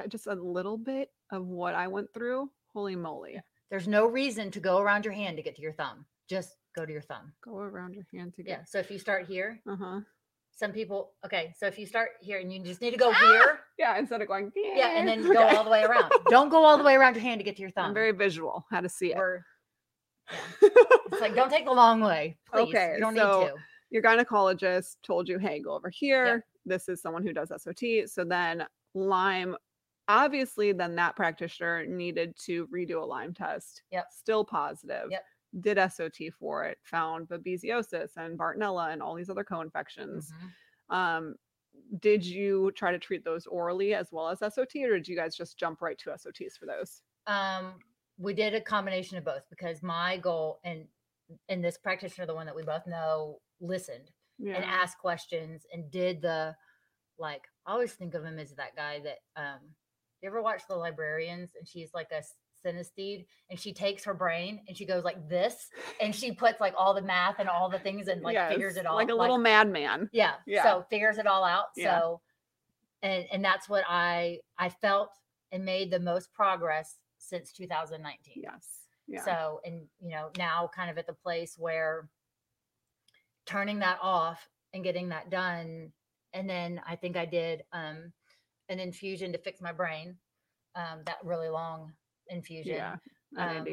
just 0.09 0.27
a 0.27 0.33
little 0.33 0.77
bit 0.77 1.11
of 1.31 1.45
what 1.45 1.75
I 1.75 1.87
went 1.87 2.11
through, 2.13 2.51
holy 2.73 2.95
moly. 2.95 3.39
There's 3.69 3.87
no 3.87 4.05
reason 4.07 4.51
to 4.51 4.59
go 4.59 4.79
around 4.79 5.05
your 5.05 5.13
hand 5.13 5.37
to 5.37 5.43
get 5.43 5.55
to 5.57 5.61
your 5.61 5.73
thumb. 5.73 6.05
Just 6.29 6.55
go 6.75 6.85
to 6.85 6.91
your 6.91 7.01
thumb. 7.01 7.33
Go 7.43 7.57
around 7.57 7.93
your 7.93 8.05
hand 8.13 8.33
to 8.35 8.43
get. 8.43 8.49
Yeah. 8.59 8.63
So 8.65 8.79
if 8.79 8.89
you 8.91 8.99
start 8.99 9.25
here, 9.27 9.59
Uh 9.69 9.75
huh. 9.75 9.99
some 10.55 10.71
people, 10.71 11.11
okay. 11.25 11.53
So 11.57 11.65
if 11.67 11.77
you 11.77 11.85
start 11.85 12.11
here 12.21 12.39
and 12.39 12.51
you 12.53 12.59
just 12.63 12.81
need 12.81 12.91
to 12.91 12.97
go 12.97 13.11
here, 13.11 13.59
Yeah. 13.77 13.97
Instead 13.97 14.21
of 14.21 14.27
going, 14.27 14.51
yeah, 14.55 14.97
and 14.97 15.07
then 15.07 15.21
go 15.23 15.31
Okay. 15.31 15.55
all 15.55 15.63
the 15.63 15.69
way 15.69 15.83
around. 15.83 16.11
Don't 16.29 16.49
go 16.49 16.63
all 16.63 16.77
the 16.77 16.83
way 16.83 16.95
around 16.95 17.15
your 17.15 17.21
hand 17.23 17.39
to 17.39 17.43
get 17.43 17.55
to 17.57 17.61
your 17.61 17.71
thumb. 17.71 17.85
I'm 17.87 17.93
very 17.93 18.11
visual 18.11 18.65
how 18.71 18.81
to 18.81 18.89
see 18.89 19.11
it. 19.11 19.17
We're, 19.17 19.41
it's 20.61 21.21
like 21.21 21.35
don't 21.35 21.49
take 21.49 21.63
the 21.65 21.71
long 21.71 22.01
way, 22.01 22.37
please. 22.51 22.69
Okay, 22.69 22.93
you 22.95 22.99
don't 22.99 23.15
so- 23.15 23.39
need 23.41 23.47
to. 23.47 23.53
Your 23.89 24.01
gynecologist 24.03 24.97
told 25.01 25.29
you, 25.29 25.37
hey, 25.39 25.61
go 25.61 25.71
over 25.73 25.89
here. 25.89 26.43
This 26.65 26.89
is 26.89 27.01
someone 27.01 27.23
who 27.23 27.31
does 27.31 27.49
SOT. 27.55 27.81
So 28.07 28.25
then 28.25 28.65
Lyme, 28.93 29.55
obviously, 30.07 30.71
then 30.71 30.95
that 30.95 31.15
practitioner 31.15 31.85
needed 31.85 32.35
to 32.45 32.67
redo 32.67 33.01
a 33.01 33.05
Lyme 33.05 33.33
test. 33.33 33.83
Yep. 33.91 34.07
Still 34.11 34.45
positive. 34.45 35.09
Yep. 35.11 35.23
Did 35.61 35.91
SOT 35.91 36.17
for 36.37 36.65
it, 36.65 36.77
found 36.83 37.27
babesiosis 37.27 38.17
and 38.17 38.37
Bartonella 38.37 38.91
and 38.91 39.01
all 39.01 39.15
these 39.15 39.29
other 39.29 39.43
co-infections. 39.43 40.31
Mhm. 40.89 40.95
Um, 40.95 41.35
did 41.99 42.25
you 42.25 42.71
try 42.71 42.91
to 42.91 42.99
treat 42.99 43.23
those 43.23 43.45
orally 43.47 43.93
as 43.93 44.11
well 44.11 44.29
as 44.29 44.39
SOT, 44.39 44.75
or 44.85 44.95
did 44.95 45.07
you 45.07 45.15
guys 45.15 45.35
just 45.35 45.57
jump 45.57 45.81
right 45.81 45.97
to 45.99 46.11
SOTs 46.11 46.57
for 46.57 46.65
those? 46.65 47.01
Um, 47.27 47.79
we 48.17 48.33
did 48.33 48.53
a 48.55 48.61
combination 48.61 49.17
of 49.17 49.23
both 49.23 49.43
because 49.49 49.81
my 49.83 50.17
goal 50.17 50.59
and 50.63 50.87
and 51.49 51.63
this 51.63 51.77
practitioner, 51.77 52.25
the 52.25 52.33
one 52.35 52.45
that 52.45 52.55
we 52.55 52.63
both 52.63 52.87
know, 52.87 53.41
listened 53.59 54.11
Yeah. 54.37 54.55
and 54.55 54.63
asked 54.65 54.97
questions 54.97 55.65
and 55.73 55.91
did 55.91 56.21
the 56.21 56.55
like 57.17 57.47
I 57.65 57.73
always 57.73 57.93
think 57.93 58.13
of 58.13 58.23
him 58.23 58.39
as 58.39 58.53
that 58.55 58.75
guy 58.75 58.99
that 59.01 59.19
um 59.35 59.75
you 60.21 60.29
ever 60.29 60.41
watch 60.41 60.61
the 60.67 60.75
librarians 60.75 61.51
and 61.57 61.67
she's 61.67 61.91
like 61.93 62.07
a 62.11 62.21
synesthete 62.67 63.25
and 63.49 63.59
she 63.59 63.71
takes 63.73 64.03
her 64.03 64.13
brain 64.13 64.59
and 64.67 64.75
she 64.75 64.85
goes 64.85 65.03
like 65.03 65.29
this 65.29 65.67
and 66.01 66.13
she 66.13 66.31
puts 66.31 66.59
like 66.59 66.73
all 66.77 66.93
the 66.93 67.01
math 67.01 67.35
and 67.39 67.47
all 67.47 67.69
the 67.69 67.77
things 67.79 68.07
and 68.07 68.21
like 68.23 68.33
Yes, 68.33 68.51
figures 68.51 68.77
it 68.77 68.85
all 68.85 68.93
out. 68.93 68.97
like 68.97 69.09
a 69.11 69.15
little 69.15 69.37
madman. 69.37 70.09
yeah, 70.11 70.33
Yeah. 70.47 70.63
so 70.63 70.85
figures 70.89 71.17
it 71.19 71.27
all 71.27 71.43
out 71.43 71.65
Yeah. 71.75 71.99
so 71.99 72.21
and 73.03 73.25
and 73.31 73.45
that's 73.45 73.69
what 73.69 73.83
i 73.87 74.39
i 74.57 74.69
felt 74.69 75.11
and 75.51 75.63
made 75.63 75.91
the 75.91 75.99
most 75.99 76.33
progress 76.33 76.97
since 77.19 77.51
2019 77.53 78.41
Yes. 78.43 78.67
Yeah. 79.07 79.23
so 79.23 79.61
and 79.63 79.83
you 80.01 80.09
know 80.09 80.29
now 80.37 80.69
kind 80.75 80.89
of 80.89 80.97
at 80.97 81.05
the 81.05 81.13
place 81.13 81.55
where 81.59 82.09
turning 83.45 83.79
that 83.79 83.99
off 84.01 84.49
and 84.73 84.83
getting 84.83 85.09
that 85.09 85.29
done 85.29 85.91
and 86.33 86.49
then 86.49 86.81
i 86.87 86.95
think 86.95 87.15
i 87.15 87.25
did 87.25 87.63
um 87.71 88.11
an 88.69 88.79
infusion 88.79 89.31
to 89.31 89.37
fix 89.37 89.61
my 89.61 89.71
brain 89.71 90.15
um 90.75 90.99
that 91.05 91.17
really 91.23 91.49
long 91.49 91.91
infusion 92.29 92.75
yeah. 92.75 92.95
um, 93.37 93.65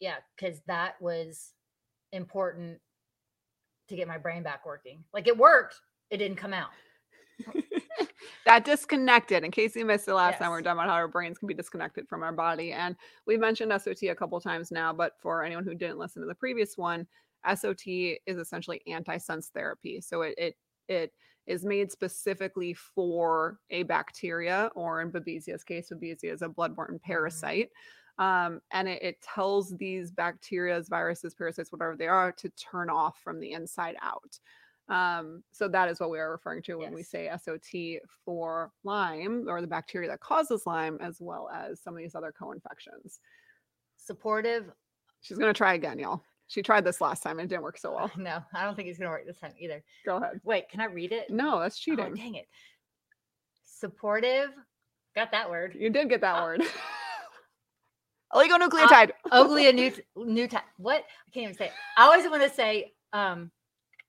yeah 0.00 0.16
because 0.36 0.60
that 0.66 1.00
was 1.00 1.52
important 2.12 2.78
to 3.88 3.96
get 3.96 4.08
my 4.08 4.18
brain 4.18 4.42
back 4.42 4.66
working 4.66 5.04
like 5.12 5.26
it 5.26 5.36
worked 5.36 5.80
it 6.10 6.18
didn't 6.18 6.36
come 6.36 6.52
out 6.52 6.70
that 8.46 8.64
disconnected 8.64 9.44
in 9.44 9.50
case 9.50 9.74
you 9.76 9.84
missed 9.84 10.06
the 10.06 10.14
last 10.14 10.38
time 10.38 10.48
we 10.48 10.52
we're 10.52 10.58
Yes. 10.58 10.64
talking 10.64 10.78
about 10.78 10.88
how 10.88 10.94
our 10.94 11.08
brains 11.08 11.38
can 11.38 11.48
be 11.48 11.54
disconnected 11.54 12.08
from 12.08 12.22
our 12.22 12.32
body 12.32 12.72
and 12.72 12.96
we 13.26 13.36
mentioned 13.36 13.70
sot 13.70 14.10
a 14.10 14.14
couple 14.14 14.40
times 14.40 14.70
now 14.70 14.92
but 14.92 15.12
for 15.20 15.44
anyone 15.44 15.64
who 15.64 15.74
didn't 15.74 15.98
listen 15.98 16.22
to 16.22 16.28
the 16.28 16.34
previous 16.34 16.76
one 16.76 17.06
sot 17.54 17.76
is 18.26 18.38
essentially 18.38 18.80
anti-sense 18.86 19.50
therapy 19.54 20.00
so 20.00 20.22
it 20.22 20.34
it, 20.38 20.56
it 20.88 21.12
is 21.46 21.64
made 21.64 21.90
specifically 21.90 22.74
for 22.74 23.58
a 23.70 23.82
bacteria 23.84 24.70
or 24.74 25.00
in 25.00 25.10
babesia's 25.10 25.64
case 25.64 25.90
babesia 25.92 26.32
is 26.32 26.42
a 26.42 26.48
bloodborne 26.48 27.00
parasite 27.02 27.70
um, 28.18 28.62
and 28.72 28.88
it, 28.88 29.02
it 29.02 29.20
tells 29.20 29.76
these 29.76 30.10
bacteria, 30.10 30.82
viruses 30.88 31.34
parasites 31.34 31.70
whatever 31.70 31.96
they 31.96 32.08
are 32.08 32.32
to 32.32 32.48
turn 32.50 32.88
off 32.88 33.18
from 33.22 33.40
the 33.40 33.52
inside 33.52 33.96
out 34.02 34.38
um, 34.88 35.42
so 35.50 35.66
that 35.68 35.88
is 35.88 35.98
what 35.98 36.10
we 36.10 36.18
are 36.18 36.30
referring 36.30 36.62
to 36.62 36.76
when 36.76 36.94
we 36.94 37.02
say 37.02 37.28
SOT 37.42 38.00
for 38.24 38.70
Lyme 38.84 39.46
or 39.48 39.60
the 39.60 39.66
bacteria 39.66 40.08
that 40.08 40.20
causes 40.20 40.64
Lyme, 40.64 40.98
as 41.00 41.16
well 41.20 41.50
as 41.52 41.80
some 41.80 41.94
of 41.94 41.98
these 41.98 42.14
other 42.14 42.32
co-infections. 42.38 43.18
supportive 43.96 44.70
She's 45.20 45.38
gonna 45.38 45.52
try 45.52 45.74
again, 45.74 45.98
y'all. 45.98 46.22
She 46.48 46.62
tried 46.62 46.84
this 46.84 47.00
last 47.00 47.22
time 47.22 47.38
and 47.38 47.46
it 47.46 47.48
didn't 47.48 47.64
work 47.64 47.76
so 47.78 47.94
well. 47.94 48.10
no 48.16 48.38
i 48.54 48.64
don't 48.64 48.76
think 48.76 48.88
it's 48.88 48.98
gonna 48.98 49.10
work 49.10 49.26
this 49.26 49.38
time 49.38 49.52
either 49.58 49.82
Go 50.04 50.16
ahead. 50.18 50.40
wait 50.44 50.68
can 50.68 50.80
i 50.80 50.84
read 50.86 51.12
it 51.12 51.28
No, 51.30 51.60
that's 51.60 51.76
Oh, 51.76 51.82
cheating. 51.82 52.14
dang 52.14 52.34
it 52.36 52.46
supportive 53.64 54.50
got 55.14 55.30
that 55.32 55.50
word 55.50 55.74
you 55.78 55.90
did 55.90 56.08
get 56.08 56.20
that 56.22 56.36
Uh, 56.40 56.44
word. 56.44 56.62
Oligonucleotide. 58.34 59.10
New 60.16 60.48
type. 60.48 60.64
what 60.78 60.96
I 61.04 61.30
can't 61.32 61.44
even 61.44 61.54
say. 61.54 61.66
it. 61.66 61.72
I 61.96 62.04
always 62.04 62.28
want 62.28 62.42
to 62.42 62.50
say 62.50 62.92
um 63.12 63.50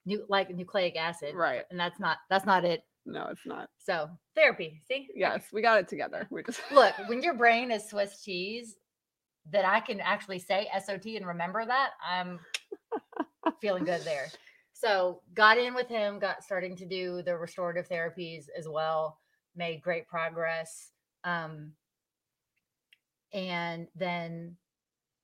new 0.05 0.25
like 0.27 0.49
nucleic 0.53 0.95
acid, 0.95 1.35
right. 1.35 1.63
and 1.69 1.79
that's 1.79 1.99
not 1.99 2.17
that's 2.29 2.45
not 2.45 2.65
it. 2.65 2.81
No, 3.05 3.27
it's 3.31 3.45
not. 3.45 3.69
So 3.77 4.09
therapy, 4.35 4.81
see? 4.87 5.07
Yes, 5.15 5.43
we 5.53 5.61
got 5.61 5.79
it 5.79 5.87
together. 5.87 6.27
We 6.29 6.43
just 6.43 6.59
Look, 6.71 6.93
when 7.07 7.21
your 7.21 7.35
brain 7.35 7.71
is 7.71 7.87
Swiss 7.89 8.21
cheese, 8.23 8.75
that 9.51 9.65
I 9.65 9.79
can 9.79 9.99
actually 9.99 10.39
say 10.39 10.67
SOT 10.83 11.05
and 11.15 11.25
remember 11.25 11.65
that, 11.65 11.91
I'm 12.05 12.39
feeling 13.61 13.85
good 13.85 14.01
there. 14.01 14.27
So 14.73 15.21
got 15.33 15.57
in 15.57 15.73
with 15.73 15.87
him, 15.87 16.19
got 16.19 16.43
starting 16.43 16.75
to 16.77 16.85
do 16.85 17.21
the 17.23 17.35
restorative 17.35 17.89
therapies 17.89 18.45
as 18.57 18.67
well, 18.67 19.17
made 19.55 19.81
great 19.81 20.07
progress. 20.07 20.91
Um, 21.23 21.71
and 23.33 23.87
then 23.95 24.55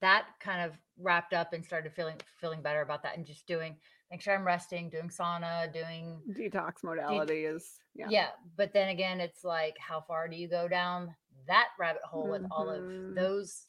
that 0.01 0.25
kind 0.39 0.61
of 0.61 0.77
wrapped 0.99 1.33
up 1.33 1.53
and 1.53 1.63
started 1.63 1.93
feeling 1.93 2.17
feeling 2.39 2.61
better 2.61 2.81
about 2.81 3.03
that 3.03 3.15
and 3.17 3.25
just 3.25 3.47
doing 3.47 3.75
make 4.11 4.21
sure 4.21 4.35
I'm 4.35 4.45
resting, 4.45 4.89
doing 4.89 5.09
sauna, 5.09 5.71
doing 5.71 6.19
detox 6.37 6.83
modality 6.83 7.45
is 7.45 7.79
yeah. 7.95 8.07
yeah. 8.09 8.27
But 8.57 8.73
then 8.73 8.89
again, 8.89 9.19
it's 9.19 9.43
like 9.43 9.75
how 9.79 10.01
far 10.01 10.27
do 10.27 10.35
you 10.35 10.47
go 10.47 10.67
down 10.67 11.15
that 11.47 11.67
rabbit 11.79 12.03
hole 12.03 12.29
with 12.29 12.43
all 12.51 12.69
of 12.69 13.15
those 13.15 13.63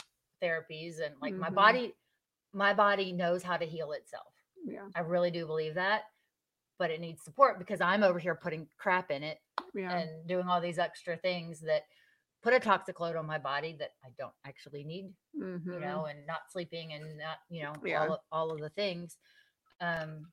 therapies 0.44 1.00
and 1.00 1.14
like 1.20 1.34
my 1.34 1.50
Mhm. 1.50 1.54
body 1.54 1.94
my 2.52 2.72
body 2.72 3.12
knows 3.12 3.42
how 3.42 3.56
to 3.56 3.66
heal 3.66 3.90
itself. 3.92 4.32
Yeah. 4.64 4.88
I 4.94 5.00
really 5.00 5.30
do 5.32 5.44
believe 5.46 5.74
that. 5.74 6.02
But 6.78 6.92
it 6.92 7.00
needs 7.00 7.24
support 7.24 7.58
because 7.58 7.80
I'm 7.80 8.04
over 8.04 8.20
here 8.20 8.36
putting 8.36 8.68
crap 8.78 9.10
in 9.10 9.24
it 9.24 9.40
Yeah. 9.74 9.92
and 9.96 10.28
doing 10.28 10.46
all 10.48 10.60
these 10.60 10.78
extra 10.78 11.16
things 11.16 11.60
that 11.62 11.82
put 12.42 12.54
a 12.54 12.60
toxic 12.60 13.00
load 13.00 13.16
on 13.16 13.26
my 13.26 13.38
body 13.38 13.72
that 13.80 13.94
I 14.04 14.10
don't 14.18 14.34
actually 14.44 14.84
need 14.84 15.12
you 15.32 15.44
Mhm. 15.58 15.80
know, 15.80 16.04
and 16.04 16.24
not 16.26 16.48
sleeping 16.52 16.92
and 16.92 17.16
not, 17.18 17.38
you 17.48 17.64
know, 17.64 17.74
Yeah. 17.82 18.02
all 18.04 18.12
of, 18.12 18.20
all 18.30 18.52
of 18.52 18.60
the 18.60 18.70
things. 18.70 19.18
Um, 19.80 20.30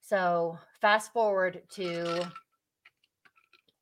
so 0.00 0.58
fast 0.80 1.12
forward 1.12 1.68
to 1.70 2.32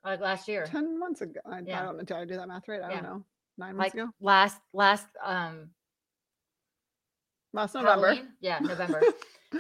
like 0.03 0.19
last 0.19 0.47
year, 0.47 0.65
10 0.65 0.97
months 0.97 1.21
ago. 1.21 1.39
I, 1.45 1.57
I 1.57 1.61
don't 1.61 1.97
know. 1.97 2.03
Did 2.03 2.11
I 2.11 2.25
do 2.25 2.35
that 2.37 2.47
math 2.47 2.67
right? 2.67 2.81
I 2.81 2.89
Yeah. 2.89 3.01
don't 3.01 3.03
know. 3.03 3.25
Nine 3.57 3.75
months 3.75 3.93
like 3.95 4.01
ago? 4.03 4.11
last 4.21 4.57
last 4.73 5.05
um 5.23 5.69
Last 7.51 7.73
November. 7.75 8.07
Halloween. 8.07 8.33
Yeah, 8.41 8.59
November. 8.61 9.01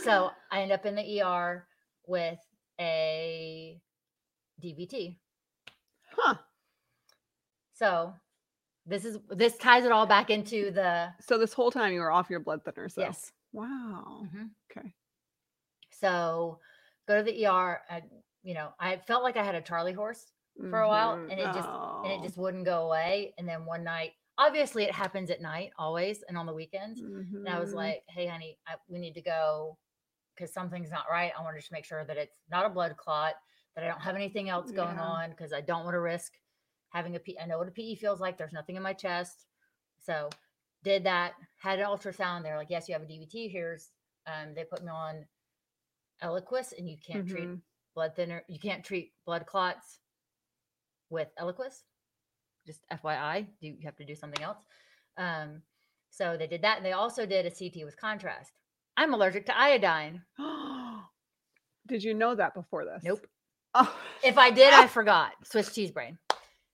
so 0.01 0.31
I 0.51 0.61
end 0.61 0.71
up 0.71 0.85
in 0.85 0.95
the 0.95 1.21
ER 1.21 1.67
with 2.07 2.39
a 2.79 3.81
DVT. 4.63 5.17
Huh. 6.15 6.35
So 7.73 8.13
this 8.85 9.05
is 9.05 9.17
this 9.29 9.57
ties 9.57 9.85
it 9.85 9.91
all 9.91 10.05
back 10.05 10.29
into 10.29 10.71
the 10.71 11.09
So 11.19 11.37
this 11.37 11.53
whole 11.53 11.71
time 11.71 11.93
you 11.93 11.99
were 11.99 12.11
off 12.11 12.29
your 12.29 12.39
blood 12.39 12.63
thinner. 12.63 12.89
So 12.89 13.01
yes. 13.01 13.31
wow. 13.51 14.21
Mhm. 14.23 14.49
Okay. 14.71 14.93
So 15.99 16.59
go 17.07 17.17
to 17.17 17.23
the 17.23 17.45
ER. 17.45 17.81
I, 17.89 18.03
you 18.43 18.53
know, 18.53 18.73
I 18.79 18.97
felt 18.97 19.23
like 19.23 19.37
I 19.37 19.43
had 19.43 19.55
a 19.55 19.61
Charlie 19.61 19.93
horse 19.93 20.31
for 20.69 20.81
a 20.81 20.87
while, 20.87 21.15
Mhm. 21.17 21.31
and 21.31 21.39
it 21.39 21.45
just 21.53 21.67
and 21.67 22.13
Oh. 22.13 22.19
it 22.19 22.21
just 22.23 22.37
wouldn't 22.37 22.65
go 22.65 22.85
away. 22.87 23.33
And 23.37 23.47
then 23.47 23.65
one 23.65 23.83
night, 23.83 24.13
obviously, 24.37 24.83
it 24.83 24.91
happens 24.93 25.29
at 25.29 25.41
night 25.41 25.71
always, 25.77 26.23
and 26.23 26.37
on 26.37 26.45
the 26.45 26.53
weekends. 26.53 27.01
And 27.01 27.49
I 27.49 27.59
was 27.59 27.71
Mhm. 27.71 27.75
like, 27.75 28.03
"Hey, 28.07 28.27
honey, 28.27 28.59
I, 28.67 28.75
we 28.87 28.99
need 28.99 29.13
to 29.15 29.21
go 29.21 29.77
because 30.35 30.53
something's 30.53 30.89
not 30.91 31.09
right. 31.09 31.33
I 31.37 31.41
want 31.41 31.55
to 31.55 31.59
just 31.61 31.71
make 31.71 31.83
sure 31.85 32.05
that 32.05 32.15
it's 32.17 32.37
not 32.49 32.65
a 32.65 32.69
blood 32.69 32.95
clot, 32.95 33.35
that 33.75 33.83
I 33.83 33.87
don't 33.87 33.99
have 34.01 34.15
anything 34.15 34.49
else 34.49 34.71
going 34.71 34.95
Yeah. 34.95 35.03
on 35.03 35.29
because 35.31 35.51
I 35.53 35.59
don't 35.61 35.83
want 35.83 35.95
to 35.95 35.99
risk 36.01 36.33
having 36.89 37.15
a 37.15 37.19
P. 37.19 37.37
I 37.39 37.45
know 37.45 37.57
what 37.57 37.67
a 37.67 37.71
PE 37.71 37.95
feels 37.95 38.19
like. 38.21 38.37
There's 38.37 38.53
nothing 38.53 38.75
in 38.77 38.81
my 38.83 38.93
chest, 38.93 39.45
so 39.99 40.29
did 40.83 41.03
that. 41.03 41.35
Had 41.57 41.79
an 41.79 41.85
ultrasound. 41.85 42.43
They're 42.43 42.57
like, 42.57 42.69
"Yes, 42.69 42.87
you 42.87 42.93
have 42.93 43.03
a 43.03 43.05
DVT. 43.05 43.49
Here's." 43.49 43.91
Um, 44.25 44.53
they 44.53 44.63
put 44.63 44.81
me 44.83 44.89
on 44.89 45.27
Eliquis, 46.23 46.73
and 46.77 46.89
you 46.89 46.97
can't 46.97 47.27
treat 47.27 47.47
Mhm. 47.47 47.61
blood 47.95 48.15
thinner. 48.15 48.43
You 48.47 48.59
can't 48.59 48.83
treat 48.83 49.13
blood 49.25 49.45
clots 49.45 49.99
with 51.09 51.29
Eliquis. 51.39 51.83
Just 52.65 52.85
FYI, 52.91 53.47
you 53.59 53.73
you 53.73 53.85
have 53.85 53.95
to 53.97 54.05
do 54.05 54.15
something 54.15 54.43
else. 54.43 54.59
Um, 55.17 55.63
so 56.11 56.37
they 56.37 56.47
did 56.47 56.61
that, 56.63 56.77
and 56.77 56.85
they 56.85 56.91
also 56.93 57.25
did 57.25 57.45
a 57.45 57.51
CT 57.51 57.83
with 57.85 57.97
contrast. 57.97 58.51
I'm 58.97 59.13
allergic 59.13 59.45
to 59.47 59.57
iodine. 59.57 60.25
Did 61.87 62.03
you 62.03 62.13
know 62.13 62.35
that 62.35 62.53
before 62.53 62.85
this? 62.85 63.03
Nope. 63.03 63.25
Oh. 63.73 63.95
If 64.23 64.37
I 64.37 64.51
did, 64.51 64.73
I 64.73 64.85
forgot. 64.99 65.31
Swiss 65.45 65.73
cheese 65.73 65.91
brain. 65.91 66.19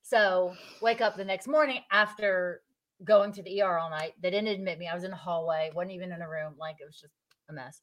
So 0.01 0.55
wake 0.81 0.99
up 1.01 1.15
the 1.15 1.23
next 1.23 1.47
morning 1.47 1.81
after 1.91 2.63
going 3.03 3.31
to 3.33 3.43
the 3.43 3.61
ER 3.61 3.77
all 3.77 3.89
night. 3.91 4.13
They 4.21 4.31
didn't 4.31 4.47
admit 4.49 4.79
me. 4.79 4.87
I 4.87 4.95
was 4.95 5.03
in 5.03 5.11
the 5.11 5.15
hallway, 5.17 5.69
wasn't 5.75 5.91
even 5.93 6.11
in 6.11 6.21
a 6.23 6.29
room. 6.29 6.55
Like 6.57 6.77
it 6.81 6.85
was 6.85 6.99
just 6.99 7.13
a 7.49 7.53
mess. 7.53 7.81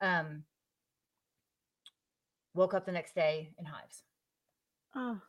Um, 0.00 0.44
woke 2.54 2.74
up 2.74 2.86
the 2.86 2.92
next 2.92 3.14
day 3.14 3.50
in 3.58 3.64
hives. 3.64 4.02
Oh. 4.94 5.20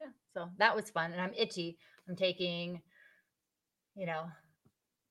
Yeah, 0.00 0.08
so 0.32 0.48
that 0.58 0.74
was 0.76 0.90
fun. 0.90 1.12
And 1.12 1.20
I'm 1.20 1.32
itchy. 1.34 1.78
I'm 2.08 2.16
taking, 2.16 2.82
you 3.94 4.06
know, 4.06 4.24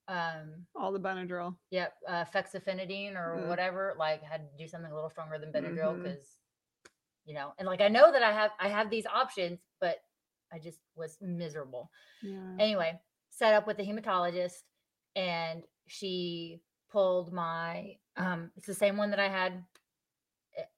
um, 0.07 0.66
all 0.76 0.91
the 0.91 0.99
Benadryl. 0.99 1.55
yep, 1.72 1.93
uh, 2.07 2.26
fexofenadine 2.26 3.16
or 3.16 3.38
Mm. 3.38 3.47
whatever. 3.47 3.95
Like 3.97 4.22
had 4.22 4.41
to 4.51 4.57
do 4.57 4.68
something 4.68 4.91
a 4.91 4.95
little 4.95 5.09
stronger 5.09 5.39
than 5.39 5.51
Benadryl 5.53 6.01
because, 6.03 6.38
you 7.26 7.34
know, 7.34 7.53
and 7.57 7.66
like 7.68 7.80
I 7.82 7.88
know 7.88 8.11
that 8.11 8.22
I 8.22 8.34
have 8.34 8.51
I 8.59 8.68
have 8.68 8.89
these 8.89 9.05
options, 9.05 9.59
but 9.80 10.03
I 10.51 10.59
just 10.59 10.80
was 10.95 11.18
miserable. 11.22 11.89
Yeah. 12.22 12.55
Anyway, 12.59 12.99
set 13.30 13.53
up 13.55 13.66
with 13.66 13.78
the 13.78 13.84
hematologist, 13.84 14.64
and 15.16 15.64
she 15.88 16.61
pulled 16.91 17.32
my 17.34 17.97
um, 18.18 18.51
it's 18.57 18.68
the 18.68 18.74
same 18.76 18.97
one 18.97 19.09
that 19.11 19.20
I 19.20 19.30
had, 19.30 19.66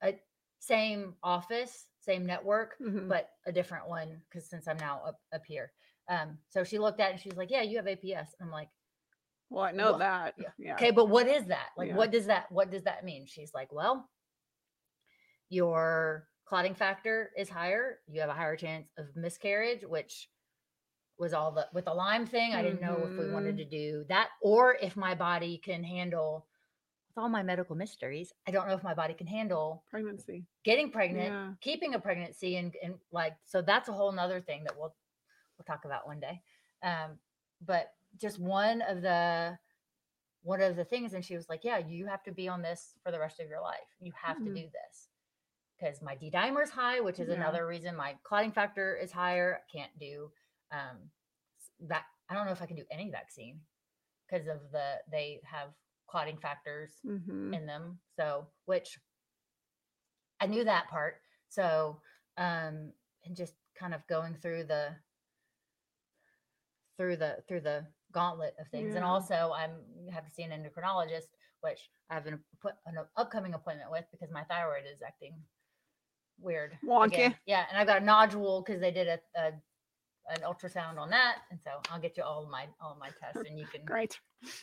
a- 0.02 0.20
same 0.66 1.14
office, 1.22 1.86
same 2.00 2.26
network, 2.26 2.76
Mhm. 2.80 3.08
but 3.08 3.30
a 3.46 3.52
different 3.52 3.88
one 3.88 4.20
because 4.28 4.48
since 4.48 4.66
I'm 4.68 4.76
now 4.78 5.02
up 5.04 5.20
up 5.32 5.44
here. 5.46 5.72
Um, 6.08 6.38
so 6.48 6.62
she 6.64 6.78
looked 6.78 7.00
at 7.00 7.08
it 7.08 7.12
and 7.12 7.20
she's 7.20 7.36
like, 7.36 7.50
Yeah, 7.50 7.62
you 7.62 7.76
have 7.76 7.86
APS. 7.86 8.34
And 8.38 8.46
I'm 8.46 8.50
like, 8.50 8.68
Well, 9.48 9.64
I 9.64 9.72
know 9.72 9.90
Well, 9.90 9.98
that. 9.98 10.34
yeah. 10.38 10.50
Yeah. 10.58 10.74
Okay, 10.74 10.90
but 10.90 11.06
what 11.08 11.28
is 11.28 11.46
that? 11.46 11.70
Like, 11.76 11.88
Yeah. 11.88 11.96
what 11.96 12.10
does 12.10 12.26
that 12.26 12.50
what 12.50 12.70
does 12.70 12.82
that 12.84 13.04
mean? 13.04 13.26
She's 13.26 13.54
like, 13.54 13.72
Well, 13.72 14.10
your 15.48 16.28
clotting 16.44 16.74
factor 16.74 17.32
is 17.36 17.48
higher. 17.48 18.00
You 18.06 18.20
have 18.20 18.30
a 18.30 18.34
higher 18.34 18.56
chance 18.56 18.88
of 18.98 19.14
miscarriage, 19.16 19.84
which 19.84 20.28
was 21.18 21.32
all 21.32 21.50
the 21.52 21.68
with 21.72 21.84
the 21.86 21.94
Lyme 21.94 22.26
thing. 22.26 22.54
I 22.54 22.62
didn't 22.62 22.80
know 22.82 23.04
if 23.06 23.18
we 23.18 23.30
wanted 23.30 23.54
Mhm. 23.54 23.58
to 23.58 23.64
do 23.64 24.04
that 24.08 24.30
or 24.42 24.74
if 24.76 24.96
my 24.96 25.14
body 25.14 25.58
can 25.58 25.82
handle 25.82 26.46
with 27.16 27.22
all 27.22 27.28
my 27.28 27.42
medical 27.42 27.74
mysteries. 27.76 28.32
I 28.46 28.50
don't 28.50 28.68
know 28.68 28.74
if 28.74 28.84
my 28.84 28.94
body 28.94 29.14
can 29.14 29.26
handle 29.26 29.82
Pregnancy. 29.90 30.44
getting 30.64 30.90
pregnant, 30.90 31.32
Yeah. 31.32 31.52
keeping 31.60 31.94
a 31.94 31.98
pregnancy, 31.98 32.56
and 32.56 32.74
and 32.82 32.94
like 33.10 33.34
so 33.44 33.62
that's 33.62 33.88
a 33.88 33.92
whole 33.92 34.12
nother 34.12 34.40
thing 34.40 34.64
that 34.64 34.76
we'll 34.76 34.94
we'll 35.58 35.64
talk 35.66 35.84
about 35.84 36.06
one 36.06 36.20
day. 36.20 36.42
Um, 36.82 37.18
but 37.64 37.94
just 38.20 38.38
one 38.38 38.82
of 38.82 39.02
the 39.02 39.58
one 40.42 40.60
of 40.60 40.76
the 40.76 40.84
things, 40.84 41.14
and 41.14 41.24
she 41.24 41.34
was 41.36 41.48
like, 41.48 41.64
"Yeah, 41.64 41.78
you 41.78 42.06
have 42.06 42.22
to 42.24 42.32
be 42.32 42.48
on 42.48 42.62
this 42.62 42.94
for 43.02 43.10
the 43.10 43.18
rest 43.18 43.40
of 43.40 43.48
your 43.48 43.62
life. 43.62 43.88
You 44.00 44.12
have 44.22 44.36
Mhm. 44.38 44.44
to 44.44 44.54
do 44.54 44.62
this." 44.70 45.08
Because 45.78 46.00
my 46.00 46.14
D 46.14 46.30
dimer 46.30 46.62
is 46.62 46.70
high, 46.70 47.00
which 47.00 47.18
is 47.20 47.28
Yeah. 47.28 47.34
another 47.34 47.66
reason 47.66 47.96
my 47.96 48.16
clotting 48.22 48.52
factor 48.52 48.96
is 48.96 49.12
higher. 49.12 49.60
I 49.62 49.72
can't 49.72 49.98
do 49.98 50.30
um, 50.72 51.10
that. 51.80 52.04
I 52.28 52.34
don't 52.34 52.46
know 52.46 52.52
if 52.52 52.60
I 52.62 52.66
can 52.66 52.76
do 52.76 52.84
any 52.90 53.10
vaccine 53.10 53.60
because 54.28 54.48
of 54.48 54.70
the 54.72 55.00
they 55.10 55.40
have 55.44 55.74
clotting 56.06 56.38
factors 56.38 56.90
hmm 57.04 57.54
in 57.54 57.66
them. 57.66 57.98
So, 58.18 58.46
which 58.64 58.98
I 60.40 60.46
knew 60.46 60.64
that 60.64 60.88
part. 60.88 61.16
So, 61.48 62.00
um, 62.36 62.92
and 63.24 63.36
just 63.36 63.54
kind 63.78 63.94
of 63.94 64.06
going 64.06 64.34
through 64.34 64.64
the 64.64 64.88
through 66.96 67.16
the 67.16 67.38
through 67.48 67.60
the 67.60 67.86
gauntlet 68.12 68.54
of 68.60 68.68
things, 68.68 68.94
and 68.94 69.04
also 69.04 69.52
I'm 69.54 69.72
have 70.12 70.24
to 70.24 70.30
see 70.30 70.42
an 70.42 70.50
endocrinologist, 70.50 71.28
which 71.60 71.90
I 72.10 72.14
have 72.14 72.26
an, 72.26 72.38
an 72.86 72.94
upcoming 73.16 73.54
appointment 73.54 73.90
with 73.90 74.04
because 74.10 74.30
my 74.32 74.44
thyroid 74.44 74.84
is 74.92 75.02
acting 75.06 75.34
weird. 76.40 76.78
Wonky. 76.84 77.06
again. 77.06 77.36
Yeah, 77.46 77.64
and 77.70 77.78
I've 77.78 77.86
got 77.86 78.02
a 78.02 78.04
nodule 78.04 78.62
because 78.64 78.80
they 78.80 78.90
did 78.90 79.08
a, 79.08 79.18
a 79.38 79.52
an 80.30 80.40
ultrasound 80.42 80.98
on 80.98 81.10
that, 81.10 81.36
and 81.50 81.60
so 81.62 81.70
I'll 81.90 82.00
get 82.00 82.16
you 82.16 82.22
all 82.24 82.48
my 82.50 82.66
all 82.80 82.96
my 83.00 83.10
tests, 83.20 83.48
and 83.48 83.58
you 83.58 83.66
can 83.66 83.84
Great. 83.86 84.18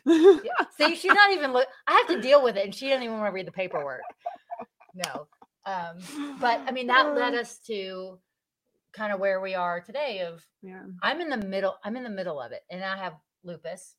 yeah. 0.06 0.40
See, 0.78 0.96
she's 0.96 1.14
not 1.14 1.32
even 1.34 1.54
look. 1.54 1.68
I 1.88 1.94
have 1.94 2.08
to 2.08 2.22
deal 2.22 2.44
with 2.44 2.58
it, 2.58 2.66
and 2.66 2.76
she 2.76 2.90
doesn't 2.90 3.04
even 3.04 3.18
want 3.18 3.30
to 3.30 3.34
read 3.36 3.48
the 3.48 3.52
paperwork. 3.52 4.02
No. 4.96 5.28
Um, 5.66 5.98
but 6.40 6.62
I 6.68 6.72
mean, 6.72 6.88
that 6.88 7.16
led 7.16 7.36
us 7.36 7.60
to 7.68 8.20
kind 8.94 9.14
of 9.14 9.20
where 9.20 9.42
we 9.42 9.56
are 9.56 9.82
today. 9.82 10.20
Of 10.22 10.46
Yeah. 10.62 10.84
I'm 11.02 11.22
in 11.22 11.30
the 11.30 11.38
middle. 11.38 11.76
I'm 11.84 11.98
in 11.98 12.04
the 12.04 12.10
middle 12.10 12.40
of 12.42 12.52
it, 12.52 12.62
and 12.70 12.84
I 12.84 12.98
have 12.98 13.14
lupus, 13.44 13.96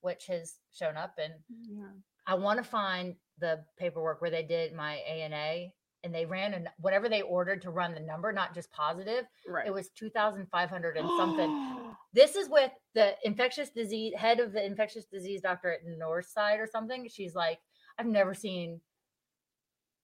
which 0.00 0.26
has 0.28 0.54
shown 0.72 0.96
up, 0.96 1.14
and 1.18 1.34
Yeah. 1.70 1.90
I 2.26 2.34
want 2.34 2.58
to 2.58 2.64
find 2.64 3.16
the 3.38 3.64
paperwork 3.78 4.20
where 4.20 4.30
they 4.30 4.42
did 4.42 4.74
my 4.74 4.94
ANA, 4.96 5.70
and 6.08 6.14
they 6.14 6.24
ran 6.24 6.54
and 6.54 6.66
whatever 6.80 7.06
they 7.06 7.20
ordered 7.20 7.60
to 7.60 7.70
run 7.70 7.92
the 7.92 8.00
number, 8.00 8.32
not 8.32 8.54
just 8.54 8.72
positive. 8.72 9.26
Right. 9.46 9.66
It 9.66 9.74
was 9.74 9.90
two 9.90 10.08
thousand 10.08 10.46
five 10.50 10.70
hundred 10.70 10.96
and 10.96 11.08
something. 11.16 11.84
This 12.14 12.36
is 12.36 12.48
with 12.48 12.70
the 12.94 13.14
infectious 13.22 13.68
disease 13.68 14.14
head 14.16 14.40
of 14.40 14.52
the 14.52 14.64
infectious 14.64 15.04
disease 15.04 15.42
doctor 15.42 15.70
at 15.70 15.80
Northside 15.86 16.58
or 16.58 16.66
something. 16.66 17.06
She's 17.06 17.34
like, 17.34 17.58
I've 17.98 18.06
never 18.06 18.32
seen 18.32 18.80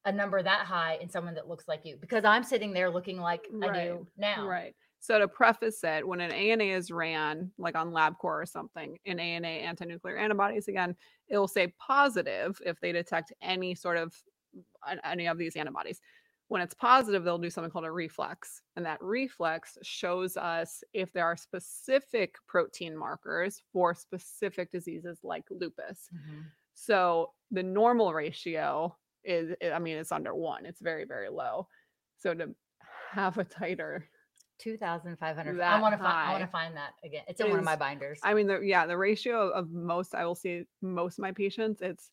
a 0.04 0.12
number 0.12 0.42
that 0.42 0.66
high 0.66 0.98
in 1.00 1.08
someone 1.08 1.34
that 1.34 1.48
looks 1.48 1.66
like 1.66 1.80
you 1.84 1.96
because 1.98 2.26
I'm 2.26 2.44
sitting 2.44 2.74
there 2.74 2.90
looking 2.90 3.18
like 3.18 3.46
I 3.62 3.66
Right, 3.68 3.84
do 3.84 4.06
now. 4.18 4.46
Right. 4.46 4.76
So 5.00 5.18
to 5.18 5.26
preface 5.26 5.82
it, 5.82 6.06
when 6.06 6.20
an 6.20 6.30
ANA 6.30 6.64
is 6.64 6.90
ran, 6.90 7.50
like 7.56 7.74
on 7.74 7.90
LabCorp 7.92 8.16
or 8.22 8.46
something, 8.46 8.98
in 9.06 9.18
ANA 9.18 9.48
anti-nuclear 9.48 10.18
antibodies, 10.18 10.68
again, 10.68 10.94
it 11.28 11.38
will 11.38 11.48
say 11.48 11.72
positive 11.78 12.60
if 12.66 12.78
they 12.80 12.92
detect 12.92 13.32
any 13.40 13.74
sort 13.74 13.96
of 13.96 14.08
an- 14.08 14.14
any 15.04 15.26
of 15.26 15.38
these 15.38 15.56
antibodies. 15.56 16.00
When 16.48 16.60
it's 16.60 16.74
positive, 16.74 17.24
they'll 17.24 17.38
do 17.38 17.48
something 17.50 17.70
called 17.70 17.86
a 17.86 17.90
reflex, 17.90 18.60
and 18.76 18.84
that 18.84 19.02
reflex 19.02 19.78
shows 19.82 20.36
us 20.36 20.84
if 20.92 21.12
there 21.12 21.24
are 21.24 21.36
specific 21.36 22.36
protein 22.46 22.96
markers 22.96 23.62
for 23.72 23.94
specific 23.94 24.70
diseases 24.70 25.20
like 25.22 25.44
lupus. 25.50 26.08
Mhm. 26.14 26.44
So 26.74 27.32
the 27.50 27.62
normal 27.62 28.12
ratio 28.12 28.96
is, 29.24 29.54
I 29.62 29.78
mean, 29.78 29.96
it's 29.96 30.12
under 30.12 30.34
one. 30.34 30.66
It's 30.66 30.80
very, 30.82 31.04
very 31.04 31.30
low. 31.30 31.68
So 32.18 32.34
to 32.34 32.54
have 33.10 33.38
a 33.38 33.44
titer 33.44 34.02
2,500. 34.58 35.60
I 35.60 35.80
want 35.80 35.94
to 35.94 35.98
find 35.98 36.28
I 36.28 36.30
want 36.32 36.42
to 36.42 36.48
find 36.48 36.76
that 36.76 36.92
again. 37.04 37.24
It's 37.26 37.40
in 37.40 37.50
one 37.50 37.58
of 37.58 37.64
my 37.64 37.76
binders. 37.76 38.20
I 38.22 38.34
mean, 38.34 38.46
the 38.46 38.60
yeah, 38.60 38.86
the 38.86 38.96
ratio 38.96 39.48
of 39.50 39.70
most 39.70 40.14
I 40.14 40.24
will 40.24 40.34
see 40.34 40.64
most 40.82 41.18
of 41.18 41.22
my 41.22 41.32
patients, 41.32 41.80
it's 41.80 42.10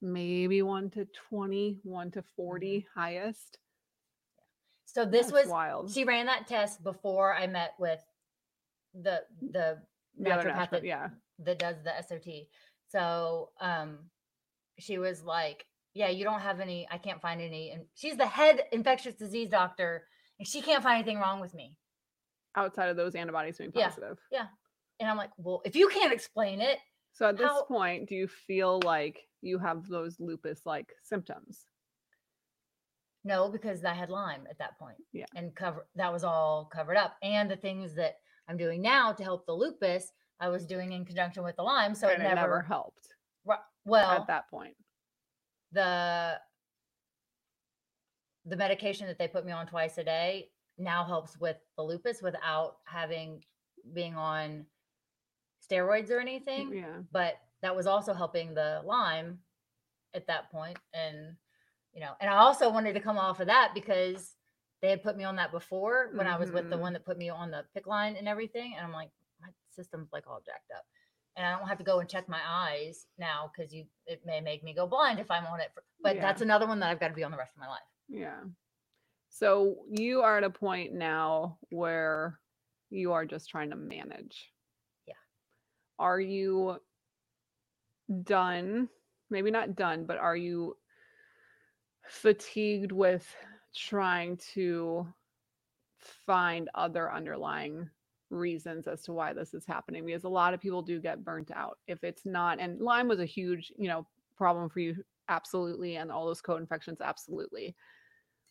maybe 0.00 0.62
one 0.62 0.90
to 0.90 1.06
20, 1.30 1.78
one 1.82 2.10
to 2.12 2.22
40 2.36 2.86
highest. 2.94 3.58
so 4.84 5.04
this 5.04 5.26
That's 5.26 5.44
was 5.44 5.46
wild. 5.48 5.90
she 5.92 6.04
ran 6.04 6.26
that 6.26 6.46
test 6.46 6.82
before 6.82 7.34
I 7.34 7.46
met 7.46 7.72
with 7.78 8.00
the 8.94 9.22
the 9.40 9.78
The 10.16 10.30
naturopath 10.30 10.70
that, 10.70 10.84
yeah. 10.84 11.08
that 11.40 11.58
does 11.58 11.76
the 11.84 11.92
SOT. 12.06 12.46
So 12.88 13.50
um 13.60 13.98
she 14.78 14.98
was 14.98 15.22
like, 15.24 15.66
Yeah, 15.94 16.08
you 16.08 16.24
don't 16.24 16.40
have 16.40 16.60
any, 16.60 16.86
I 16.90 16.98
can't 16.98 17.20
find 17.20 17.40
any. 17.40 17.70
And 17.70 17.84
she's 17.94 18.16
the 18.16 18.26
head 18.26 18.62
infectious 18.72 19.14
disease 19.14 19.48
doctor, 19.50 20.04
and 20.38 20.46
she 20.48 20.62
can't 20.62 20.82
find 20.82 20.96
anything 20.98 21.18
wrong 21.18 21.40
with 21.40 21.52
me. 21.54 21.76
Outside 22.56 22.88
of 22.88 22.96
those 22.96 23.14
antibodies 23.14 23.58
being 23.58 23.72
positive. 23.72 24.18
Yeah. 24.32 24.38
positive. 24.38 24.54
And 25.00 25.10
I'm 25.10 25.16
like, 25.16 25.30
Well, 25.36 25.60
if 25.64 25.76
you 25.76 25.88
can't 25.88 26.12
explain 26.12 26.60
it, 26.60 26.78
So 27.18 27.28
at 27.28 27.36
this 27.36 27.48
How- 27.48 27.64
point, 27.64 28.08
do 28.08 28.14
you 28.14 28.28
feel 28.28 28.78
like 28.84 29.26
you 29.40 29.58
have 29.58 29.88
those 29.88 30.20
lupus 30.20 30.64
like 30.64 30.94
symptoms? 31.02 31.66
no, 33.24 33.48
because 33.50 33.84
I 33.84 33.92
had 33.92 34.08
Lyme 34.08 34.46
at 34.48 34.56
that 34.58 34.78
point. 34.78 34.96
Yeah. 35.12 35.26
And 35.34 35.54
cover 35.54 35.86
that 35.96 36.12
was 36.12 36.22
all 36.22 36.66
covered 36.72 36.96
up. 36.96 37.16
And 37.20 37.50
the 37.50 37.56
things 37.56 37.92
that 37.96 38.14
I'm 38.48 38.56
doing 38.56 38.80
now 38.80 39.12
to 39.12 39.24
help 39.24 39.44
the 39.44 39.52
lupus, 39.52 40.12
I 40.38 40.48
was 40.48 40.64
doing 40.64 40.92
in 40.92 41.04
conjunction 41.04 41.42
with 41.42 41.56
the 41.56 41.62
Lyme. 41.64 41.94
So 41.96 42.08
and 42.08 42.22
it 42.22 42.34
never, 42.34 42.62
helped 42.62 43.08
well 43.84 44.10
at 44.12 44.28
that 44.28 44.48
point. 44.48 44.76
the 45.72 46.38
the 48.46 48.56
medication 48.56 49.08
that 49.08 49.18
they 49.18 49.28
put 49.28 49.44
me 49.44 49.52
on 49.52 49.66
twice 49.66 49.98
a 49.98 50.04
day 50.04 50.50
now 50.78 51.04
helps 51.04 51.36
with 51.38 51.56
the 51.76 51.82
lupus 51.82 52.22
without 52.22 52.76
having 52.86 53.42
being 53.92 54.14
on 54.14 54.64
steroids 55.70 56.10
or 56.10 56.20
anything 56.20 56.72
Yeah. 56.72 57.02
but 57.12 57.34
that 57.62 57.74
was 57.74 57.86
also 57.86 58.14
helping 58.14 58.54
the 58.54 58.80
lyme 58.84 59.38
at 60.14 60.26
that 60.26 60.50
point 60.50 60.78
and 60.94 61.36
you 61.92 62.00
know 62.00 62.12
and 62.20 62.30
i 62.30 62.36
also 62.36 62.70
wanted 62.70 62.94
to 62.94 63.00
come 63.00 63.18
off 63.18 63.40
of 63.40 63.46
that 63.46 63.72
because 63.74 64.34
they 64.80 64.90
had 64.90 65.02
put 65.02 65.16
me 65.16 65.24
on 65.24 65.36
that 65.36 65.52
before 65.52 66.10
when 66.14 66.26
i 66.26 66.38
was 66.38 66.50
with 66.50 66.70
the 66.70 66.76
one 66.76 66.88
mm-hmm. 66.88 66.94
that 66.94 67.04
put 67.04 67.18
me 67.18 67.28
on 67.28 67.50
the 67.50 67.64
PICC 67.76 67.86
line 67.86 68.16
and 68.16 68.28
everything 68.28 68.74
and 68.76 68.86
i'm 68.86 68.92
like 68.92 69.10
my 69.40 69.48
system's 69.70 70.08
like 70.12 70.26
all 70.26 70.40
jacked 70.44 70.70
up 70.74 70.84
and 71.36 71.46
i 71.46 71.56
don't 71.56 71.68
have 71.68 71.78
to 71.78 71.84
go 71.84 72.00
and 72.00 72.08
check 72.08 72.28
my 72.28 72.40
eyes 72.48 73.06
now 73.18 73.50
because 73.54 73.72
you 73.72 73.84
it 74.06 74.22
may 74.24 74.40
make 74.40 74.64
me 74.64 74.74
go 74.74 74.86
blind 74.86 75.18
if 75.18 75.30
i'm 75.30 75.46
on 75.46 75.60
it 75.60 75.70
for, 75.74 75.82
but 76.02 76.16
Yeah. 76.16 76.22
that's 76.22 76.42
another 76.42 76.66
one 76.66 76.80
that 76.80 76.90
i've 76.90 77.00
got 77.00 77.08
to 77.08 77.14
be 77.14 77.24
on 77.24 77.30
the 77.30 77.38
rest 77.38 77.54
of 77.54 77.60
my 77.60 77.68
life 77.68 77.80
Yeah. 78.08 78.40
So 79.30 79.76
you 79.90 80.22
are 80.22 80.38
at 80.38 80.44
a 80.44 80.50
point 80.50 80.94
now 80.94 81.58
where 81.70 82.40
you 82.90 83.12
are 83.12 83.26
just 83.26 83.48
trying 83.48 83.70
to 83.70 83.76
manage. 83.76 84.50
Are 85.98 86.20
you 86.20 86.80
done? 88.22 88.88
Maybe 89.30 89.50
not 89.50 89.76
done, 89.76 90.06
but 90.06 90.18
are 90.18 90.36
you 90.36 90.76
fatigued 92.08 92.92
with 92.92 93.26
trying 93.74 94.38
to 94.54 95.06
find 95.98 96.70
other 96.74 97.12
underlying 97.12 97.90
reasons 98.30 98.86
as 98.86 99.02
to 99.02 99.12
why 99.12 99.32
this 99.32 99.52
is 99.54 99.66
happening? 99.66 100.06
Because 100.06 100.24
a 100.24 100.28
lot 100.28 100.54
of 100.54 100.60
people 100.60 100.82
do 100.82 101.00
get 101.00 101.24
burnt 101.24 101.50
out. 101.54 101.78
If 101.86 102.04
it's 102.04 102.24
not, 102.24 102.60
and 102.60 102.80
Lyme 102.80 103.08
was 103.08 103.20
a 103.20 103.26
huge, 103.26 103.72
you 103.76 103.88
know, 103.88 104.06
problem 104.36 104.70
for 104.70 104.80
you, 104.80 104.96
absolutely, 105.28 105.96
and 105.96 106.10
all 106.10 106.26
those 106.26 106.40
co-infections, 106.40 107.00
absolutely 107.00 107.74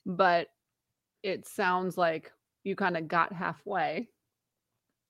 but 0.07 0.47
it 1.21 1.45
sounds 1.45 1.97
like 1.97 2.31
you 2.63 2.75
kind 2.75 2.95
of 2.95 3.07
got 3.07 3.33
halfway 3.33 4.07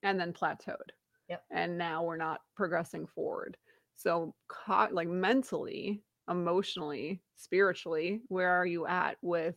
and 0.04 0.20
then 0.20 0.34
plateaued. 0.34 0.90
Yep. 1.30 1.44
And 1.52 1.78
now 1.78 2.04
we're 2.04 2.18
not 2.18 2.42
progressing 2.56 3.06
forward. 3.08 3.58
So, 3.96 4.36
co- 4.48 4.90
like 4.92 5.08
mentally, 5.08 6.04
emotionally, 6.30 7.22
spiritually, 7.36 8.22
where 8.28 8.50
are 8.52 8.66
you 8.66 8.86
at 8.88 9.18
with 9.22 9.56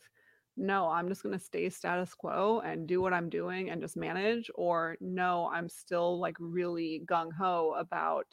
no, 0.57 0.89
I'm 0.89 1.09
just 1.09 1.23
going 1.23 1.39
to 1.39 1.43
stay 1.45 1.71
status 1.71 2.13
quo 2.15 2.61
and 2.61 2.87
do 2.87 3.01
what 3.01 3.15
I'm 3.15 3.31
doing 3.31 3.71
and 3.71 3.81
just 3.81 3.97
manage? 3.97 4.51
Or 4.57 4.97
no, 5.01 5.49
I'm 5.53 5.69
still 5.69 6.19
like 6.19 6.37
really 6.39 7.03
gung 7.07 7.33
ho 7.33 7.75
about 7.79 8.27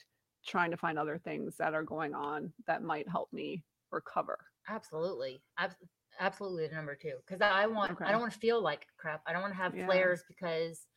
trying 0.45 0.71
to 0.71 0.77
find 0.77 0.97
other 0.97 1.17
things 1.17 1.55
that 1.57 1.73
are 1.73 1.83
going 1.83 2.13
on 2.13 2.51
that 2.65 2.81
might 2.83 3.07
help 3.07 3.31
me 3.31 3.63
recover. 3.91 4.37
absolutely 4.67 5.41
Abs- 5.57 5.75
absolutely 6.19 6.67
the 6.67 6.75
number 6.75 6.95
two 6.95 7.13
because 7.25 7.39
i 7.41 7.65
want 7.67 7.91
Okay. 7.91 8.03
i 8.05 8.11
don't 8.11 8.19
want 8.19 8.33
to 8.33 8.39
feel 8.39 8.61
like 8.61 8.87
crap 8.97 9.21
i 9.25 9.31
don't 9.31 9.41
want 9.41 9.53
to 9.53 9.57
have 9.57 9.73
Yeah. 9.75 9.85
flares 9.85 10.23
because 10.27 10.87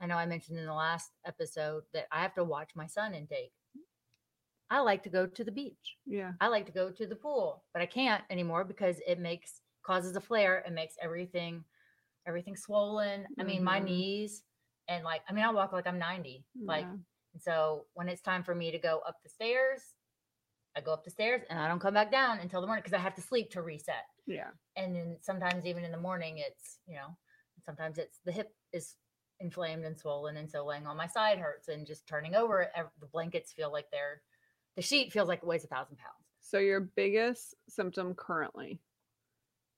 I 0.00 0.06
know 0.06 0.16
I 0.16 0.26
mentioned 0.26 0.58
in 0.58 0.66
the 0.66 0.72
last 0.74 1.10
episode 1.26 1.82
that 1.92 2.06
I 2.12 2.20
have 2.20 2.34
to 2.34 2.44
watch 2.44 2.70
my 2.76 2.86
sun 2.86 3.14
intake. 3.14 3.52
I 4.70 4.80
like 4.80 5.02
to 5.04 5.08
go 5.08 5.26
to 5.26 5.44
the 5.44 5.50
beach. 5.50 5.96
Yeah. 6.06 6.32
I 6.40 6.48
like 6.48 6.66
to 6.66 6.72
go 6.72 6.90
to 6.90 7.06
the 7.06 7.16
pool, 7.16 7.64
but 7.72 7.82
I 7.82 7.86
can't 7.86 8.22
anymore 8.30 8.64
because 8.64 9.00
it 9.06 9.18
makes 9.18 9.62
causes 9.82 10.14
a 10.14 10.20
flare. 10.20 10.58
It 10.66 10.72
makes 10.72 10.94
everything 11.00 11.64
everything 12.26 12.56
swollen. 12.56 13.26
I 13.40 13.42
mean, 13.42 13.64
my 13.64 13.80
Mhm. 13.80 13.84
knees 13.84 14.42
and 14.88 15.02
like 15.04 15.22
I 15.28 15.32
mean, 15.32 15.44
I 15.44 15.50
walk 15.50 15.72
like 15.72 15.86
I'm 15.86 15.98
90. 15.98 16.44
Like 16.54 16.84
Yeah. 16.84 16.96
and 17.32 17.42
so 17.42 17.86
when 17.94 18.08
it's 18.08 18.20
time 18.20 18.42
for 18.44 18.54
me 18.54 18.70
to 18.70 18.78
go 18.78 18.98
up 19.00 19.16
the 19.22 19.30
stairs, 19.30 19.94
I 20.76 20.82
go 20.82 20.92
up 20.92 21.04
the 21.04 21.10
stairs 21.10 21.42
and 21.48 21.58
I 21.58 21.66
don't 21.68 21.80
come 21.80 21.94
back 21.94 22.10
down 22.12 22.38
until 22.40 22.60
the 22.60 22.66
morning 22.66 22.82
because 22.82 22.92
I 22.92 22.98
have 23.02 23.14
to 23.14 23.22
sleep 23.22 23.50
to 23.52 23.62
reset. 23.62 24.04
Yeah. 24.26 24.50
And 24.76 24.94
then 24.94 25.18
sometimes 25.22 25.64
even 25.64 25.84
in 25.84 25.90
the 25.92 25.98
morning, 25.98 26.38
it's 26.38 26.80
you 26.86 26.96
know, 26.96 27.16
sometimes 27.64 27.96
it's 27.96 28.18
the 28.26 28.32
hip 28.32 28.54
is 28.72 28.96
inflamed 29.40 29.84
and 29.84 29.98
swollen, 29.98 30.36
and 30.36 30.50
so 30.50 30.64
laying 30.64 30.86
on 30.86 30.96
my 30.96 31.06
side 31.06 31.38
hurts, 31.38 31.68
and 31.68 31.86
just 31.86 32.06
turning 32.06 32.34
over, 32.34 32.70
the 33.00 33.06
blankets 33.06 33.52
feel 33.52 33.72
like 33.72 33.90
they're 33.90 34.22
the 34.76 34.82
sheet 34.82 35.12
feels 35.12 35.28
like 35.28 35.40
it 35.42 35.46
weighs 35.46 35.64
a 35.64 35.68
thousand 35.68 35.96
pounds. 35.96 36.24
So 36.40 36.58
your 36.58 36.80
biggest 36.80 37.54
symptom 37.68 38.14
currently 38.14 38.80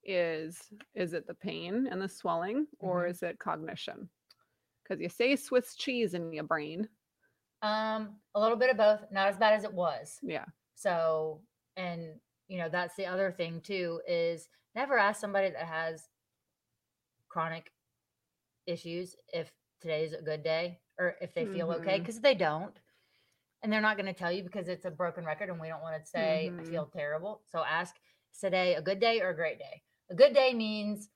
is 0.05 0.73
is 0.95 1.13
it 1.13 1.27
the 1.27 1.35
pain 1.35 1.87
and 1.91 2.01
the 2.01 2.09
swelling 2.09 2.67
or 2.79 3.05
Mhm. 3.05 3.11
is 3.11 3.23
it 3.23 3.39
cognition? 3.39 4.11
Because 4.83 5.01
you 5.01 5.09
say 5.09 5.37
Swiss 5.37 5.75
cheese 5.75 6.15
in 6.15 6.33
your 6.33 6.45
brain. 6.45 6.89
Um, 7.63 8.21
a 8.35 8.41
little 8.41 8.57
bit 8.57 8.71
of 8.71 8.77
both, 8.77 9.11
not 9.11 9.29
as 9.29 9.37
bad 9.37 9.55
as 9.55 9.65
it 9.65 9.73
was. 9.73 10.19
Yeah. 10.23 10.47
So, 10.75 11.43
and 11.77 12.21
you 12.49 12.59
know, 12.59 12.69
that's 12.69 12.97
the 12.97 13.07
other 13.07 13.31
thing 13.31 13.61
too 13.61 14.01
is 14.07 14.49
never 14.75 14.99
ask 14.99 15.21
somebody 15.21 15.51
that 15.51 15.67
has 15.67 16.09
chronic 17.29 17.73
issues 18.67 19.17
if 19.33 19.53
today's 19.81 20.13
a 20.13 20.23
good 20.23 20.43
day 20.43 20.81
or 20.99 21.17
if 21.21 21.33
they 21.35 21.47
feel 21.47 21.71
okay 21.73 21.97
Mhm. 21.97 22.01
because 22.01 22.21
they 22.21 22.35
don't. 22.35 22.79
And 23.63 23.73
they're 23.73 23.81
not 23.81 23.97
going 23.97 24.07
to 24.07 24.15
tell 24.19 24.33
you 24.33 24.43
because 24.43 24.69
it's 24.69 24.87
a 24.87 24.91
broken 24.91 25.25
record 25.25 25.51
and 25.51 25.61
we 25.61 25.69
don't 25.69 25.83
want 25.83 26.03
to 26.03 26.09
say 26.09 26.49
I 26.49 26.63
Mhm. 26.63 26.69
feel 26.69 26.87
terrible. 26.87 27.43
So 27.47 27.63
ask 27.65 27.97
is 28.33 28.41
today 28.41 28.75
a 28.77 28.83
good 28.83 29.01
day 29.01 29.21
or 29.21 29.31
a 29.31 29.35
great 29.37 29.59
day? 29.59 29.83
A 30.11 30.15
good 30.15 30.35
day 30.35 30.55
means 30.55 31.11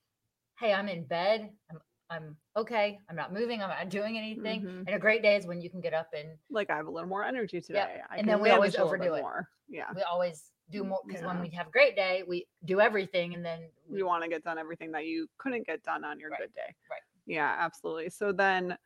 hey, 0.61 0.72
I'm 0.72 0.88
in 0.88 1.05
bed. 1.07 1.57
I'm 1.70 1.80
I'm 2.11 2.36
okay. 2.57 3.01
I'm 3.09 3.16
not 3.16 3.32
moving. 3.32 3.62
I'm 3.62 3.70
not 3.70 3.88
doing 3.88 4.16
anything. 4.18 4.62
Mhm. 4.62 4.78
And 4.86 4.90
a 4.90 4.99
great 4.99 5.22
day 5.22 5.36
is 5.36 5.47
when 5.47 5.61
you 5.61 5.70
can 5.70 5.80
get 5.80 5.95
up 5.95 6.12
and 6.12 6.38
Like 6.51 6.70
I 6.70 6.76
have 6.76 6.86
a 6.86 6.90
little 6.90 7.09
more 7.09 7.24
energy 7.24 7.61
today. 7.61 8.03
I 8.09 8.18
and 8.18 8.28
then 8.28 8.40
we 8.40 8.51
always 8.51 8.74
manage 8.74 8.78
a 8.78 8.84
little 8.84 8.99
bit 8.99 9.09
overdo 9.09 9.14
it. 9.18 9.22
more. 9.22 9.51
Yeah. 9.68 9.92
we 9.95 10.03
always 10.03 10.53
do 10.70 10.84
more 10.84 11.01
because 11.07 11.22
when 11.22 11.40
we 11.40 11.49
have 11.51 11.68
a 11.68 11.70
great 11.70 11.97
day, 11.97 12.22
we 12.22 12.47
do 12.66 12.80
everything, 12.80 13.34
and 13.34 13.45
then 13.45 13.70
we, 13.88 13.99
You 13.99 14.07
want 14.07 14.22
to 14.22 14.28
get 14.28 14.45
done 14.45 14.59
everything 14.59 14.92
that 14.92 15.07
you 15.07 15.28
couldn't 15.38 15.66
get 15.66 15.82
done 15.82 16.05
on 16.05 16.20
your 16.20 16.30
Right, 16.30 16.40
good 16.40 16.55
day. 16.55 16.74
right. 16.90 17.01
Yeah, 17.26 17.54
absolutely. 17.58 18.10
So 18.10 18.32
then 18.32 18.76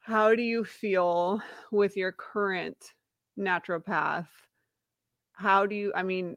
how 0.00 0.34
do 0.34 0.42
you 0.42 0.64
feel 0.64 1.42
with 1.72 1.96
your 1.96 2.12
current 2.12 2.92
naturopath? 3.38 4.28
How 5.32 5.66
do 5.66 5.74
you 5.74 5.92
I 5.94 6.02
mean, 6.02 6.36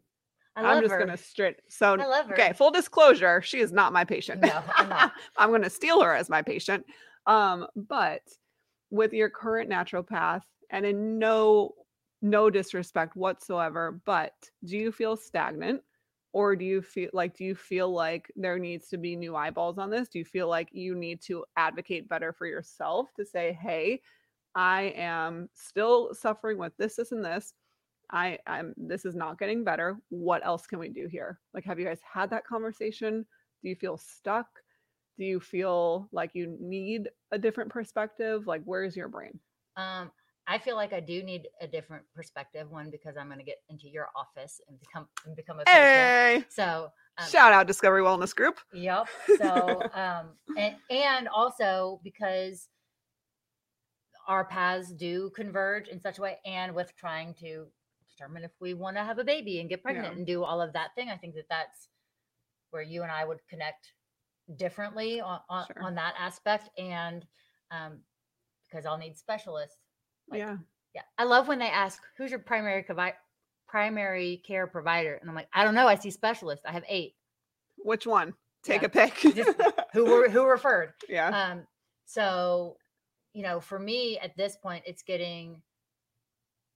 I 0.56 0.64
I'm 0.64 0.82
just 0.82 0.92
her. 0.92 1.00
gonna 1.00 1.18
straight 1.18 1.58
so 1.70 1.96
I 2.00 2.06
love 2.08 2.28
her. 2.28 2.34
okay, 2.34 2.54
full 2.54 2.72
disclosure, 2.72 3.42
she 3.42 3.60
is 3.60 3.72
not 3.72 3.94
my 3.94 4.04
patient. 4.04 4.42
No, 4.42 4.62
I'm 4.76 4.90
not. 4.90 5.14
I'm 5.38 5.52
gonna 5.52 5.70
steal 5.70 6.02
her 6.02 6.14
as 6.14 6.30
my 6.30 6.42
patient. 6.42 6.86
Um, 7.26 7.68
but 7.76 8.22
with 8.90 9.14
your 9.14 9.30
current 9.30 9.70
naturopath, 9.70 10.42
and 10.72 10.86
in 10.86 11.20
no 11.20 11.74
no 12.22 12.50
disrespect 12.50 13.16
whatsoever, 13.16 14.02
but 14.06 14.34
do 14.66 14.78
you 14.78 14.92
feel 14.92 15.16
stagnant? 15.16 15.82
Or 16.32 16.56
do 16.56 16.64
you 16.64 16.82
feel 16.82 17.10
like 17.14 17.36
do 17.36 17.44
you 17.44 17.56
feel 17.56 17.92
like 17.92 18.32
there 18.36 18.60
needs 18.60 18.88
to 18.90 18.98
be 18.98 19.16
new 19.16 19.36
eyeballs 19.36 19.80
on 19.80 19.90
this? 19.90 20.10
Do 20.10 20.20
you 20.20 20.26
feel 20.26 20.48
like 20.48 20.70
you 20.72 20.96
need 20.96 21.22
to 21.24 21.44
advocate 21.58 22.08
better 22.08 22.34
for 22.34 22.46
yourself 22.46 23.10
to 23.16 23.26
say, 23.26 23.58
hey, 23.60 24.02
I 24.56 24.94
am 24.96 25.50
still 25.54 26.14
suffering 26.14 26.58
with 26.58 26.74
this, 26.78 26.96
this, 26.96 27.12
and 27.12 27.24
this. 27.24 27.54
I 28.12 28.40
I'm 28.48 28.74
this 28.78 29.06
is 29.06 29.16
not 29.16 29.40
getting 29.40 29.64
better. 29.64 29.98
What 30.10 30.46
else 30.46 30.66
can 30.66 30.80
we 30.80 30.90
do 30.90 31.08
here? 31.08 31.40
Like, 31.54 31.66
have 31.66 31.80
you 31.80 31.86
guys 31.86 32.00
had 32.04 32.30
that 32.32 32.46
conversation? 32.46 33.26
Do 33.62 33.70
you 33.70 33.76
feel 33.76 33.98
stuck? 33.98 34.48
Do 35.18 35.26
you 35.26 35.40
feel 35.40 36.08
like 36.12 36.32
you 36.34 36.58
need 36.60 37.10
a 37.32 37.38
different 37.38 37.70
perspective? 37.70 38.48
Like, 38.48 38.62
where's 38.66 38.96
your 38.96 39.10
brain? 39.10 39.40
Um, 39.76 40.12
I 40.50 40.58
feel 40.58 40.76
like 40.76 40.94
I 40.94 41.00
do 41.00 41.22
need 41.22 41.48
a 41.62 41.68
different 41.68 42.04
perspective. 42.16 42.72
One 42.72 42.90
because 42.90 43.16
I'm 43.18 43.28
going 43.28 43.38
to 43.38 43.46
get 43.46 43.58
into 43.70 43.88
your 43.88 44.10
office 44.16 44.60
and 44.68 44.80
become 44.80 45.08
and 45.28 45.36
become 45.36 45.60
a 45.60 45.64
patient. 45.64 45.78
Hey, 45.86 46.44
So 46.50 46.90
um, 47.20 47.30
shout 47.30 47.54
out 47.54 47.68
Discovery 47.68 48.02
Wellness 48.02 48.36
Group. 48.36 48.60
Yep. 48.74 49.08
So, 49.38 49.82
um, 49.94 50.30
and, 50.58 50.76
and 50.90 51.28
also 51.28 52.02
because 52.04 52.68
our 54.28 54.44
paths 54.44 54.92
do 54.92 55.30
converge 55.36 55.88
in 55.88 56.00
such 56.02 56.18
a 56.18 56.22
way, 56.22 56.38
and 56.46 56.74
with 56.74 56.96
trying 56.96 57.36
to 57.36 57.68
determine 58.10 58.44
if 58.44 58.52
we 58.60 58.74
want 58.74 58.98
to 58.98 59.04
have 59.04 59.20
a 59.20 59.24
baby 59.24 59.60
and 59.60 59.70
get 59.70 59.84
pregnant 59.84 60.14
Yeah. 60.14 60.18
and 60.18 60.26
do 60.26 60.44
all 60.44 60.62
of 60.62 60.74
that 60.74 60.96
thing, 60.96 61.10
I 61.10 61.18
think 61.18 61.36
that 61.36 61.46
that's 61.48 61.90
where 62.72 62.82
you 62.82 63.04
and 63.04 63.12
I 63.12 63.24
would 63.24 63.40
connect 63.48 63.94
differently 64.56 65.22
on 65.22 65.42
on, 65.48 65.68
Sure. 65.68 65.84
on 65.84 65.94
that 65.96 66.16
aspect, 66.18 66.70
and 66.80 67.24
um, 67.70 68.00
because 68.68 68.88
I'll 68.88 68.98
need 68.98 69.16
specialists. 69.16 69.78
Like, 70.30 70.40
yeah. 70.40 70.58
Yeah, 70.96 71.02
I 71.18 71.24
love 71.26 71.48
when 71.48 71.60
they 71.60 71.70
ask, 71.70 72.02
"Who's 72.18 72.32
your 72.32 72.40
primary 72.40 72.82
provi- 72.84 73.16
primary 73.68 74.42
care 74.46 74.66
provider?" 74.68 75.16
And 75.16 75.30
I'm 75.30 75.36
like, 75.36 75.48
"I 75.54 75.64
don't 75.64 75.76
know. 75.76 75.88
I 75.88 75.96
see 75.96 76.10
specialists. 76.10 76.66
I 76.66 76.72
have 76.72 76.84
eight. 76.88 77.16
Which 77.78 78.08
one? 78.08 78.34
Take 78.64 78.82
Yeah. 78.82 78.88
a 78.88 78.90
pick. 78.90 79.16
Just 79.36 79.62
Who 79.94 80.06
were 80.06 80.30
who 80.30 80.46
referred?" 80.48 80.94
yeah. 81.10 81.30
Um, 81.30 81.68
so, 82.06 82.78
you 83.34 83.44
know, 83.44 83.60
for 83.60 83.78
me 83.78 84.18
at 84.20 84.36
this 84.36 84.58
point, 84.58 84.84
it's 84.88 85.04
getting 85.04 85.62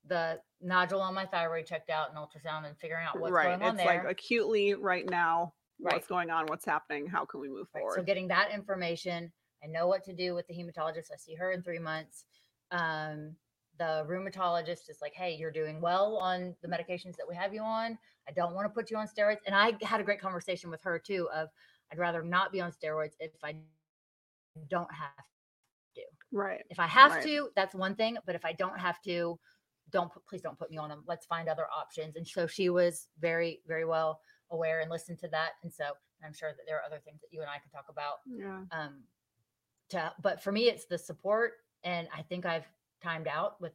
the 0.06 0.39
nodule 0.62 1.01
on 1.01 1.14
my 1.14 1.26
thyroid 1.26 1.66
checked 1.66 1.89
out 1.89 2.10
and 2.10 2.18
ultrasound 2.18 2.68
and 2.68 2.78
figuring 2.78 3.06
out 3.06 3.20
what's 3.20 3.32
right. 3.32 3.58
going 3.58 3.62
on 3.64 3.76
It's 3.76 3.84
there. 3.84 4.04
like 4.04 4.12
acutely 4.12 4.74
right 4.76 5.10
now. 5.10 5.54
Right. 5.82 5.93
What's 5.95 6.08
going 6.08 6.30
on? 6.30 6.45
What's 6.47 6.66
happening? 6.66 7.08
How 7.08 7.26
can 7.26 7.39
we 7.39 7.49
move 7.49 7.68
Right, 7.74 7.82
forward? 7.82 7.95
So 7.95 8.04
getting 8.04 8.28
that 8.28 8.51
information, 8.51 9.32
I 9.64 9.68
know 9.68 9.88
what 9.88 10.04
to 10.06 10.14
do 10.14 10.36
with 10.36 10.45
the 10.47 10.54
hematologist. 10.54 11.12
I 11.12 11.18
see 11.18 11.34
her 11.36 11.51
in 11.51 11.64
three 11.64 11.80
months. 11.80 12.26
Um, 12.72 13.36
the 13.80 14.05
rheumatologist 14.07 14.89
is 14.89 14.99
like, 15.01 15.13
"Hey, 15.13 15.36
you're 15.36 15.51
doing 15.51 15.82
well 15.82 16.17
on 16.17 16.55
the 16.61 16.67
medications 16.67 17.15
that 17.17 17.28
we 17.28 17.36
have 17.36 17.53
you 17.53 17.61
on. 17.61 17.97
I 18.28 18.32
don't 18.32 18.53
want 18.53 18.65
to 18.65 18.69
put 18.69 18.91
you 18.91 18.97
on 18.97 19.07
steroids." 19.07 19.39
And 19.45 19.55
I 19.55 19.74
had 19.84 19.99
a 19.99 20.03
great 20.03 20.19
conversation 20.21 20.69
with 20.69 20.82
her 20.84 20.99
too. 20.99 21.30
Of 21.34 21.49
I'd 21.91 21.97
rather 21.99 22.21
not 22.24 22.51
be 22.51 22.61
on 22.61 22.71
steroids 22.71 23.13
if 23.19 23.32
I 23.43 23.55
don't 24.69 24.91
have 24.93 25.26
to. 25.95 26.01
right. 26.32 26.63
If 26.69 26.80
I 26.80 26.88
have 26.88 27.11
Right. 27.13 27.24
to, 27.24 27.49
that's 27.55 27.76
one 27.76 27.95
thing. 27.95 28.17
But 28.26 28.36
if 28.36 28.45
I 28.45 28.53
don't 28.53 28.80
have 28.80 29.01
to, 29.03 29.39
don't 29.89 30.11
put, 30.11 30.26
please 30.26 30.41
don't 30.41 30.57
put 30.57 30.71
me 30.71 30.78
on 30.78 30.89
them. 30.89 31.03
Let's 31.07 31.26
find 31.26 31.49
other 31.49 31.67
options. 31.76 32.15
And 32.15 32.28
so 32.28 32.47
she 32.47 32.69
was 32.69 33.09
very, 33.19 33.61
very 33.67 33.86
well 33.86 34.21
aware 34.51 34.82
and 34.82 34.89
listened 34.89 35.19
to 35.19 35.28
that. 35.30 35.51
And 35.63 35.71
so 35.74 35.93
I'm 36.24 36.34
sure 36.34 36.51
that 36.51 36.63
there 36.67 36.78
are 36.78 36.84
other 36.84 36.99
things 36.99 37.21
that 37.21 37.28
you 37.32 37.41
and 37.41 37.49
I 37.49 37.57
can 37.59 37.69
talk 37.71 37.86
about. 37.89 38.17
Yeah. 38.26 38.63
Um, 38.71 39.03
to, 39.89 40.13
but 40.21 40.41
for 40.41 40.51
me, 40.51 40.69
it's 40.69 40.86
the 40.86 40.97
support. 40.97 41.53
And 41.84 42.07
I 42.15 42.21
think 42.21 42.45
I've 42.45 42.67
timed 43.04 43.28
out 43.28 43.60
with 43.62 43.74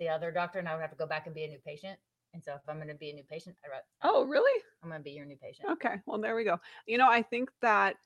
the 0.00 0.08
other 0.08 0.30
doctor 0.30 0.58
and 0.58 0.68
I 0.68 0.74
would 0.74 0.80
have 0.80 0.90
to 0.90 0.96
go 0.96 1.06
back 1.06 1.26
and 1.26 1.34
be 1.34 1.44
a 1.44 1.48
new 1.48 1.58
patient. 1.64 1.98
And 2.34 2.44
so 2.44 2.52
if 2.52 2.60
I'm 2.68 2.76
going 2.76 2.88
to 2.88 2.94
be 2.94 3.10
a 3.10 3.14
new 3.14 3.24
patient, 3.24 3.56
I, 3.64 3.68
ra- 3.70 3.78
Oh, 4.02 4.24
really? 4.24 4.62
I'm 4.82 4.90
going 4.90 5.00
to 5.00 5.04
be 5.04 5.12
your 5.12 5.24
new 5.24 5.36
patient. 5.36 5.68
Okay. 5.72 5.96
Well, 6.06 6.20
there 6.20 6.36
we 6.36 6.44
go. 6.44 6.60
You 6.86 6.98
know, 6.98 7.08
I 7.08 7.22
think 7.22 7.50
that 7.62 7.96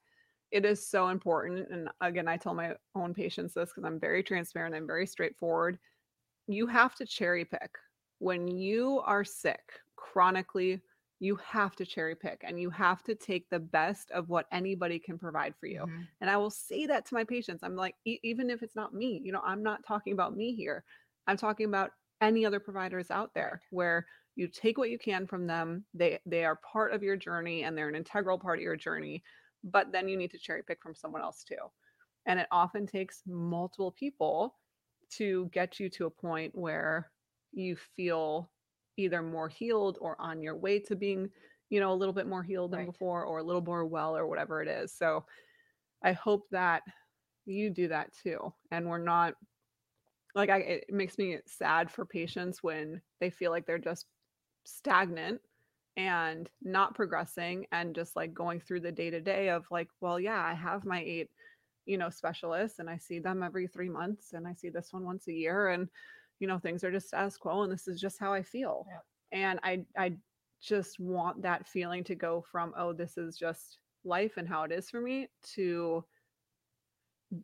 it 0.51 0.65
is 0.65 0.87
so 0.87 1.09
important. 1.09 1.69
And 1.71 1.89
again, 2.01 2.29
I 2.29 2.37
tell 2.37 2.55
my 2.55 2.75
own 2.95 3.15
patients 3.15 3.55
this 3.55 3.71
because 3.71 3.85
I'm 3.85 3.99
very 3.99 4.23
transparent, 4.23 4.75
I'm 4.75 4.87
very 4.87 5.07
straightforward. 5.07 5.79
You 6.47 6.67
have 6.67 6.95
to 6.97 7.07
cherry 7.07 7.45
pick. 7.45 7.71
When 8.19 8.47
you 8.47 9.01
are 9.05 9.25
sick 9.25 9.61
chronically, 9.97 10.81
you 11.23 11.37
have 11.37 11.77
to 11.77 11.87
cherry 11.87 12.17
pick 12.17 12.43
and 12.45 12.61
you 12.61 12.71
have 12.71 13.03
to 13.05 13.15
take 13.15 13.49
the 13.51 13.61
best 13.61 14.11
of 14.11 14.29
what 14.29 14.49
anybody 14.53 14.99
can 14.99 15.19
provide 15.19 15.57
for 15.57 15.67
you. 15.67 15.87
Mhm. 15.87 16.09
And 16.21 16.29
I 16.29 16.37
will 16.37 16.51
say 16.51 16.87
that 16.87 17.07
to 17.07 17.15
my 17.15 17.25
patients. 17.25 17.63
I'm 17.63 17.77
like, 17.77 17.97
e- 18.05 18.21
even 18.25 18.51
if 18.51 18.63
it's 18.63 18.77
not 18.77 18.95
me, 18.95 19.21
you 19.25 19.33
know, 19.33 19.43
I'm 19.45 19.63
not 19.63 19.85
talking 19.85 20.13
about 20.13 20.37
me 20.37 20.55
here. 20.55 20.85
I'm 21.27 21.37
talking 21.37 21.67
about 21.67 21.93
any 22.21 22.45
other 22.45 22.61
providers 22.61 23.11
out 23.11 23.35
there 23.35 23.63
where 23.71 24.07
you 24.35 24.49
take 24.49 24.79
what 24.79 24.91
you 24.91 24.99
can 24.99 25.27
from 25.27 25.47
them. 25.47 25.87
They 25.95 26.21
they 26.27 26.45
are 26.45 26.57
part 26.57 26.93
of 26.93 27.03
your 27.03 27.17
journey 27.17 27.65
and 27.65 27.77
they're 27.79 27.89
an 27.89 27.95
integral 27.97 28.39
part 28.39 28.59
of 28.59 28.63
your 28.63 28.77
journey, 28.77 29.23
but 29.65 29.93
then 29.93 30.09
you 30.09 30.17
need 30.17 30.31
to 30.33 30.39
cherry 30.39 30.63
pick 30.65 30.83
from 30.83 30.95
someone 30.95 31.23
else 31.23 31.45
too. 31.45 31.71
And 32.27 32.41
it 32.41 32.49
often 32.51 32.87
takes 32.87 33.23
multiple 33.27 33.93
people 33.93 34.59
to 35.11 35.47
get 35.49 35.79
you 35.81 35.91
to 35.91 36.07
a 36.07 36.11
point 36.11 36.55
where 36.55 37.13
you 37.53 37.77
feel 37.77 38.53
either 38.97 39.23
more 39.23 39.49
healed 39.49 39.99
or 40.01 40.21
on 40.21 40.43
your 40.43 40.57
way 40.57 40.79
to 40.81 40.97
being, 40.97 41.31
you 41.71 41.81
know, 41.81 41.93
a 41.93 41.97
little 41.97 42.13
bit 42.15 42.27
more 42.27 42.43
healed 42.43 42.73
than 42.73 42.85
Right. 42.85 42.87
before 42.87 43.25
or 43.25 43.39
a 43.39 43.43
little 43.45 43.63
more 43.63 43.85
well 43.87 44.17
or 44.17 44.27
whatever 44.27 44.63
it 44.63 44.69
is. 44.69 44.93
So 44.93 45.27
I 46.03 46.13
hope 46.13 46.49
that 46.51 46.85
you 47.47 47.71
do 47.71 47.89
that 47.89 48.13
too. 48.15 48.55
And 48.71 48.89
we're 48.89 48.99
not 48.99 49.37
like 50.35 50.51
I 50.51 50.59
it 50.59 50.85
makes 50.93 51.19
me 51.19 51.39
sad 51.47 51.91
for 51.91 52.07
patients 52.07 52.63
when 52.63 53.03
they 53.21 53.31
feel 53.31 53.51
like 53.51 53.67
they're 53.67 53.79
just 53.79 54.07
stagnant 54.65 55.43
and 55.97 56.51
not 56.63 56.95
progressing 56.95 57.67
and 57.73 57.95
just 57.95 58.17
like 58.17 58.35
going 58.35 58.61
through 58.61 58.81
the 58.81 58.93
day 58.93 59.11
to 59.11 59.21
day 59.21 59.51
of 59.51 59.67
like, 59.71 59.91
well, 60.01 60.21
yeah, 60.21 60.45
I 60.45 60.55
have 60.55 60.85
my 60.85 61.03
eight 61.03 61.31
you 61.87 61.99
know, 61.99 62.11
specialists 62.11 62.79
and 62.81 62.91
I 62.91 62.99
see 62.99 63.19
them 63.21 63.43
every 63.43 63.67
three 63.69 63.91
months 63.91 64.35
and 64.35 64.49
I 64.49 64.55
see 64.55 64.71
this 64.71 64.93
one 64.93 65.05
once 65.05 65.29
a 65.29 65.33
year 65.35 65.69
and, 65.69 65.91
you 66.43 66.49
know, 66.49 66.59
things 66.59 66.83
are 66.83 66.91
just 66.91 67.07
status 67.07 67.39
quo 67.39 67.63
and 67.63 67.73
this 67.73 67.87
is 67.87 68.01
just 68.01 68.19
how 68.19 68.33
I 68.33 68.43
feel. 68.43 68.85
Yep. 68.91 69.05
And 69.31 69.61
I, 69.63 69.85
I 69.97 70.17
just 70.61 70.99
want 70.99 71.41
that 71.43 71.69
feeling 71.69 72.03
to 72.05 72.17
go 72.17 72.45
from, 72.51 72.75
oh, 72.77 72.93
this 72.93 73.17
is 73.17 73.39
just 73.39 73.79
life 74.05 74.33
and 74.37 74.49
how 74.49 74.65
it 74.65 74.73
is 74.73 74.91
for 74.91 75.01
me 75.01 75.29
to 75.55 76.05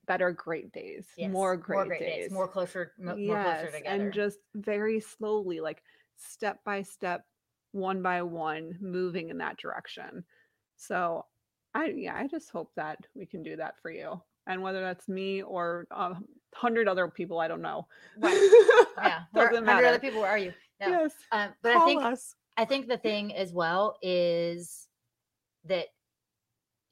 better 0.09 0.33
great 0.33 0.73
days, 0.73 1.07
Yes, 1.17 1.31
more 1.31 1.57
great, 1.57 2.01
days. 2.01 2.33
more 2.33 2.49
closer, 2.49 2.93
mo- 2.99 3.17
more 3.17 3.37
yes, 3.37 3.61
closer 3.61 3.79
together. 3.79 4.03
and 4.03 4.13
just 4.13 4.39
very 4.57 4.99
slowly, 4.99 5.61
like 5.61 5.81
step 6.17 6.59
by 6.65 6.83
step, 6.83 7.23
one 7.71 8.03
by 8.03 8.23
one, 8.23 8.77
moving 8.81 9.31
in 9.31 9.39
that 9.39 9.59
direction. 9.59 10.25
So, 10.77 11.25
I 11.73 11.93
yeah, 11.97 12.17
I 12.17 12.27
just 12.27 12.51
hope 12.51 12.73
that 12.75 12.99
we 13.15 13.27
can 13.27 13.45
do 13.45 13.57
that 13.57 13.75
for 13.81 13.91
you, 13.93 14.21
and 14.49 14.61
whether 14.61 14.81
that's 14.81 15.09
me 15.09 15.43
or 15.43 15.87
a 15.93 16.17
hundred 16.55 16.89
other 16.89 17.09
people, 17.09 17.39
I 17.39 17.49
don't 17.49 17.63
know. 17.63 17.87
Right. 18.19 18.35
yeah, 18.99 19.21
doesn't 19.35 19.67
100 19.67 19.87
other 19.87 19.99
people. 19.99 20.21
Where 20.21 20.31
are 20.31 20.39
you? 20.39 20.53
No. 20.81 20.89
Yes, 20.89 21.13
Um, 21.33 21.51
but 21.63 21.77
I 21.77 21.85
think 21.85 22.03
us. 22.03 22.35
I 22.57 22.65
think 22.65 22.89
the 22.89 22.99
thing 22.99 23.35
as 23.35 23.53
well 23.53 23.97
is 24.03 24.89
that 25.65 25.87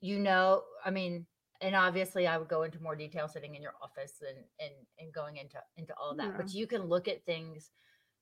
you 0.01 0.19
know, 0.19 0.63
I 0.85 0.91
mean, 0.91 1.27
and 1.61 1.75
obviously 1.75 2.27
I 2.27 2.37
would 2.37 2.49
go 2.49 2.63
into 2.63 2.83
more 2.83 2.95
detail 2.95 3.29
sitting 3.29 3.55
in 3.55 3.63
your 3.63 3.75
office 3.83 4.15
and 4.21 4.39
and 4.61 4.73
and 4.99 5.13
going 5.13 5.37
into 5.37 5.59
into 5.77 5.95
all 6.01 6.11
of 6.11 6.17
that. 6.19 6.27
Yeah. 6.27 6.37
But 6.37 6.55
you 6.55 6.67
can 6.67 6.83
look 6.83 7.09
at 7.09 7.25
things 7.25 7.71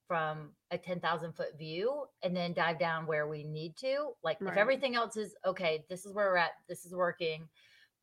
from 0.06 0.50
a 0.70 0.76
10,000 0.76 1.32
foot 1.32 1.58
view 1.58 2.04
and 2.22 2.36
then 2.36 2.52
dive 2.52 2.78
down 2.78 3.06
where 3.06 3.26
we 3.26 3.42
need 3.42 3.74
to. 3.78 4.10
Like 4.22 4.36
if 4.40 4.56
everything 4.56 4.94
else 4.94 5.16
is 5.16 5.34
okay, 5.46 5.84
this 5.88 6.04
is 6.04 6.12
where 6.12 6.26
we're 6.30 6.36
at, 6.36 6.52
this 6.68 6.84
is 6.84 6.94
working. 6.94 7.48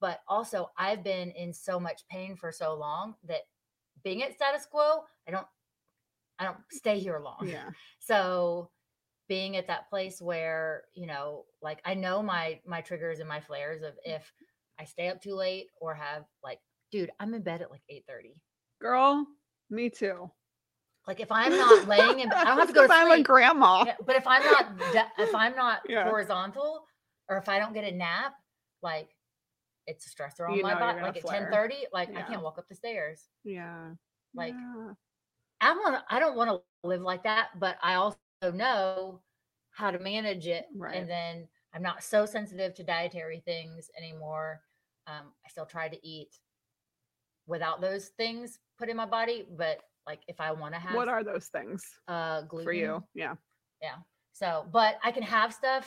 But 0.01 0.19
also 0.27 0.71
I've 0.77 1.03
been 1.03 1.31
in 1.31 1.53
so 1.53 1.79
much 1.79 2.01
pain 2.09 2.35
for 2.35 2.51
so 2.51 2.73
long 2.73 3.15
that 3.27 3.41
being 4.03 4.23
at 4.23 4.33
status 4.33 4.65
quo, 4.65 5.03
I 5.27 5.31
don't 5.31 5.47
I 6.39 6.43
don't 6.45 6.57
stay 6.71 6.99
here 6.99 7.21
long. 7.23 7.47
Yeah, 7.47 7.69
So 7.99 8.71
being 9.29 9.55
at 9.55 9.67
that 9.67 9.89
place 9.89 10.21
where, 10.21 10.83
you 10.93 11.07
know, 11.07 11.45
like 11.61 11.79
I 11.85 11.93
know 11.93 12.21
my 12.21 12.59
my 12.65 12.81
triggers 12.81 13.19
and 13.19 13.29
my 13.29 13.39
flares 13.39 13.81
of 13.83 13.93
mm. 13.93 14.15
if 14.15 14.29
I 14.79 14.83
stay 14.83 15.07
up 15.07 15.21
too 15.21 15.35
late 15.35 15.67
or 15.79 15.93
have 15.93 16.25
like, 16.43 16.59
dude, 16.91 17.11
I'm 17.19 17.33
in 17.33 17.43
bed 17.43 17.61
at 17.61 17.71
like 17.71 17.83
8 17.87 18.03
30. 18.09 18.35
girl, 18.81 19.25
me 19.69 19.89
too. 19.89 20.29
Like 21.07 21.19
if 21.19 21.31
I'm 21.31 21.55
not 21.55 21.87
laying 21.87 22.19
in 22.19 22.31
I 22.31 22.43
don't 22.43 22.57
have 22.57 22.67
to 22.67 22.73
go 22.81 22.87
to 22.87 22.93
I'm 22.93 23.11
a 23.11 23.23
grandma. 23.23 23.85
But 24.05 24.15
if 24.15 24.27
I'm 24.27 24.43
not 24.43 24.73
if 25.17 25.33
I'm 25.33 25.55
not 25.55 25.81
Yeah. 25.89 26.03
horizontal 26.09 26.83
or 27.29 27.37
if 27.37 27.47
I 27.47 27.59
don't 27.59 27.73
get 27.73 27.83
a 27.83 27.91
nap, 27.91 28.33
like 28.81 29.09
it's 29.87 30.07
a 30.07 30.09
stressor 30.09 30.49
on 30.49 30.55
You 30.55 30.63
my 30.63 30.77
body. 30.77 31.01
Like 31.01 31.17
at 31.17 31.23
flare. 31.23 31.43
10 31.43 31.51
30, 31.51 31.75
like 31.93 32.15
I 32.15 32.21
can't 32.21 32.43
walk 32.43 32.57
up 32.57 32.67
the 32.67 32.75
stairs. 32.75 33.25
Yeah, 33.43 33.91
Like 34.33 34.53
yeah. 34.53 34.93
I 35.61 35.73
want 35.73 36.03
I 36.09 36.19
don't 36.19 36.35
want 36.35 36.49
to 36.49 36.87
live 36.87 37.01
like 37.01 37.23
that, 37.23 37.49
but 37.59 37.77
I 37.81 37.95
also 37.95 38.17
know 38.53 39.21
how 39.71 39.91
to 39.91 39.99
manage 39.99 40.47
it. 40.47 40.65
Right. 40.75 40.95
And 40.95 41.09
then 41.09 41.47
I'm 41.73 41.81
not 41.83 42.03
so 42.03 42.25
sensitive 42.25 42.73
to 42.75 42.83
dietary 42.83 43.41
things 43.45 43.89
anymore. 43.97 44.61
Um, 45.07 45.31
I 45.45 45.49
still 45.49 45.65
try 45.65 45.87
to 45.87 46.07
eat 46.07 46.29
without 47.47 47.81
those 47.81 48.09
things 48.17 48.59
put 48.77 48.89
in 48.89 48.97
my 48.97 49.05
body, 49.05 49.45
but 49.57 49.79
like 50.07 50.21
if 50.27 50.39
I 50.41 50.51
want 50.51 50.73
to 50.73 50.79
have 50.79 50.95
what 50.95 51.07
are 51.09 51.23
those 51.23 51.47
things 51.47 51.83
uh 52.07 52.41
gluten 52.41 52.65
for 52.65 52.73
you? 52.73 53.03
Yeah, 53.13 53.35
yeah. 53.81 53.95
So, 54.33 54.65
but 54.71 54.95
I 55.03 55.11
can 55.11 55.23
have 55.23 55.53
stuff 55.53 55.85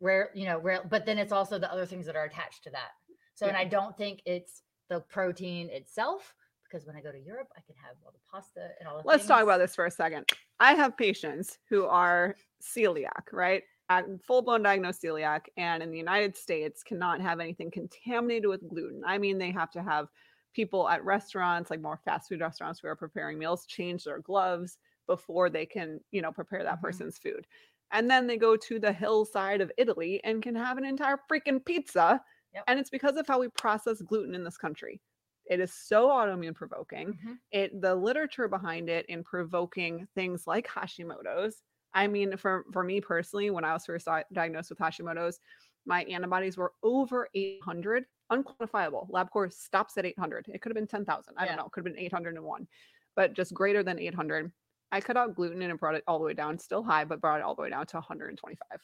rare, 0.00 0.30
you 0.34 0.46
know, 0.46 0.58
rare, 0.58 0.84
but 0.88 1.06
then 1.06 1.18
it's 1.18 1.32
also 1.32 1.58
the 1.58 1.70
other 1.72 1.86
things 1.86 2.06
that 2.06 2.16
are 2.16 2.24
attached 2.24 2.64
to 2.64 2.70
that. 2.70 2.90
So, 3.34 3.46
and 3.46 3.56
I 3.56 3.64
don't 3.64 3.96
think 3.96 4.22
it's 4.26 4.62
the 4.88 5.00
protein 5.00 5.68
itself 5.70 6.34
because 6.64 6.86
when 6.86 6.96
I 6.96 7.00
go 7.00 7.12
to 7.12 7.18
Europe, 7.18 7.48
I 7.56 7.60
can 7.60 7.74
have 7.76 7.96
all 8.04 8.12
the 8.12 8.18
pasta 8.30 8.70
and 8.78 8.88
all 8.88 8.98
the 8.98 9.08
let's 9.08 9.26
talk 9.26 9.42
about 9.42 9.58
this 9.58 9.74
for 9.74 9.86
a 9.86 9.90
second. 9.90 10.30
I 10.60 10.74
have 10.74 10.96
patients 10.96 11.58
who 11.68 11.86
are 11.86 12.36
celiac, 12.62 13.32
right? 13.32 13.62
At 13.88 14.06
full 14.22 14.42
blown 14.42 14.62
diagnosed 14.62 15.02
celiac, 15.02 15.46
and 15.56 15.82
in 15.82 15.90
the 15.90 15.98
United 15.98 16.36
States 16.36 16.82
cannot 16.82 17.20
have 17.20 17.40
anything 17.40 17.70
contaminated 17.70 18.48
with 18.48 18.68
gluten. 18.68 19.02
I 19.06 19.18
mean, 19.18 19.38
they 19.38 19.50
have 19.50 19.70
to 19.72 19.82
have 19.82 20.08
people 20.54 20.88
at 20.88 21.04
restaurants, 21.04 21.70
like 21.70 21.80
more 21.80 22.00
fast 22.04 22.28
food 22.28 22.40
restaurants 22.40 22.80
who 22.80 22.88
are 22.88 22.96
preparing 22.96 23.38
meals, 23.38 23.66
change 23.66 24.04
their 24.04 24.18
gloves 24.20 24.78
before 25.06 25.48
they 25.48 25.64
can, 25.64 26.00
you 26.10 26.20
know, 26.20 26.32
prepare 26.32 26.62
that 26.64 26.78
Mhm. 26.78 26.82
person's 26.82 27.18
food. 27.18 27.46
And 27.90 28.10
then 28.10 28.26
they 28.26 28.36
go 28.36 28.56
to 28.56 28.78
the 28.78 28.92
hillside 28.92 29.60
of 29.60 29.72
Italy 29.78 30.22
and 30.24 30.42
can 30.42 30.54
have 30.54 30.78
an 30.78 30.84
entire 30.84 31.18
freaking 31.30 31.64
pizza. 31.64 32.22
Yep. 32.52 32.66
And 32.66 32.78
it's 32.78 32.90
because 32.90 33.16
of 33.16 33.26
how 33.26 33.40
we 33.40 33.48
process 33.48 34.02
gluten 34.02 34.34
in 34.34 34.44
this 34.44 34.58
country. 34.58 35.00
It 35.46 35.60
is 35.60 35.72
so 35.72 36.08
autoimmune 36.08 36.54
provoking 36.54 37.16
Mhm. 37.16 37.38
it 37.50 37.80
the 37.80 37.94
literature 37.94 38.48
behind 38.48 38.90
it 38.90 39.06
in 39.06 39.24
provoking 39.24 40.06
things 40.14 40.46
like 40.46 40.66
Hashimoto's. 40.66 41.62
I 41.94 42.06
mean, 42.06 42.36
for 42.36 42.66
for 42.72 42.84
me 42.84 43.00
personally, 43.00 43.48
when 43.50 43.64
I 43.64 43.72
was 43.72 43.86
first 43.86 44.06
diagnosed 44.32 44.68
with 44.70 44.78
Hashimoto's, 44.78 45.40
my 45.86 46.04
antibodies 46.04 46.58
were 46.58 46.74
over 46.82 47.28
800, 47.34 48.04
unquantifiable. 48.30 49.08
LabCorp 49.10 49.52
stops 49.54 49.96
at 49.96 50.04
800. 50.04 50.46
It 50.52 50.60
could 50.60 50.70
have 50.70 50.74
been 50.76 50.86
10,000. 50.86 51.34
I 51.38 51.46
Yeah. 51.46 51.46
don't 51.46 51.56
know. 51.56 51.64
It 51.66 51.72
could 51.72 51.86
have 51.86 51.94
been 51.94 52.04
801, 52.04 52.68
but 53.16 53.32
just 53.32 53.54
greater 53.54 53.82
than 53.82 53.98
800. 53.98 54.52
I 54.90 55.00
cut 55.00 55.16
out 55.16 55.34
gluten 55.34 55.60
and 55.62 55.70
it 55.72 55.78
brought 55.80 55.94
it 55.94 56.04
all 56.06 56.18
the 56.18 56.24
way 56.24 56.34
down, 56.34 56.58
still 56.58 56.82
high, 56.82 57.04
but 57.04 57.20
brought 57.20 57.40
it 57.40 57.44
all 57.44 57.54
the 57.54 57.62
way 57.62 57.70
down 57.70 57.86
to 57.86 57.96
125 57.96 58.80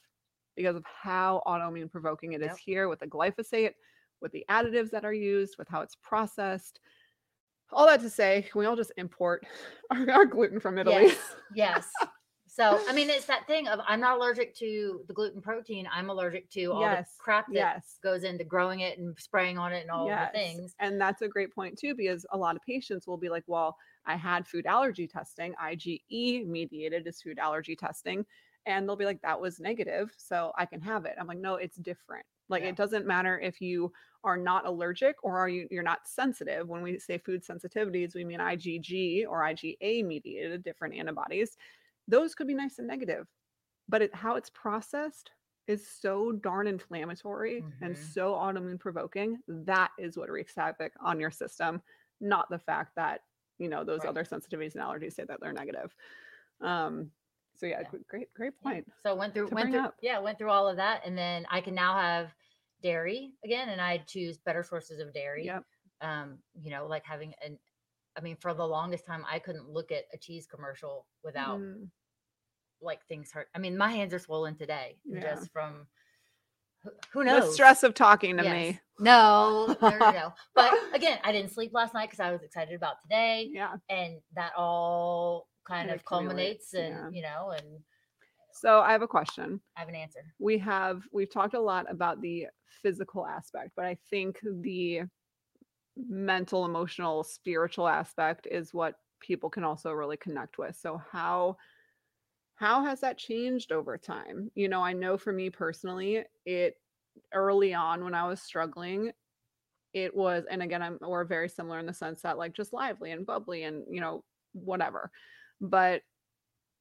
because 0.57 0.76
of 0.76 0.84
how 0.84 1.42
autoimmune 1.46 1.90
provoking 1.90 2.32
it 2.34 2.42
is 2.42 2.48
Yep. 2.48 2.59
here 2.59 2.88
with 2.88 3.00
the 3.00 3.07
glyphosate, 3.07 3.72
with 4.20 4.32
the 4.32 4.44
additives 4.50 4.90
that 4.90 5.05
are 5.05 5.12
used, 5.14 5.57
with 5.59 5.68
how 5.68 5.80
it's 5.80 5.96
processed. 5.96 6.80
All 7.72 7.86
that 7.86 8.00
to 8.00 8.11
say, 8.11 8.46
can 8.50 8.59
we 8.61 8.66
all 8.66 8.76
just 8.76 8.92
import 8.96 9.46
our, 9.90 10.11
our 10.11 10.26
gluten 10.26 10.61
from 10.61 10.78
Italy? 10.78 11.07
Yes. 11.07 11.36
Yes. 11.55 11.92
So, 12.46 12.78
I 12.88 12.92
mean, 12.92 13.11
it's 13.11 13.26
that 13.26 13.48
thing 13.48 13.66
of 13.66 13.80
I'm 13.88 13.98
not 13.98 14.16
allergic 14.16 14.55
to 14.57 15.02
the 15.09 15.12
gluten 15.14 15.40
protein. 15.40 15.88
I'm 15.90 16.09
allergic 16.09 16.48
to 16.50 16.72
all 16.72 16.82
Yes, 16.82 17.16
the 17.16 17.22
crap 17.24 17.46
that 17.48 17.55
yes. 17.57 17.98
goes 18.00 18.22
into 18.22 18.44
growing 18.44 18.80
it 18.80 18.96
and 18.98 19.18
spraying 19.18 19.59
on 19.59 19.72
it 19.72 19.80
and 19.80 19.90
all 19.90 20.07
Yes. 20.07 20.30
the 20.32 20.38
things. 20.38 20.74
And 20.78 21.00
that's 21.00 21.22
a 21.22 21.28
great 21.28 21.52
point 21.52 21.76
too, 21.76 21.96
because 21.96 22.24
a 22.30 22.38
lot 22.38 22.55
of 22.55 22.62
patients 22.62 23.09
will 23.09 23.16
be 23.16 23.28
like, 23.28 23.42
well, 23.48 23.76
I 24.07 24.16
had 24.16 24.46
food 24.46 24.66
allergy 24.66 25.07
testing, 25.07 25.55
IgE 25.55 26.46
mediated 26.46 27.07
is 27.07 27.22
food 27.22 27.38
allergy 27.38 27.76
testing. 27.76 28.24
And 28.66 28.88
they'll 28.88 28.96
be 28.96 29.05
like, 29.05 29.20
that 29.22 29.40
was 29.40 29.61
negative. 29.61 30.12
So 30.16 30.52
I 30.57 30.64
can 30.66 30.80
have 30.80 31.05
it. 31.05 31.16
I'm 31.20 31.26
like, 31.26 31.38
no, 31.38 31.57
it's 31.57 31.76
different. 31.76 32.24
Like 32.48 32.62
Yeah. 32.62 32.70
it 32.70 32.76
doesn't 32.76 33.07
matter 33.07 33.38
if 33.38 33.61
you 33.61 33.92
are 34.22 34.36
not 34.38 34.66
allergic 34.66 35.16
or 35.22 35.38
are 35.38 35.48
you 35.48 35.68
you're 35.70 35.82
not 35.82 36.07
sensitive. 36.07 36.66
When 36.68 36.82
we 36.82 36.98
say 36.98 37.18
food 37.18 37.44
sensitivities, 37.44 38.14
we 38.14 38.24
mean 38.24 38.40
IgG 38.40 39.26
or 39.28 39.42
IgA 39.42 40.05
mediated 40.05 40.62
different 40.62 40.94
antibodies. 40.94 41.57
Those 42.09 42.34
could 42.34 42.46
be 42.46 42.55
nice 42.55 42.78
and 42.78 42.88
negative. 42.88 43.26
But 43.88 44.02
it, 44.02 44.14
how 44.14 44.36
it's 44.36 44.50
processed 44.50 45.30
is 45.66 45.86
so 45.86 46.32
darn 46.32 46.66
inflammatory 46.66 47.66
and 47.82 47.96
Mhm. 47.96 47.96
so 47.96 48.32
autoimmune 48.34 48.78
provoking. 48.80 49.38
That 49.48 49.90
is 49.98 50.16
what 50.16 50.30
wreaks 50.30 50.55
havoc 50.55 50.92
on 51.00 51.20
your 51.20 51.30
system, 51.30 51.82
not 52.20 52.48
the 52.50 52.59
fact 52.59 52.94
that 52.96 53.22
you 53.59 53.68
know 53.68 53.84
those 53.84 54.00
Right. 54.00 54.09
other 54.09 54.24
sensitivities 54.24 54.74
and 54.74 54.82
allergies 54.82 55.12
say 55.14 55.24
that 55.24 55.40
they're 55.40 55.52
negative. 55.52 55.94
Um, 56.61 57.11
so 57.57 57.66
yeah, 57.66 57.82
Yeah. 57.82 57.88
gr- 57.90 57.96
great, 58.09 58.34
great 58.34 58.52
Yeah. 58.62 58.70
point. 58.70 58.92
So 59.02 59.14
went 59.14 59.34
through 59.34 59.48
went 59.50 59.70
through 59.70 59.80
up. 59.80 59.96
yeah, 60.02 60.18
went 60.18 60.38
through 60.38 60.50
all 60.50 60.68
of 60.68 60.76
that 60.76 61.02
and 61.07 61.16
then 61.16 61.46
I 61.50 61.61
can 61.61 61.74
now 61.74 61.96
have 61.98 62.34
dairy 62.82 63.32
again 63.44 63.68
and 63.70 63.80
I 63.80 63.98
choose 63.98 64.38
better 64.38 64.62
sources 64.62 65.00
of 65.00 65.12
dairy. 65.14 65.46
Yep. 65.46 65.64
Um, 66.00 66.38
you 66.55 66.70
know, 66.70 66.86
like 66.86 67.05
having 67.05 67.34
an 67.42 67.59
I 68.16 68.20
mean 68.20 68.36
for 68.36 68.55
the 68.55 68.66
longest 68.66 69.07
time 69.07 69.24
I 69.28 69.38
couldn't 69.38 69.68
look 69.68 69.92
at 69.92 70.05
a 70.12 70.18
cheese 70.18 70.46
commercial 70.46 71.07
without 71.22 71.59
Mm, 71.59 71.90
like 72.80 73.05
things 73.07 73.30
hurt. 73.32 73.48
I 73.55 73.59
mean, 73.59 73.76
my 73.76 73.90
hands 73.90 74.12
are 74.12 74.18
swollen 74.18 74.57
today 74.57 74.98
Yeah. 75.05 75.20
just 75.20 75.52
from 75.52 75.86
who, 76.85 76.91
who 77.12 77.24
the 77.24 77.32
knows? 77.41 77.55
stress 77.55 77.82
of 77.82 77.95
talking 77.95 78.37
to 78.37 78.45
Yes. 78.45 78.53
me. 78.53 78.80
No, 79.01 79.76
no, 79.82 79.91
no, 79.91 79.99
no. 79.99 80.32
But 80.55 80.72
again, 80.93 81.18
I 81.24 81.32
didn't 81.32 81.51
sleep 81.51 81.72
last 81.74 81.95
night 81.95 82.11
because 82.11 82.20
I 82.20 82.30
was 82.30 82.43
excited 82.43 82.74
about 82.74 83.03
today, 83.03 83.51
Yeah. 83.53 83.74
and 83.89 84.20
that 84.37 84.53
all 84.57 85.49
kind 85.66 85.91
It 85.91 85.95
of 85.95 86.05
culminates, 86.05 86.74
and 86.74 86.87
accumulates, 86.95 87.16
you 87.16 87.22
know, 87.22 87.51
and 87.51 87.80
So 88.53 88.80
I 88.80 88.93
have 88.93 89.03
a 89.03 89.09
question. 89.09 89.61
I 89.76 89.80
have 89.80 89.89
an 89.89 89.97
answer. 89.97 90.20
we 90.39 90.59
have 90.59 91.03
we've 91.12 91.30
talked 91.32 91.55
a 91.55 91.61
lot 91.61 91.91
about 91.91 92.20
the 92.20 92.47
physical 92.82 93.24
aspect 93.26 93.70
but 93.76 93.85
i 93.85 93.97
think 94.11 94.39
the 94.62 95.03
mental 95.97 96.64
emotional 96.64 97.22
spiritual 97.24 97.87
aspect 97.89 98.47
is 98.51 98.74
what 98.74 98.95
people 99.20 99.49
can 99.49 99.64
also 99.64 99.93
really 99.93 100.16
connect 100.16 100.59
with 100.59 100.76
so 100.76 101.01
how 101.11 101.57
how 102.55 102.84
has 102.84 103.00
that 103.00 103.18
changed 103.18 103.72
over 103.72 103.98
time 103.98 104.50
you 104.55 104.68
know 104.68 104.82
i 104.82 104.92
know 104.92 105.18
for 105.18 105.32
me 105.32 105.50
personally 105.50 106.24
it 106.44 106.76
early 107.32 107.74
on 107.74 108.05
when 108.05 108.14
i 108.14 108.26
was 108.26 108.42
struggling 108.42 109.12
it 109.94 110.14
was 110.14 110.44
and 110.50 110.62
again 110.62 110.82
i'm 110.82 110.98
we're 111.00 111.24
very 111.24 111.48
similar 111.48 111.78
in 111.78 111.86
the 111.86 111.94
sense 111.94 112.22
that 112.22 112.38
like 112.38 112.55
just 112.55 112.72
lively 112.72 113.12
and 113.12 113.26
bubbly 113.26 113.64
and 113.64 113.84
you 113.90 114.00
know 114.00 114.24
whatever 114.52 115.11
but 115.61 116.02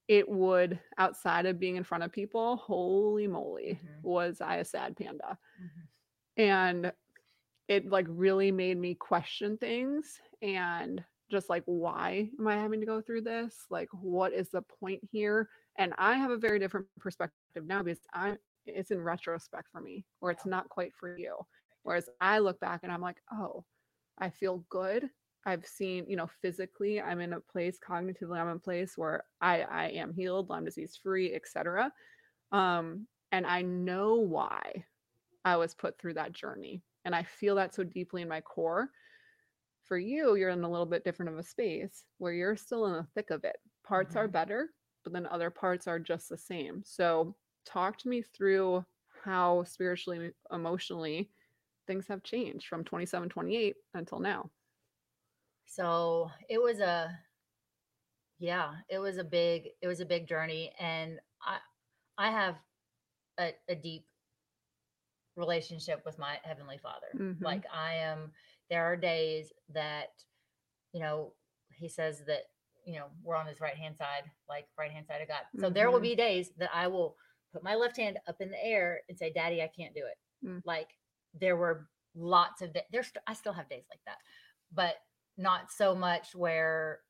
it 0.08 0.28
would 0.28 0.80
outside 0.98 1.46
of 1.46 1.58
being 1.60 1.76
in 1.76 1.84
front 1.84 2.04
of 2.04 2.12
people 2.12 2.56
holy 2.56 3.26
moly 3.28 3.80
Mhm. 3.82 4.02
was 4.02 4.40
i 4.40 4.56
a 4.56 4.64
sad 4.64 4.96
panda 4.96 5.38
Mhm. 5.58 5.88
and 6.36 6.92
it 7.68 7.86
like 7.88 8.06
really 8.08 8.52
made 8.52 8.78
me 8.78 8.94
question 8.94 9.58
things 9.58 10.20
and 10.42 11.04
just 11.30 11.50
like 11.50 11.64
why 11.66 12.30
am 12.38 12.48
I 12.48 12.56
having 12.56 12.80
to 12.80 12.86
go 12.86 13.00
through 13.02 13.22
this? 13.22 13.66
Like 13.70 13.88
what 13.92 14.32
is 14.32 14.50
the 14.50 14.62
point 14.62 15.02
here? 15.04 15.50
And 15.76 15.94
I 15.98 16.14
have 16.14 16.30
a 16.30 16.36
very 16.36 16.58
different 16.58 16.86
perspective 16.98 17.66
now 17.66 17.82
because 17.82 18.00
I 18.12 18.38
it's 18.66 18.90
in 18.90 19.00
retrospect 19.02 19.68
for 19.70 19.80
me, 19.80 20.06
or 20.20 20.30
it's 20.30 20.46
not 20.46 20.68
quite 20.70 20.94
for 20.94 21.18
you. 21.18 21.36
Whereas 21.82 22.08
I 22.20 22.38
look 22.38 22.60
back 22.60 22.80
and 22.82 22.90
I'm 22.90 23.02
like, 23.02 23.20
oh, 23.30 23.64
I 24.18 24.30
feel 24.30 24.64
good. 24.70 25.10
I've 25.44 25.66
seen, 25.66 26.06
you 26.08 26.16
know, 26.16 26.26
physically, 26.26 27.00
I'm 27.02 27.20
in 27.20 27.34
a 27.34 27.40
place, 27.40 27.78
cognitively, 27.78 28.38
I'm 28.38 28.48
in 28.48 28.56
a 28.56 28.60
place 28.60 28.96
where 28.96 29.24
I, 29.42 29.62
I 29.62 29.84
am 29.88 30.14
healed, 30.14 30.48
Lyme 30.48 30.64
disease 30.64 30.96
free, 30.96 31.34
etc. 31.34 31.92
Um, 32.52 33.06
and 33.32 33.46
I 33.46 33.60
know 33.62 34.14
why 34.14 34.86
I 35.44 35.56
was 35.56 35.74
put 35.74 35.98
through 35.98 36.14
that 36.14 36.32
journey. 36.32 36.82
And 37.04 37.14
I 37.14 37.22
feel 37.24 37.56
that 37.56 37.74
so 37.74 37.84
deeply 37.84 38.22
in 38.22 38.28
my 38.28 38.40
core. 38.40 38.90
For 39.82 39.98
you, 39.98 40.34
you're 40.36 40.48
in 40.48 40.64
a 40.64 40.70
little 40.70 40.86
bit 40.86 41.04
different 41.04 41.32
of 41.32 41.38
a 41.38 41.42
space 41.42 42.06
where 42.18 42.32
you're 42.32 42.56
still 42.56 42.86
in 42.86 42.94
the 42.94 43.06
thick 43.14 43.30
of 43.30 43.44
it. 43.44 43.56
Parts 43.86 44.16
are 44.16 44.28
Mhm. 44.28 44.32
better, 44.32 44.70
but 45.04 45.12
then 45.12 45.26
other 45.26 45.50
parts 45.50 45.86
are 45.86 45.98
just 45.98 46.28
the 46.28 46.38
same. 46.38 46.82
So, 46.84 47.36
talk 47.66 47.98
to 47.98 48.08
me 48.08 48.22
through 48.22 48.84
how 49.24 49.64
spiritually, 49.64 50.32
emotionally, 50.52 51.30
things 51.86 52.06
have 52.08 52.22
changed 52.22 52.66
from 52.66 52.84
27, 52.84 53.28
28 53.28 53.76
until 53.94 54.18
now. 54.20 54.50
So 55.66 56.30
it 56.48 56.60
was 56.62 56.80
a, 56.80 57.18
yeah, 58.38 58.74
it 58.88 58.98
was 58.98 59.16
a 59.18 59.24
big, 59.24 59.68
it 59.80 59.86
was 59.86 60.00
a 60.00 60.06
big 60.06 60.26
journey, 60.26 60.72
and 60.78 61.18
I, 61.42 61.58
I 62.18 62.30
have 62.30 62.56
a, 63.38 63.52
a 63.68 63.74
deep 63.74 64.06
relationship 65.36 66.02
with 66.04 66.18
my 66.18 66.38
heavenly 66.44 66.78
Father. 66.78 67.06
Mhm. 67.16 67.42
Like 67.42 67.64
I 67.72 67.94
am. 67.94 68.32
There 68.70 68.84
are 68.84 68.96
days 68.96 69.52
that, 69.72 70.10
you 70.92 71.00
know, 71.00 71.32
He 71.76 71.88
says 71.88 72.22
that 72.26 72.44
you 72.84 72.98
know 72.98 73.06
we're 73.22 73.36
on 73.36 73.46
His 73.46 73.60
right 73.60 73.76
hand 73.76 73.96
side, 73.96 74.30
like 74.48 74.66
right 74.78 74.90
hand 74.90 75.06
side 75.06 75.20
of 75.22 75.28
God. 75.28 75.42
So 75.58 75.70
there 75.70 75.90
will 75.90 75.98
Mhm. 76.00 76.02
be 76.02 76.14
days 76.14 76.50
that 76.58 76.70
I 76.74 76.86
will 76.88 77.16
put 77.52 77.62
my 77.62 77.74
left 77.74 77.96
hand 77.96 78.18
up 78.26 78.40
in 78.40 78.50
the 78.50 78.62
air 78.64 79.02
and 79.08 79.18
say, 79.18 79.30
"Daddy, 79.32 79.62
I 79.62 79.68
can't 79.68 79.94
do 79.94 80.06
it." 80.06 80.18
Mm. 80.46 80.62
Like 80.64 80.98
there 81.32 81.56
were 81.56 81.88
lots 82.14 82.62
of 82.62 82.72
da- 82.72 82.86
there's 82.90 83.10
I 83.26 83.34
still 83.34 83.52
have 83.52 83.68
days 83.68 83.86
like 83.90 84.00
that, 84.06 84.18
but 84.72 84.96
not 85.36 85.70
so 85.72 85.94
much 85.94 86.34
where 86.34 87.00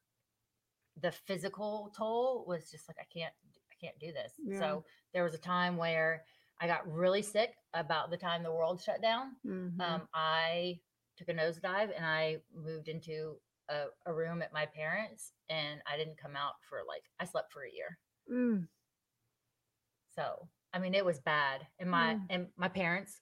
the 0.96 1.10
physical 1.12 1.92
toll 1.96 2.44
was 2.46 2.70
just 2.70 2.88
like 2.88 2.98
I 3.00 3.04
can't 3.12 3.34
I 3.70 3.74
can't 3.80 3.98
do 3.98 4.12
this. 4.12 4.32
Yeah. 4.38 4.58
So 4.60 4.84
there 5.12 5.24
was 5.24 5.34
a 5.34 5.38
time 5.38 5.76
where 5.76 6.24
I 6.60 6.66
got 6.68 6.90
really 6.90 7.22
sick 7.22 7.54
about 7.74 8.10
the 8.10 8.16
time 8.16 8.42
the 8.42 8.52
world 8.52 8.80
shut 8.80 9.02
down. 9.02 9.36
Mhm. 9.44 9.80
Um, 9.80 10.08
I 10.14 10.80
took 11.16 11.28
a 11.28 11.34
nosedive 11.34 11.94
and 11.94 12.06
I 12.06 12.42
moved 12.54 12.88
into 12.88 13.40
a, 13.68 13.84
a 14.06 14.12
room 14.12 14.42
at 14.42 14.52
my 14.52 14.66
parents 14.66 15.32
and 15.48 15.80
I 15.90 15.96
didn't 15.96 16.18
come 16.20 16.36
out 16.36 16.54
for 16.68 16.80
like 16.88 17.02
I 17.20 17.24
slept 17.24 17.52
for 17.52 17.62
a 17.62 17.72
year. 17.72 17.98
Mm. 18.30 18.68
So 20.14 20.48
I 20.72 20.78
mean 20.78 20.94
it 20.94 21.04
was 21.04 21.18
bad. 21.20 21.66
And 21.78 21.90
my 21.90 22.14
Mm. 22.14 22.26
and 22.30 22.46
my 22.56 22.68
parents 22.68 23.20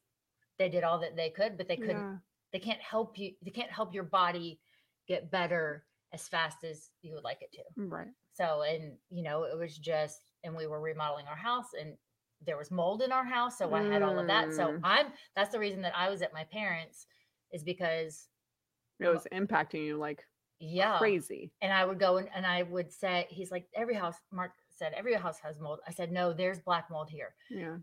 they 0.59 0.69
did 0.69 0.85
all 0.85 0.99
that 1.01 1.17
they 1.17 1.31
could, 1.31 1.57
but 1.57 1.69
they 1.69 1.77
couldn't 1.77 1.97
Yeah. 1.97 2.17
they 2.53 2.59
can't 2.59 2.81
help 2.81 3.19
you 3.19 3.33
they 3.43 3.51
can't 3.51 3.71
help 3.71 3.95
your 3.95 4.05
body 4.05 4.61
get 5.09 5.31
better 5.31 5.85
as 6.13 6.29
fast 6.29 6.63
as 6.65 6.91
you 7.03 7.15
would 7.15 7.25
like 7.25 7.41
it 7.41 7.53
to. 7.53 7.63
Right. 7.89 8.09
So, 8.35 8.63
and 8.63 8.97
you 9.11 9.23
know, 9.23 9.45
it 9.45 9.57
was 9.59 9.77
just, 9.79 10.33
and 10.45 10.55
we 10.55 10.67
were 10.67 10.81
remodeling 10.81 11.27
our 11.27 11.37
house 11.37 11.69
and 11.79 11.97
there 12.45 12.57
was 12.59 12.71
mold 12.71 13.03
in 13.03 13.13
our 13.13 13.25
house. 13.25 13.57
So 13.59 13.73
I 13.73 13.83
had 13.83 14.03
all 14.03 14.19
of 14.19 14.27
that. 14.27 14.53
So 14.53 14.73
Mm. 14.73 14.81
I'm, 14.85 15.07
that's 15.37 15.53
the 15.53 15.59
reason 15.59 15.81
that 15.83 15.97
I 15.97 16.11
was 16.11 16.23
at 16.23 16.33
my 16.35 16.45
parents 16.45 17.07
is 17.51 17.63
because, 17.63 18.29
It 19.01 19.09
was 19.09 19.27
impacting 19.33 19.85
you 19.85 19.97
like 19.97 20.25
yeah. 20.63 20.99
crazy. 20.99 21.51
And 21.61 21.73
I 21.73 21.85
would 21.85 21.99
go 21.99 22.17
and, 22.19 22.29
and 22.35 22.47
I 22.47 22.63
would 22.63 22.93
say, 22.93 23.27
he's 23.31 23.51
like, 23.51 23.67
every 23.75 23.95
house, 23.95 24.17
Mark 24.31 24.53
said, 24.71 24.93
every 24.97 25.15
house 25.15 25.39
has 25.43 25.59
mold. 25.59 25.81
I 25.87 25.93
said, 25.93 26.13
no, 26.13 26.33
there's 26.33 26.61
black 26.61 26.91
mold 26.91 27.09
here 27.11 27.35
Yeah. 27.51 27.77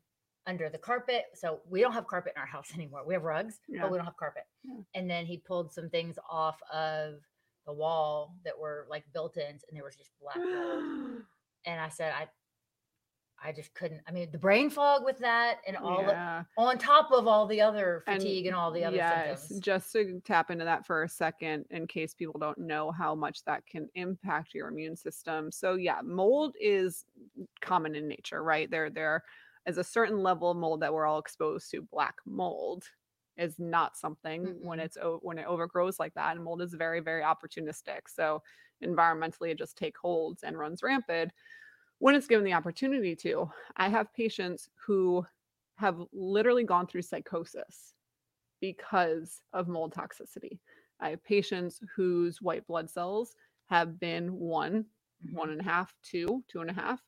under 0.48 0.70
the 0.70 0.78
carpet. 0.78 1.26
So 1.36 1.60
we 1.70 1.82
don't 1.82 1.94
have 1.94 2.08
carpet 2.08 2.34
in 2.36 2.40
our 2.40 2.48
house 2.48 2.72
anymore. 2.76 3.04
We 3.06 3.14
have 3.14 3.24
rugs, 3.24 3.60
Yeah. 3.68 3.82
but 3.82 3.92
we 3.92 3.98
don't 3.98 4.06
have 4.06 4.18
carpet. 4.18 4.44
Yeah. 4.64 4.82
And 4.96 5.10
then 5.10 5.26
he 5.26 5.38
pulled 5.38 5.72
some 5.72 5.90
things 5.90 6.18
off 6.30 6.60
of 6.74 7.16
the 7.66 7.74
wall 7.74 8.36
that 8.46 8.58
were 8.58 8.88
like 8.90 9.04
built-ins 9.14 9.64
and 9.68 9.78
there 9.78 9.84
was 9.84 9.96
just 9.96 10.12
black 10.22 10.38
mold. 10.38 11.22
and 11.66 11.80
I 11.82 11.90
said, 11.90 12.14
I, 12.16 12.28
I 13.44 13.52
just 13.52 13.74
couldn't. 13.74 14.02
I 14.08 14.12
mean, 14.12 14.30
the 14.32 14.38
brain 14.38 14.70
fog 14.70 15.06
with 15.06 15.18
that, 15.20 15.60
and 15.66 15.78
all 15.78 16.04
the, 16.04 16.46
on 16.58 16.78
top 16.78 17.12
of 17.12 17.28
all 17.28 17.48
the 17.48 17.62
other 17.62 18.04
fatigue 18.06 18.48
and, 18.48 18.56
all 18.56 18.72
the 18.72 18.84
other 18.84 18.98
yes, 18.98 19.42
symptoms. 19.42 19.60
just 19.62 19.92
to 19.94 20.22
tap 20.26 20.52
into 20.52 20.66
that 20.66 20.86
for 20.86 21.04
a 21.04 21.10
second, 21.10 21.66
in 21.70 21.88
case 21.88 22.14
people 22.14 22.40
don't 22.40 22.58
know 22.58 22.92
how 22.92 23.16
much 23.16 23.44
that 23.46 23.66
can 23.66 23.88
impact 23.96 24.54
your 24.54 24.68
immune 24.68 24.96
system. 24.96 25.52
So 25.52 25.76
yeah, 25.76 26.00
mold 26.04 26.56
is 26.60 27.06
common 27.62 27.96
in 27.96 28.08
nature, 28.08 28.44
right? 28.44 28.70
There, 28.70 28.90
there 28.90 29.24
is 29.66 29.78
a 29.78 29.84
certain 29.84 30.22
level 30.22 30.52
of 30.52 30.58
mold 30.58 30.82
that 30.82 30.94
we're 30.94 31.06
all 31.06 31.20
exposed 31.20 31.72
to. 31.72 31.82
Black 31.82 32.16
mold 32.26 32.84
is 33.38 33.56
not 33.58 33.96
something 33.96 34.58
when 34.62 34.80
Mm-mm. 34.80 34.84
it's 34.86 34.98
when 35.22 35.38
it 35.38 35.48
overgrows 35.48 35.98
like 35.98 36.14
that, 36.16 36.36
and 36.36 36.44
mold 36.44 36.62
is 36.62 36.74
very, 36.74 37.00
very 37.00 37.24
opportunistic. 37.24 38.02
So 38.08 38.42
environmentally, 38.84 39.52
it 39.52 39.58
just 39.58 39.78
take 39.78 39.98
holds 39.98 40.44
and 40.44 40.58
runs 40.58 40.84
rampant 40.84 41.32
when 42.00 42.16
it's 42.16 42.28
given 42.28 42.46
the 42.46 42.54
opportunity 42.54 43.16
to. 43.18 43.52
I 43.78 43.90
have 43.90 44.14
patients 44.14 44.70
who 44.86 45.26
have 45.78 46.00
literally 46.12 46.64
gone 46.64 46.88
through 46.88 47.04
psychosis 47.04 47.94
because 48.62 49.42
of 49.54 49.68
mold 49.68 49.94
toxicity. 49.94 50.60
I 51.00 51.12
have 51.12 51.24
patients 51.24 51.82
whose 51.96 52.42
white 52.42 52.68
blood 52.68 52.90
cells 52.90 53.36
have 53.68 54.00
been 54.00 54.34
one, 54.40 54.86
Mhm. 55.26 55.34
one 55.34 55.50
and 55.52 55.62
a 55.62 55.64
half, 55.64 55.96
two, 56.02 56.44
two 56.48 56.62
and 56.62 56.70
a 56.70 56.74
half, 56.74 57.02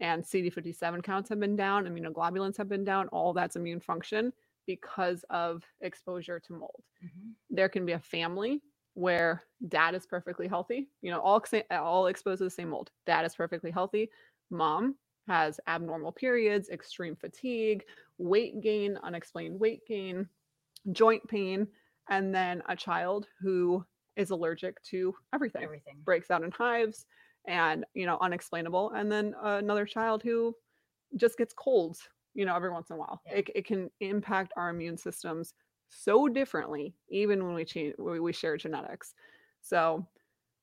and 0.00 0.24
CD57 0.26 1.02
counts 1.02 1.28
have 1.28 1.40
been 1.40 1.56
down, 1.56 1.86
immunoglobulins 1.86 2.56
have 2.56 2.68
been 2.68 2.84
down. 2.84 3.08
All 3.08 3.32
that's 3.32 3.56
immune 3.56 3.80
function 3.80 4.32
because 4.66 5.24
of 5.30 5.64
exposure 5.80 6.40
to 6.40 6.52
mold. 6.52 6.84
Mhm. 7.02 7.34
There 7.50 7.68
can 7.68 7.86
be 7.86 7.92
a 7.92 8.00
family 8.00 8.62
where 8.94 9.44
dad 9.68 9.94
is 9.94 10.06
perfectly 10.06 10.48
healthy, 10.48 10.90
you 11.02 11.10
know, 11.10 11.20
all 11.20 11.40
all 11.70 12.06
exposed 12.08 12.38
to 12.38 12.44
the 12.44 12.50
same 12.50 12.70
mold. 12.70 12.90
Dad 13.04 13.24
is 13.24 13.36
perfectly 13.36 13.70
healthy. 13.70 14.10
Mom 14.50 14.96
has 15.28 15.60
abnormal 15.66 16.12
periods, 16.12 16.68
extreme 16.68 17.16
fatigue, 17.16 17.84
weight 18.18 18.60
gain, 18.60 18.96
unexplained 19.02 19.58
weight 19.58 19.80
gain, 19.86 20.28
joint 20.92 21.26
pain, 21.28 21.66
and 22.08 22.34
then 22.34 22.62
a 22.68 22.76
child 22.76 23.26
who 23.40 23.84
is 24.16 24.30
allergic 24.30 24.82
to 24.84 25.14
everything 25.32 25.64
Everything. 25.64 26.02
breaks 26.04 26.30
out 26.30 26.42
in 26.42 26.50
hives 26.50 27.06
and 27.46 27.84
you 27.94 28.06
know 28.06 28.18
unexplainable 28.20 28.90
and 28.92 29.10
then 29.10 29.34
another 29.42 29.84
child 29.86 30.22
who 30.22 30.54
just 31.16 31.38
gets 31.38 31.54
colds 31.54 32.08
you 32.34 32.44
know 32.44 32.54
every 32.56 32.70
once 32.70 32.90
in 32.90 32.96
a 32.96 32.98
while 32.98 33.22
Yeah. 33.26 33.38
it, 33.38 33.50
it 33.54 33.66
can 33.66 33.90
impact 34.00 34.52
our 34.56 34.70
immune 34.70 34.96
systems 34.96 35.54
so 35.88 36.28
differently 36.28 36.96
even 37.08 37.44
when 37.44 37.54
we 37.54 37.64
change 37.64 37.94
we, 37.98 38.20
we 38.20 38.32
share 38.32 38.56
genetics 38.56 39.14
so 39.62 40.06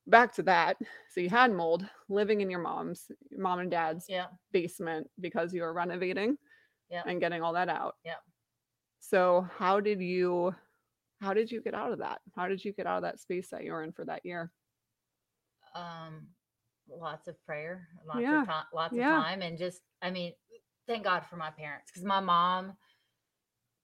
back 0.07 0.33
to 0.33 0.43
that 0.43 0.77
so 1.09 1.21
you 1.21 1.29
had 1.29 1.51
mold 1.51 1.87
living 2.09 2.41
in 2.41 2.49
your 2.49 2.59
mom's 2.59 3.09
mom 3.31 3.59
and 3.59 3.71
dad's 3.71 4.05
Yeah. 4.09 4.27
basement 4.51 5.09
because 5.19 5.53
you 5.53 5.61
were 5.61 5.73
renovating 5.73 6.37
Yeah. 6.89 7.03
and 7.05 7.19
getting 7.21 7.41
all 7.41 7.53
that 7.53 7.69
out 7.69 7.95
Yeah. 8.03 8.17
so 8.99 9.41
how 9.57 9.79
did 9.79 10.01
you 10.01 10.53
how 11.21 11.33
did 11.33 11.51
you 11.51 11.61
get 11.61 11.73
out 11.73 11.91
of 11.93 11.99
that 11.99 12.21
how 12.35 12.47
did 12.47 12.63
you 12.63 12.73
get 12.73 12.85
out 12.87 12.97
of 12.97 13.03
that 13.03 13.19
space 13.19 13.49
that 13.49 13.63
you 13.63 13.71
were 13.71 13.83
in 13.83 13.93
for 13.93 14.05
that 14.05 14.25
year 14.25 14.51
Um, 15.75 16.27
lots 16.87 17.27
of 17.27 17.41
prayer, 17.45 17.87
lots 18.05 18.21
Yeah. 18.21 18.41
of 18.41 18.45
time, 18.45 18.65
lots 18.73 18.93
Yeah. 18.95 19.19
of 19.19 19.25
time, 19.25 19.41
and 19.41 19.57
just, 19.57 19.81
I 20.01 20.11
mean, 20.11 20.33
thank 20.85 21.03
God 21.03 21.25
for 21.25 21.35
my 21.37 21.49
parents 21.49 21.89
because 21.91 22.03
my 22.05 22.19
mom 22.19 22.77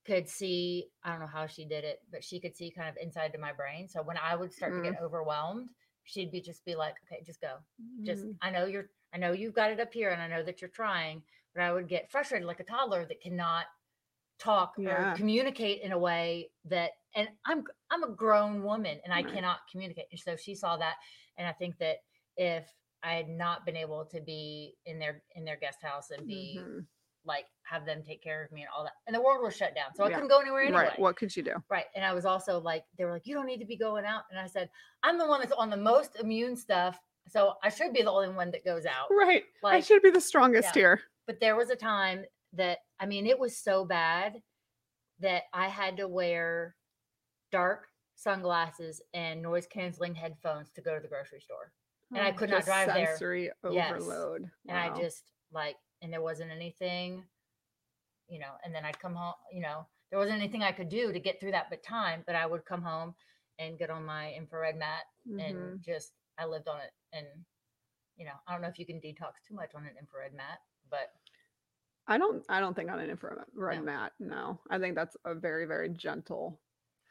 could 0.05 0.27
see, 0.29 0.91
I 1.03 1.11
don't 1.11 1.19
know 1.19 1.27
how 1.27 1.47
she 1.47 1.65
did 1.65 1.83
it, 1.83 1.99
but 2.11 2.23
she 2.23 2.39
could 2.39 2.55
see 2.55 2.71
kind 2.71 2.89
of 2.89 2.97
inside 3.01 3.31
to 3.33 3.37
my 3.39 3.53
brain. 3.53 3.87
So 3.87 4.01
when 4.01 4.17
I 4.17 4.35
would 4.35 4.53
start 4.53 4.73
to 4.75 4.81
Mm. 4.81 4.83
get 4.91 5.01
overwhelmed, 5.01 5.69
she'd 6.09 6.31
be 6.31 6.41
just 6.41 6.65
be 6.65 6.75
like, 6.75 6.95
okay, 7.05 7.23
just 7.23 7.41
go. 7.41 7.59
just 8.05 8.25
Mm. 8.25 8.39
I 8.41 8.49
know 8.51 8.65
you're 8.65 8.89
I 9.13 9.17
know 9.17 9.31
you've 9.33 9.53
got 9.55 9.71
it 9.71 9.79
up 9.79 9.93
here 9.93 10.11
and 10.11 10.21
I 10.21 10.27
know 10.27 10.43
that 10.43 10.61
you're 10.61 10.69
trying, 10.69 11.23
but 11.53 11.63
I 11.63 11.71
would 11.73 11.87
get 11.89 12.11
frustrated 12.11 12.47
like 12.47 12.59
a 12.59 12.63
toddler 12.63 13.05
that 13.05 13.21
cannot 13.21 13.65
talk 14.39 14.75
Yeah. 14.77 14.85
or 14.85 15.11
communicate 15.15 15.81
in 15.81 15.91
a 15.91 15.99
way 15.99 16.51
that 16.65 16.91
and 17.15 17.29
I'm 17.45 17.65
I'm 17.91 18.03
a 18.03 18.09
grown 18.15 18.63
woman 18.63 18.99
and 19.03 19.13
I 19.13 19.23
Right. 19.23 19.33
cannot 19.33 19.59
communicate. 19.71 20.05
And 20.11 20.19
so 20.19 20.35
she 20.37 20.55
saw 20.55 20.77
that 20.77 20.95
and 21.37 21.47
I 21.47 21.53
think 21.53 21.77
that 21.79 21.97
if 22.37 22.69
I 23.03 23.15
had 23.15 23.29
not 23.29 23.65
been 23.65 23.77
able 23.77 24.05
to 24.05 24.21
be 24.21 24.77
in 24.85 24.99
their 24.99 25.23
in 25.35 25.45
their 25.45 25.57
guest 25.57 25.81
house 25.81 26.11
and 26.11 26.27
be 26.27 26.69
Mhm. 26.69 26.87
Like 27.25 27.45
have 27.63 27.85
them 27.85 28.01
take 28.03 28.23
care 28.23 28.43
of 28.43 28.51
me 28.51 28.61
and 28.61 28.69
all 28.75 28.83
that. 28.83 28.93
And 29.07 29.15
the 29.15 29.21
world 29.21 29.43
was 29.43 29.55
shut 29.55 29.75
down. 29.75 29.93
So 29.95 30.03
I 30.03 30.09
Yeah. 30.09 30.15
couldn't 30.15 30.29
go 30.29 30.39
anywhere 30.39 30.63
anyway. 30.63 30.83
Right. 30.89 30.99
What 30.99 31.15
could 31.17 31.35
you 31.35 31.43
do? 31.43 31.55
Right. 31.69 31.85
And 31.95 32.03
I 32.05 32.13
was 32.13 32.25
also 32.25 32.59
like, 32.59 32.85
they 32.97 33.05
were 33.05 33.11
like, 33.11 33.27
you 33.27 33.35
don't 33.35 33.45
need 33.45 33.59
to 33.59 33.65
be 33.65 33.77
going 33.77 34.05
out. 34.05 34.23
And 34.31 34.39
I 34.39 34.47
said, 34.47 34.69
I'm 35.03 35.17
the 35.17 35.27
one 35.27 35.39
that's 35.41 35.51
on 35.51 35.69
the 35.69 35.77
most 35.77 36.15
immune 36.19 36.55
stuff. 36.55 36.99
So 37.27 37.53
I 37.63 37.69
should 37.69 37.93
be 37.93 38.01
the 38.01 38.11
only 38.11 38.29
one 38.29 38.49
that 38.51 38.65
goes 38.65 38.85
out. 38.85 39.07
Right. 39.11 39.43
I 39.63 39.81
should 39.81 40.01
be 40.01 40.09
the 40.09 40.21
strongest 40.21 40.69
yeah. 40.75 40.81
here. 40.81 41.01
but 41.27 41.39
there 41.39 41.55
was 41.55 41.69
a 41.69 41.75
time 41.75 42.25
that, 42.53 42.79
I 42.99 43.05
mean, 43.05 43.27
it 43.27 43.37
was 43.37 43.55
so 43.57 43.85
bad 43.85 44.41
that 45.19 45.43
I 45.53 45.67
had 45.67 45.97
to 45.97 46.07
wear 46.07 46.75
dark 47.51 47.87
sunglasses 48.15 49.01
and 49.13 49.41
noise 49.41 49.67
canceling 49.67 50.15
headphones 50.15 50.69
to 50.71 50.81
go 50.81 50.95
to 50.95 51.01
the 51.01 51.07
grocery 51.07 51.41
store. 51.41 51.71
and 52.11 52.19
I 52.23 52.29
Oh, 52.31 52.33
could 52.33 52.49
not 52.49 52.65
drive 52.65 52.87
there. 52.87 53.05
sensory 53.05 53.51
Yes. 53.69 53.91
overload. 53.91 54.49
And 54.67 54.77
I 54.77 54.97
just 54.99 55.31
like, 55.51 55.75
and 56.01 56.11
there 56.11 56.21
wasn't 56.21 56.51
anything, 56.51 57.23
you 58.27 58.39
know, 58.39 58.53
and 58.63 58.73
then 58.73 58.85
I'd 58.85 58.99
come 58.99 59.15
home, 59.15 59.33
you 59.51 59.61
know, 59.61 59.85
there 60.09 60.19
wasn't 60.19 60.39
anything 60.41 60.63
I 60.63 60.71
could 60.71 60.89
do 60.89 61.11
to 61.11 61.19
get 61.19 61.39
through 61.39 61.51
that 61.51 61.69
but 61.69 61.83
time, 61.83 62.23
but 62.25 62.35
I 62.35 62.45
would 62.45 62.65
come 62.65 62.81
home 62.81 63.15
and 63.59 63.77
get 63.77 63.89
on 63.89 64.05
my 64.05 64.33
infrared 64.33 64.75
mat 64.77 65.03
Mhm. 65.27 65.73
and 65.73 65.83
just, 65.83 66.13
I 66.37 66.45
lived 66.45 66.67
on 66.67 66.79
it. 66.81 66.91
And, 67.11 67.27
you 68.15 68.25
know, 68.25 68.33
I 68.47 68.53
don't 68.53 68.61
know 68.61 68.67
if 68.69 68.79
you 68.79 68.85
can 68.85 69.01
detox 69.01 69.33
too 69.47 69.53
much 69.55 69.75
on 69.75 69.85
an 69.85 69.97
infrared 69.97 70.33
mat, 70.33 70.59
but 70.89 71.13
I 72.07 72.17
don't 72.17 72.43
I 72.49 72.59
don't 72.59 72.73
think 72.73 72.89
on 72.89 72.99
an 72.99 73.09
infrared 73.09 73.45
No. 73.55 73.81
mat. 73.83 74.13
No. 74.19 74.59
I 74.69 74.79
think 74.79 74.95
that's 74.95 75.15
a 75.25 75.35
very, 75.35 75.65
very 75.65 75.89
gentle 75.89 76.59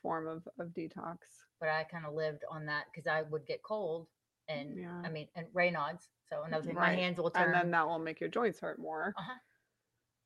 form 0.03 0.26
of, 0.26 0.49
of 0.59 0.68
detox. 0.68 1.18
but 1.61 1.68
I 1.68 1.84
kind 1.84 2.07
of 2.07 2.14
lived 2.14 2.45
on 2.51 2.66
that 2.66 2.86
because 2.86 3.07
I 3.07 3.22
would 3.22 3.47
get 3.47 3.62
cold 3.62 4.09
and 4.49 4.76
Yeah. 4.76 5.03
I 5.05 5.09
mean, 5.11 5.28
and 5.34 5.46
Raynaud's. 5.55 6.09
So 6.28 6.42
another 6.42 6.66
thing, 6.66 6.74
my 6.74 6.94
hands 6.94 7.18
will 7.18 7.30
turn. 7.30 7.44
And 7.46 7.55
then 7.55 7.70
that 7.70 7.86
will 7.86 7.99
make 7.99 8.20
your 8.20 8.28
joints 8.30 8.61
hurt 8.61 8.78
more. 8.78 9.14
Uh-huh. 9.16 9.34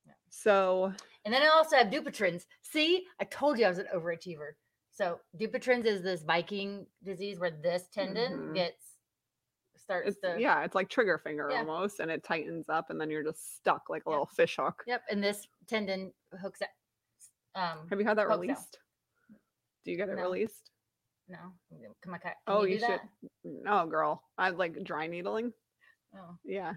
Yeah. 0.06 0.12
So 0.30 0.92
And 1.24 1.32
then 1.32 1.42
I 1.42 1.48
also 1.48 1.76
have 1.76 1.88
Dupuytren's. 1.88 2.46
See, 2.62 3.06
I 3.20 3.24
told 3.24 3.58
you 3.58 3.66
I 3.66 3.68
was 3.68 3.78
an 3.78 3.86
overachiever. 3.94 4.52
So 4.90 5.20
Dupuytren's 5.36 5.86
is 5.86 6.02
this 6.02 6.22
Viking 6.22 6.86
disease 7.04 7.38
where 7.38 7.50
this 7.52 7.88
tendon 7.88 8.32
Mhm. 8.32 8.54
gets 8.54 8.98
starts 9.76 10.08
it's 10.08 10.20
to 10.20 10.36
yeah, 10.40 10.64
it's 10.64 10.74
like 10.74 10.88
trigger 10.88 11.18
finger 11.18 11.48
Yeah. 11.50 11.58
almost, 11.60 12.00
and 12.00 12.10
it 12.10 12.22
tightens 12.24 12.68
up, 12.68 12.90
and 12.90 13.00
then 13.00 13.10
you're 13.10 13.22
just 13.24 13.56
stuck 13.56 13.88
like 13.88 14.02
a 14.06 14.10
Yeah. 14.10 14.10
little 14.10 14.26
fish 14.26 14.56
hook. 14.56 14.82
Yep, 14.86 15.04
and 15.10 15.22
this 15.24 15.46
tendon 15.66 16.12
hooks 16.40 16.60
up. 16.62 16.70
Um, 17.54 17.88
Have 17.88 17.98
you 18.00 18.06
had 18.06 18.18
that 18.18 18.26
Pokes 18.28 18.34
out. 18.34 18.40
released? 18.40 18.78
Do 19.84 19.90
you 19.90 19.96
get 19.96 20.08
it 20.08 20.16
No. 20.16 20.22
released? 20.22 20.71
No, 21.28 21.38
come 22.02 22.14
on, 22.14 22.20
can 22.20 22.32
Oh, 22.46 22.64
you, 22.64 22.74
you 22.74 22.78
should. 22.78 22.88
that? 22.88 23.08
Oh, 23.24 23.28
no, 23.44 23.86
girl. 23.86 24.22
I 24.38 24.50
like 24.50 24.82
dry 24.84 25.06
needling. 25.06 25.52
Oh, 26.14 26.36
Yeah, 26.44 26.74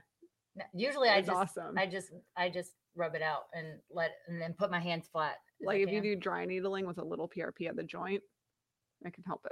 no. 0.56 0.64
Usually 0.74 1.10
I 1.10 1.18
it's 1.18 1.28
just 1.28 1.38
awesome. 1.58 1.78
I 1.78 1.86
just 1.86 2.12
I 2.38 2.50
just 2.50 2.72
rub 2.96 3.16
it 3.16 3.22
out 3.22 3.44
and 3.54 3.80
let 3.92 4.12
and 4.28 4.42
then 4.42 4.54
put 4.54 4.72
my 4.72 4.80
hands 4.80 5.08
flat. 5.12 5.36
like 5.62 5.82
if 5.82 5.92
you 5.92 6.02
do 6.02 6.16
dry 6.16 6.46
needling 6.46 6.86
with 6.88 6.98
a 6.98 7.04
little 7.04 7.28
PRP 7.28 7.68
at 7.68 7.76
the 7.76 7.84
joint, 7.84 8.22
it 9.04 9.14
can 9.14 9.24
help 9.24 9.46
it. 9.46 9.52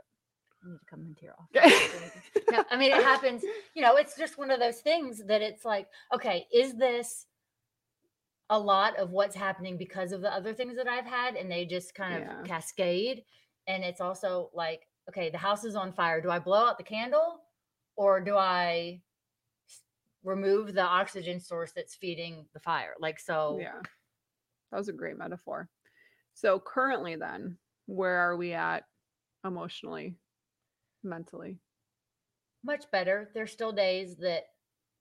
I 0.64 0.70
need 0.70 0.78
to 0.80 0.86
come 0.86 1.02
into 1.02 1.24
your 1.24 1.36
office. 1.64 1.90
no, 2.52 2.64
I 2.72 2.78
mean 2.78 2.92
it 2.92 3.04
happens. 3.04 3.44
You 3.76 3.82
know, 3.82 3.96
it's 3.98 4.16
just 4.18 4.38
one 4.38 4.52
of 4.52 4.60
those 4.62 4.80
things 4.80 5.22
that 5.28 5.42
it's 5.42 5.66
like, 5.66 5.88
okay, 6.14 6.48
is 6.54 6.76
this 6.76 7.26
a 8.50 8.60
lot 8.60 8.98
of 8.98 9.10
what's 9.12 9.36
happening 9.36 9.78
because 9.78 10.12
of 10.12 10.22
the 10.22 10.32
other 10.34 10.54
things 10.54 10.76
that 10.78 10.88
I've 10.88 11.06
had, 11.06 11.36
and 11.36 11.52
they 11.52 11.66
just 11.66 11.96
kind 11.96 12.16
of 12.16 12.22
Yeah. 12.22 12.44
cascade. 12.44 13.24
And 13.68 13.84
it's 13.84 14.02
also 14.02 14.50
like, 14.54 14.88
okay, 15.10 15.30
the 15.30 15.38
house 15.38 15.64
is 15.64 15.76
on 15.76 15.94
fire. 15.94 16.22
Do 16.22 16.30
I 16.30 16.40
blow 16.40 16.66
out 16.66 16.78
the 16.78 16.84
candle, 16.84 17.40
or 17.96 18.20
do 18.20 18.36
i 18.36 19.02
remove 20.24 20.74
the 20.74 20.82
oxygen 20.82 21.40
source 21.40 21.74
that's 21.76 21.96
feeding 21.96 22.46
the 22.54 22.60
fire? 22.60 22.94
Like 23.00 23.20
so. 23.20 23.58
Yeah. 23.62 23.82
That 24.72 24.78
was 24.78 24.90
a 24.90 24.94
great 24.94 25.18
metaphor. 25.18 25.70
So 26.34 26.60
currently 26.60 27.16
then, 27.16 27.58
where 27.86 28.18
are 28.18 28.36
we 28.38 28.54
at 28.54 28.86
emotionally, 29.46 30.16
mentally? 31.04 31.60
much 32.66 32.90
better. 32.92 33.30
There's 33.34 33.52
still 33.52 33.74
days 33.74 34.16
that 34.20 34.46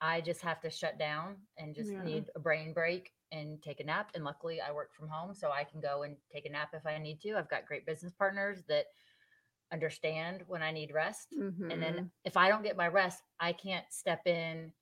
I 0.00 0.20
just 0.20 0.40
have 0.40 0.60
to 0.62 0.68
shut 0.68 0.98
down 0.98 1.36
and 1.56 1.76
just 1.76 1.92
Yeah. 1.92 2.02
need 2.02 2.28
a 2.34 2.40
brain 2.40 2.72
break 2.72 3.12
and 3.32 3.62
take 3.62 3.80
a 3.80 3.84
nap. 3.84 4.12
And 4.14 4.24
luckily, 4.24 4.60
I 4.60 4.72
work 4.72 4.94
from 4.94 5.08
home, 5.08 5.34
so 5.34 5.52
I 5.52 5.64
can 5.64 5.80
go 5.80 6.04
and 6.04 6.18
take 6.32 6.46
a 6.46 6.50
nap 6.50 6.70
if 6.74 6.86
I 6.86 6.98
need 6.98 7.20
to. 7.22 7.36
I've 7.38 7.50
got 7.50 7.66
great 7.66 7.86
business 7.86 8.12
partners 8.12 8.64
that 8.68 8.86
understand 9.72 10.44
when 10.46 10.62
I 10.62 10.70
need 10.70 10.92
rest. 10.92 11.36
And 11.70 11.82
Mhm. 11.82 11.82
then 11.82 12.10
if 12.24 12.36
I 12.36 12.48
don't 12.48 12.62
get 12.62 12.76
my 12.76 12.88
rest, 12.88 13.22
I 13.40 13.52
can't 13.52 13.90
step 13.90 14.26
in 14.26 14.72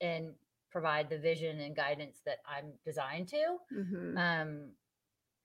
and 0.00 0.34
provide 0.70 1.10
the 1.10 1.18
vision 1.18 1.60
and 1.60 1.74
guidance 1.74 2.20
that 2.26 2.38
I'm 2.46 2.74
designed 2.84 3.28
to 3.28 3.58
Mhm. 3.70 4.16
um 4.16 4.72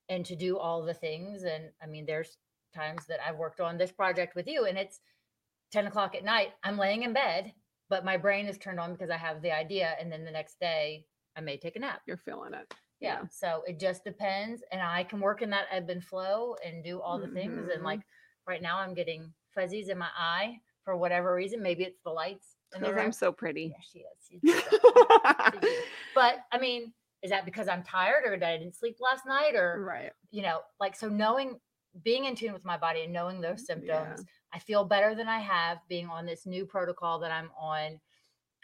and 0.10 0.26
to 0.26 0.36
do 0.36 0.58
all 0.58 0.84
the 0.84 0.94
things 0.94 1.44
and 1.44 1.72
i 1.82 1.86
mean 1.86 2.06
there's 2.06 2.38
times 2.74 3.06
that 3.08 3.20
i've 3.26 3.38
worked 3.38 3.62
on 3.62 3.78
this 3.78 3.92
project 3.92 4.36
with 4.36 4.48
you 4.48 4.66
and 4.66 4.78
it's 4.78 5.02
10 5.72 5.88
o'clock 5.88 6.16
at 6.16 6.24
night 6.24 6.54
i'm 6.64 6.78
laying 6.78 7.04
in 7.04 7.14
bed 7.14 7.54
but 7.90 8.06
my 8.06 8.18
brain 8.18 8.48
is 8.48 8.58
turned 8.58 8.80
on 8.80 8.94
because 8.94 9.10
i 9.10 9.18
have 9.18 9.42
the 9.42 9.52
idea 9.52 9.96
and 10.00 10.12
then 10.12 10.24
the 10.26 10.32
next 10.32 10.60
day 10.60 11.08
i 11.36 11.42
may 11.42 11.58
take 11.58 11.76
a 11.76 11.80
nap 11.80 12.02
You're 12.06 12.18
feeling 12.18 12.54
it. 12.54 12.74
yeah, 13.00 13.22
so 13.30 13.64
it 13.68 13.80
just 13.80 14.04
depends 14.04 14.62
and 14.72 14.82
i 14.82 15.04
can 15.04 15.20
work 15.20 15.42
in 15.42 15.50
that 15.52 15.66
ebb 15.72 15.90
and 15.90 16.04
flow 16.04 16.56
and 16.66 16.84
do 16.84 17.00
all 17.02 17.20
the 17.20 17.28
things 17.28 17.68
and 17.74 17.82
Mhm. 17.82 17.86
like 17.86 18.02
right 18.48 18.62
now 18.62 18.78
i'm 18.80 18.94
getting 18.94 19.34
fuzzies 19.54 19.90
in 19.90 19.98
my 19.98 20.10
eye 20.18 20.60
for 20.84 20.98
whatever 20.98 21.34
reason 21.36 21.62
maybe 21.62 21.84
it's 21.84 22.00
the 22.04 22.10
lights 22.10 22.56
Because 22.74 22.96
I'm 22.98 23.12
so 23.12 23.32
pretty. 23.32 23.74
yeah 23.76 23.82
she 23.82 24.00
is 24.00 24.42
beautiful. 24.42 24.80
but 26.16 26.36
i 26.52 26.58
mean 26.58 26.94
is 27.22 27.30
that 27.30 27.46
because 27.46 27.68
i'm 27.68 27.84
tired 27.84 28.24
or 28.26 28.38
that 28.38 28.50
i 28.54 28.58
didn't 28.58 28.76
sleep 28.76 28.98
last 29.00 29.26
night 29.26 29.56
or 29.56 29.84
right. 29.86 30.12
you 30.32 30.42
know, 30.42 30.62
like 30.80 30.96
so 30.96 31.08
knowing 31.08 31.60
being 32.04 32.26
in 32.26 32.36
tune 32.36 32.54
with 32.54 32.64
my 32.66 32.78
body 32.78 33.02
and 33.02 33.12
knowing 33.14 33.42
those 33.42 33.60
Yeah. 33.68 33.76
symptoms, 33.76 34.24
I 34.54 34.60
feel 34.60 34.86
better 34.86 35.14
than 35.14 35.28
I 35.28 35.40
have 35.40 35.80
being 35.90 36.08
on 36.08 36.26
this 36.26 36.46
new 36.46 36.66
protocol 36.66 37.20
that 37.20 37.32
I'm 37.32 37.52
on. 37.60 38.00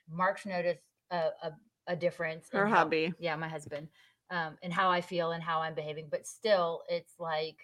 Mark's 0.09 0.45
noticed 0.45 0.81
a, 1.11 1.31
a, 1.43 1.51
a 1.87 1.95
difference. 1.95 2.47
Her 2.51 2.67
hubby. 2.67 3.13
yeah, 3.19 3.35
my 3.35 3.47
husband, 3.47 3.87
um, 4.29 4.57
and 4.61 4.73
how 4.73 4.89
I 4.89 5.01
feel 5.01 5.31
and 5.31 5.41
how 5.43 5.61
I'm 5.61 5.73
behaving. 5.75 6.07
But 6.11 6.27
still, 6.27 6.83
it's 6.89 7.13
like, 7.19 7.57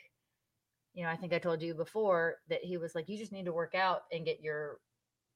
you 0.93 1.03
know, 1.03 1.09
I 1.09 1.15
think 1.15 1.34
I 1.34 1.39
told 1.39 1.61
you 1.61 1.74
before 1.74 2.38
that 2.49 2.63
he 2.63 2.78
was 2.78 2.95
like, 2.95 3.09
you 3.09 3.17
just 3.17 3.32
need 3.32 3.45
to 3.45 3.53
work 3.53 3.76
out 3.76 4.03
and 4.11 4.26
get 4.26 4.41
your 4.41 4.80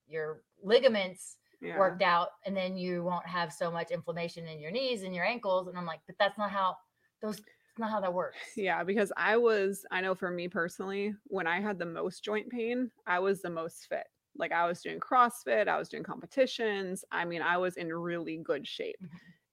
your 0.07 0.41
ligaments 0.63 1.37
Yeah. 1.61 1.77
worked 1.77 2.01
out 2.01 2.29
and 2.45 2.55
then 2.55 2.77
you 2.77 3.03
won't 3.03 3.27
have 3.27 3.51
so 3.51 3.69
much 3.69 3.91
inflammation 3.91 4.47
in 4.47 4.59
your 4.59 4.71
knees 4.71 5.03
and 5.03 5.13
your 5.13 5.25
ankles 5.25 5.67
and 5.67 5.77
i'm 5.77 5.85
like 5.85 5.99
but 6.07 6.15
that's 6.17 6.37
not 6.37 6.49
how 6.49 6.77
those 7.21 7.41
not 7.77 7.91
how 7.91 7.99
that 7.99 8.13
works 8.13 8.37
Yeah, 8.55 8.83
because 8.83 9.11
I 9.17 9.37
was, 9.37 9.85
I 9.91 10.01
know 10.01 10.15
for 10.15 10.31
me 10.31 10.47
personally, 10.47 11.13
when 11.25 11.45
I 11.45 11.59
had 11.61 11.77
the 11.77 11.85
most 11.85 12.23
joint 12.23 12.49
pain, 12.49 12.89
I 13.05 13.19
was 13.19 13.41
the 13.41 13.49
most 13.49 13.85
fit. 13.87 14.07
Like 14.37 14.51
I 14.51 14.67
was 14.67 14.81
doing 14.81 14.99
CrossFit, 14.99 15.67
I 15.67 15.77
was 15.77 15.89
doing 15.89 16.03
competitions. 16.03 17.03
I 17.11 17.25
mean, 17.25 17.41
I 17.41 17.57
was 17.57 17.77
in 17.77 17.91
really 17.91 18.37
good 18.37 18.67
shape. 18.67 19.01
Mhm. 19.01 19.09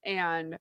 And 0.07 0.59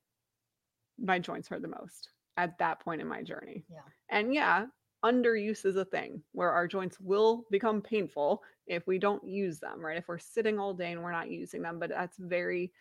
my 0.97 1.19
joints 1.19 1.47
hurt 1.47 1.61
the 1.61 1.67
most 1.67 2.09
at 2.37 2.57
that 2.59 2.79
point 2.79 3.01
in 3.01 3.07
my 3.07 3.21
journey. 3.21 3.65
Yeah. 3.69 3.81
And 4.09 4.33
yeah, 4.33 4.67
underuse 5.03 5.65
is 5.65 5.75
a 5.75 5.85
thing 5.85 6.23
where 6.31 6.51
our 6.51 6.67
joints 6.67 6.99
will 6.99 7.45
become 7.51 7.81
painful 7.81 8.43
if 8.67 8.87
we 8.87 8.97
don't 8.97 9.27
use 9.27 9.59
them, 9.59 9.83
right? 9.85 9.97
If 9.97 10.07
we're 10.07 10.17
sitting 10.17 10.59
all 10.59 10.73
day 10.73 10.93
and 10.93 11.03
we're 11.03 11.11
not 11.11 11.29
using 11.29 11.61
them, 11.61 11.79
but 11.79 11.89
that's 11.89 12.17
very 12.17 12.71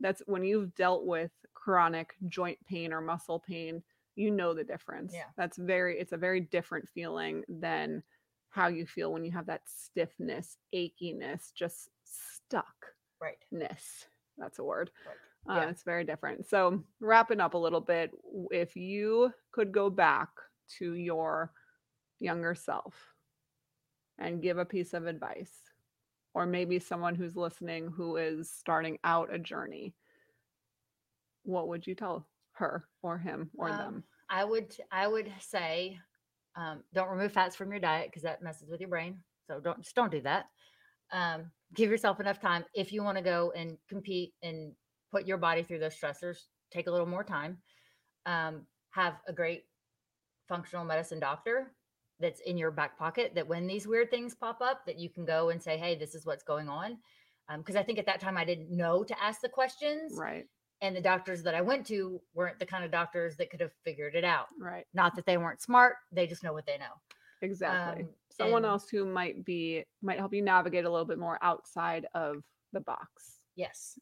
that's 0.00 0.22
when 0.26 0.44
you've 0.44 0.74
dealt 0.74 1.06
with 1.06 1.30
chronic 1.54 2.14
joint 2.28 2.58
pain 2.66 2.92
or 2.92 3.00
muscle 3.00 3.40
pain, 3.40 3.82
you 4.14 4.30
know 4.30 4.52
the 4.54 4.64
difference. 4.64 5.14
Yeah. 5.14 5.24
That's 5.36 5.58
very 5.58 5.98
it's 5.98 6.12
a 6.12 6.16
very 6.16 6.40
different 6.40 6.88
feeling 6.88 7.44
than 7.48 8.02
how 8.56 8.68
you 8.68 8.86
feel 8.86 9.12
when 9.12 9.22
you 9.24 9.32
have 9.32 9.46
that 9.46 9.60
stiffness, 9.66 10.56
achiness, 10.74 11.52
just 11.54 11.90
stuckness. 12.04 12.64
right 13.20 13.36
That's 14.38 14.58
a 14.58 14.64
word. 14.64 14.90
Right. 15.46 15.66
Uh, 15.66 15.70
It's 15.70 15.82
very 15.84 16.04
different. 16.04 16.46
So, 16.46 16.82
wrapping 17.00 17.40
up 17.40 17.54
a 17.54 17.58
little 17.58 17.80
bit, 17.82 18.10
if 18.50 18.74
you 18.74 19.30
could 19.52 19.72
go 19.72 19.90
back 19.90 20.30
to 20.78 20.94
your 20.94 21.52
younger 22.18 22.54
self 22.54 22.94
and 24.18 24.42
give 24.42 24.58
a 24.58 24.64
piece 24.64 24.94
of 24.94 25.06
advice, 25.06 25.52
or 26.34 26.46
maybe 26.46 26.78
someone 26.78 27.14
who's 27.14 27.36
listening 27.36 27.88
who 27.88 28.16
is 28.16 28.50
starting 28.50 28.98
out 29.04 29.32
a 29.32 29.38
journey, 29.38 29.94
what 31.44 31.68
would 31.68 31.86
you 31.86 31.94
tell 31.94 32.26
her 32.52 32.88
or 33.02 33.18
him 33.18 33.50
or 33.58 33.68
Um, 33.68 33.78
them? 33.78 34.04
i 34.30 34.42
would 34.44 34.74
i 34.90 35.06
would 35.06 35.30
say 35.40 36.00
um, 36.56 36.82
don't 36.94 37.10
remove 37.10 37.32
fats 37.32 37.54
from 37.54 37.70
your 37.70 37.80
diet 37.80 38.08
because 38.08 38.22
that 38.22 38.42
messes 38.42 38.68
with 38.70 38.80
your 38.80 38.90
brain 38.90 39.18
so 39.46 39.60
don't 39.60 39.80
just 39.82 39.94
don't 39.94 40.10
do 40.10 40.20
that. 40.22 40.46
Um, 41.12 41.50
give 41.74 41.90
yourself 41.90 42.18
enough 42.20 42.40
time 42.40 42.64
if 42.74 42.92
you 42.92 43.02
want 43.02 43.16
to 43.16 43.22
go 43.22 43.52
and 43.54 43.76
compete 43.88 44.34
and 44.42 44.72
put 45.12 45.26
your 45.26 45.38
body 45.38 45.62
through 45.62 45.78
those 45.78 45.94
stressors 45.94 46.38
take 46.72 46.88
a 46.88 46.90
little 46.90 47.06
more 47.06 47.24
time. 47.24 47.58
Um, 48.26 48.66
have 48.90 49.14
a 49.28 49.32
great 49.32 49.64
functional 50.48 50.84
medicine 50.84 51.20
doctor 51.20 51.72
that's 52.18 52.40
in 52.40 52.56
your 52.56 52.70
back 52.70 52.98
pocket 52.98 53.32
that 53.34 53.46
when 53.46 53.66
these 53.66 53.86
weird 53.86 54.10
things 54.10 54.34
pop 54.34 54.60
up 54.60 54.84
that 54.86 54.98
you 54.98 55.10
can 55.10 55.24
go 55.24 55.50
and 55.50 55.62
say 55.62 55.76
hey 55.76 55.94
this 55.94 56.14
is 56.14 56.24
what's 56.24 56.42
going 56.42 56.68
on. 56.68 56.98
Because 57.58 57.76
i 57.76 57.82
think 57.82 57.98
at 57.98 58.06
that 58.06 58.20
time 58.20 58.36
i 58.36 58.44
didn't 58.44 58.70
know 58.70 59.04
to 59.04 59.22
ask 59.22 59.40
the 59.40 59.48
questions 59.48 60.14
Right, 60.16 60.46
and 60.82 60.94
the 60.94 61.00
doctors 61.00 61.42
that 61.42 61.54
I 61.54 61.60
went 61.62 61.86
to 61.86 62.20
weren't 62.34 62.58
the 62.58 62.66
kind 62.66 62.84
of 62.84 62.90
doctors 62.90 63.36
that 63.36 63.50
could 63.50 63.60
have 63.60 63.72
figured 63.84 64.14
it 64.14 64.24
out. 64.24 64.46
right, 64.60 64.86
Not 64.94 65.14
that 65.16 65.26
they 65.26 65.36
weren't 65.38 65.60
smart, 65.62 65.96
they 66.12 66.26
just 66.26 66.42
know 66.42 66.52
what 66.52 66.66
they 66.66 66.78
know. 66.78 66.92
exactly. 67.42 68.04
Um, 68.04 68.08
someone 68.30 68.64
and- 68.64 68.70
else 68.70 68.88
who 68.90 69.04
might 69.06 69.44
be 69.44 69.84
might 70.02 70.18
help 70.18 70.34
you 70.34 70.42
navigate 70.42 70.84
a 70.84 70.90
little 70.90 71.06
bit 71.06 71.18
more 71.18 71.38
outside 71.42 72.06
of 72.14 72.42
the 72.72 72.80
box. 72.80 73.40
Yes. 73.54 73.98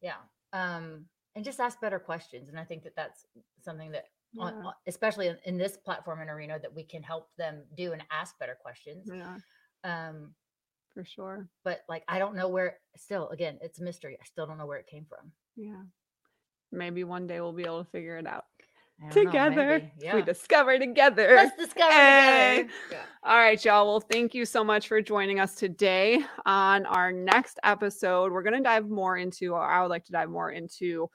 Yeah. 0.00 0.16
Um 0.52 1.06
and 1.34 1.44
just 1.44 1.60
ask 1.60 1.80
better 1.80 1.98
questions 1.98 2.48
and 2.50 2.58
I 2.60 2.64
think 2.64 2.82
that 2.82 2.94
that's 2.96 3.24
something 3.62 3.92
that 3.92 4.04
Yeah. 4.32 4.44
on- 4.44 4.74
especially 4.86 5.28
in, 5.28 5.38
in 5.44 5.56
this 5.56 5.76
platform 5.78 6.20
and 6.20 6.28
arena 6.30 6.58
that 6.58 6.74
we 6.74 6.84
can 6.84 7.02
help 7.02 7.30
them 7.36 7.64
do 7.74 7.92
and 7.92 8.02
ask 8.10 8.38
better 8.38 8.54
questions. 8.60 9.08
Yeah, 9.10 9.38
Um, 9.84 10.34
for 10.92 11.04
sure. 11.04 11.48
but 11.64 11.84
like 11.88 12.04
I 12.08 12.18
don't 12.18 12.34
know 12.36 12.48
where. 12.48 12.78
Still, 12.96 13.30
again, 13.30 13.58
it's 13.62 13.80
a 13.80 13.82
mystery. 13.84 14.18
I 14.20 14.24
still 14.24 14.46
don't 14.46 14.58
know 14.58 14.66
where 14.66 14.78
it 14.78 14.86
came 14.86 15.06
from. 15.06 15.32
Yeah. 15.56 15.82
Maybe 16.72 17.04
one 17.04 17.26
day 17.26 17.40
we'll 17.40 17.52
be 17.52 17.64
able 17.64 17.84
to 17.84 17.90
figure 17.90 18.16
it 18.16 18.26
out 18.26 18.44
don't 19.10 19.14
know, 19.14 19.30
together. 19.32 19.90
Yeah. 20.00 20.14
We 20.14 20.22
discover 20.22 20.78
together. 20.78 21.34
Let's 21.34 21.56
discover 21.56 21.92
Hey. 21.92 22.56
together. 22.62 22.74
Yeah. 22.92 23.02
All 23.24 23.36
right, 23.36 23.64
y'all. 23.64 23.86
Well, 23.86 24.00
thank 24.00 24.34
you 24.34 24.44
so 24.44 24.62
much 24.62 24.88
for 24.88 25.00
joining 25.02 25.40
us 25.40 25.54
today. 25.54 26.24
On 26.46 26.86
our 26.86 27.12
next 27.12 27.58
episode, 27.64 28.32
we're 28.32 28.42
going 28.42 28.56
to 28.56 28.62
dive 28.62 28.88
more 28.88 29.16
into, 29.16 29.54
or 29.54 29.62
I 29.62 29.82
would 29.82 29.90
like 29.90 30.04
to 30.06 30.12
dive 30.12 30.30
more 30.30 30.52
into 30.52 31.08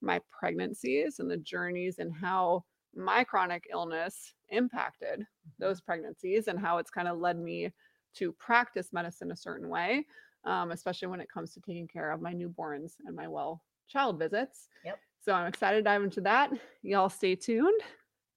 my 0.00 0.20
pregnancies 0.30 1.18
and 1.18 1.30
the 1.30 1.36
journeys 1.36 1.98
and 1.98 2.12
how 2.14 2.64
my 2.94 3.24
chronic 3.24 3.64
illness 3.72 4.34
impacted 4.50 5.26
those 5.58 5.80
pregnancies 5.80 6.48
and 6.48 6.58
how 6.58 6.78
it's 6.78 6.90
kind 6.90 7.08
of 7.08 7.18
led 7.18 7.38
me 7.38 7.70
to 8.14 8.32
practice 8.32 8.92
medicine 8.92 9.32
a 9.32 9.36
certain 9.36 9.68
way, 9.68 10.06
um, 10.44 10.70
especially 10.70 11.08
when 11.08 11.20
it 11.20 11.28
comes 11.32 11.52
to 11.52 11.60
taking 11.60 11.88
care 11.88 12.10
of 12.10 12.20
my 12.20 12.32
newborns 12.32 12.92
and 13.06 13.16
my 13.16 13.26
well 13.26 13.62
child 13.88 14.18
visits. 14.18 14.68
Yep. 14.84 14.98
So 15.24 15.32
I'm 15.32 15.46
excited 15.46 15.78
to 15.78 15.82
dive 15.82 16.02
into 16.02 16.20
that. 16.22 16.50
Y'all 16.82 17.08
stay 17.08 17.34
tuned 17.34 17.80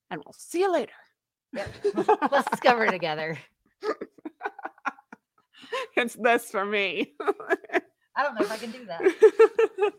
and 0.09 0.21
we'll 0.25 0.35
see 0.37 0.61
you 0.61 0.71
later. 0.71 0.93
Yep. 1.53 1.69
Let's 2.31 2.49
discover 2.49 2.85
it 2.85 2.91
together. 2.91 3.37
it's 5.95 6.15
this 6.15 6.49
for 6.49 6.65
me. 6.65 7.13
I 8.15 8.23
don't 8.23 8.35
know 8.35 8.45
if 8.45 8.51
I 8.51 8.57
can 8.57 8.71
do 8.71 8.85
that. 8.85 9.93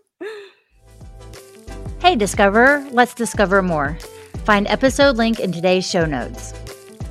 Hey, 2.01 2.17
Discoverer, 2.17 2.87
let's 2.91 3.13
discover 3.13 3.61
more. 3.61 3.99
Find 4.45 4.67
episode 4.69 5.17
link 5.17 5.41
in 5.41 5.53
today's 5.53 5.89
show 5.89 6.05
notes. 6.05 6.53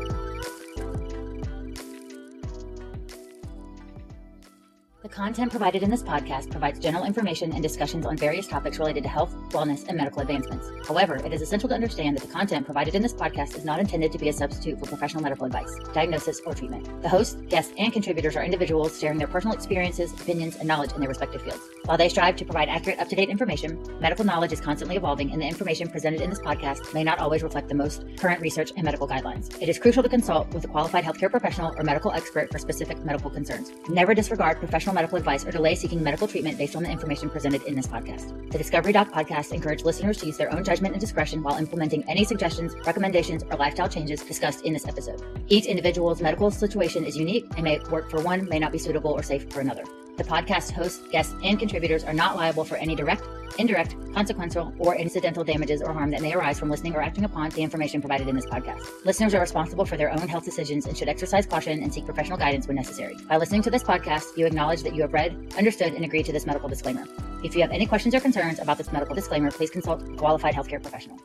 Content 5.17 5.49
provided 5.49 5.81
in 5.81 5.89
this 5.89 6.03
podcast 6.03 6.51
provides 6.51 6.79
general 6.79 7.03
information 7.03 7.51
and 7.51 7.63
discussions 7.63 8.05
on 8.05 8.15
various 8.15 8.45
topics 8.45 8.77
related 8.77 9.01
to 9.01 9.09
health, 9.09 9.33
wellness, 9.49 9.83
and 9.87 9.97
medical 9.97 10.21
advancements. 10.21 10.69
However, 10.87 11.15
it 11.15 11.33
is 11.33 11.41
essential 11.41 11.67
to 11.69 11.73
understand 11.73 12.15
that 12.15 12.21
the 12.21 12.31
content 12.31 12.65
provided 12.65 12.93
in 12.93 13.01
this 13.01 13.15
podcast 13.15 13.57
is 13.57 13.65
not 13.65 13.79
intended 13.79 14.11
to 14.11 14.19
be 14.19 14.29
a 14.29 14.33
substitute 14.33 14.79
for 14.79 14.85
professional 14.85 15.23
medical 15.23 15.47
advice, 15.47 15.75
diagnosis, 15.91 16.39
or 16.45 16.53
treatment. 16.53 17.01
The 17.01 17.09
hosts, 17.09 17.33
guests, 17.49 17.73
and 17.79 17.91
contributors 17.91 18.35
are 18.35 18.43
individuals 18.43 18.99
sharing 18.99 19.17
their 19.17 19.27
personal 19.27 19.55
experiences, 19.55 20.13
opinions, 20.13 20.55
and 20.57 20.67
knowledge 20.67 20.91
in 20.91 20.99
their 20.99 21.09
respective 21.09 21.41
fields. 21.41 21.63
While 21.85 21.97
they 21.97 22.09
strive 22.09 22.35
to 22.35 22.45
provide 22.45 22.69
accurate, 22.69 22.99
up 22.99 23.09
to 23.09 23.15
date 23.15 23.29
information, 23.29 23.83
medical 23.99 24.23
knowledge 24.23 24.53
is 24.53 24.61
constantly 24.61 24.97
evolving, 24.97 25.31
and 25.31 25.41
the 25.41 25.47
information 25.47 25.89
presented 25.89 26.21
in 26.21 26.29
this 26.29 26.41
podcast 26.41 26.93
may 26.93 27.03
not 27.03 27.17
always 27.17 27.41
reflect 27.41 27.69
the 27.69 27.75
most 27.75 28.05
current 28.17 28.39
research 28.39 28.71
and 28.75 28.83
medical 28.83 29.07
guidelines. 29.07 29.59
It 29.59 29.67
is 29.67 29.79
crucial 29.79 30.03
to 30.03 30.09
consult 30.09 30.53
with 30.53 30.63
a 30.65 30.67
qualified 30.67 31.03
healthcare 31.03 31.31
professional 31.31 31.73
or 31.75 31.83
medical 31.83 32.11
expert 32.11 32.51
for 32.51 32.59
specific 32.59 33.03
medical 33.03 33.31
concerns. 33.31 33.71
Never 33.89 34.13
disregard 34.13 34.59
professional 34.59 34.93
medical 35.07 35.17
advice 35.19 35.47
or 35.47 35.51
delay 35.51 35.73
seeking 35.73 36.03
medical 36.03 36.27
treatment 36.27 36.57
based 36.57 36.75
on 36.75 36.83
the 36.83 36.89
information 36.89 37.29
presented 37.29 37.63
in 37.63 37.75
this 37.75 37.87
podcast. 37.87 38.51
The 38.51 38.57
Discovery 38.57 38.91
Doc 38.91 39.09
podcast 39.13 39.53
encourage 39.53 39.85
listeners 39.85 40.17
to 40.17 40.25
use 40.25 40.35
their 40.35 40.53
own 40.53 40.65
judgment 40.65 40.93
and 40.93 40.99
discretion 40.99 41.41
while 41.41 41.55
implementing 41.55 42.03
any 42.09 42.25
suggestions, 42.25 42.75
recommendations, 42.85 43.43
or 43.43 43.57
lifestyle 43.57 43.87
changes 43.87 44.21
discussed 44.21 44.65
in 44.65 44.73
this 44.73 44.85
episode. 44.85 45.21
Each 45.47 45.65
individual's 45.65 46.21
medical 46.21 46.51
situation 46.51 47.05
is 47.05 47.15
unique 47.15 47.45
and 47.55 47.63
may 47.63 47.79
work 47.89 48.09
for 48.09 48.21
one, 48.21 48.49
may 48.49 48.59
not 48.59 48.73
be 48.73 48.77
suitable 48.77 49.11
or 49.11 49.23
safe 49.23 49.49
for 49.49 49.61
another. 49.61 49.83
The 50.17 50.23
podcast 50.23 50.71
hosts, 50.71 51.07
guests, 51.11 51.35
and 51.43 51.59
contributors 51.59 52.03
are 52.03 52.13
not 52.13 52.35
liable 52.35 52.63
for 52.63 52.75
any 52.75 52.95
direct, 52.95 53.21
indirect, 53.59 53.95
consequential, 54.15 54.73
or 54.79 54.95
incidental 54.95 55.43
damages 55.43 55.79
or 55.79 55.93
harm 55.93 56.09
that 56.09 56.21
may 56.21 56.33
arise 56.33 56.57
from 56.57 56.71
listening 56.71 56.95
or 56.95 57.01
acting 57.01 57.23
upon 57.23 57.51
the 57.51 57.61
information 57.61 58.01
provided 58.01 58.27
in 58.27 58.35
this 58.35 58.47
podcast. 58.47 58.81
Listeners 59.05 59.35
are 59.35 59.39
responsible 59.39 59.85
for 59.85 59.95
their 59.95 60.11
own 60.11 60.27
health 60.27 60.43
decisions 60.43 60.87
and 60.87 60.97
should 60.97 61.07
exercise 61.07 61.45
caution 61.45 61.83
and 61.83 61.93
seek 61.93 62.05
professional 62.05 62.37
guidance 62.37 62.67
when 62.67 62.75
necessary. 62.75 63.15
By 63.29 63.37
listening 63.37 63.61
to 63.61 63.69
this 63.69 63.83
podcast, 63.83 64.35
you 64.35 64.47
acknowledge 64.47 64.81
that 64.81 64.95
you 64.95 65.03
have 65.03 65.13
read, 65.13 65.53
understood, 65.55 65.93
and 65.93 66.03
agreed 66.03 66.25
to 66.25 66.31
this 66.31 66.47
medical 66.47 66.67
disclaimer. 66.67 67.05
If 67.43 67.55
you 67.55 67.61
have 67.61 67.71
any 67.71 67.85
questions 67.85 68.15
or 68.15 68.19
concerns 68.19 68.57
about 68.57 68.79
this 68.79 68.91
medical 68.91 69.13
disclaimer, 69.13 69.51
please 69.51 69.69
consult 69.69 70.01
a 70.01 70.15
qualified 70.15 70.55
healthcare 70.55 70.81
professional. 70.81 71.19